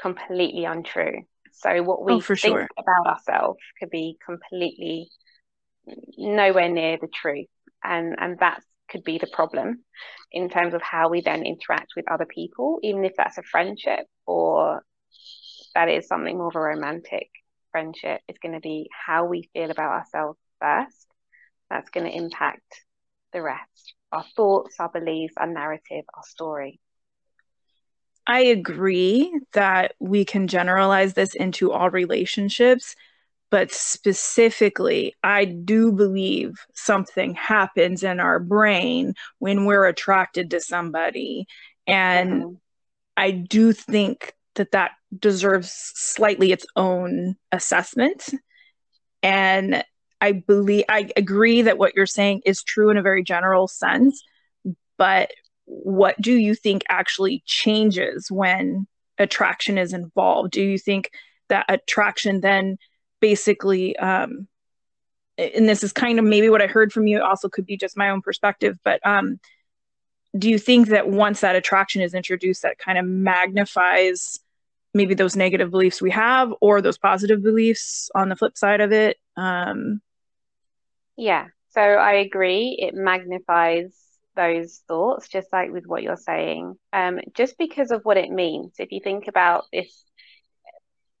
completely 0.00 0.64
untrue. 0.64 1.22
So, 1.52 1.82
what 1.82 2.04
we 2.04 2.12
oh, 2.12 2.20
think 2.20 2.38
sure. 2.38 2.68
about 2.78 3.06
ourselves 3.06 3.58
could 3.80 3.90
be 3.90 4.16
completely 4.24 5.08
nowhere 6.16 6.68
near 6.68 6.98
the 7.00 7.08
truth. 7.08 7.48
And, 7.82 8.14
and 8.18 8.38
that 8.38 8.62
could 8.90 9.02
be 9.02 9.18
the 9.18 9.26
problem 9.32 9.84
in 10.30 10.48
terms 10.48 10.74
of 10.74 10.82
how 10.82 11.08
we 11.08 11.20
then 11.20 11.44
interact 11.44 11.92
with 11.96 12.10
other 12.10 12.26
people, 12.26 12.78
even 12.82 13.04
if 13.04 13.12
that's 13.16 13.38
a 13.38 13.42
friendship 13.42 14.06
or 14.26 14.84
that 15.74 15.88
is 15.88 16.06
something 16.06 16.36
more 16.36 16.48
of 16.48 16.56
a 16.56 16.60
romantic 16.60 17.28
friendship. 17.72 18.20
It's 18.28 18.38
going 18.38 18.54
to 18.54 18.60
be 18.60 18.88
how 19.06 19.24
we 19.24 19.48
feel 19.52 19.70
about 19.70 19.92
ourselves 19.92 20.38
first. 20.60 21.07
That's 21.70 21.90
going 21.90 22.10
to 22.10 22.16
impact 22.16 22.84
the 23.32 23.42
rest 23.42 23.94
our 24.10 24.24
thoughts, 24.34 24.76
our 24.78 24.88
beliefs, 24.88 25.34
our 25.36 25.46
narrative, 25.46 26.04
our 26.14 26.22
story. 26.26 26.80
I 28.26 28.40
agree 28.40 29.38
that 29.52 29.94
we 29.98 30.24
can 30.24 30.48
generalize 30.48 31.12
this 31.12 31.34
into 31.34 31.72
all 31.72 31.90
relationships 31.90 32.94
but 33.50 33.72
specifically, 33.72 35.14
I 35.22 35.46
do 35.46 35.92
believe 35.92 36.54
something 36.74 37.34
happens 37.34 38.02
in 38.02 38.20
our 38.20 38.38
brain 38.38 39.14
when 39.38 39.64
we're 39.64 39.86
attracted 39.86 40.50
to 40.50 40.60
somebody. 40.60 41.46
And 41.86 42.42
mm-hmm. 42.42 42.54
I 43.16 43.30
do 43.30 43.72
think 43.72 44.34
that 44.56 44.72
that 44.72 44.92
deserves 45.18 45.70
slightly 45.72 46.52
its 46.52 46.66
own 46.76 47.36
assessment. 47.50 48.28
And 49.22 49.82
I 50.20 50.32
believe, 50.32 50.84
I 50.88 51.10
agree 51.16 51.62
that 51.62 51.78
what 51.78 51.94
you're 51.94 52.06
saying 52.06 52.42
is 52.44 52.62
true 52.62 52.90
in 52.90 52.96
a 52.96 53.02
very 53.02 53.22
general 53.22 53.68
sense. 53.68 54.22
But 54.96 55.30
what 55.64 56.20
do 56.20 56.32
you 56.32 56.54
think 56.54 56.82
actually 56.88 57.42
changes 57.46 58.30
when 58.30 58.86
attraction 59.18 59.78
is 59.78 59.92
involved? 59.92 60.52
Do 60.52 60.62
you 60.62 60.78
think 60.78 61.10
that 61.48 61.66
attraction 61.68 62.40
then 62.40 62.78
basically 63.20 63.96
um 63.96 64.46
and 65.38 65.68
this 65.68 65.84
is 65.84 65.92
kind 65.92 66.18
of 66.18 66.24
maybe 66.24 66.48
what 66.48 66.62
I 66.62 66.66
heard 66.66 66.92
from 66.92 67.06
you 67.06 67.22
also 67.22 67.48
could 67.48 67.64
be 67.64 67.76
just 67.76 67.96
my 67.96 68.10
own 68.10 68.22
perspective, 68.22 68.76
but 68.82 69.04
um, 69.06 69.38
do 70.36 70.50
you 70.50 70.58
think 70.58 70.88
that 70.88 71.08
once 71.08 71.40
that 71.40 71.56
attraction 71.56 72.02
is 72.02 72.12
introduced, 72.12 72.62
that 72.62 72.78
kind 72.78 72.98
of 72.98 73.04
magnifies 73.04 74.40
maybe 74.92 75.14
those 75.14 75.36
negative 75.36 75.70
beliefs 75.70 76.02
we 76.02 76.10
have 76.10 76.52
or 76.60 76.82
those 76.82 76.98
positive 76.98 77.42
beliefs 77.42 78.10
on 78.14 78.28
the 78.28 78.36
flip 78.36 78.58
side 78.58 78.80
of 78.80 78.92
it? 78.92 79.16
Um, 79.36 80.00
yeah, 81.18 81.46
so 81.70 81.80
I 81.80 82.12
agree. 82.14 82.76
It 82.78 82.94
magnifies 82.94 83.92
those 84.36 84.82
thoughts, 84.86 85.28
just 85.28 85.48
like 85.52 85.72
with 85.72 85.84
what 85.84 86.02
you're 86.02 86.16
saying, 86.16 86.76
um, 86.92 87.18
just 87.34 87.58
because 87.58 87.90
of 87.90 88.02
what 88.04 88.16
it 88.16 88.30
means. 88.30 88.74
If 88.78 88.92
you 88.92 89.00
think 89.02 89.26
about 89.28 89.64
this, 89.72 90.04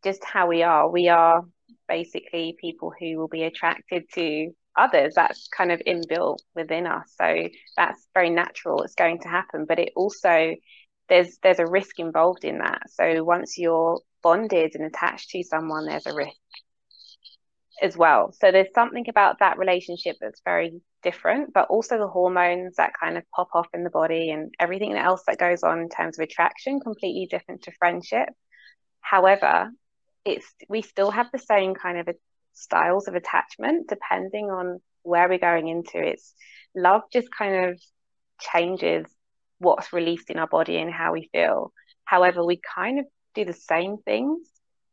just 0.04 0.24
how 0.24 0.46
we 0.46 0.62
are, 0.62 0.88
we 0.88 1.08
are 1.08 1.42
basically 1.88 2.56
people 2.60 2.92
who 2.98 3.18
will 3.18 3.28
be 3.28 3.42
attracted 3.42 4.04
to 4.14 4.50
others. 4.76 5.14
That's 5.16 5.48
kind 5.48 5.72
of 5.72 5.80
inbuilt 5.80 6.38
within 6.54 6.86
us. 6.86 7.12
So 7.20 7.48
that's 7.76 8.06
very 8.14 8.30
natural. 8.30 8.82
It's 8.84 8.94
going 8.94 9.18
to 9.22 9.28
happen. 9.28 9.66
But 9.68 9.80
it 9.80 9.92
also 9.96 10.54
there's 11.08 11.38
there's 11.42 11.58
a 11.58 11.66
risk 11.66 11.98
involved 11.98 12.44
in 12.44 12.58
that. 12.58 12.82
So 12.90 13.24
once 13.24 13.58
you're 13.58 14.00
bonded 14.22 14.76
and 14.76 14.84
attached 14.84 15.30
to 15.30 15.42
someone, 15.42 15.86
there's 15.86 16.06
a 16.06 16.14
risk 16.14 16.36
as 17.82 17.96
well. 17.96 18.32
So 18.32 18.50
there's 18.50 18.72
something 18.74 19.06
about 19.08 19.38
that 19.40 19.58
relationship 19.58 20.16
that's 20.20 20.42
very 20.44 20.80
different, 21.02 21.52
but 21.52 21.68
also 21.68 21.98
the 21.98 22.08
hormones 22.08 22.76
that 22.76 22.92
kind 22.98 23.16
of 23.16 23.24
pop 23.34 23.48
off 23.54 23.68
in 23.74 23.84
the 23.84 23.90
body 23.90 24.30
and 24.30 24.52
everything 24.58 24.96
else 24.96 25.22
that 25.26 25.38
goes 25.38 25.62
on 25.62 25.80
in 25.80 25.88
terms 25.88 26.18
of 26.18 26.24
attraction, 26.24 26.80
completely 26.80 27.26
different 27.30 27.62
to 27.62 27.72
friendship. 27.78 28.28
However, 29.00 29.70
it's 30.24 30.46
we 30.68 30.82
still 30.82 31.10
have 31.10 31.28
the 31.32 31.38
same 31.38 31.74
kind 31.74 31.98
of 31.98 32.08
styles 32.52 33.08
of 33.08 33.14
attachment 33.14 33.88
depending 33.88 34.50
on 34.50 34.80
where 35.02 35.28
we're 35.28 35.38
going 35.38 35.68
into 35.68 35.98
it's 35.98 36.34
love 36.74 37.02
just 37.12 37.28
kind 37.36 37.70
of 37.70 37.80
changes 38.40 39.06
what's 39.58 39.92
released 39.92 40.30
in 40.30 40.38
our 40.38 40.46
body 40.46 40.76
and 40.76 40.92
how 40.92 41.12
we 41.12 41.28
feel 41.32 41.72
however 42.04 42.44
we 42.44 42.60
kind 42.74 42.98
of 42.98 43.06
do 43.34 43.44
the 43.44 43.52
same 43.52 43.96
things 43.98 44.48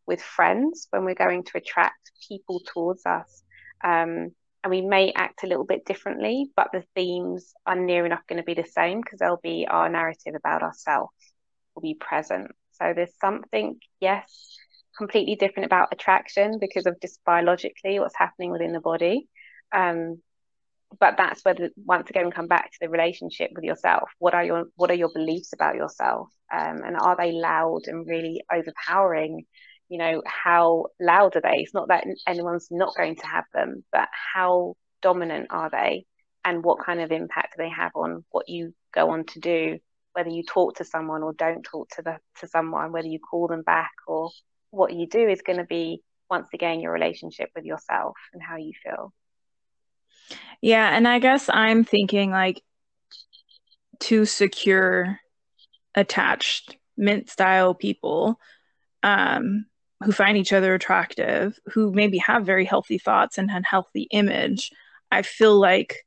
with 0.08 0.22
friends 0.22 0.88
when 0.92 1.06
we're 1.06 1.16
going 1.16 1.44
to 1.44 1.58
attract 1.58 2.12
people 2.28 2.62
towards 2.66 3.06
us. 3.06 3.44
Um, 3.84 4.32
and 4.64 4.72
we 4.72 4.82
may 4.82 5.12
act 5.16 5.44
a 5.44 5.48
little 5.48 5.64
bit 5.64 5.86
differently 5.86 6.50
but 6.56 6.70
the 6.74 6.84
themes 6.96 7.54
are 7.68 7.76
near 7.76 8.04
enough 8.04 8.26
going 8.28 8.42
to 8.42 8.44
be 8.44 8.56
the 8.56 8.68
same 8.68 9.00
because 9.00 9.20
they'll 9.20 9.40
be 9.44 9.68
our 9.70 9.90
narrative 9.90 10.34
about 10.36 10.64
ourselves 10.64 11.14
will 11.76 11.82
be 11.82 11.94
present. 11.94 12.52
So 12.72 12.94
there's 12.96 13.14
something 13.22 13.78
yes 14.00 14.58
completely 14.98 15.36
different 15.36 15.66
about 15.66 15.90
attraction 15.92 16.58
because 16.60 16.86
of 16.86 17.00
just 17.02 17.20
biologically 17.26 18.00
what's 18.00 18.18
happening 18.18 18.52
within 18.52 18.72
the 18.72 18.80
body. 18.80 19.28
Um, 19.72 20.22
but 21.00 21.16
that's 21.18 21.44
where 21.44 21.54
the, 21.54 21.72
once 21.76 22.10
again 22.10 22.32
come 22.32 22.48
back 22.48 22.72
to 22.72 22.78
the 22.82 22.90
relationship 22.90 23.52
with 23.54 23.66
yourself. 23.66 24.10
What 24.20 24.34
are 24.34 24.44
your 24.44 24.66
what 24.76 24.90
are 24.90 24.96
your 24.96 25.12
beliefs 25.14 25.52
about 25.54 25.76
yourself? 25.76 26.30
Um, 26.54 26.82
and 26.86 26.96
are 26.98 27.18
they 27.18 27.34
loud 27.34 27.82
and 27.88 28.08
really 28.08 28.42
overpowering 28.54 29.46
you 29.90 29.98
know 29.98 30.22
how 30.26 30.88
loud 31.00 31.36
are 31.36 31.42
they? 31.42 31.58
It's 31.58 31.74
not 31.74 31.90
that 31.90 32.06
anyone's 32.28 32.68
not 32.72 32.96
going 32.96 33.16
to 33.18 33.28
have 33.28 33.46
them 33.54 33.84
but 33.92 34.08
how 34.12 34.76
dominant 35.02 35.48
are 35.50 35.70
they? 35.70 36.06
And 36.44 36.64
what 36.64 36.86
kind 36.86 37.02
of 37.02 37.12
impact 37.12 37.56
do 37.58 37.64
they 37.64 37.70
have 37.70 37.92
on 37.96 38.24
what 38.30 38.50
you 38.50 38.74
go 38.94 39.12
on 39.12 39.26
to 39.26 39.40
do 39.40 39.80
whether 40.14 40.30
you 40.30 40.44
talk 40.44 40.78
to 40.78 40.86
someone 40.86 41.24
or 41.24 41.34
don't 41.34 41.64
talk 41.64 41.90
to 41.90 42.02
the 42.02 42.18
to 42.40 42.48
someone 42.48 42.94
whether 42.94 43.08
you 43.08 43.20
call 43.20 43.48
them 43.48 43.64
back 43.64 43.92
or 44.08 44.30
what 44.72 44.94
you 44.94 45.08
do 45.08 45.28
is 45.28 45.42
going 45.42 45.58
to 45.58 45.66
be 45.66 46.02
once 46.30 46.48
again 46.54 46.80
your 46.80 46.92
relationship 46.92 47.50
with 47.56 47.66
yourself 47.66 48.16
and 48.34 48.42
how 48.42 48.58
you 48.58 48.74
feel. 48.84 49.14
Yeah, 50.62 50.90
and 50.90 51.08
I 51.08 51.20
guess 51.20 51.50
I'm 51.50 51.84
thinking 51.84 52.32
like 52.32 52.62
to 54.02 54.26
secure 54.26 55.20
attachment 55.94 57.30
style 57.30 57.74
people 57.74 58.40
um, 59.04 59.66
who 60.06 60.12
find 60.12 60.38
each 60.38 60.54
other 60.54 60.74
attractive, 60.74 61.60
who 61.74 61.92
maybe 61.92 62.20
have 62.20 62.46
very 62.46 62.64
healthy 62.64 63.00
thoughts 63.00 63.38
and 63.38 63.50
unhealthy 63.50 64.08
image. 64.12 64.72
I 65.12 65.24
feel 65.24 65.60
like 65.60 66.06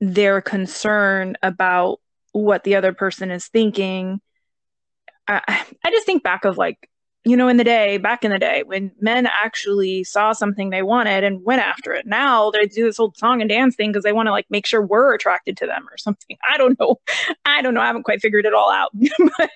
their 0.00 0.40
concern 0.40 1.36
about 1.42 2.00
what 2.32 2.64
the 2.64 2.76
other 2.76 2.92
person 2.92 3.30
is 3.30 3.48
thinking. 3.48 4.20
I, 5.26 5.64
I 5.84 5.90
just 5.90 6.06
think 6.06 6.22
back 6.22 6.44
of 6.44 6.58
like 6.58 6.88
you 7.24 7.36
know, 7.36 7.48
in 7.48 7.56
the 7.56 7.64
day, 7.64 7.98
back 7.98 8.24
in 8.24 8.30
the 8.30 8.38
day, 8.38 8.62
when 8.64 8.92
men 9.00 9.26
actually 9.26 10.04
saw 10.04 10.32
something 10.32 10.70
they 10.70 10.82
wanted 10.82 11.24
and 11.24 11.44
went 11.44 11.60
after 11.60 11.92
it. 11.92 12.06
Now 12.06 12.50
they 12.50 12.66
do 12.66 12.84
this 12.84 12.96
whole 12.96 13.12
song 13.16 13.40
and 13.40 13.50
dance 13.50 13.74
thing 13.74 13.90
because 13.90 14.04
they 14.04 14.12
want 14.12 14.28
to 14.28 14.30
like 14.30 14.46
make 14.50 14.66
sure 14.66 14.80
we're 14.80 15.14
attracted 15.14 15.56
to 15.58 15.66
them 15.66 15.86
or 15.90 15.98
something. 15.98 16.36
I 16.50 16.56
don't 16.56 16.78
know. 16.78 16.96
I 17.44 17.60
don't 17.60 17.74
know. 17.74 17.80
I 17.80 17.86
haven't 17.86 18.04
quite 18.04 18.20
figured 18.20 18.46
it 18.46 18.54
all 18.54 18.70
out. 18.70 18.90
but 19.18 19.50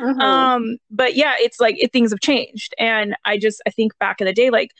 mm-hmm. 0.00 0.20
um, 0.20 0.78
but 0.90 1.14
yeah, 1.14 1.34
it's 1.38 1.60
like 1.60 1.76
it, 1.78 1.92
things 1.92 2.10
have 2.10 2.20
changed. 2.20 2.74
And 2.78 3.14
I 3.24 3.38
just 3.38 3.62
I 3.66 3.70
think 3.70 3.96
back 3.98 4.20
in 4.20 4.26
the 4.26 4.32
day, 4.32 4.50
like 4.50 4.70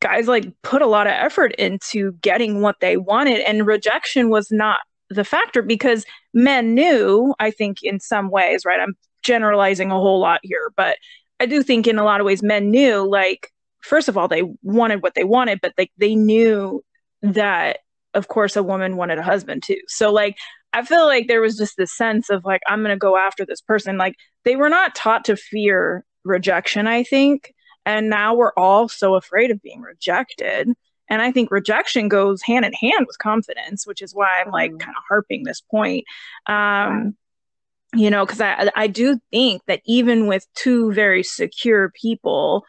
guys 0.00 0.26
like 0.26 0.50
put 0.62 0.82
a 0.82 0.86
lot 0.86 1.06
of 1.06 1.12
effort 1.12 1.54
into 1.56 2.12
getting 2.22 2.62
what 2.62 2.80
they 2.80 2.96
wanted, 2.96 3.40
and 3.40 3.66
rejection 3.66 4.30
was 4.30 4.50
not 4.50 4.80
the 5.10 5.24
factor 5.24 5.60
because 5.60 6.04
men 6.32 6.74
knew, 6.74 7.34
I 7.38 7.50
think, 7.50 7.82
in 7.82 8.00
some 8.00 8.30
ways, 8.30 8.64
right? 8.64 8.80
I'm 8.80 8.94
generalizing 9.22 9.90
a 9.90 9.96
whole 9.96 10.20
lot 10.20 10.40
here, 10.42 10.72
but 10.76 10.96
I 11.40 11.46
do 11.46 11.62
think 11.62 11.86
in 11.86 11.98
a 11.98 12.04
lot 12.04 12.20
of 12.20 12.26
ways 12.26 12.42
men 12.42 12.70
knew 12.70 13.08
like 13.08 13.50
first 13.82 14.08
of 14.08 14.16
all 14.16 14.28
they 14.28 14.42
wanted 14.62 15.02
what 15.02 15.14
they 15.14 15.24
wanted, 15.24 15.60
but 15.60 15.72
like 15.78 15.90
they 15.96 16.14
knew 16.14 16.84
that 17.22 17.78
of 18.14 18.28
course 18.28 18.56
a 18.56 18.62
woman 18.62 18.96
wanted 18.96 19.18
a 19.18 19.22
husband 19.22 19.62
too. 19.62 19.80
So 19.88 20.12
like 20.12 20.36
I 20.72 20.84
feel 20.84 21.06
like 21.06 21.26
there 21.26 21.40
was 21.40 21.56
just 21.56 21.76
this 21.76 21.96
sense 21.96 22.30
of 22.30 22.44
like 22.44 22.60
I'm 22.68 22.80
going 22.80 22.94
to 22.94 22.98
go 22.98 23.16
after 23.16 23.44
this 23.44 23.60
person. 23.60 23.98
Like 23.98 24.14
they 24.44 24.54
were 24.54 24.68
not 24.68 24.94
taught 24.94 25.24
to 25.24 25.36
fear 25.36 26.04
rejection, 26.24 26.86
I 26.86 27.02
think. 27.02 27.52
And 27.86 28.10
now 28.10 28.34
we're 28.34 28.52
all 28.56 28.88
so 28.88 29.14
afraid 29.14 29.50
of 29.50 29.62
being 29.62 29.80
rejected. 29.80 30.68
And 31.08 31.22
I 31.22 31.32
think 31.32 31.50
rejection 31.50 32.08
goes 32.08 32.42
hand 32.42 32.64
in 32.64 32.72
hand 32.72 33.06
with 33.06 33.18
confidence, 33.18 33.86
which 33.86 34.00
is 34.00 34.14
why 34.14 34.40
I'm 34.40 34.52
like 34.52 34.70
mm-hmm. 34.70 34.78
kind 34.78 34.96
of 34.96 35.02
harping 35.08 35.42
this 35.44 35.60
point. 35.60 36.04
Um, 36.46 37.16
you 37.94 38.10
know 38.10 38.24
because 38.24 38.40
i 38.40 38.70
i 38.76 38.86
do 38.86 39.18
think 39.30 39.62
that 39.66 39.80
even 39.84 40.26
with 40.26 40.46
two 40.54 40.92
very 40.92 41.22
secure 41.22 41.90
people 41.90 42.64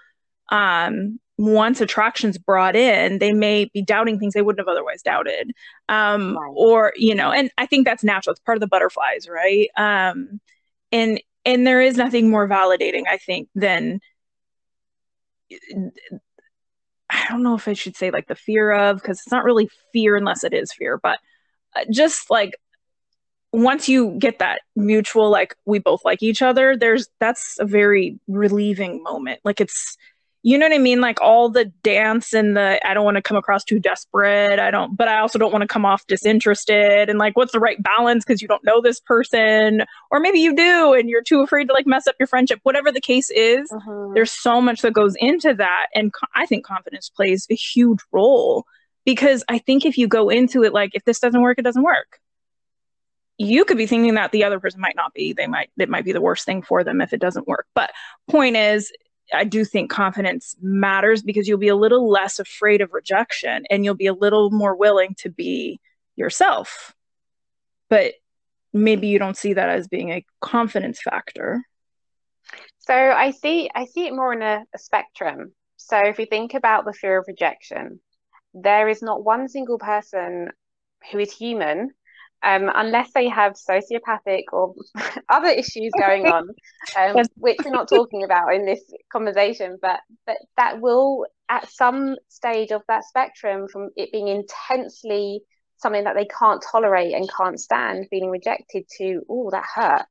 um 0.52 1.20
once 1.38 1.82
attractions 1.82 2.38
brought 2.38 2.76
in 2.76 3.20
they 3.20 3.34
may 3.34 3.66
be 3.74 3.82
doubting 3.82 4.20
things 4.20 4.34
they 4.34 4.42
wouldn't 4.42 4.60
have 4.60 4.72
otherwise 4.72 5.02
doubted. 5.02 5.52
Um 5.90 6.38
right. 6.38 6.54
or 6.56 6.94
you 6.96 7.16
know 7.16 7.32
and 7.32 7.52
i 7.58 7.66
think 7.66 7.86
that's 7.86 8.04
natural. 8.04 8.32
It's 8.32 8.42
part 8.42 8.58
of 8.58 8.62
the 8.62 8.68
butterflies 8.68 9.28
right? 9.28 9.70
Um 9.76 10.40
and 10.92 11.22
and 11.46 11.66
there 11.66 11.82
is 11.82 11.98
nothing 11.98 12.30
more 12.30 12.48
validating 12.48 13.04
i 13.08 13.18
think 13.18 13.50
than 13.56 14.00
i 17.10 17.26
don't 17.30 17.44
know 17.44 17.56
if 17.56 17.68
i 17.68 17.74
should 17.74 17.96
say 17.96 18.12
like 18.12 18.28
the 18.28 18.36
fear 18.36 18.72
of 18.72 18.98
because 18.98 19.20
it's 19.20 19.32
not 19.32 19.44
really 19.44 19.70
fear 19.94 20.16
unless 20.16 20.44
it 20.44 20.54
is 20.54 20.72
fear 20.74 21.00
but 21.02 21.20
uh, 21.76 21.86
just 21.92 22.30
like 22.30 22.56
once 23.54 23.89
you 23.89 24.12
get 24.18 24.39
that 24.39 24.62
mutual 24.76 25.30
like 25.30 25.56
we 25.66 25.80
both 25.80 26.04
like 26.06 26.24
each 26.24 26.41
other 26.41 26.78
there's 26.78 27.10
that's 27.20 27.58
a 27.60 27.66
very 27.66 28.20
relieving 28.28 29.04
moment. 29.04 29.39
Like 29.43 29.60
it's 29.60 29.97
you 30.43 30.58
know 30.58 30.66
what 30.66 30.74
i 30.74 30.80
mean? 30.80 31.02
Like 31.02 31.22
all 31.22 31.49
the 31.49 31.66
dance 31.84 32.34
and 32.34 32.56
the 32.58 32.80
i 32.88 32.93
don't 32.93 33.06
want 33.06 33.18
to 33.18 33.22
come 33.22 33.38
across 33.38 33.64
too 33.64 33.80
desperate 33.80 34.58
i 34.58 34.72
don't 34.72 34.95
but 34.95 35.08
i 35.08 35.20
also 35.20 35.38
don't 35.38 35.52
want 35.52 35.62
to 35.62 35.68
come 35.68 35.86
off 35.86 36.08
disinterested 36.08 37.10
and 37.10 37.20
like 37.20 37.38
what's 37.38 37.52
the 37.52 37.60
right 37.60 37.82
balance 37.84 38.24
because 38.26 38.41
you 38.41 38.47
don't 38.47 38.64
know 38.64 38.82
this 38.82 38.99
person? 38.99 39.84
Or 40.10 40.20
maybe 40.20 40.39
you 40.39 40.56
do 40.56 40.93
and 40.93 41.10
you're 41.10 41.24
too 41.24 41.41
afraid 41.41 41.68
to 41.68 41.74
like 41.74 41.86
mess 41.86 42.08
up 42.08 42.16
your 42.20 42.28
friendship 42.28 42.60
whatever 42.64 42.91
the 42.91 43.02
case 43.02 43.30
is 43.30 43.72
uh-huh. 43.72 44.12
there's 44.14 44.32
so 44.32 44.62
much 44.62 44.82
that 44.82 44.93
goes 44.93 45.16
into 45.20 45.54
that 45.54 45.88
and 45.93 46.14
co- 46.14 46.28
i 46.36 46.45
think 46.45 46.66
confidence 46.66 47.10
plays 47.10 47.45
a 47.49 47.56
huge 47.56 47.99
role 48.12 48.66
because 49.06 49.43
i 49.49 49.58
think 49.58 49.86
if 49.86 49.97
you 49.97 50.08
go 50.08 50.30
into 50.30 50.64
it 50.64 50.74
like 50.74 50.91
if 50.93 51.04
this 51.04 51.20
doesn't 51.20 51.41
work 51.41 51.60
it 51.60 51.64
doesn't 51.64 51.84
work 51.84 52.20
you 53.42 53.66
could 53.66 53.78
be 53.78 53.88
thinking 53.88 54.14
that 54.16 54.32
the 54.32 54.44
other 54.44 54.60
person 54.60 54.80
might 54.80 54.96
not 54.96 55.14
be. 55.14 55.34
They 55.34 55.48
might 55.48 55.70
it 55.78 55.89
might 55.89 56.06
be 56.06 56.12
the 56.12 56.22
worst 56.22 56.46
thing 56.46 56.62
for 56.62 56.84
them 56.84 57.02
if 57.02 57.14
it 57.14 57.20
doesn't 57.20 57.48
work. 57.48 57.66
But 57.74 57.92
point 58.30 58.56
is 58.56 58.92
i 59.34 59.46
do 59.46 59.64
think 59.64 59.89
confidence 59.89 60.58
matters 60.62 61.22
because 61.22 61.48
you'll 61.48 61.58
be 61.58 61.70
a 61.70 61.76
little 61.76 62.10
less 62.10 62.38
afraid 62.38 62.82
of 62.82 62.92
rejection 62.92 63.64
and 63.70 63.86
you'll 63.86 63.96
be 63.96 64.08
a 64.08 64.14
little 64.14 64.52
more 64.52 64.76
willing 64.76 65.16
to 65.20 65.30
be 65.30 65.80
yourself. 66.16 66.94
But 67.89 68.14
maybe 68.74 69.08
you 69.08 69.20
don't 69.20 69.38
see 69.38 69.54
that 69.54 69.70
as 69.70 69.88
being 69.88 70.12
a 70.12 70.26
confidence 70.42 71.02
factor. 71.02 71.64
So 72.80 72.94
i 72.94 73.32
see 73.32 73.70
i 73.74 73.86
see 73.86 74.06
it 74.06 74.14
more 74.14 74.34
in 74.34 74.42
a, 74.42 74.64
a 74.74 74.78
spectrum. 74.78 75.54
So 75.78 75.98
if 75.98 76.20
you 76.20 76.28
think 76.28 76.54
about 76.54 76.86
the 76.86 76.94
fear 76.94 77.18
of 77.18 77.26
rejection 77.28 78.00
there 78.54 78.89
is 78.89 79.02
not 79.02 79.24
one 79.24 79.48
single 79.48 79.80
person 79.80 80.50
who 81.10 81.20
is 81.20 81.32
human 81.32 81.92
um, 82.44 82.70
unless 82.74 83.12
they 83.14 83.30
have 83.30 83.54
sociopathic 83.54 84.44
or 84.52 84.74
other 85.30 85.50
issues 85.50 85.92
going 86.00 86.28
on, 86.28 86.50
um, 86.98 87.26
which 87.36 87.58
we're 87.64 87.72
not 87.72 87.88
talking 87.88 88.24
about 88.24 88.54
in 88.54 88.66
this 88.66 88.82
conversation, 89.12 89.78
but 89.82 90.00
but 90.26 90.38
that 90.58 90.82
will 90.82 91.26
at 91.50 91.70
some 91.70 92.16
stage 92.30 92.72
of 92.72 92.82
that 92.88 93.04
spectrum, 93.04 93.68
from 93.68 93.89
it 93.96 94.12
being 94.12 94.28
intensely 94.28 95.42
something 95.78 96.04
that 96.04 96.16
they 96.16 96.26
can't 96.26 96.64
tolerate 96.72 97.14
and 97.14 97.30
can't 97.36 97.60
stand, 97.60 98.06
feeling 98.10 98.30
rejected, 98.30 98.84
to 98.98 99.22
oh 99.30 99.50
that 99.52 99.66
hurt, 99.76 100.06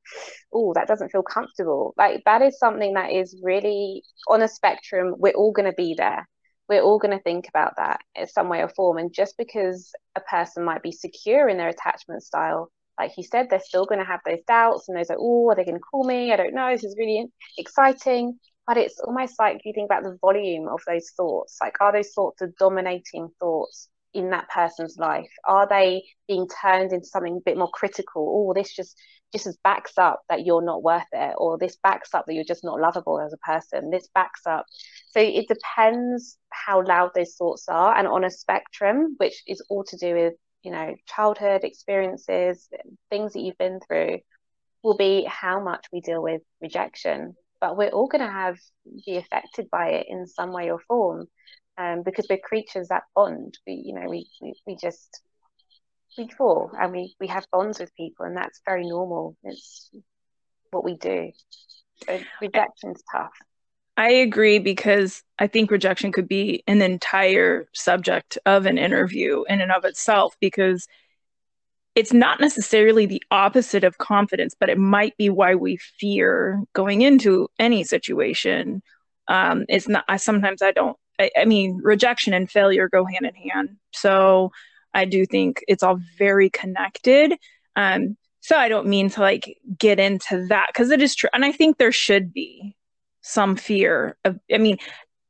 oh 0.53 0.73
that 0.73 0.87
doesn't 0.87 1.11
feel 1.11 1.23
comfortable. 1.23 1.93
Like 1.97 2.21
that 2.25 2.41
is 2.41 2.59
something 2.59 2.93
that 2.93 3.11
is 3.11 3.39
really 3.43 4.03
on 4.27 4.41
a 4.41 4.47
spectrum. 4.47 5.15
We're 5.17 5.33
all 5.33 5.51
going 5.51 5.69
to 5.69 5.75
be 5.75 5.95
there 5.97 6.27
we're 6.71 6.81
all 6.81 6.99
going 6.99 7.15
to 7.15 7.21
think 7.21 7.49
about 7.49 7.73
that 7.75 7.99
in 8.15 8.25
some 8.27 8.47
way 8.47 8.61
or 8.61 8.69
form. 8.69 8.97
And 8.97 9.13
just 9.13 9.35
because 9.37 9.91
a 10.15 10.21
person 10.21 10.63
might 10.63 10.81
be 10.81 10.93
secure 10.93 11.49
in 11.49 11.57
their 11.57 11.67
attachment 11.67 12.23
style, 12.23 12.71
like 12.97 13.11
you 13.17 13.25
said, 13.25 13.47
they're 13.49 13.59
still 13.59 13.85
going 13.85 13.99
to 13.99 14.05
have 14.05 14.21
those 14.25 14.39
doubts 14.47 14.87
and 14.87 14.97
those 14.97 15.09
like, 15.09 15.17
oh, 15.19 15.49
are 15.49 15.55
they 15.55 15.65
going 15.65 15.75
to 15.75 15.81
call 15.81 16.05
me? 16.05 16.31
I 16.31 16.37
don't 16.37 16.53
know. 16.53 16.71
This 16.71 16.85
is 16.85 16.95
really 16.97 17.25
exciting. 17.57 18.39
But 18.65 18.77
it's 18.77 18.99
almost 19.01 19.33
like 19.37 19.59
you 19.65 19.73
think 19.73 19.91
about 19.91 20.03
the 20.03 20.17
volume 20.21 20.69
of 20.69 20.79
those 20.87 21.09
thoughts. 21.17 21.57
Like, 21.61 21.75
are 21.81 21.91
those 21.91 22.11
thoughts 22.11 22.37
the 22.39 22.53
dominating 22.57 23.29
thoughts 23.37 23.89
in 24.13 24.29
that 24.29 24.47
person's 24.49 24.97
life? 24.97 25.31
Are 25.45 25.67
they 25.67 26.03
being 26.29 26.47
turned 26.61 26.93
into 26.93 27.05
something 27.05 27.37
a 27.37 27.45
bit 27.45 27.57
more 27.57 27.71
critical? 27.73 28.47
Oh, 28.49 28.53
this 28.53 28.73
just 28.73 28.95
just 29.33 29.47
as 29.47 29.57
backs 29.63 29.93
up 29.97 30.21
that 30.29 30.45
you're 30.45 30.63
not 30.63 30.83
worth 30.83 31.03
it, 31.11 31.33
or 31.37 31.57
this 31.57 31.77
backs 31.83 32.13
up 32.13 32.25
that 32.25 32.33
you're 32.33 32.43
just 32.43 32.63
not 32.63 32.79
lovable 32.79 33.19
as 33.19 33.33
a 33.33 33.37
person. 33.37 33.89
This 33.89 34.07
backs 34.13 34.41
up. 34.45 34.65
So 35.11 35.19
it 35.19 35.47
depends 35.47 36.37
how 36.51 36.83
loud 36.85 37.11
those 37.13 37.35
thoughts 37.35 37.65
are, 37.67 37.95
and 37.97 38.07
on 38.07 38.23
a 38.23 38.29
spectrum, 38.29 39.15
which 39.17 39.43
is 39.45 39.61
all 39.69 39.83
to 39.85 39.97
do 39.97 40.13
with 40.13 40.33
you 40.63 40.71
know 40.71 40.95
childhood 41.07 41.63
experiences, 41.63 42.69
things 43.09 43.33
that 43.33 43.41
you've 43.41 43.57
been 43.57 43.79
through, 43.87 44.19
will 44.83 44.95
be 44.95 45.25
how 45.25 45.61
much 45.61 45.85
we 45.91 46.01
deal 46.01 46.21
with 46.21 46.41
rejection. 46.61 47.35
But 47.59 47.77
we're 47.77 47.89
all 47.89 48.07
going 48.07 48.25
to 48.25 48.31
have 48.31 48.57
be 49.05 49.17
affected 49.17 49.69
by 49.69 49.89
it 49.89 50.07
in 50.09 50.25
some 50.27 50.51
way 50.51 50.71
or 50.71 50.79
form 50.87 51.27
um, 51.77 52.03
because 52.03 52.25
we're 52.29 52.39
creatures 52.39 52.87
that 52.87 53.03
bond. 53.13 53.57
We, 53.67 53.73
you 53.85 53.93
know, 53.93 54.09
we, 54.09 54.29
we, 54.41 54.53
we 54.65 54.77
just 54.81 55.21
we 56.17 56.27
fall 56.29 56.71
and 56.79 56.91
we, 56.91 57.15
we 57.19 57.27
have 57.27 57.45
bonds 57.51 57.79
with 57.79 57.95
people, 57.95 58.25
and 58.25 58.35
that's 58.35 58.61
very 58.65 58.87
normal. 58.87 59.35
It's 59.43 59.89
what 60.71 60.83
we 60.83 60.95
do. 60.95 61.31
So 62.05 62.19
rejection's 62.41 63.03
tough. 63.11 63.33
I 63.97 64.09
agree 64.11 64.59
because 64.59 65.21
I 65.37 65.47
think 65.47 65.69
rejection 65.69 66.11
could 66.11 66.27
be 66.27 66.63
an 66.67 66.81
entire 66.81 67.67
subject 67.73 68.37
of 68.45 68.65
an 68.65 68.77
interview 68.77 69.43
in 69.49 69.61
and 69.61 69.71
of 69.71 69.85
itself 69.85 70.35
because 70.39 70.87
it's 71.93 72.13
not 72.13 72.39
necessarily 72.39 73.05
the 73.05 73.21
opposite 73.31 73.83
of 73.83 73.97
confidence, 73.97 74.55
but 74.57 74.69
it 74.69 74.77
might 74.77 75.17
be 75.17 75.29
why 75.29 75.55
we 75.55 75.77
fear 75.77 76.63
going 76.73 77.01
into 77.01 77.49
any 77.59 77.83
situation. 77.83 78.81
Um, 79.27 79.65
it's 79.67 79.89
not. 79.89 80.05
I 80.07 80.17
sometimes 80.17 80.61
I 80.61 80.71
don't 80.71 80.97
I, 81.21 81.29
I 81.37 81.45
mean, 81.45 81.79
rejection 81.83 82.33
and 82.33 82.49
failure 82.49 82.89
go 82.89 83.05
hand 83.05 83.25
in 83.25 83.35
hand. 83.35 83.77
So 83.91 84.51
I 84.93 85.05
do 85.05 85.25
think 85.25 85.63
it's 85.67 85.83
all 85.83 85.99
very 86.17 86.49
connected. 86.49 87.33
Um, 87.75 88.17
so 88.39 88.57
I 88.57 88.69
don't 88.69 88.87
mean 88.87 89.09
to 89.11 89.21
like 89.21 89.57
get 89.77 89.99
into 89.99 90.47
that 90.47 90.67
because 90.73 90.89
it 90.89 91.01
is 91.01 91.15
true. 91.15 91.29
And 91.33 91.45
I 91.45 91.51
think 91.51 91.77
there 91.77 91.91
should 91.91 92.33
be 92.33 92.75
some 93.21 93.55
fear 93.55 94.17
of, 94.25 94.39
I 94.53 94.57
mean, 94.57 94.77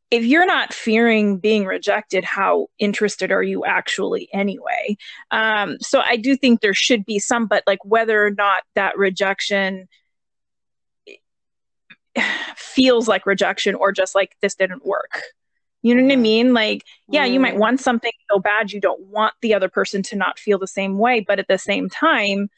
if 0.09 0.25
you're 0.25 0.45
not 0.45 0.73
fearing 0.73 1.37
being 1.37 1.65
rejected, 1.65 2.25
how 2.25 2.67
interested 2.79 3.31
are 3.31 3.43
you 3.43 3.63
actually 3.63 4.27
anyway? 4.33 4.97
Um, 5.31 5.77
so 5.79 6.01
I 6.01 6.17
do 6.17 6.35
think 6.35 6.59
there 6.59 6.73
should 6.73 7.05
be 7.05 7.17
some, 7.17 7.47
but 7.47 7.63
like 7.65 7.83
whether 7.85 8.25
or 8.25 8.31
not 8.31 8.63
that 8.75 8.97
rejection 8.97 9.87
feels 12.57 13.07
like 13.07 13.25
rejection 13.25 13.73
or 13.75 13.93
just 13.93 14.13
like 14.13 14.35
this 14.41 14.55
didn't 14.55 14.85
work. 14.85 15.21
You 15.81 15.95
know 15.95 16.03
what 16.03 16.11
I 16.11 16.15
mm-hmm. 16.15 16.21
mean? 16.21 16.53
Like, 16.53 16.83
yeah, 17.07 17.25
you 17.25 17.39
might 17.39 17.53
mm-hmm. 17.53 17.59
want 17.59 17.79
something 17.79 18.11
so 18.29 18.39
bad 18.39 18.71
you 18.71 18.81
don't 18.81 19.01
want 19.07 19.33
the 19.41 19.53
other 19.53 19.69
person 19.69 20.03
to 20.03 20.15
not 20.15 20.37
feel 20.37 20.59
the 20.59 20.67
same 20.67 20.97
way, 20.97 21.21
but 21.21 21.39
at 21.39 21.47
the 21.47 21.57
same 21.57 21.89
time, 21.89 22.49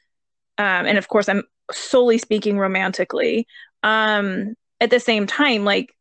um, 0.57 0.85
and 0.85 0.97
of 0.97 1.07
course, 1.07 1.29
I'm 1.29 1.43
solely 1.71 2.17
speaking 2.17 2.57
romantically. 2.57 3.47
Um, 3.81 4.55
at 4.83 4.89
the 4.89 4.99
same 4.99 5.25
time, 5.25 5.63
like, 5.63 5.95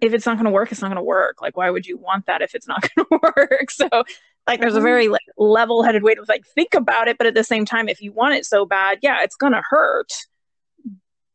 if 0.00 0.12
it's 0.12 0.26
not 0.26 0.36
going 0.36 0.46
to 0.46 0.50
work, 0.50 0.72
it's 0.72 0.80
not 0.80 0.88
going 0.88 0.96
to 0.96 1.02
work. 1.02 1.40
Like, 1.40 1.56
why 1.56 1.70
would 1.70 1.86
you 1.86 1.96
want 1.96 2.26
that 2.26 2.42
if 2.42 2.54
it's 2.54 2.66
not 2.66 2.82
going 2.96 3.06
to 3.10 3.20
work? 3.22 3.70
So, 3.70 3.88
like, 4.46 4.60
there's 4.60 4.74
a 4.74 4.80
very 4.80 5.08
like 5.08 5.20
level-headed 5.38 6.02
way 6.02 6.14
to 6.14 6.24
like 6.28 6.44
think 6.46 6.74
about 6.74 7.06
it, 7.08 7.18
but 7.18 7.26
at 7.26 7.34
the 7.34 7.44
same 7.44 7.64
time, 7.64 7.88
if 7.88 8.00
you 8.00 8.12
want 8.12 8.34
it 8.34 8.44
so 8.44 8.66
bad, 8.66 8.98
yeah, 9.02 9.22
it's 9.22 9.36
going 9.36 9.52
to 9.52 9.62
hurt. 9.68 10.12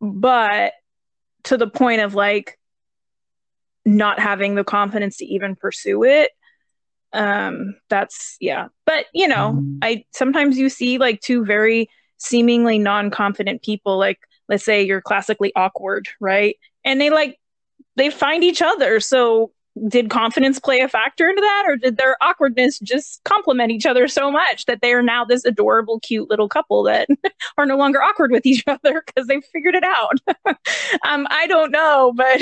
But 0.01 0.73
to 1.43 1.57
the 1.57 1.67
point 1.67 2.01
of 2.01 2.13
like 2.13 2.59
not 3.86 4.19
having 4.19 4.55
the 4.55 4.63
confidence 4.63 5.17
to 5.17 5.26
even 5.26 5.55
pursue 5.55 6.03
it 6.03 6.32
um 7.13 7.76
that's 7.88 8.36
yeah 8.41 8.67
but 8.86 9.05
you 9.13 9.28
know 9.28 9.53
mm-hmm. 9.53 9.78
i 9.84 10.03
sometimes 10.11 10.57
you 10.57 10.69
see 10.69 10.97
like 10.97 11.21
two 11.21 11.45
very 11.45 11.88
seemingly 12.17 12.80
non-confident 12.80 13.61
people 13.61 13.97
like 13.97 14.19
let's 14.49 14.65
say 14.65 14.83
you're 14.83 15.01
classically 15.01 15.51
awkward 15.55 16.07
right? 16.19 16.57
And 16.83 16.99
they 16.99 17.09
like 17.09 17.39
they 17.95 18.09
find 18.09 18.43
each 18.43 18.61
other. 18.61 18.99
So 18.99 19.51
did 19.87 20.09
confidence 20.09 20.57
play 20.57 20.79
a 20.79 20.87
factor 20.87 21.27
into 21.29 21.41
that 21.41 21.63
or 21.67 21.75
did 21.75 21.97
their 21.97 22.15
awkwardness 22.21 22.79
just 22.79 23.21
complement 23.25 23.71
each 23.71 23.85
other 23.85 24.07
so 24.07 24.31
much 24.31 24.65
that 24.65 24.81
they 24.81 24.93
are 24.93 25.01
now 25.01 25.25
this 25.25 25.43
adorable 25.43 25.99
cute 25.99 26.29
little 26.29 26.47
couple 26.47 26.83
that 26.83 27.09
are 27.57 27.65
no 27.65 27.75
longer 27.75 28.01
awkward 28.01 28.31
with 28.31 28.45
each 28.45 28.63
other 28.67 29.03
because 29.05 29.27
they 29.27 29.41
figured 29.41 29.75
it 29.75 29.83
out? 29.83 30.19
Um, 31.05 31.27
i 31.29 31.45
don't 31.47 31.71
know 31.71 32.13
but 32.15 32.41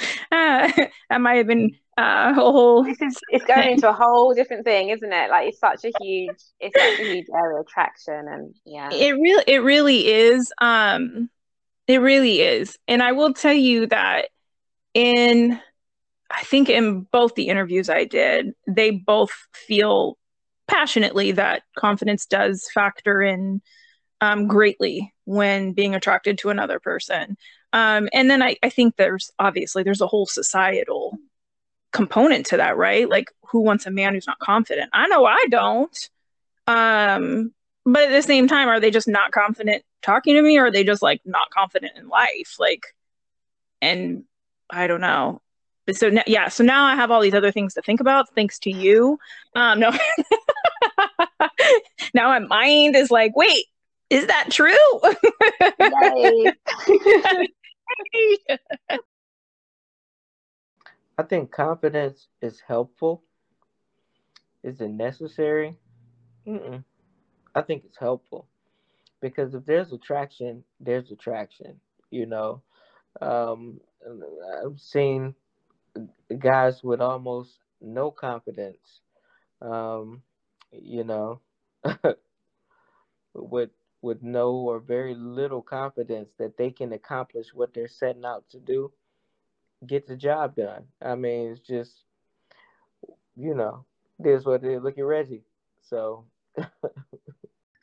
uh, 0.00 0.70
that 1.10 1.20
might 1.20 1.36
have 1.36 1.46
been 1.46 1.76
uh, 1.98 2.30
a 2.30 2.34
whole 2.34 2.84
this 2.84 3.00
is 3.00 3.18
it's 3.30 3.44
going 3.46 3.72
into 3.72 3.88
a 3.88 3.92
whole 3.92 4.34
different 4.34 4.64
thing 4.64 4.90
isn't 4.90 5.12
it? 5.12 5.30
Like 5.30 5.48
it's 5.48 5.58
such 5.58 5.84
a 5.84 5.92
huge 6.00 6.36
it's 6.60 6.78
such 6.78 6.98
a 6.98 7.02
huge 7.02 7.26
area 7.34 7.60
of 7.60 7.66
traction 7.66 8.26
and 8.28 8.54
yeah. 8.64 8.90
It 8.92 9.12
really 9.12 9.44
it 9.46 9.58
really 9.58 10.06
is 10.06 10.52
um 10.60 11.30
it 11.86 11.98
really 11.98 12.40
is. 12.40 12.76
And 12.88 13.02
i 13.02 13.12
will 13.12 13.32
tell 13.32 13.54
you 13.54 13.86
that 13.86 14.28
in 14.94 15.60
I 16.30 16.42
think 16.42 16.68
in 16.68 17.02
both 17.12 17.34
the 17.34 17.48
interviews 17.48 17.88
I 17.88 18.04
did, 18.04 18.52
they 18.66 18.90
both 18.90 19.30
feel 19.52 20.18
passionately 20.66 21.32
that 21.32 21.62
confidence 21.78 22.26
does 22.26 22.68
factor 22.74 23.22
in 23.22 23.62
um, 24.20 24.46
greatly 24.46 25.14
when 25.24 25.72
being 25.72 25.94
attracted 25.94 26.38
to 26.38 26.50
another 26.50 26.80
person. 26.80 27.36
Um, 27.72 28.08
and 28.12 28.30
then 28.30 28.42
I, 28.42 28.56
I 28.62 28.70
think 28.70 28.96
there's 28.96 29.30
obviously 29.38 29.82
there's 29.82 30.00
a 30.00 30.06
whole 30.06 30.26
societal 30.26 31.18
component 31.92 32.46
to 32.46 32.58
that, 32.58 32.76
right? 32.76 33.08
Like 33.08 33.30
who 33.42 33.60
wants 33.60 33.86
a 33.86 33.90
man 33.90 34.14
who's 34.14 34.26
not 34.26 34.38
confident? 34.38 34.90
I 34.92 35.08
know 35.08 35.24
I 35.24 35.44
don't. 35.50 36.10
Um, 36.66 37.52
but 37.84 38.04
at 38.04 38.10
the 38.10 38.22
same 38.22 38.48
time, 38.48 38.68
are 38.68 38.80
they 38.80 38.90
just 38.90 39.08
not 39.08 39.30
confident 39.30 39.84
talking 40.02 40.34
to 40.34 40.42
me 40.42 40.58
or 40.58 40.66
are 40.66 40.70
they 40.70 40.84
just 40.84 41.02
like 41.02 41.20
not 41.24 41.50
confident 41.50 41.92
in 41.96 42.08
life? 42.08 42.56
Like, 42.58 42.82
and 43.80 44.24
I 44.70 44.86
don't 44.86 45.00
know. 45.00 45.40
So 45.92 46.10
now, 46.10 46.24
yeah, 46.26 46.48
so 46.48 46.64
now 46.64 46.84
I 46.84 46.96
have 46.96 47.12
all 47.12 47.20
these 47.20 47.34
other 47.34 47.52
things 47.52 47.74
to 47.74 47.82
think 47.82 48.00
about 48.00 48.34
thanks 48.34 48.58
to 48.60 48.70
you. 48.70 49.18
Um, 49.54 49.78
no, 49.78 49.90
now 52.14 52.28
my 52.28 52.40
mind 52.40 52.96
is 52.96 53.10
like, 53.10 53.36
wait, 53.36 53.66
is 54.10 54.26
that 54.26 54.50
true? 54.50 54.72
I 61.18 61.22
think 61.22 61.50
confidence 61.50 62.28
is 62.42 62.60
helpful. 62.66 63.22
Is 64.62 64.80
it 64.80 64.90
necessary? 64.90 65.76
Mm-mm. 66.46 66.84
I 67.54 67.62
think 67.62 67.84
it's 67.84 67.98
helpful 67.98 68.46
because 69.20 69.54
if 69.54 69.64
there's 69.64 69.92
attraction, 69.92 70.62
there's 70.78 71.10
attraction. 71.10 71.80
You 72.10 72.26
know, 72.26 72.62
um, 73.20 73.80
I've 74.64 74.78
seen 74.78 75.34
guys 76.38 76.84
with 76.84 77.00
almost 77.00 77.58
no 77.80 78.10
confidence, 78.10 79.00
um, 79.62 80.22
you 80.72 81.04
know, 81.04 81.40
with 83.34 83.70
with 84.06 84.22
no 84.22 84.52
or 84.52 84.78
very 84.78 85.16
little 85.16 85.60
confidence 85.60 86.30
that 86.38 86.56
they 86.56 86.70
can 86.70 86.92
accomplish 86.92 87.48
what 87.52 87.74
they're 87.74 87.88
setting 87.88 88.24
out 88.24 88.44
to 88.48 88.60
do, 88.60 88.92
get 89.84 90.06
the 90.06 90.16
job 90.16 90.54
done. 90.54 90.84
I 91.02 91.16
mean, 91.16 91.50
it's 91.50 91.60
just, 91.60 92.04
you 93.36 93.54
know, 93.54 93.84
there's 94.20 94.44
what 94.46 94.62
it 94.62 94.72
is. 94.72 94.82
Look 94.82 94.96
at 94.96 95.04
Reggie. 95.04 95.42
So. 95.82 96.24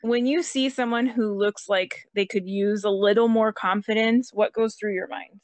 when 0.00 0.24
you 0.24 0.42
see 0.42 0.70
someone 0.70 1.06
who 1.06 1.34
looks 1.34 1.68
like 1.68 2.08
they 2.14 2.24
could 2.24 2.48
use 2.48 2.84
a 2.84 2.90
little 2.90 3.28
more 3.28 3.52
confidence, 3.52 4.30
what 4.32 4.54
goes 4.54 4.76
through 4.76 4.94
your 4.94 5.08
mind? 5.08 5.40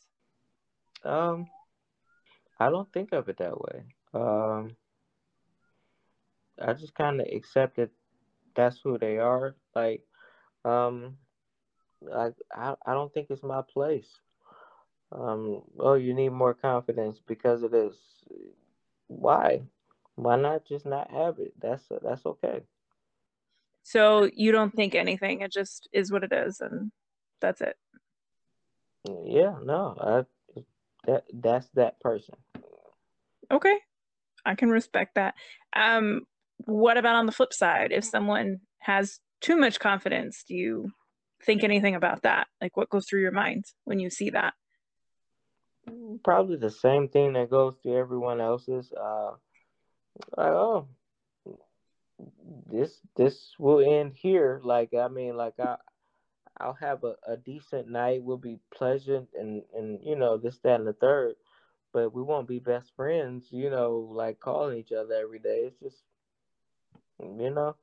Um, 1.05 1.47
I 2.59 2.71
don't 2.71 2.91
think 2.91 3.13
of 3.13 3.29
it 3.29 3.37
that 3.37 3.61
way. 3.61 3.85
Um, 4.15 4.77
I 6.59 6.73
just 6.73 6.95
kind 6.95 7.21
of 7.21 7.27
accept 7.31 7.77
that 7.77 7.91
that's 8.57 8.81
who 8.83 8.97
they 8.97 9.19
are. 9.19 9.57
Like, 9.75 10.05
um, 10.65 11.17
I, 12.15 12.31
I 12.55 12.75
I 12.87 12.93
don't 12.95 13.13
think 13.13 13.29
it's 13.31 13.43
my 13.43 13.63
place. 13.63 14.09
Um, 15.13 15.63
oh, 15.79 15.95
you 15.95 16.15
need 16.15 16.31
more 16.31 16.55
confidence 16.55 17.21
because 17.27 17.63
it 17.63 17.75
is. 17.75 17.95
Why? 19.09 19.63
Why 20.15 20.37
not 20.37 20.67
just 20.67 20.87
not 20.87 21.11
have 21.11 21.39
it? 21.39 21.55
That's 21.61 21.85
that's 22.03 22.27
okay. 22.27 22.63
So 23.83 24.31
you 24.35 24.53
don't 24.53 24.75
think 24.75 24.95
anything. 24.95 25.41
It 25.41 25.53
just 25.53 25.89
is 25.93 26.13
what 26.13 26.25
it 26.25 26.33
is, 26.33 26.61
and 26.61 26.93
that's 27.41 27.61
it. 27.61 27.77
Yeah. 29.25 29.55
No. 29.63 29.97
I 30.01 30.63
that 31.07 31.25
that's 31.33 31.69
that 31.71 31.99
person. 32.01 32.37
Okay. 33.51 33.79
I 34.45 34.55
can 34.55 34.71
respect 34.71 35.15
that. 35.15 35.35
Um 35.75 36.23
what 36.67 36.99
about 36.99 37.17
on 37.17 37.27
the 37.27 37.33
flip 37.33 37.53
side? 37.53 37.91
If 37.91 38.05
someone 38.05 38.61
has 38.81 39.19
too 39.41 39.57
much 39.57 39.79
confidence, 39.79 40.45
do 40.47 40.55
you 40.55 40.91
think 41.45 41.65
anything 41.65 41.95
about 41.95 42.23
that? 42.23 42.47
Like 42.61 42.77
what 42.77 42.91
goes 42.91 43.07
through 43.09 43.23
your 43.23 43.33
mind 43.33 43.65
when 43.85 43.99
you 43.99 44.11
see 44.11 44.31
that? 44.31 44.55
Probably 46.23 46.57
the 46.57 46.71
same 46.71 47.09
thing 47.09 47.33
that 47.33 47.51
goes 47.51 47.77
through 47.83 47.99
everyone 47.99 48.41
else's. 48.41 48.93
Uh 48.93 49.33
like, 50.37 50.53
oh 50.53 50.87
this 52.71 53.01
this 53.17 53.55
will 53.59 53.81
end 53.81 54.13
here. 54.15 54.61
Like 54.63 54.93
I 54.95 55.09
mean, 55.09 55.37
like 55.37 55.55
I 55.59 55.77
I'll 56.61 56.75
have 56.75 57.05
a, 57.05 57.15
a 57.27 57.37
decent 57.37 57.89
night. 57.89 58.23
We'll 58.23 58.37
be 58.37 58.59
pleasant 58.75 59.29
and, 59.39 59.63
and, 59.75 59.99
you 60.03 60.15
know, 60.15 60.37
this, 60.37 60.59
that, 60.59 60.79
and 60.79 60.87
the 60.87 60.93
third. 60.93 61.37
But 61.93 62.15
we 62.15 62.23
won't 62.23 62.47
be 62.47 62.59
best 62.59 62.93
friends, 62.95 63.47
you 63.51 63.71
know, 63.71 64.11
like 64.13 64.39
calling 64.39 64.79
each 64.79 64.93
other 64.93 65.15
every 65.15 65.39
day. 65.39 65.65
It's 65.67 65.81
just, 65.81 66.03
you 67.19 67.51
know. 67.51 67.75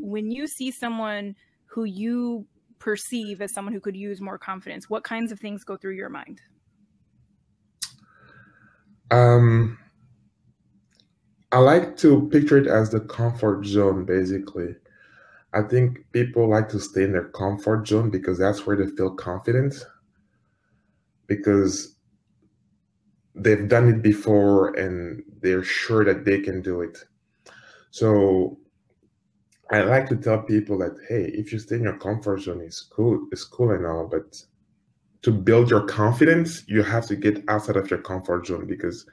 When 0.00 0.30
you 0.30 0.46
see 0.46 0.70
someone 0.70 1.34
who 1.66 1.84
you 1.84 2.46
perceive 2.78 3.40
as 3.40 3.52
someone 3.52 3.74
who 3.74 3.80
could 3.80 3.96
use 3.96 4.20
more 4.20 4.38
confidence, 4.38 4.88
what 4.88 5.04
kinds 5.04 5.32
of 5.32 5.40
things 5.40 5.64
go 5.64 5.76
through 5.76 5.94
your 5.94 6.08
mind? 6.08 6.40
Um, 9.10 9.78
I 11.50 11.58
like 11.58 11.96
to 11.98 12.28
picture 12.28 12.58
it 12.58 12.66
as 12.66 12.90
the 12.90 13.00
comfort 13.00 13.64
zone, 13.64 14.04
basically. 14.04 14.74
I 15.54 15.62
think 15.62 16.04
people 16.12 16.48
like 16.48 16.68
to 16.70 16.80
stay 16.80 17.04
in 17.04 17.12
their 17.12 17.28
comfort 17.30 17.88
zone 17.88 18.10
because 18.10 18.38
that's 18.38 18.66
where 18.66 18.76
they 18.76 18.86
feel 18.86 19.14
confident 19.14 19.74
because 21.26 21.96
they've 23.34 23.68
done 23.68 23.88
it 23.88 24.02
before 24.02 24.74
and 24.74 25.22
they're 25.40 25.62
sure 25.62 26.04
that 26.04 26.24
they 26.24 26.40
can 26.40 26.60
do 26.60 26.82
it. 26.82 26.98
So 27.90 28.58
I 29.70 29.82
like 29.82 30.08
to 30.08 30.16
tell 30.16 30.42
people 30.42 30.78
that 30.78 30.96
hey, 31.08 31.24
if 31.34 31.52
you 31.52 31.58
stay 31.58 31.76
in 31.76 31.82
your 31.82 31.98
comfort 31.98 32.40
zone, 32.40 32.62
it's 32.62 32.80
cool, 32.80 33.26
it's 33.32 33.44
cool 33.44 33.72
and 33.72 33.86
all, 33.86 34.06
but 34.06 34.42
to 35.22 35.32
build 35.32 35.70
your 35.70 35.82
confidence, 35.82 36.64
you 36.68 36.82
have 36.82 37.06
to 37.06 37.16
get 37.16 37.44
outside 37.48 37.76
of 37.76 37.90
your 37.90 38.00
comfort 38.00 38.46
zone 38.46 38.66
because 38.66 39.04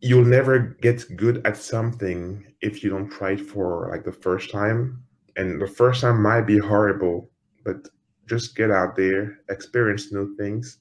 you'll 0.00 0.24
never 0.24 0.58
get 0.80 1.04
good 1.16 1.46
at 1.46 1.56
something 1.56 2.44
if 2.60 2.82
you 2.82 2.90
don't 2.90 3.10
try 3.10 3.32
it 3.32 3.40
for 3.40 3.88
like 3.90 4.04
the 4.04 4.12
first 4.12 4.50
time. 4.50 5.02
And 5.36 5.60
the 5.60 5.66
first 5.66 6.00
time 6.00 6.22
might 6.22 6.42
be 6.42 6.58
horrible, 6.58 7.30
but 7.64 7.88
just 8.26 8.56
get 8.56 8.70
out 8.70 8.96
there, 8.96 9.38
experience 9.48 10.12
new 10.12 10.34
things. 10.36 10.78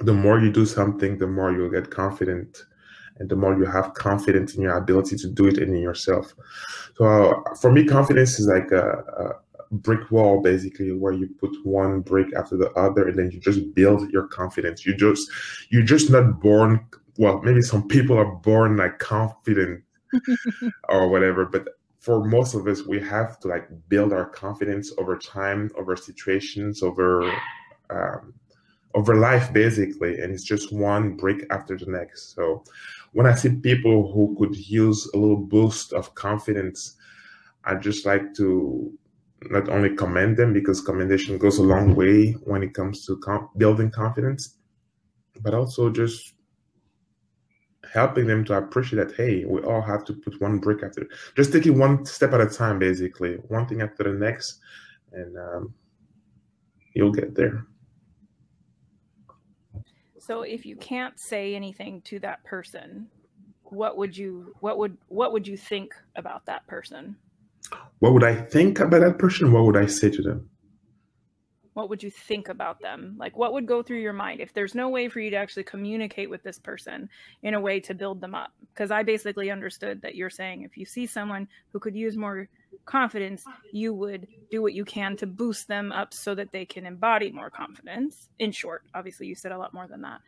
The 0.00 0.12
more 0.12 0.38
you 0.38 0.50
do 0.50 0.66
something, 0.66 1.16
the 1.16 1.26
more 1.26 1.52
you'll 1.52 1.70
get 1.70 1.90
confident 1.90 2.64
and 3.18 3.28
the 3.28 3.36
more 3.36 3.56
you 3.56 3.64
have 3.64 3.94
confidence 3.94 4.54
in 4.54 4.62
your 4.62 4.76
ability 4.76 5.16
to 5.16 5.28
do 5.28 5.46
it 5.46 5.58
and 5.58 5.74
in 5.74 5.82
yourself. 5.82 6.34
So 6.96 7.04
uh, 7.04 7.54
for 7.54 7.70
me, 7.72 7.84
confidence 7.84 8.38
is 8.38 8.46
like 8.46 8.70
a, 8.72 9.04
a, 9.18 9.44
brick 9.70 10.08
wall, 10.10 10.40
basically, 10.40 10.92
where 10.92 11.12
you 11.12 11.28
put 11.40 11.50
one 11.64 12.00
brick 12.00 12.28
after 12.36 12.56
the 12.56 12.70
other, 12.72 13.08
and 13.08 13.18
then 13.18 13.30
you 13.32 13.40
just 13.40 13.74
build 13.74 14.08
your 14.10 14.28
confidence. 14.28 14.86
You 14.86 14.94
just 14.94 15.28
you're 15.70 15.82
just 15.82 16.10
not 16.10 16.40
born. 16.40 16.86
Well, 17.18 17.40
maybe 17.42 17.62
some 17.62 17.88
people 17.88 18.16
are 18.16 18.36
born 18.36 18.76
like 18.76 18.98
confident 18.98 19.82
or 20.88 21.08
whatever, 21.08 21.44
but 21.44 21.68
for 21.98 22.24
most 22.24 22.54
of 22.54 22.66
us, 22.68 22.82
we 22.82 23.00
have 23.00 23.40
to 23.40 23.48
like 23.48 23.66
build 23.88 24.12
our 24.12 24.26
confidence 24.26 24.92
over 24.98 25.16
time, 25.16 25.70
over 25.76 25.96
situations, 25.96 26.82
over 26.82 27.32
um, 27.90 28.34
over 28.94 29.16
life, 29.16 29.52
basically, 29.52 30.20
and 30.20 30.32
it's 30.32 30.44
just 30.44 30.72
one 30.72 31.16
brick 31.16 31.46
after 31.50 31.76
the 31.76 31.86
next. 31.86 32.34
So 32.34 32.62
when 33.14 33.26
I 33.26 33.34
see 33.34 33.54
people 33.54 34.12
who 34.12 34.36
could 34.38 34.56
use 34.56 35.08
a 35.14 35.16
little 35.16 35.36
boost 35.36 35.92
of 35.92 36.14
confidence, 36.16 36.96
I 37.64 37.76
just 37.76 38.04
like 38.04 38.34
to 38.34 38.92
not 39.50 39.68
only 39.68 39.94
commend 39.94 40.36
them 40.36 40.52
because 40.52 40.80
commendation 40.80 41.38
goes 41.38 41.58
a 41.58 41.62
long 41.62 41.94
way 41.94 42.32
when 42.42 42.62
it 42.64 42.74
comes 42.74 43.06
to 43.06 43.16
com- 43.18 43.50
building 43.56 43.90
confidence, 43.90 44.56
but 45.40 45.54
also 45.54 45.90
just 45.90 46.34
helping 47.92 48.26
them 48.26 48.44
to 48.46 48.54
appreciate 48.54 49.06
that 49.06 49.16
hey, 49.16 49.44
we 49.44 49.60
all 49.62 49.82
have 49.82 50.04
to 50.06 50.12
put 50.12 50.40
one 50.40 50.58
brick 50.58 50.82
after, 50.82 51.06
just 51.36 51.52
taking 51.52 51.78
one 51.78 52.04
step 52.04 52.32
at 52.32 52.40
a 52.40 52.46
time, 52.46 52.80
basically, 52.80 53.34
one 53.46 53.66
thing 53.68 53.80
after 53.80 54.02
the 54.02 54.18
next, 54.18 54.58
and 55.12 55.36
um, 55.38 55.72
you'll 56.94 57.12
get 57.12 57.36
there. 57.36 57.64
So 60.26 60.40
if 60.40 60.64
you 60.64 60.74
can't 60.76 61.20
say 61.20 61.54
anything 61.54 62.00
to 62.06 62.18
that 62.20 62.42
person, 62.44 63.08
what 63.64 63.98
would 63.98 64.16
you 64.16 64.54
what 64.60 64.78
would 64.78 64.96
what 65.08 65.34
would 65.34 65.46
you 65.46 65.58
think 65.58 65.94
about 66.16 66.46
that 66.46 66.66
person? 66.66 67.16
What 67.98 68.14
would 68.14 68.24
I 68.24 68.34
think 68.34 68.80
about 68.80 69.02
that 69.02 69.18
person? 69.18 69.52
What 69.52 69.64
would 69.66 69.76
I 69.76 69.84
say 69.84 70.08
to 70.08 70.22
them? 70.22 70.48
what 71.74 71.90
would 71.90 72.02
you 72.02 72.10
think 72.10 72.48
about 72.48 72.80
them? 72.80 73.16
Like, 73.18 73.36
what 73.36 73.52
would 73.52 73.66
go 73.66 73.82
through 73.82 73.98
your 73.98 74.12
mind 74.12 74.40
if 74.40 74.54
there's 74.54 74.74
no 74.76 74.88
way 74.88 75.08
for 75.08 75.20
you 75.20 75.30
to 75.30 75.36
actually 75.36 75.64
communicate 75.64 76.30
with 76.30 76.42
this 76.42 76.58
person 76.58 77.08
in 77.42 77.54
a 77.54 77.60
way 77.60 77.80
to 77.80 77.94
build 77.94 78.20
them 78.20 78.34
up? 78.34 78.52
Because 78.72 78.92
I 78.92 79.02
basically 79.02 79.50
understood 79.50 80.00
that 80.02 80.14
you're 80.14 80.30
saying 80.30 80.62
if 80.62 80.76
you 80.76 80.86
see 80.86 81.06
someone 81.06 81.48
who 81.72 81.80
could 81.80 81.96
use 81.96 82.16
more 82.16 82.48
confidence, 82.84 83.44
you 83.72 83.92
would 83.94 84.26
do 84.50 84.62
what 84.62 84.74
you 84.74 84.84
can 84.84 85.16
to 85.16 85.26
boost 85.26 85.68
them 85.68 85.92
up 85.92 86.14
so 86.14 86.34
that 86.34 86.52
they 86.52 86.64
can 86.64 86.86
embody 86.86 87.30
more 87.30 87.50
confidence. 87.50 88.28
In 88.38 88.52
short, 88.52 88.82
obviously, 88.94 89.26
you 89.26 89.34
said 89.34 89.52
a 89.52 89.58
lot 89.58 89.74
more 89.74 89.86
than 89.86 90.02
that. 90.02 90.20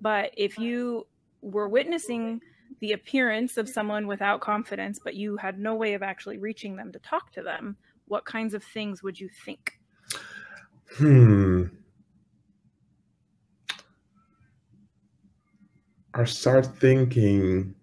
But 0.00 0.32
if 0.36 0.58
you 0.58 1.06
were 1.42 1.68
witnessing 1.68 2.40
the 2.80 2.92
appearance 2.92 3.56
of 3.56 3.68
someone 3.68 4.06
without 4.06 4.40
confidence, 4.40 4.98
but 5.02 5.14
you 5.14 5.36
had 5.36 5.58
no 5.58 5.74
way 5.74 5.94
of 5.94 6.02
actually 6.02 6.38
reaching 6.38 6.76
them 6.76 6.92
to 6.92 6.98
talk 7.00 7.32
to 7.32 7.42
them, 7.42 7.76
what 8.06 8.24
kinds 8.24 8.54
of 8.54 8.64
things 8.64 9.02
would 9.02 9.18
you 9.18 9.28
think? 9.44 9.78
Hmm. 10.96 11.66
I 16.12 16.24
start 16.24 16.66
thinking, 16.66 17.74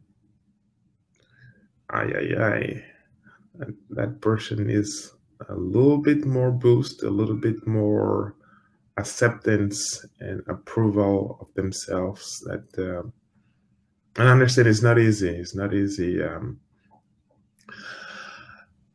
ay, 1.89 2.11
ay, 2.13 2.43
ay, 2.43 2.83
that, 3.57 3.73
that 3.91 4.21
person 4.21 4.69
is 4.69 5.13
a 5.49 5.55
little 5.55 5.97
bit 5.97 6.25
more 6.25 6.51
boost, 6.51 7.03
a 7.03 7.09
little 7.09 7.35
bit 7.35 7.65
more 7.67 8.35
acceptance 8.97 10.05
and 10.19 10.41
approval 10.47 11.37
of 11.41 11.53
themselves. 11.53 12.39
That 12.45 12.65
uh, 12.77 13.07
and 14.17 14.27
I 14.27 14.31
understand 14.31 14.67
it's 14.67 14.81
not 14.81 14.97
easy. 14.97 15.29
It's 15.29 15.55
not 15.55 15.73
easy 15.73 16.23
um, 16.23 16.59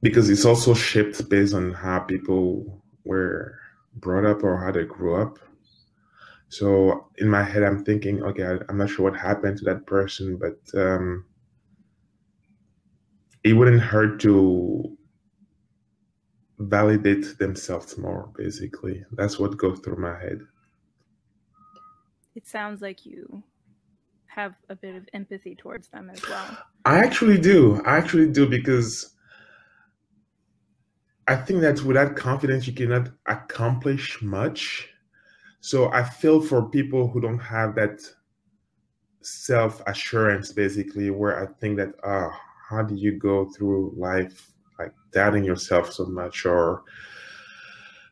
because 0.02 0.28
it's 0.28 0.44
also 0.44 0.74
shaped 0.74 1.28
based 1.28 1.55
on 1.55 1.72
how 1.72 2.01
people 2.01 2.82
were 3.05 3.59
brought 3.94 4.26
up 4.26 4.43
or 4.43 4.59
how 4.59 4.72
they 4.72 4.84
grew 4.84 5.14
up. 5.14 5.39
So 6.48 7.06
in 7.16 7.28
my 7.28 7.43
head, 7.43 7.62
I'm 7.62 7.84
thinking, 7.84 8.22
okay, 8.22 8.44
I, 8.44 8.59
am 8.68 8.78
not 8.78 8.90
sure 8.90 9.10
what 9.10 9.18
happened 9.18 9.59
to 9.59 9.64
that 9.66 9.86
person, 9.86 10.36
but 10.36 10.59
um, 10.78 11.24
it 13.44 13.52
wouldn't 13.55 13.81
hurt 13.81 14.20
to 14.20 14.97
validate 16.59 17.39
themselves 17.39 17.98
more. 17.98 18.31
Basically, 18.36 19.05
that's 19.12 19.39
what 19.39 19.56
goes 19.56 19.81
through 19.81 19.97
my 19.97 20.19
head. 20.19 20.40
It 22.35 22.47
sounds 22.47 22.81
like 22.81 23.05
you 23.05 23.43
have 24.27 24.55
a 24.69 24.74
bit 24.74 24.94
of 24.94 25.06
empathy 25.12 25.55
towards 25.55 25.89
them 25.89 26.10
as 26.10 26.27
well. 26.28 26.56
I 26.85 26.98
actually 26.98 27.39
do. 27.39 27.82
I 27.85 27.97
actually 27.97 28.31
do 28.31 28.48
because 28.48 29.14
I 31.28 31.36
think 31.36 31.60
that 31.60 31.82
without 31.82 32.16
confidence, 32.16 32.66
you 32.66 32.73
cannot 32.73 33.10
accomplish 33.27 34.20
much. 34.23 34.89
So 35.60 35.93
I 35.93 36.02
feel 36.02 36.40
for 36.40 36.69
people 36.69 37.09
who 37.09 37.20
don't 37.20 37.39
have 37.39 37.74
that 37.77 38.01
self 39.20 39.82
assurance, 39.86 40.52
basically, 40.52 41.10
where 41.10 41.43
I 41.43 41.47
think 41.60 41.77
that, 41.77 41.94
uh, 42.02 42.31
how 42.73 42.82
do 42.82 42.94
you 42.94 43.19
go 43.19 43.44
through 43.51 43.94
life 43.97 44.51
like 44.78 44.93
doubting 45.12 45.44
yourself 45.44 45.93
so 45.93 46.07
much 46.07 46.47
or 46.47 46.82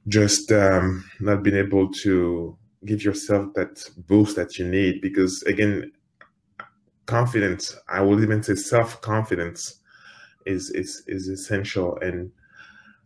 just 0.07 0.53
um, 0.53 1.05
not 1.19 1.43
being 1.43 1.57
able 1.57 1.91
to 1.91 2.57
give 2.85 3.03
yourself 3.03 3.53
that 3.55 3.82
boost 4.07 4.37
that 4.37 4.59
you 4.59 4.66
need? 4.66 5.01
Because 5.01 5.43
again, 5.45 5.91
confidence, 7.07 7.77
I 7.89 8.03
would 8.03 8.23
even 8.23 8.43
say 8.43 8.55
self 8.55 9.01
confidence, 9.01 9.77
is, 10.47 10.70
is, 10.70 11.03
is 11.07 11.28
essential. 11.28 11.99
And 12.01 12.31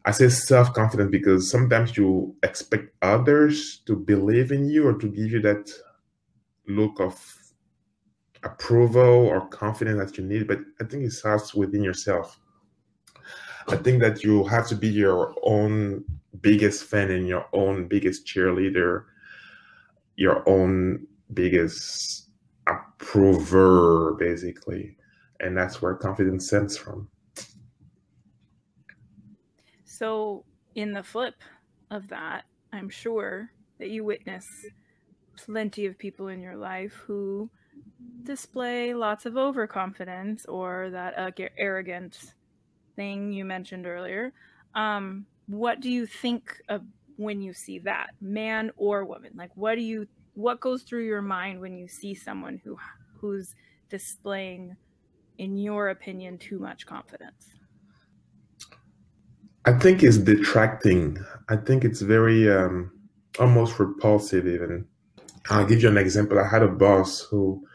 I 0.05 0.10
say 0.10 0.28
self 0.28 0.74
confidence 0.74 1.10
because 1.10 1.51
sometimes 1.51 1.97
you 1.97 2.35
expect 2.43 2.94
others 3.01 3.81
to 3.86 3.97
believe 3.97 4.52
in 4.52 4.68
you 4.68 4.89
or 4.89 4.94
to 4.94 5.09
give 5.09 5.31
you 5.31 5.40
that 5.43 5.70
look 6.66 7.01
of 7.01 7.43
approval 8.44 9.26
or 9.26 9.46
confidence 9.48 10.10
that 10.10 10.18
you 10.18 10.24
need, 10.24 10.46
but 10.46 10.58
I 10.80 10.84
think 10.84 11.04
it 11.04 11.12
starts 11.12 11.54
within 11.54 11.82
yourself. 11.82 12.38
I 13.68 13.76
think 13.76 14.00
that 14.00 14.22
you 14.22 14.44
have 14.44 14.66
to 14.68 14.74
be 14.74 14.88
your 14.88 15.34
own 15.42 16.04
biggest 16.40 16.84
fan 16.84 17.10
and 17.10 17.26
your 17.26 17.46
own 17.52 17.88
biggest 17.88 18.26
cheerleader, 18.26 19.04
your 20.16 20.46
own 20.48 21.06
biggest 21.32 22.28
approver, 22.66 24.14
basically. 24.14 24.96
And 25.40 25.56
that's 25.56 25.80
where 25.80 25.94
confidence 25.94 26.46
stems 26.46 26.76
from. 26.76 27.08
So, 29.84 30.44
in 30.74 30.92
the 30.92 31.02
flip 31.02 31.34
of 31.90 32.08
that, 32.08 32.44
I'm 32.72 32.90
sure 32.90 33.50
that 33.78 33.90
you 33.90 34.04
witness 34.04 34.46
plenty 35.36 35.86
of 35.86 35.98
people 35.98 36.28
in 36.28 36.40
your 36.40 36.56
life 36.56 36.92
who 37.06 37.50
display 38.22 38.94
lots 38.94 39.26
of 39.26 39.36
overconfidence 39.36 40.47
or 40.47 40.90
that 40.90 41.18
uh, 41.18 41.31
arrogant 41.59 42.35
thing 42.97 43.32
you 43.32 43.44
mentioned 43.44 43.86
earlier. 43.86 44.32
Um, 44.74 45.26
what 45.47 45.81
do 45.81 45.90
you 45.90 46.06
think 46.06 46.60
of 46.68 46.82
when 47.16 47.40
you 47.40 47.52
see 47.52 47.78
that, 47.81 48.10
man 48.20 48.70
or 48.76 49.05
woman? 49.05 49.32
Like, 49.36 49.51
what 49.55 49.76
do 49.76 49.82
you 49.82 50.06
what 50.35 50.60
goes 50.60 50.82
through 50.82 51.06
your 51.06 51.22
mind 51.22 51.60
when 51.60 51.76
you 51.76 51.86
see 51.86 52.14
someone 52.14 52.60
who 52.64 52.76
who's 53.20 53.55
displaying, 53.89 54.76
in 55.39 55.56
your 55.56 55.90
opinion, 55.90 56.39
too 56.39 56.59
much 56.59 56.86
confidence? 56.86 57.51
I 59.64 59.72
think 59.72 60.02
it's 60.02 60.18
detracting. 60.18 61.18
I 61.48 61.56
think 61.56 61.85
it's 61.85 62.02
very 62.02 62.51
um, 62.51 62.93
almost 63.39 63.78
repulsive, 63.78 64.47
even. 64.47 64.86
I'll 65.51 65.66
give 65.66 65.82
you 65.82 65.89
an 65.89 65.97
example. 65.97 66.39
I 66.39 66.48
had 66.48 66.62
a 66.62 66.68
boss 66.68 67.20
who 67.20 67.66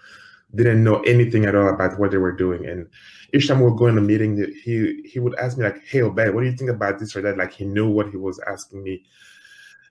didn't 0.56 0.84
know 0.84 1.02
anything 1.02 1.46
at 1.46 1.56
all 1.56 1.70
about 1.70 2.00
what 2.00 2.12
they 2.12 2.18
were 2.18 2.32
doing, 2.36 2.66
and 2.66 2.88
each 3.34 3.48
time 3.48 3.60
we 3.60 3.70
would 3.70 3.78
go 3.78 3.88
in 3.88 3.98
a 3.98 4.02
meeting, 4.02 4.38
he 4.64 5.02
he 5.06 5.20
would 5.20 5.38
ask 5.40 5.58
me 5.58 5.66
like, 5.66 5.84
"Hey, 5.86 6.02
Obed, 6.02 6.34
what 6.34 6.42
do 6.42 6.48
you 6.48 6.56
think 6.56 6.72
about 6.72 7.00
this 7.00 7.16
or 7.16 7.22
that?" 7.22 7.38
Like 7.38 7.54
he 7.54 7.66
knew 7.66 7.90
what 7.90 8.10
he 8.10 8.18
was 8.18 8.40
asking 8.48 8.84
me, 8.84 9.04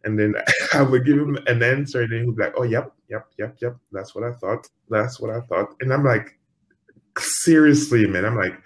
and 0.05 0.18
then 0.18 0.35
I 0.74 0.82
would 0.82 1.05
give 1.05 1.18
him 1.18 1.39
an 1.47 1.62
answer, 1.62 2.02
and 2.02 2.12
then 2.12 2.24
he'd 2.24 2.36
be 2.36 2.43
like, 2.43 2.55
"Oh, 2.56 2.64
yep, 2.64 2.93
yep, 3.09 3.26
yep, 3.39 3.56
yep. 3.60 3.76
That's 3.93 4.14
what 4.14 4.24
I 4.24 4.32
thought. 4.35 4.68
That's 4.89 5.20
what 5.20 5.30
I 5.30 5.40
thought." 5.43 5.74
And 5.80 5.93
I'm 5.93 6.05
like, 6.05 6.39
seriously, 7.18 8.06
man. 8.06 8.24
I'm 8.24 8.36
like, 8.36 8.59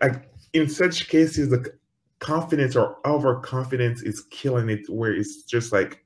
like 0.00 0.30
in 0.52 0.68
such 0.68 1.08
cases, 1.08 1.50
the 1.50 1.72
confidence 2.20 2.76
or 2.76 2.96
overconfidence 3.06 4.02
is 4.02 4.24
killing 4.30 4.68
it 4.68 4.88
where 4.88 5.12
it's 5.12 5.44
just 5.44 5.72
like 5.72 6.04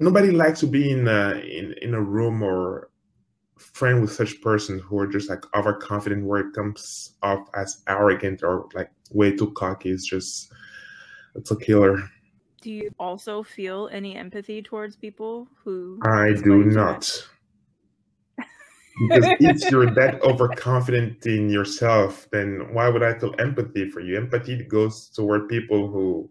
nobody 0.00 0.30
likes 0.30 0.60
to 0.60 0.66
be 0.66 0.90
in 0.90 1.06
a, 1.06 1.34
in, 1.34 1.74
in 1.80 1.94
a 1.94 2.00
room 2.00 2.42
or 2.42 2.90
friend 3.62 4.00
with 4.00 4.12
such 4.12 4.40
persons 4.40 4.82
who 4.82 4.98
are 4.98 5.06
just 5.06 5.30
like 5.30 5.44
overconfident 5.54 6.24
where 6.24 6.40
it 6.40 6.54
comes 6.54 7.14
off 7.22 7.48
as 7.54 7.82
arrogant 7.88 8.42
or 8.42 8.68
like 8.74 8.90
way 9.10 9.34
too 9.34 9.50
cocky 9.52 9.90
is 9.90 10.04
just 10.04 10.52
it's 11.34 11.50
a 11.50 11.56
killer. 11.56 12.10
Do 12.60 12.70
you 12.70 12.90
also 12.98 13.42
feel 13.42 13.88
any 13.90 14.16
empathy 14.16 14.62
towards 14.62 14.96
people 14.96 15.48
who 15.64 15.98
I 16.02 16.32
do 16.32 16.64
not. 16.64 17.26
Because 19.00 19.26
if 19.40 19.62
you're 19.70 19.92
that 19.94 20.22
overconfident 20.22 21.26
in 21.26 21.48
yourself, 21.48 22.28
then 22.30 22.68
why 22.72 22.88
would 22.88 23.02
I 23.02 23.18
feel 23.18 23.34
empathy 23.38 23.88
for 23.88 24.00
you? 24.00 24.16
Empathy 24.16 24.62
goes 24.64 25.08
toward 25.08 25.48
people 25.48 25.88
who 25.88 26.30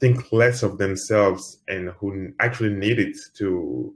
think 0.00 0.32
less 0.32 0.62
of 0.62 0.78
themselves 0.78 1.58
and 1.68 1.90
who 1.90 2.32
actually 2.40 2.74
need 2.74 2.98
it 2.98 3.16
to 3.34 3.94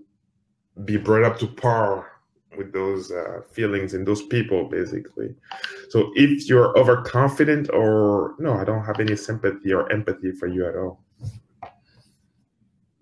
be 0.85 0.97
brought 0.97 1.25
up 1.25 1.39
to 1.39 1.47
par 1.47 2.14
with 2.57 2.73
those 2.73 3.11
uh, 3.11 3.41
feelings 3.53 3.95
and 3.95 4.07
those 4.07 4.23
people, 4.23 4.69
basically. 4.69 5.35
So 5.89 6.13
if 6.15 6.49
you're 6.49 6.77
overconfident, 6.79 7.71
or 7.71 8.35
no, 8.39 8.55
I 8.55 8.65
don't 8.65 8.85
have 8.85 9.01
any 9.01 9.17
sympathy 9.17 9.73
or 9.73 9.91
empathy 9.93 10.33
for 10.33 10.47
you 10.47 10.67
at 10.69 10.77
all. 10.77 11.03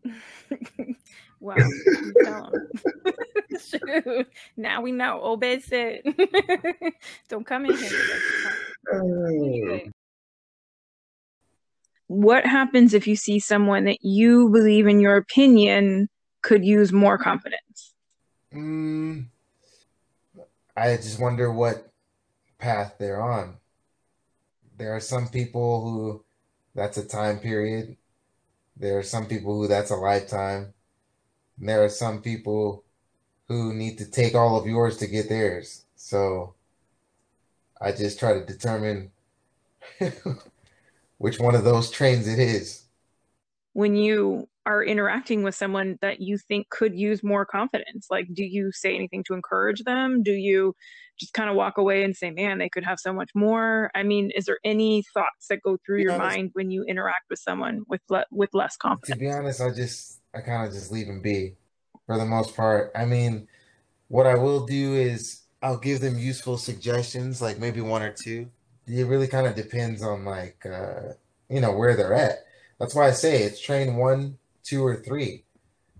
wow, 1.40 1.56
you 1.56 2.14
tell 2.22 2.52
'em. 3.06 3.14
Shoot. 3.58 4.28
Now 4.56 4.80
we 4.80 4.92
know. 4.92 5.20
Obed 5.22 5.62
said, 5.62 6.02
"Don't 7.28 7.46
come 7.46 7.66
in 7.66 7.76
here." 7.76 7.90
with 7.90 8.08
that 8.08 8.20
shit. 8.20 9.00
Anyway, 9.00 9.90
what 12.06 12.44
happens 12.44 12.94
if 12.94 13.06
you 13.06 13.16
see 13.16 13.38
someone 13.38 13.84
that 13.84 13.98
you 14.02 14.48
believe, 14.50 14.86
in 14.86 15.00
your 15.00 15.16
opinion, 15.16 16.08
could 16.42 16.64
use 16.64 16.92
more 16.92 17.16
confidence? 17.16 17.94
Mm, 18.54 19.26
I 20.76 20.96
just 20.96 21.20
wonder 21.20 21.52
what 21.52 21.92
path 22.58 22.96
they're 22.98 23.20
on. 23.20 23.56
There 24.78 24.94
are 24.94 25.00
some 25.00 25.28
people 25.28 25.82
who 25.82 26.24
that's 26.74 26.96
a 26.96 27.04
time 27.04 27.38
period. 27.38 27.96
There 28.76 28.98
are 28.98 29.02
some 29.02 29.26
people 29.26 29.54
who 29.54 29.68
that's 29.68 29.90
a 29.90 29.96
lifetime. 29.96 30.72
And 31.58 31.68
there 31.68 31.84
are 31.84 31.90
some 31.90 32.22
people 32.22 32.84
who 33.48 33.74
need 33.74 33.98
to 33.98 34.10
take 34.10 34.34
all 34.34 34.56
of 34.56 34.66
yours 34.66 34.96
to 34.98 35.06
get 35.06 35.28
theirs. 35.28 35.84
So 35.94 36.54
I 37.80 37.92
just 37.92 38.18
try 38.18 38.32
to 38.32 38.44
determine 38.44 39.10
which 41.18 41.38
one 41.38 41.54
of 41.54 41.64
those 41.64 41.90
trains 41.90 42.26
it 42.26 42.38
is. 42.38 42.84
When 43.74 43.94
you 43.94 44.48
are 44.66 44.82
interacting 44.84 45.42
with 45.42 45.54
someone 45.54 45.98
that 46.00 46.20
you 46.20 46.38
think 46.38 46.68
could 46.70 46.94
use 46.94 47.22
more 47.22 47.44
confidence, 47.44 48.06
like, 48.10 48.26
do 48.32 48.44
you 48.44 48.70
say 48.72 48.94
anything 48.94 49.24
to 49.24 49.34
encourage 49.34 49.82
them? 49.84 50.22
Do 50.22 50.32
you 50.32 50.74
just 51.18 51.34
kind 51.34 51.50
of 51.50 51.56
walk 51.56 51.78
away 51.78 52.04
and 52.04 52.16
say, 52.16 52.30
"Man, 52.30 52.58
they 52.58 52.68
could 52.68 52.84
have 52.84 52.98
so 53.00 53.12
much 53.12 53.30
more"? 53.34 53.90
I 53.94 54.02
mean, 54.02 54.30
is 54.34 54.46
there 54.46 54.58
any 54.64 55.04
thoughts 55.14 55.48
that 55.50 55.62
go 55.62 55.78
through 55.84 56.00
your 56.00 56.12
honest, 56.12 56.36
mind 56.36 56.50
when 56.54 56.70
you 56.70 56.84
interact 56.84 57.24
with 57.30 57.38
someone 57.40 57.82
with 57.88 58.00
le- 58.08 58.26
with 58.30 58.50
less 58.54 58.76
confidence? 58.76 59.10
to 59.14 59.14
be 59.16 59.30
honest, 59.30 59.60
I 59.60 59.70
just 59.70 60.20
I 60.34 60.40
kind 60.40 60.66
of 60.66 60.72
just 60.72 60.92
leave 60.92 61.06
them 61.06 61.20
be 61.20 61.56
for 62.06 62.18
the 62.18 62.24
most 62.26 62.56
part. 62.56 62.92
I 62.94 63.04
mean, 63.04 63.48
what 64.08 64.26
I 64.26 64.34
will 64.36 64.66
do 64.66 64.94
is 64.94 65.42
I'll 65.62 65.78
give 65.78 66.00
them 66.00 66.18
useful 66.18 66.58
suggestions, 66.58 67.42
like 67.42 67.58
maybe 67.58 67.80
one 67.80 68.02
or 68.02 68.12
two. 68.12 68.50
It 68.86 69.06
really 69.06 69.28
kind 69.28 69.46
of 69.46 69.54
depends 69.54 70.02
on 70.02 70.24
like 70.24 70.64
uh, 70.66 71.14
you 71.48 71.60
know 71.60 71.72
where 71.72 71.96
they're 71.96 72.14
at. 72.14 72.38
That's 72.78 72.94
why 72.94 73.08
I 73.08 73.12
say 73.12 73.42
it's 73.44 73.60
train 73.60 73.96
one, 73.96 74.38
two, 74.62 74.84
or 74.84 74.96
three. 74.96 75.44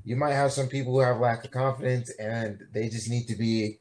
You 0.05 0.16
might 0.16 0.32
have 0.32 0.52
some 0.52 0.68
people 0.68 0.93
who 0.93 1.01
have 1.01 1.20
lack 1.20 1.44
of 1.44 1.51
confidence 1.51 2.10
and 2.18 2.60
they 2.72 2.89
just 2.89 3.09
need 3.09 3.28
to 3.28 3.36
be 3.36 3.78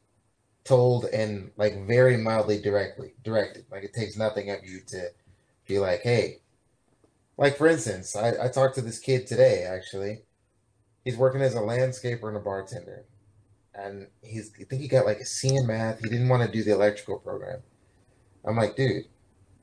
told 0.63 1.05
and 1.05 1.51
like 1.57 1.87
very 1.87 2.17
mildly 2.17 2.61
directly 2.61 3.13
directed. 3.23 3.65
Like 3.71 3.83
it 3.83 3.93
takes 3.93 4.17
nothing 4.17 4.49
of 4.51 4.59
you 4.63 4.81
to 4.87 5.09
be 5.67 5.79
like, 5.79 6.01
hey, 6.01 6.39
like 7.37 7.57
for 7.57 7.67
instance, 7.67 8.15
I, 8.15 8.45
I 8.45 8.47
talked 8.49 8.75
to 8.75 8.81
this 8.81 8.99
kid 8.99 9.25
today 9.25 9.63
actually. 9.63 10.19
He's 11.03 11.17
working 11.17 11.41
as 11.41 11.55
a 11.55 11.59
landscaper 11.59 12.27
and 12.27 12.37
a 12.37 12.39
bartender. 12.39 13.05
And 13.73 14.07
he's 14.21 14.51
I 14.59 14.65
think 14.65 14.81
he 14.81 14.87
got 14.87 15.05
like 15.05 15.19
a 15.19 15.25
C 15.25 15.55
in 15.55 15.65
math. 15.65 16.03
He 16.03 16.09
didn't 16.09 16.29
want 16.29 16.43
to 16.45 16.51
do 16.51 16.63
the 16.63 16.73
electrical 16.73 17.17
program. 17.17 17.61
I'm 18.45 18.57
like, 18.57 18.75
dude, 18.75 19.05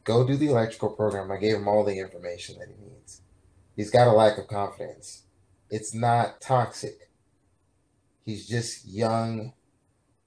go 0.05 0.27
do 0.27 0.37
the 0.37 0.49
electrical 0.49 0.91
program. 0.91 1.31
I 1.31 1.37
gave 1.37 1.57
him 1.57 1.69
all 1.69 1.85
the 1.85 1.99
information 1.99 2.59
that 2.59 2.69
he 2.69 2.75
needs. 2.83 3.23
He's 3.79 3.93
got 3.93 4.09
a 4.09 4.13
lack 4.13 4.39
of 4.39 4.49
confidence. 4.49 5.23
It's 5.71 5.95
not 5.95 6.41
toxic. 6.41 7.13
He's 8.25 8.49
just 8.49 8.85
young 8.89 9.53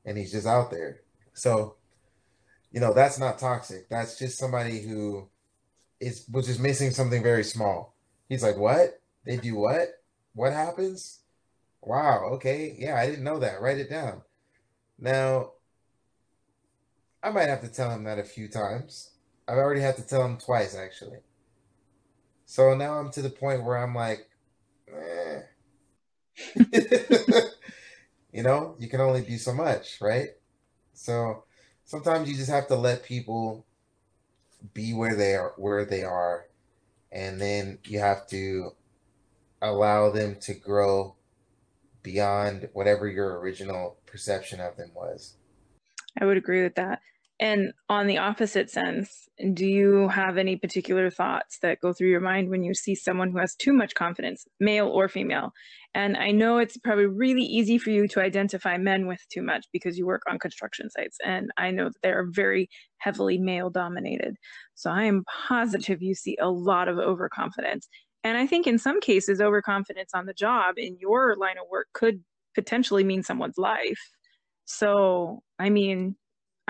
and 0.06 0.18
he's 0.18 0.32
just 0.32 0.48
out 0.48 0.72
there. 0.72 1.02
So, 1.34 1.76
you 2.72 2.80
know, 2.80 2.94
that's 2.94 3.20
not 3.20 3.40
toxic. 3.40 3.90
That's 3.90 4.18
just 4.18 4.38
somebody 4.40 4.82
who 4.82 5.28
is 6.00 6.26
was 6.32 6.48
just 6.48 6.62
missing 6.62 6.92
something 6.92 7.22
very 7.22 7.44
small. 7.44 7.94
He's 8.30 8.42
like, 8.42 8.56
"What? 8.56 9.02
They 9.26 9.36
do 9.36 9.56
what? 9.56 10.02
What 10.34 10.54
happens? 10.54 11.20
Wow, 11.82 12.30
okay. 12.36 12.74
Yeah, 12.80 12.96
I 12.96 13.06
didn't 13.06 13.26
know 13.26 13.40
that. 13.40 13.60
Write 13.60 13.80
it 13.80 13.90
down." 13.90 14.22
Now, 14.98 15.52
I 17.22 17.32
might 17.32 17.50
have 17.50 17.62
to 17.64 17.68
tell 17.68 17.92
him 17.92 18.06
that 18.06 18.18
a 18.18 18.24
few 18.24 18.48
times. 18.48 19.12
I've 19.46 19.58
already 19.58 19.82
had 19.82 19.98
to 19.98 20.08
tell 20.08 20.24
him 20.24 20.38
twice 20.38 20.74
actually. 20.74 21.20
So 22.52 22.76
now 22.76 22.96
I'm 22.96 23.10
to 23.12 23.22
the 23.22 23.30
point 23.30 23.64
where 23.64 23.78
I'm 23.78 23.96
like, 23.96 24.28
eh. 24.94 25.40
you 28.34 28.44
know, 28.44 28.76
you 28.78 28.90
can 28.90 29.00
only 29.00 29.22
do 29.22 29.38
so 29.38 29.54
much, 29.54 30.02
right? 30.02 30.32
So 30.92 31.46
sometimes 31.86 32.30
you 32.30 32.36
just 32.36 32.50
have 32.50 32.68
to 32.68 32.76
let 32.76 33.06
people 33.06 33.66
be 34.74 34.94
where 34.94 35.16
they 35.16 35.36
are, 35.36 35.54
where 35.56 35.86
they 35.86 36.04
are, 36.04 36.48
and 37.10 37.40
then 37.40 37.80
you 37.86 38.00
have 38.00 38.28
to 38.28 38.72
allow 39.62 40.12
them 40.12 40.36
to 40.42 40.54
grow 40.54 41.16
beyond 42.04 42.68
whatever 42.74 43.08
your 43.08 43.40
original 43.40 43.96
perception 44.06 44.60
of 44.60 44.76
them 44.76 44.92
was. 44.94 45.36
I 46.20 46.26
would 46.26 46.36
agree 46.36 46.64
with 46.64 46.76
that. 46.76 47.00
And 47.42 47.74
on 47.90 48.06
the 48.06 48.20
opposite 48.20 48.70
sense, 48.70 49.28
do 49.56 49.66
you 49.66 50.08
have 50.10 50.38
any 50.38 50.58
particular 50.58 51.10
thoughts 51.10 51.58
that 51.64 51.82
go 51.82 51.92
through 51.92 52.10
your 52.10 52.20
mind 52.20 52.52
when 52.52 52.64
you 52.64 52.76
see 52.76 52.94
someone 52.94 53.32
who 53.32 53.40
has 53.40 53.56
too 53.56 53.74
much 53.74 53.96
confidence, 53.96 54.46
male 54.60 54.88
or 54.88 55.10
female? 55.10 55.52
And 55.96 56.16
I 56.16 56.30
know 56.30 56.60
it's 56.60 56.78
probably 56.78 57.08
really 57.08 57.42
easy 57.42 57.80
for 57.80 57.90
you 57.90 58.08
to 58.10 58.22
identify 58.22 58.78
men 58.78 59.08
with 59.08 59.22
too 59.34 59.42
much 59.42 59.66
because 59.74 59.98
you 59.98 60.06
work 60.06 60.22
on 60.30 60.38
construction 60.38 60.92
sites. 60.92 61.18
And 61.26 61.50
I 61.58 61.72
know 61.72 61.86
that 61.86 61.98
they're 62.04 62.28
very 62.30 62.70
heavily 63.00 63.40
male 63.40 63.72
dominated. 63.72 64.36
So 64.76 64.92
I 64.92 65.06
am 65.06 65.24
positive 65.48 66.04
you 66.04 66.14
see 66.14 66.38
a 66.40 66.52
lot 66.52 66.88
of 66.88 67.00
overconfidence. 67.00 67.90
And 68.24 68.38
I 68.38 68.46
think 68.46 68.68
in 68.68 68.78
some 68.78 69.02
cases, 69.02 69.42
overconfidence 69.42 70.12
on 70.14 70.28
the 70.28 70.34
job 70.36 70.76
in 70.78 70.96
your 71.00 71.36
line 71.38 71.58
of 71.58 71.66
work 71.72 71.88
could 71.94 72.22
potentially 72.54 73.04
mean 73.04 73.24
someone's 73.24 73.58
life. 73.58 74.00
So, 74.66 75.42
I 75.58 75.72
mean, 75.72 76.16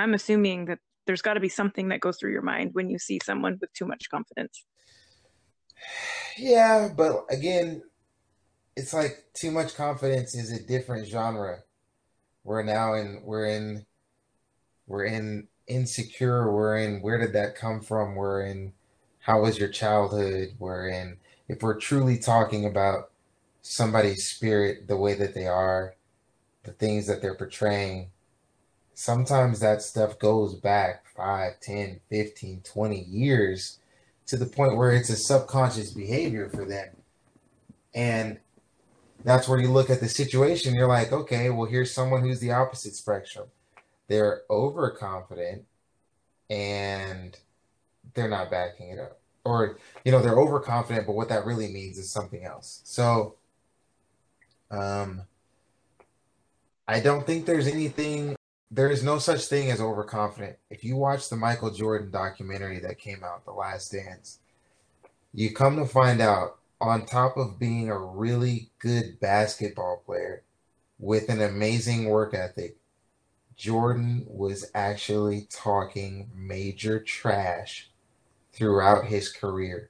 I'm 0.02 0.14
assuming 0.14 0.66
that 0.66 0.80
there's 1.06 1.22
got 1.22 1.36
to 1.36 1.40
be 1.40 1.50
something 1.50 1.90
that 1.90 2.00
goes 2.00 2.18
through 2.18 2.32
your 2.32 2.42
mind 2.42 2.72
when 2.74 2.90
you 2.90 3.00
see 3.00 3.20
someone 3.24 3.58
with 3.60 3.74
too 3.74 3.86
much 3.86 4.10
confidence. 4.10 4.66
Yeah, 6.38 6.88
but 6.96 7.26
again, 7.30 7.84
it's 8.78 8.94
like 8.94 9.26
too 9.34 9.52
much 9.52 9.76
confidence 9.76 10.34
is 10.34 10.50
a 10.52 10.64
different 10.64 11.08
genre. 11.08 11.60
We're 12.46 12.64
now 12.64 12.94
in 12.94 13.22
we're 13.26 13.48
in 13.48 13.86
we're 14.88 15.04
in 15.04 15.50
insecure, 15.68 16.50
we're 16.52 16.78
in 16.78 17.02
where 17.02 17.18
did 17.18 17.34
that 17.34 17.56
come 17.56 17.82
from? 17.82 18.16
We're 18.16 18.46
in 18.46 18.72
how 19.20 19.42
was 19.42 19.60
your 19.60 19.70
childhood? 19.70 20.56
We're 20.58 20.88
in 20.88 21.18
if 21.50 21.62
we're 21.62 21.80
truly 21.80 22.18
talking 22.18 22.66
about 22.66 23.12
somebody's 23.62 24.26
spirit, 24.26 24.88
the 24.88 24.98
way 24.98 25.16
that 25.16 25.34
they 25.34 25.48
are, 25.48 25.96
the 26.64 26.72
things 26.72 27.08
that 27.08 27.22
they're 27.22 27.36
portraying, 27.36 28.12
sometimes 29.02 29.60
that 29.60 29.82
stuff 29.82 30.20
goes 30.20 30.54
back 30.54 31.04
5, 31.16 31.60
10, 31.60 32.00
15, 32.08 32.62
20 32.62 33.00
years 33.00 33.80
to 34.28 34.38
the 34.38 34.46
point 34.46 34.78
where 34.78 34.92
it's 34.92 35.10
a 35.10 35.16
subconscious 35.16 35.90
behavior 35.90 36.48
for 36.50 36.66
them. 36.66 36.90
And 37.96 38.40
that's 39.24 39.48
where 39.48 39.60
you 39.60 39.72
look 39.72 39.90
at 39.90 40.02
the 40.02 40.08
situation, 40.08 40.76
you're 40.76 40.88
like, 40.88 41.12
okay, 41.12 41.50
well, 41.50 41.66
here's 41.66 41.92
someone 41.92 42.22
who's 42.22 42.40
the 42.42 42.52
opposite 42.52 42.94
spectrum. 42.94 43.48
They're 44.08 44.44
overconfident 44.52 45.66
and 46.52 47.36
they're 48.14 48.30
not 48.30 48.52
backing 48.52 48.90
it 48.90 49.00
up. 49.00 49.20
Or, 49.44 49.80
you 50.06 50.12
know, 50.12 50.22
they're 50.22 50.38
overconfident, 50.38 51.08
but 51.08 51.16
what 51.16 51.30
that 51.30 51.48
really 51.48 51.74
means 51.74 51.98
is 51.98 52.12
something 52.12 52.46
else. 52.46 52.82
So, 52.84 53.34
um, 54.70 55.24
I 56.88 57.00
don't 57.00 57.26
think 57.26 57.48
there's 57.48 57.68
anything, 57.68 58.36
there 58.72 58.90
is 58.90 59.04
no 59.04 59.20
such 59.20 59.46
thing 59.46 59.70
as 59.70 59.82
overconfident. 59.82 60.56
If 60.70 60.86
you 60.86 60.96
watch 60.96 61.30
the 61.30 61.36
Michael 61.36 61.72
Jordan 61.72 62.10
documentary 62.10 62.80
that 62.80 63.00
came 63.00 63.22
out, 63.24 63.44
The 63.44 63.52
Last 63.52 63.92
Dance, 63.92 64.40
you 65.34 65.54
come 65.54 65.76
to 65.76 65.86
find 65.86 66.22
out 66.22 66.58
on 66.80 67.06
top 67.06 67.36
of 67.38 67.60
being 67.60 67.90
a 67.90 67.98
really 67.98 68.72
good 68.80 69.20
basketball 69.20 70.02
player 70.06 70.44
with 70.98 71.28
an 71.30 71.42
amazing 71.42 72.06
work 72.06 72.34
ethic, 72.34 72.78
Jordan 73.58 74.24
was 74.26 74.72
actually 74.74 75.48
talking 75.52 76.32
major 76.34 77.00
trash 77.04 77.92
throughout 78.54 79.06
his 79.06 79.30
career. 79.30 79.90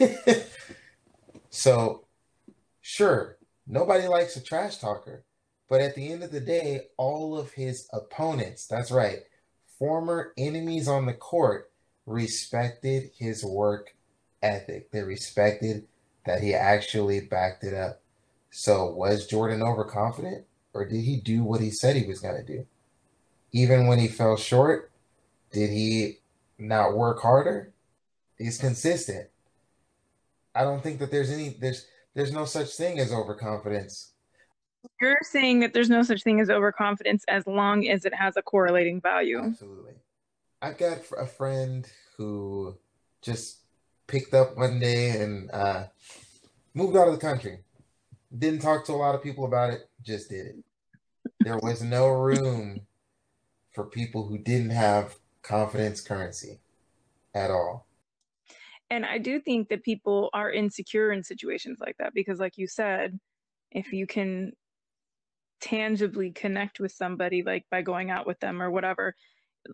so, 1.50 2.04
sure, 2.80 3.36
nobody 3.66 4.08
likes 4.08 4.36
a 4.36 4.42
trash 4.42 4.78
talker, 4.78 5.24
but 5.68 5.80
at 5.80 5.94
the 5.94 6.12
end 6.12 6.22
of 6.22 6.30
the 6.30 6.40
day, 6.40 6.88
all 6.96 7.38
of 7.38 7.52
his 7.52 7.88
opponents, 7.92 8.66
that's 8.66 8.90
right, 8.90 9.20
former 9.78 10.32
enemies 10.36 10.88
on 10.88 11.06
the 11.06 11.14
court, 11.14 11.70
respected 12.06 13.10
his 13.18 13.44
work 13.44 13.94
ethic. 14.42 14.90
They 14.90 15.02
respected 15.02 15.86
that 16.24 16.42
he 16.42 16.54
actually 16.54 17.20
backed 17.20 17.64
it 17.64 17.74
up. 17.74 18.00
So, 18.50 18.86
was 18.86 19.26
Jordan 19.26 19.62
overconfident 19.62 20.46
or 20.72 20.84
did 20.84 21.00
he 21.00 21.16
do 21.16 21.42
what 21.42 21.60
he 21.60 21.70
said 21.70 21.96
he 21.96 22.06
was 22.06 22.20
going 22.20 22.36
to 22.36 22.44
do? 22.44 22.66
Even 23.52 23.86
when 23.86 23.98
he 23.98 24.08
fell 24.08 24.36
short, 24.36 24.90
did 25.50 25.70
he 25.70 26.18
not 26.58 26.96
work 26.96 27.20
harder? 27.20 27.72
He's 28.38 28.58
consistent. 28.58 29.28
I 30.54 30.64
don't 30.64 30.82
think 30.82 30.98
that 31.00 31.10
there's 31.10 31.30
any 31.30 31.50
there's 31.50 31.86
there's 32.14 32.32
no 32.32 32.44
such 32.44 32.74
thing 32.76 32.98
as 32.98 33.12
overconfidence. 33.12 34.12
You're 35.00 35.18
saying 35.22 35.60
that 35.60 35.72
there's 35.72 35.90
no 35.90 36.02
such 36.02 36.22
thing 36.22 36.40
as 36.40 36.50
overconfidence 36.50 37.24
as 37.28 37.46
long 37.46 37.86
as 37.88 38.04
it 38.04 38.14
has 38.14 38.36
a 38.36 38.42
correlating 38.42 39.00
value. 39.00 39.40
Absolutely. 39.42 39.94
I've 40.62 40.78
got 40.78 40.98
a 41.18 41.26
friend 41.26 41.86
who 42.16 42.76
just 43.22 43.58
picked 44.06 44.34
up 44.34 44.56
one 44.56 44.78
day 44.78 45.10
and 45.10 45.50
uh, 45.50 45.84
moved 46.74 46.96
out 46.96 47.08
of 47.08 47.14
the 47.14 47.20
country. 47.20 47.58
Didn't 48.36 48.60
talk 48.60 48.84
to 48.86 48.92
a 48.92 48.94
lot 48.94 49.14
of 49.14 49.22
people 49.22 49.44
about 49.44 49.72
it, 49.72 49.88
just 50.02 50.30
did 50.30 50.46
it. 50.46 50.56
There 51.40 51.58
was 51.58 51.82
no 51.82 52.08
room 52.08 52.80
for 53.72 53.84
people 53.84 54.26
who 54.26 54.38
didn't 54.38 54.70
have 54.70 55.16
confidence 55.42 56.00
currency 56.00 56.58
at 57.34 57.50
all. 57.50 57.86
And 58.90 59.04
I 59.04 59.18
do 59.18 59.40
think 59.40 59.68
that 59.68 59.82
people 59.82 60.30
are 60.32 60.50
insecure 60.50 61.12
in 61.12 61.22
situations 61.22 61.78
like 61.80 61.96
that 61.98 62.14
because, 62.14 62.38
like 62.38 62.56
you 62.56 62.66
said, 62.66 63.18
if 63.70 63.92
you 63.92 64.06
can 64.06 64.52
tangibly 65.60 66.32
connect 66.32 66.80
with 66.80 66.92
somebody, 66.92 67.42
like 67.44 67.64
by 67.70 67.82
going 67.82 68.10
out 68.10 68.26
with 68.26 68.38
them 68.40 68.62
or 68.62 68.70
whatever, 68.70 69.14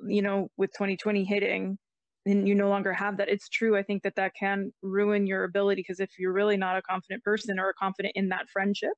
you 0.08 0.22
know, 0.22 0.48
with 0.56 0.72
2020 0.72 1.24
hitting, 1.24 1.78
and 2.26 2.48
you 2.48 2.54
no 2.54 2.68
longer 2.68 2.92
have 2.92 3.16
that. 3.18 3.28
It's 3.28 3.48
true 3.48 3.76
i 3.76 3.82
think 3.82 4.02
that 4.04 4.16
that 4.16 4.32
can 4.38 4.72
ruin 4.82 5.26
your 5.26 5.44
ability 5.44 5.82
because 5.82 6.00
if 6.00 6.10
you're 6.18 6.32
really 6.32 6.56
not 6.56 6.76
a 6.78 6.82
confident 6.82 7.22
person 7.24 7.58
or 7.58 7.74
confident 7.78 8.14
in 8.16 8.28
that 8.30 8.48
friendship 8.52 8.92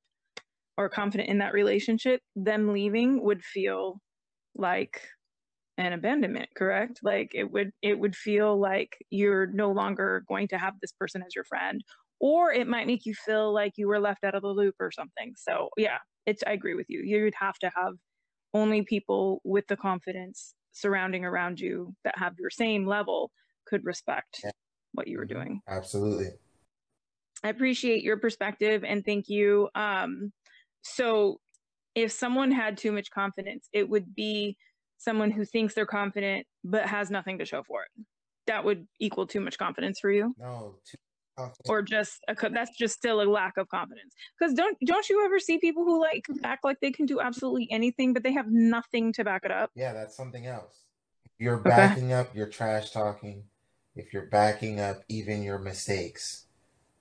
or 0.77 0.89
confident 0.89 1.29
in 1.29 1.39
that 1.39 1.53
relationship 1.53 2.21
them 2.35 2.73
leaving 2.73 3.23
would 3.23 3.43
feel 3.43 3.99
like 4.55 5.01
an 5.77 5.93
abandonment 5.93 6.49
correct? 6.57 6.99
Like 7.03 7.31
it 7.33 7.51
would 7.51 7.71
it 7.81 7.99
would 7.99 8.15
feel 8.15 8.59
like 8.59 8.97
you're 9.09 9.47
no 9.47 9.71
longer 9.71 10.23
going 10.27 10.47
to 10.49 10.57
have 10.57 10.75
this 10.81 10.93
person 10.93 11.21
as 11.25 11.35
your 11.35 11.43
friend 11.45 11.81
or 12.19 12.51
it 12.53 12.67
might 12.67 12.87
make 12.87 13.05
you 13.05 13.13
feel 13.13 13.53
like 13.53 13.73
you 13.77 13.87
were 13.87 13.99
left 13.99 14.23
out 14.23 14.35
of 14.35 14.41
the 14.41 14.49
loop 14.49 14.75
or 14.79 14.91
something. 14.91 15.33
So 15.37 15.69
yeah 15.77 15.97
it's 16.25 16.43
i 16.47 16.51
agree 16.51 16.75
with 16.75 16.89
you 16.89 17.01
you'd 17.01 17.33
have 17.39 17.57
to 17.57 17.71
have 17.75 17.93
only 18.53 18.83
people 18.83 19.41
with 19.43 19.67
the 19.67 19.75
confidence 19.75 20.55
surrounding 20.71 21.25
around 21.25 21.59
you 21.59 21.93
that 22.03 22.17
have 22.17 22.33
your 22.39 22.49
same 22.49 22.85
level 22.85 23.31
could 23.65 23.83
respect 23.85 24.41
yeah. 24.43 24.51
what 24.93 25.07
you 25.07 25.17
were 25.17 25.25
mm-hmm. 25.25 25.33
doing. 25.33 25.61
Absolutely. 25.67 26.29
I 27.43 27.49
appreciate 27.49 28.03
your 28.03 28.17
perspective 28.17 28.83
and 28.83 29.03
thank 29.05 29.29
you. 29.29 29.69
Um, 29.75 30.31
so, 30.81 31.39
if 31.95 32.11
someone 32.11 32.51
had 32.51 32.77
too 32.77 32.91
much 32.91 33.09
confidence, 33.09 33.69
it 33.71 33.87
would 33.89 34.13
be 34.13 34.57
someone 34.97 35.31
who 35.31 35.45
thinks 35.45 35.73
they're 35.73 35.85
confident 35.85 36.45
but 36.63 36.85
has 36.85 37.09
nothing 37.09 37.37
to 37.37 37.45
show 37.45 37.63
for 37.63 37.83
it. 37.83 38.05
That 38.47 38.65
would 38.65 38.85
equal 38.99 39.27
too 39.27 39.39
much 39.39 39.57
confidence 39.57 39.99
for 40.01 40.11
you. 40.11 40.33
No, 40.37 40.75
too 40.89 40.97
or 41.67 41.81
just 41.81 42.23
a, 42.27 42.49
that's 42.49 42.75
just 42.77 42.95
still 42.95 43.21
a 43.21 43.23
lack 43.23 43.57
of 43.57 43.67
confidence. 43.69 44.13
Because 44.37 44.53
don't 44.53 44.77
don't 44.85 45.07
you 45.09 45.23
ever 45.25 45.39
see 45.39 45.57
people 45.57 45.83
who 45.83 45.99
like 45.99 46.25
hmm. 46.27 46.37
act 46.43 46.63
like 46.63 46.79
they 46.79 46.91
can 46.91 47.05
do 47.05 47.19
absolutely 47.19 47.67
anything 47.71 48.13
but 48.13 48.23
they 48.23 48.33
have 48.33 48.47
nothing 48.49 49.13
to 49.13 49.23
back 49.23 49.45
it 49.45 49.51
up? 49.51 49.71
Yeah 49.75 49.93
that's 49.93 50.15
something 50.15 50.45
else. 50.47 50.81
If 51.25 51.31
you're 51.39 51.57
backing 51.57 52.13
okay. 52.13 52.13
up 52.13 52.35
your 52.35 52.47
trash 52.47 52.91
talking. 52.91 53.43
If 53.95 54.11
you're 54.11 54.27
backing 54.27 54.79
up 54.79 55.03
even 55.07 55.43
your 55.43 55.59
mistakes. 55.59 56.45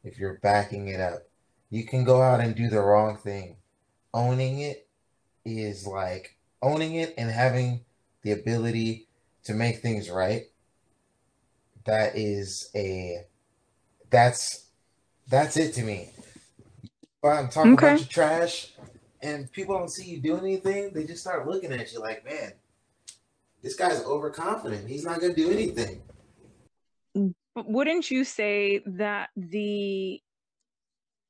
If 0.03 0.19
you're 0.19 0.39
backing 0.43 0.89
it 0.89 1.01
up. 1.01 1.29
You 1.71 1.85
can 1.85 2.05
go 2.05 2.23
out 2.23 2.41
and 2.41 2.55
do 2.55 2.69
the 2.69 2.81
wrong 2.81 3.17
thing. 3.17 3.57
Owning 4.13 4.61
it 4.61 4.87
is 5.45 5.87
like 5.87 6.37
owning 6.63 6.95
it 6.95 7.15
and 7.19 7.31
having 7.31 7.85
the 8.23 8.33
ability 8.33 9.07
to 9.45 9.53
make 9.53 9.81
things 9.81 10.09
right 10.09 10.45
that 11.85 12.17
is 12.17 12.71
a 12.75 13.25
that's 14.15 14.67
that's 15.29 15.57
it 15.57 15.75
to 15.75 15.83
me. 15.83 16.11
But 17.21 17.31
I'm 17.31 17.49
talking 17.49 17.73
okay. 17.75 17.89
about 17.89 18.01
your 18.01 18.09
trash, 18.09 18.73
and 19.23 19.51
people 19.51 19.77
don't 19.77 19.91
see 19.91 20.09
you 20.09 20.21
doing 20.21 20.45
anything. 20.45 20.93
They 20.93 21.05
just 21.05 21.23
start 21.23 21.49
looking 21.49 21.73
at 21.73 21.93
you 21.93 22.01
like, 22.01 22.25
man, 22.25 22.53
this 23.63 23.75
guy's 23.75 24.05
overconfident. 24.05 24.89
He's 24.89 25.05
not 25.05 25.21
going 25.21 25.35
to 25.35 25.41
do 25.43 25.51
anything. 25.51 26.03
But 27.55 27.69
wouldn't 27.69 28.11
you 28.11 28.25
say 28.25 28.83
that 28.87 29.31
the 29.37 30.21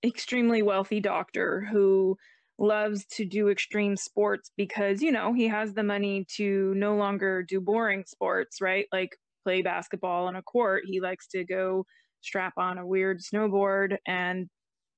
extremely 0.04 0.62
wealthy 0.62 1.00
doctor 1.00 1.66
who 1.70 2.18
loves 2.58 3.06
to 3.06 3.24
do 3.24 3.48
extreme 3.48 3.96
sports 3.96 4.50
because 4.56 5.02
you 5.02 5.10
know 5.10 5.32
he 5.32 5.48
has 5.48 5.74
the 5.74 5.82
money 5.82 6.24
to 6.36 6.72
no 6.76 6.94
longer 6.94 7.42
do 7.42 7.60
boring 7.60 8.04
sports 8.06 8.60
right 8.60 8.86
like 8.92 9.10
play 9.42 9.60
basketball 9.60 10.26
on 10.26 10.36
a 10.36 10.42
court 10.42 10.84
he 10.86 11.00
likes 11.00 11.26
to 11.26 11.44
go 11.44 11.84
strap 12.24 12.54
on 12.56 12.78
a 12.78 12.86
weird 12.86 13.20
snowboard 13.20 13.96
and 14.06 14.48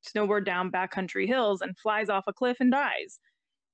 snowboard 0.07 0.45
down 0.45 0.71
backcountry 0.71 1.27
hills 1.27 1.61
and 1.61 1.77
flies 1.79 2.09
off 2.09 2.25
a 2.27 2.33
cliff 2.33 2.59
and 2.61 2.71
dies. 2.71 3.19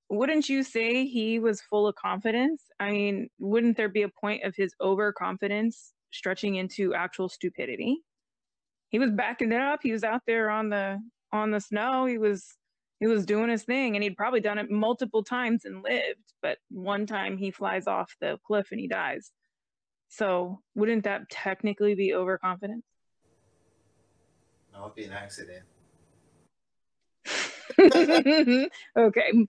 Wouldn't 0.09 0.49
you 0.49 0.63
say 0.63 1.07
he 1.07 1.39
was 1.39 1.63
full 1.63 1.87
of 1.87 1.95
confidence? 1.95 2.65
I 2.81 2.91
mean, 2.91 3.29
wouldn't 3.39 3.77
there 3.77 3.89
be 3.89 4.03
a 4.03 4.11
point 4.21 4.45
of 4.45 4.55
his 4.57 4.75
overconfidence 4.81 5.93
stretching 6.11 6.57
into 6.57 6.95
actual 6.95 7.29
stupidity? 7.29 8.03
He 8.91 8.99
was 8.99 9.11
backing 9.11 9.53
it 9.53 9.61
up. 9.61 9.81
He 9.83 9.93
was 9.93 10.05
out 10.05 10.23
there 10.27 10.51
on 10.51 10.69
the 10.69 10.99
on 11.33 11.51
the 11.51 11.61
snow. 11.61 12.05
He 12.05 12.19
was 12.19 12.47
he 13.01 13.07
was 13.07 13.25
doing 13.27 13.49
his 13.49 13.65
thing 13.65 13.97
and 13.97 14.03
he'd 14.03 14.17
probably 14.17 14.41
done 14.41 14.59
it 14.59 14.71
multiple 14.71 15.25
times 15.25 15.65
and 15.65 15.83
lived, 15.83 16.35
but 16.41 16.59
one 16.71 17.07
time 17.07 17.37
he 17.37 17.51
flies 17.51 17.87
off 17.87 18.15
the 18.21 18.39
cliff 18.47 18.69
and 18.71 18.79
he 18.79 18.87
dies. 18.87 19.33
So, 20.09 20.61
wouldn't 20.75 21.05
that 21.05 21.31
technically 21.31 21.95
be 21.95 22.13
overconfidence? 22.13 22.85
No, 24.73 24.85
it'd 24.85 24.95
be 24.95 25.05
an 25.05 25.13
accident. 25.13 25.65
okay. 28.97 29.47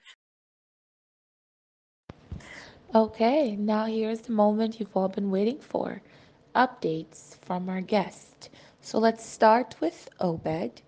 Okay, 2.96 3.56
now 3.56 3.86
here's 3.86 4.22
the 4.22 4.32
moment 4.32 4.80
you've 4.80 4.96
all 4.96 5.08
been 5.10 5.32
waiting 5.32 5.60
for 5.60 6.02
updates 6.56 7.38
from 7.40 7.70
our 7.70 7.82
guest. 7.82 8.50
So 8.82 9.00
let's 9.00 9.26
start 9.26 9.76
with 9.80 10.10
Obed, 10.20 10.82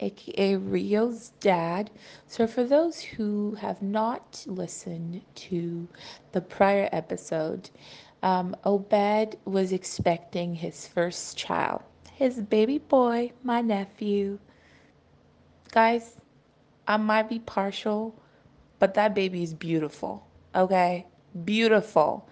aka 0.00 0.56
Rio's 0.56 1.30
dad. 1.40 1.90
So, 2.26 2.46
for 2.46 2.64
those 2.64 3.00
who 3.00 3.54
have 3.60 3.80
not 3.82 4.44
listened 4.48 5.22
to 5.36 5.86
the 6.32 6.40
prior 6.40 6.88
episode, 6.90 7.70
um, 8.22 8.56
Obed 8.64 9.36
was 9.44 9.72
expecting 9.72 10.54
his 10.54 10.88
first 10.88 11.36
child 11.36 11.82
his 12.14 12.40
baby 12.40 12.78
boy, 12.78 13.32
my 13.42 13.60
nephew. 13.60 14.38
Guys, 15.72 16.16
I 16.86 16.96
might 16.96 17.28
be 17.28 17.40
partial, 17.40 18.14
but 18.78 18.94
that 18.94 19.14
baby 19.14 19.42
is 19.42 19.52
beautiful. 19.52 20.24
Okay? 20.54 21.06
Beautiful. 21.44 22.28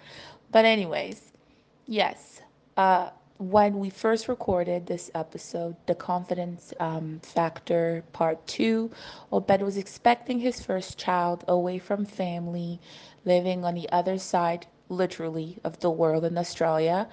But, 0.53 0.65
anyways, 0.65 1.33
yes. 1.87 2.43
Uh, 2.77 3.11
when 3.39 3.81
we 3.81 3.91
first 3.91 4.29
recorded 4.29 4.87
this 4.87 5.11
episode, 5.17 5.75
the 5.87 5.97
confidence 5.97 6.73
um, 6.79 7.19
factor 7.25 8.05
part 8.13 8.47
two, 8.47 8.89
Obed 9.33 9.63
was 9.63 9.77
expecting 9.77 10.39
his 10.39 10.65
first 10.65 10.97
child 10.97 11.45
away 11.49 11.79
from 11.81 12.05
family, 12.05 12.79
living 13.25 13.65
on 13.65 13.75
the 13.75 13.91
other 13.91 14.17
side, 14.17 14.67
literally, 14.89 15.59
of 15.65 15.81
the 15.81 15.91
world 15.91 16.25
in 16.25 16.39
Australia 16.39 17.09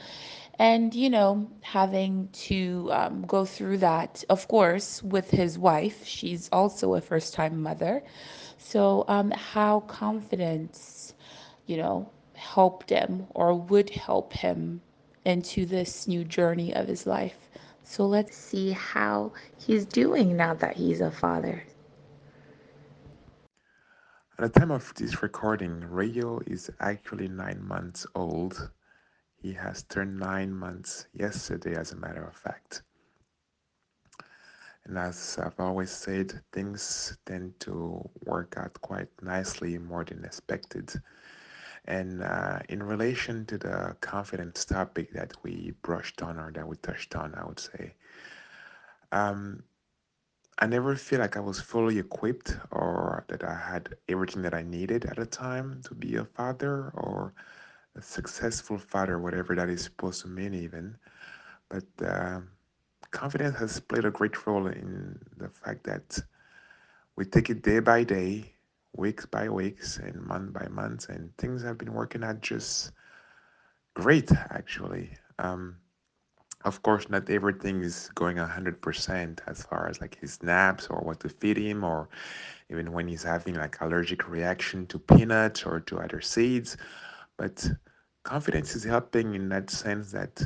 and 0.59 0.95
you 0.95 1.09
know 1.09 1.49
having 1.63 2.29
to 2.33 2.89
um, 2.91 3.23
go 3.23 3.45
through 3.45 3.77
that 3.77 4.23
of 4.29 4.47
course 4.47 5.03
with 5.03 5.31
his 5.31 5.57
wife 5.59 6.05
she's 6.05 6.49
also 6.51 6.95
a 6.95 7.01
first 7.01 7.33
time 7.33 7.61
mother. 7.63 8.03
So 8.57 9.05
um, 9.07 9.31
how 9.31 9.81
confidence 9.81 11.15
you 11.67 11.77
know 11.77 12.09
helped 12.35 12.89
him 12.91 13.27
or 13.31 13.53
would 13.55 13.91
help 13.91 14.33
him 14.33 14.81
into 15.25 15.65
this 15.65 16.07
new 16.07 16.23
journey 16.25 16.73
of 16.75 16.87
his 16.87 17.05
life. 17.07 17.49
So 17.83 18.05
let's 18.05 18.35
see 18.37 18.71
how 18.71 19.33
he's 19.57 19.85
doing 19.85 20.37
now 20.37 20.53
that 20.55 20.77
he's 20.77 21.01
a 21.01 21.11
father. 21.11 21.63
At 24.39 24.53
the 24.53 24.59
time 24.59 24.71
of 24.71 24.93
this 24.95 25.21
recording, 25.21 25.81
Rio 25.81 26.39
is 26.47 26.71
actually 26.79 27.27
nine 27.27 27.61
months 27.63 28.05
old. 28.15 28.71
He 29.41 29.53
has 29.53 29.83
turned 29.83 30.19
nine 30.19 30.53
months 30.53 31.07
yesterday, 31.13 31.75
as 31.75 31.93
a 31.93 31.95
matter 31.95 32.23
of 32.23 32.35
fact. 32.35 32.83
And 34.85 34.97
as 34.97 35.37
I've 35.41 35.59
always 35.59 35.91
said, 35.91 36.41
things 36.51 37.17
tend 37.25 37.59
to 37.61 38.09
work 38.25 38.55
out 38.57 38.73
quite 38.81 39.09
nicely, 39.21 39.77
more 39.77 40.03
than 40.03 40.25
expected. 40.25 40.91
And 41.85 42.21
uh, 42.21 42.59
in 42.69 42.83
relation 42.83 43.45
to 43.45 43.57
the 43.57 43.95
confidence 44.01 44.65
topic 44.65 45.13
that 45.13 45.33
we 45.43 45.73
brushed 45.83 46.21
on 46.21 46.37
or 46.37 46.51
that 46.51 46.67
we 46.67 46.75
touched 46.77 47.15
on, 47.15 47.33
I 47.35 47.45
would 47.45 47.59
say, 47.59 47.93
um, 49.11 49.63
I 50.57 50.67
never 50.67 50.95
feel 50.95 51.19
like 51.19 51.37
I 51.37 51.39
was 51.39 51.61
fully 51.61 51.99
equipped 51.99 52.57
or 52.71 53.23
that 53.29 53.43
I 53.43 53.55
had 53.55 53.95
everything 54.09 54.41
that 54.41 54.53
I 54.53 54.63
needed 54.63 55.05
at 55.05 55.15
the 55.15 55.25
time 55.25 55.81
to 55.85 55.95
be 55.95 56.17
a 56.17 56.25
father 56.25 56.91
or 56.93 57.33
a 57.99 58.01
successful 58.01 58.77
father, 58.77 59.19
whatever 59.19 59.55
that 59.55 59.69
is 59.69 59.83
supposed 59.83 60.21
to 60.21 60.27
mean, 60.27 60.53
even. 60.53 60.97
But 61.69 61.85
uh, 62.05 62.39
confidence 63.11 63.57
has 63.57 63.79
played 63.79 64.05
a 64.05 64.11
great 64.11 64.47
role 64.47 64.67
in 64.67 65.19
the 65.37 65.49
fact 65.49 65.83
that 65.85 66.19
we 67.15 67.25
take 67.25 67.49
it 67.49 67.61
day 67.61 67.79
by 67.79 68.03
day, 68.03 68.53
weeks 68.95 69.25
by 69.25 69.49
weeks, 69.49 69.97
and 69.97 70.21
month 70.21 70.53
by 70.53 70.67
month, 70.69 71.09
and 71.09 71.35
things 71.37 71.61
have 71.63 71.77
been 71.77 71.93
working 71.93 72.23
out 72.23 72.41
just 72.41 72.91
great, 73.93 74.31
actually. 74.31 75.11
Um, 75.37 75.75
of 76.65 76.81
course, 76.81 77.09
not 77.09 77.29
everything 77.29 77.81
is 77.81 78.09
going 78.15 78.37
100% 78.37 79.39
as 79.47 79.63
far 79.63 79.87
as 79.89 80.01
like 80.01 80.17
his 80.19 80.41
naps 80.43 80.87
or 80.87 80.99
what 81.01 81.19
to 81.21 81.29
feed 81.29 81.57
him, 81.57 81.83
or 81.83 82.09
even 82.69 82.91
when 82.91 83.07
he's 83.07 83.23
having 83.23 83.55
like 83.55 83.79
allergic 83.81 84.29
reaction 84.29 84.85
to 84.87 84.99
peanuts 84.99 85.65
or 85.65 85.79
to 85.81 85.99
other 85.99 86.21
seeds. 86.21 86.77
But 87.37 87.69
confidence 88.29 88.75
is 88.75 88.83
helping 88.83 89.33
in 89.33 89.49
that 89.49 89.71
sense 89.71 90.11
that 90.11 90.39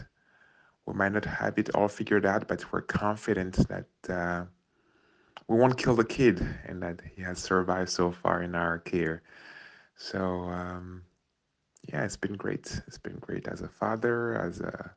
we 0.85 0.93
might 0.93 1.11
not 1.11 1.25
have 1.25 1.57
it 1.57 1.69
all 1.75 1.89
figured 1.89 2.25
out, 2.25 2.47
but 2.47 2.71
we're 2.71 2.81
confident 2.81 3.55
that 3.67 3.89
uh, 4.09 4.45
we 5.49 5.57
won't 5.57 5.77
kill 5.77 5.95
the 5.95 6.05
kid 6.05 6.37
and 6.65 6.81
that 6.81 7.01
he 7.13 7.21
has 7.21 7.39
survived 7.39 7.89
so 7.89 8.09
far 8.11 8.41
in 8.41 8.55
our 8.55 8.79
care. 8.79 9.21
So, 9.97 10.19
um, 10.59 11.03
yeah, 11.89 12.05
it's 12.05 12.15
been 12.15 12.35
great. 12.35 12.81
It's 12.87 12.97
been 12.97 13.19
great 13.19 13.47
as 13.49 13.61
a 13.61 13.67
father, 13.67 14.35
as 14.35 14.61
a 14.61 14.95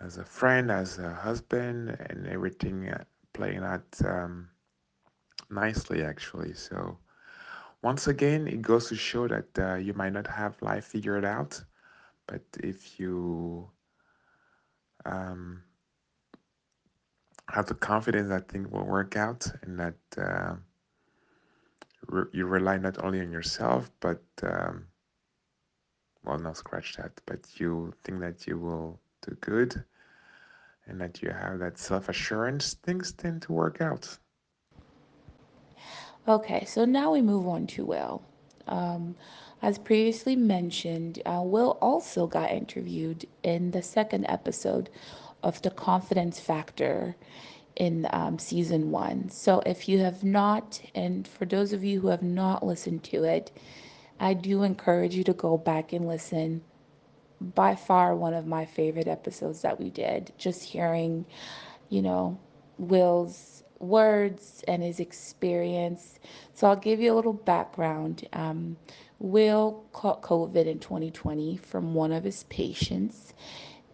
as 0.00 0.18
a 0.18 0.24
friend, 0.24 0.70
as 0.70 0.98
a 0.98 1.12
husband, 1.12 1.96
and 2.10 2.26
everything 2.26 2.88
uh, 2.88 3.04
playing 3.32 3.64
out 3.64 3.88
um, 4.04 4.48
nicely, 5.50 6.02
actually. 6.02 6.54
So, 6.54 6.96
once 7.86 8.08
again, 8.08 8.48
it 8.48 8.62
goes 8.62 8.88
to 8.88 8.96
show 8.96 9.28
that 9.28 9.46
uh, 9.60 9.76
you 9.76 9.94
might 9.94 10.12
not 10.12 10.26
have 10.26 10.60
life 10.60 10.86
figured 10.86 11.24
out, 11.24 11.62
but 12.26 12.42
if 12.58 12.98
you 12.98 13.70
um, 15.04 15.62
have 17.48 17.66
the 17.66 17.74
confidence 17.74 18.28
that 18.28 18.48
things 18.48 18.68
will 18.72 18.84
work 18.84 19.14
out 19.16 19.46
and 19.62 19.78
that 19.78 20.00
uh, 20.18 20.56
re- 22.08 22.32
you 22.32 22.44
rely 22.46 22.76
not 22.76 23.04
only 23.04 23.20
on 23.20 23.30
yourself, 23.30 23.88
but 24.00 24.24
um, 24.42 24.84
well, 26.24 26.40
no, 26.40 26.52
scratch 26.54 26.96
that, 26.96 27.12
but 27.24 27.38
you 27.60 27.94
think 28.02 28.18
that 28.18 28.48
you 28.48 28.58
will 28.58 28.98
do 29.24 29.36
good 29.40 29.84
and 30.88 31.00
that 31.00 31.22
you 31.22 31.30
have 31.30 31.60
that 31.60 31.78
self 31.78 32.08
assurance, 32.08 32.74
things 32.82 33.12
tend 33.12 33.42
to 33.42 33.52
work 33.52 33.80
out. 33.80 34.18
Okay, 36.28 36.64
so 36.64 36.84
now 36.84 37.12
we 37.12 37.22
move 37.22 37.46
on 37.46 37.68
to 37.68 37.84
Will. 37.84 38.20
Um, 38.66 39.14
as 39.62 39.78
previously 39.78 40.34
mentioned, 40.34 41.22
uh, 41.24 41.40
Will 41.44 41.78
also 41.80 42.26
got 42.26 42.50
interviewed 42.50 43.26
in 43.44 43.70
the 43.70 43.82
second 43.82 44.26
episode 44.28 44.90
of 45.44 45.62
The 45.62 45.70
Confidence 45.70 46.40
Factor 46.40 47.14
in 47.76 48.08
um, 48.12 48.40
season 48.40 48.90
one. 48.90 49.28
So 49.28 49.62
if 49.66 49.88
you 49.88 50.00
have 50.00 50.24
not, 50.24 50.80
and 50.96 51.28
for 51.28 51.44
those 51.44 51.72
of 51.72 51.84
you 51.84 52.00
who 52.00 52.08
have 52.08 52.22
not 52.24 52.66
listened 52.66 53.04
to 53.04 53.22
it, 53.22 53.52
I 54.18 54.34
do 54.34 54.64
encourage 54.64 55.14
you 55.14 55.22
to 55.24 55.32
go 55.32 55.56
back 55.56 55.92
and 55.92 56.08
listen. 56.08 56.62
By 57.54 57.76
far, 57.76 58.16
one 58.16 58.34
of 58.34 58.46
my 58.46 58.64
favorite 58.64 59.06
episodes 59.06 59.62
that 59.62 59.78
we 59.78 59.90
did. 59.90 60.32
Just 60.38 60.64
hearing, 60.64 61.26
you 61.88 62.02
know, 62.02 62.38
Will's 62.78 63.55
words 63.78 64.64
and 64.68 64.82
his 64.82 65.00
experience. 65.00 66.18
So 66.54 66.66
I'll 66.68 66.76
give 66.76 67.00
you 67.00 67.12
a 67.12 67.16
little 67.16 67.32
background. 67.32 68.26
Um, 68.32 68.76
Will 69.18 69.84
caught 69.92 70.22
COVID 70.22 70.66
in 70.66 70.78
2020 70.78 71.56
from 71.56 71.94
one 71.94 72.12
of 72.12 72.24
his 72.24 72.44
patients, 72.44 73.32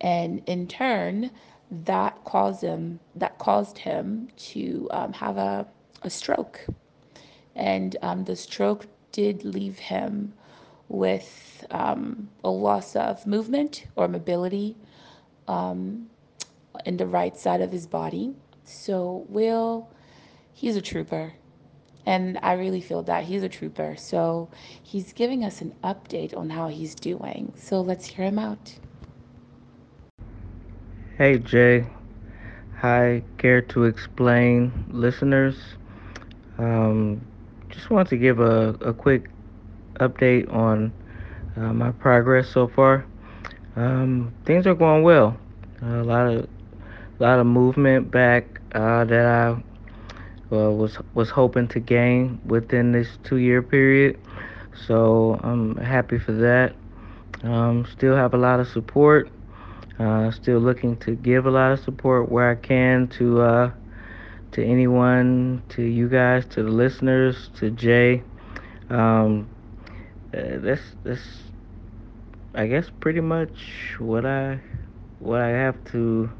and 0.00 0.42
in 0.46 0.66
turn, 0.66 1.30
that 1.70 2.24
caused 2.24 2.62
him 2.62 2.98
that 3.14 3.38
caused 3.38 3.78
him 3.78 4.28
to 4.36 4.88
um, 4.90 5.12
have 5.12 5.36
a, 5.36 5.66
a 6.02 6.10
stroke 6.10 6.66
and 7.54 7.96
um, 8.02 8.24
the 8.24 8.36
stroke 8.36 8.86
did 9.12 9.44
leave 9.44 9.78
him 9.78 10.32
with 10.88 11.64
um, 11.70 12.28
a 12.44 12.50
loss 12.50 12.96
of 12.96 13.26
movement 13.26 13.86
or 13.96 14.08
mobility 14.08 14.76
um, 15.48 16.06
in 16.86 16.96
the 16.96 17.06
right 17.06 17.36
side 17.36 17.60
of 17.60 17.72
his 17.72 17.86
body. 17.86 18.34
So, 18.64 19.26
Will, 19.28 19.88
he's 20.52 20.76
a 20.76 20.82
trooper. 20.82 21.34
And 22.04 22.38
I 22.42 22.54
really 22.54 22.80
feel 22.80 23.02
that 23.04 23.24
he's 23.24 23.42
a 23.42 23.48
trooper. 23.48 23.96
So, 23.96 24.48
he's 24.82 25.12
giving 25.12 25.44
us 25.44 25.60
an 25.60 25.74
update 25.84 26.36
on 26.36 26.50
how 26.50 26.68
he's 26.68 26.94
doing. 26.94 27.52
So, 27.56 27.80
let's 27.80 28.06
hear 28.06 28.24
him 28.24 28.38
out. 28.38 28.74
Hey 31.18 31.38
Jay, 31.38 31.86
hi, 32.78 33.22
care 33.38 33.60
to 33.60 33.84
explain 33.84 34.72
listeners? 34.90 35.56
Um, 36.58 37.20
just 37.68 37.90
want 37.90 38.08
to 38.08 38.16
give 38.16 38.40
a, 38.40 38.70
a 38.80 38.92
quick 38.92 39.28
update 40.00 40.52
on 40.52 40.92
uh, 41.56 41.72
my 41.72 41.92
progress 41.92 42.48
so 42.48 42.66
far. 42.66 43.06
Um, 43.76 44.32
things 44.44 44.66
are 44.66 44.74
going 44.74 45.02
well. 45.02 45.36
A 45.82 46.02
lot 46.02 46.26
of 46.26 46.48
a 47.18 47.22
lot 47.22 47.38
of 47.38 47.46
movement 47.46 48.10
back 48.10 48.60
uh, 48.74 49.04
that 49.04 49.26
I 49.26 49.50
uh, 50.54 50.70
was 50.70 50.98
was 51.14 51.30
hoping 51.30 51.68
to 51.68 51.80
gain 51.80 52.40
within 52.44 52.92
this 52.92 53.18
two 53.24 53.36
year 53.36 53.62
period. 53.62 54.18
So 54.86 55.38
I'm 55.42 55.76
happy 55.76 56.18
for 56.18 56.32
that. 56.32 56.74
Um, 57.42 57.86
still 57.90 58.16
have 58.16 58.34
a 58.34 58.38
lot 58.38 58.60
of 58.60 58.68
support. 58.68 59.30
Uh, 59.98 60.30
still 60.30 60.58
looking 60.58 60.96
to 60.98 61.14
give 61.14 61.46
a 61.46 61.50
lot 61.50 61.72
of 61.72 61.80
support 61.80 62.30
where 62.30 62.50
I 62.50 62.54
can 62.54 63.08
to 63.18 63.40
uh, 63.40 63.70
to 64.52 64.64
anyone, 64.64 65.62
to 65.70 65.82
you 65.82 66.08
guys, 66.08 66.44
to 66.46 66.62
the 66.62 66.70
listeners, 66.70 67.50
to 67.56 67.70
Jay. 67.70 68.22
Um, 68.90 69.48
uh, 70.34 70.58
that's 70.58 70.82
that's 71.04 71.42
I 72.54 72.66
guess 72.66 72.90
pretty 73.00 73.20
much 73.20 73.96
what 73.98 74.26
I 74.26 74.60
what 75.18 75.40
I 75.40 75.48
have 75.48 75.82
to 75.92 76.30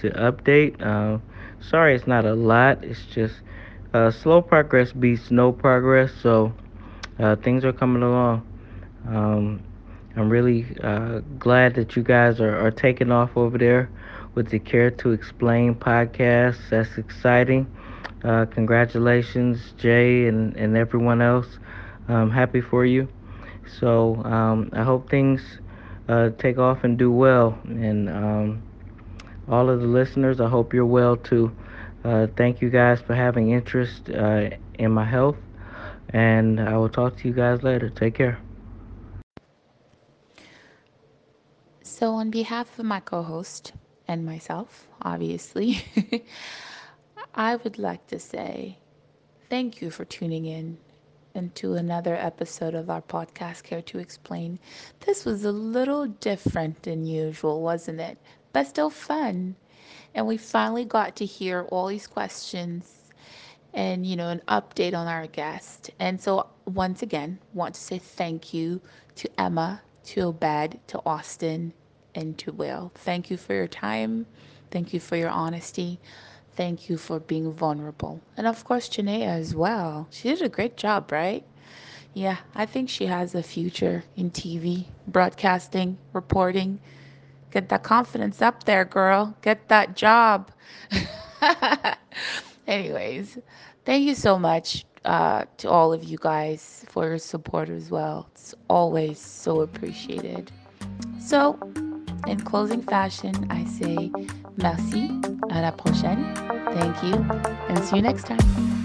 to 0.00 0.10
update. 0.10 0.80
Uh, 0.80 1.18
sorry, 1.60 1.94
it's 1.94 2.06
not 2.06 2.24
a 2.26 2.34
lot. 2.34 2.84
It's 2.84 3.06
just 3.06 3.36
uh, 3.94 4.10
slow 4.10 4.42
progress 4.42 4.92
beats 4.92 5.30
no 5.30 5.52
progress. 5.52 6.12
So 6.22 6.52
uh, 7.18 7.36
things 7.36 7.64
are 7.64 7.72
coming 7.72 8.02
along. 8.02 8.46
Um, 9.06 9.62
I'm 10.16 10.28
really 10.28 10.66
uh, 10.82 11.20
glad 11.38 11.74
that 11.74 11.96
you 11.96 12.02
guys 12.02 12.40
are, 12.40 12.56
are 12.58 12.70
taking 12.70 13.10
off 13.12 13.36
over 13.36 13.58
there 13.58 13.90
with 14.34 14.50
the 14.50 14.58
Care 14.58 14.90
to 14.90 15.12
Explain 15.12 15.74
podcast. 15.74 16.58
That's 16.70 16.98
exciting. 16.98 17.66
Uh, 18.24 18.46
congratulations, 18.46 19.72
Jay, 19.78 20.26
and, 20.26 20.56
and 20.56 20.76
everyone 20.76 21.22
else. 21.22 21.58
I'm 22.08 22.30
happy 22.30 22.60
for 22.60 22.84
you. 22.84 23.08
So 23.80 24.16
um, 24.24 24.70
I 24.72 24.82
hope 24.82 25.08
things 25.10 25.60
uh, 26.08 26.30
take 26.38 26.58
off 26.58 26.84
and 26.84 26.98
do 26.98 27.10
well. 27.10 27.58
And 27.64 28.08
um, 28.08 28.62
all 29.48 29.68
of 29.68 29.80
the 29.80 29.86
listeners, 29.86 30.40
I 30.40 30.48
hope 30.48 30.72
you're 30.72 30.84
well 30.86 31.16
too. 31.16 31.52
Uh, 32.04 32.26
thank 32.36 32.60
you 32.60 32.70
guys 32.70 33.00
for 33.00 33.14
having 33.14 33.50
interest 33.50 34.10
uh, 34.10 34.50
in 34.78 34.90
my 34.92 35.04
health. 35.04 35.36
And 36.10 36.60
I 36.60 36.76
will 36.76 36.88
talk 36.88 37.16
to 37.18 37.28
you 37.28 37.34
guys 37.34 37.62
later. 37.62 37.88
Take 37.88 38.14
care. 38.14 38.38
So, 41.82 42.12
on 42.14 42.30
behalf 42.30 42.78
of 42.78 42.84
my 42.84 43.00
co 43.00 43.22
host 43.22 43.72
and 44.06 44.24
myself, 44.24 44.88
obviously, 45.02 45.78
I 47.34 47.56
would 47.56 47.78
like 47.78 48.06
to 48.08 48.18
say 48.18 48.78
thank 49.48 49.80
you 49.80 49.90
for 49.90 50.04
tuning 50.04 50.46
in 50.46 50.78
into 51.34 51.74
another 51.74 52.14
episode 52.16 52.74
of 52.74 52.90
our 52.90 53.02
podcast, 53.02 53.64
Care 53.64 53.82
to 53.82 53.98
Explain. 53.98 54.58
This 55.00 55.24
was 55.24 55.44
a 55.44 55.52
little 55.52 56.06
different 56.06 56.82
than 56.82 57.04
usual, 57.06 57.60
wasn't 57.62 58.00
it? 58.00 58.18
But 58.52 58.66
still 58.66 58.90
fun. 58.90 59.56
And 60.14 60.26
we 60.26 60.36
finally 60.36 60.84
got 60.84 61.16
to 61.16 61.24
hear 61.24 61.62
all 61.70 61.86
these 61.86 62.06
questions 62.06 63.00
and 63.72 64.04
you 64.04 64.16
know 64.16 64.28
an 64.28 64.42
update 64.48 64.94
on 64.94 65.06
our 65.06 65.26
guest. 65.26 65.90
And 65.98 66.20
so 66.20 66.46
once 66.66 67.02
again, 67.02 67.38
want 67.54 67.74
to 67.74 67.80
say 67.80 67.98
thank 67.98 68.52
you 68.52 68.80
to 69.16 69.28
Emma, 69.40 69.82
to 70.04 70.22
Obed, 70.22 70.78
to 70.88 71.00
Austin, 71.06 71.72
and 72.14 72.36
to 72.38 72.52
Will. 72.52 72.90
Thank 72.96 73.30
you 73.30 73.36
for 73.36 73.54
your 73.54 73.68
time. 73.68 74.26
Thank 74.70 74.92
you 74.92 75.00
for 75.00 75.16
your 75.16 75.30
honesty. 75.30 76.00
Thank 76.56 76.88
you 76.88 76.96
for 76.96 77.20
being 77.20 77.52
vulnerable. 77.52 78.20
And 78.36 78.46
of 78.46 78.64
course, 78.64 78.88
Janaea 78.88 79.26
as 79.26 79.54
well. 79.54 80.08
She 80.10 80.28
did 80.28 80.42
a 80.42 80.48
great 80.48 80.76
job, 80.76 81.12
right? 81.12 81.44
Yeah, 82.12 82.38
I 82.54 82.66
think 82.66 82.88
she 82.88 83.06
has 83.06 83.34
a 83.34 83.42
future 83.42 84.02
in 84.16 84.30
TV, 84.30 84.86
broadcasting, 85.06 85.96
reporting. 86.12 86.80
Get 87.50 87.68
that 87.68 87.82
confidence 87.82 88.40
up 88.42 88.64
there, 88.64 88.84
girl. 88.84 89.36
Get 89.42 89.68
that 89.68 89.96
job. 89.96 90.50
Anyways, 92.66 93.38
thank 93.84 94.04
you 94.04 94.14
so 94.14 94.38
much 94.38 94.84
uh, 95.04 95.44
to 95.58 95.68
all 95.68 95.92
of 95.92 96.04
you 96.04 96.18
guys 96.20 96.84
for 96.88 97.06
your 97.06 97.18
support 97.18 97.68
as 97.68 97.90
well. 97.90 98.28
It's 98.32 98.54
always 98.68 99.18
so 99.18 99.60
appreciated. 99.62 100.52
So, 101.20 101.58
in 102.26 102.40
closing 102.40 102.82
fashion, 102.82 103.46
I 103.50 103.64
say 103.64 104.12
merci, 104.56 105.08
à 105.50 105.62
la 105.62 105.72
prochaine, 105.72 106.24
thank 106.72 107.02
you, 107.02 107.14
and 107.68 107.84
see 107.84 107.96
you 107.96 108.02
next 108.02 108.26
time. 108.26 108.79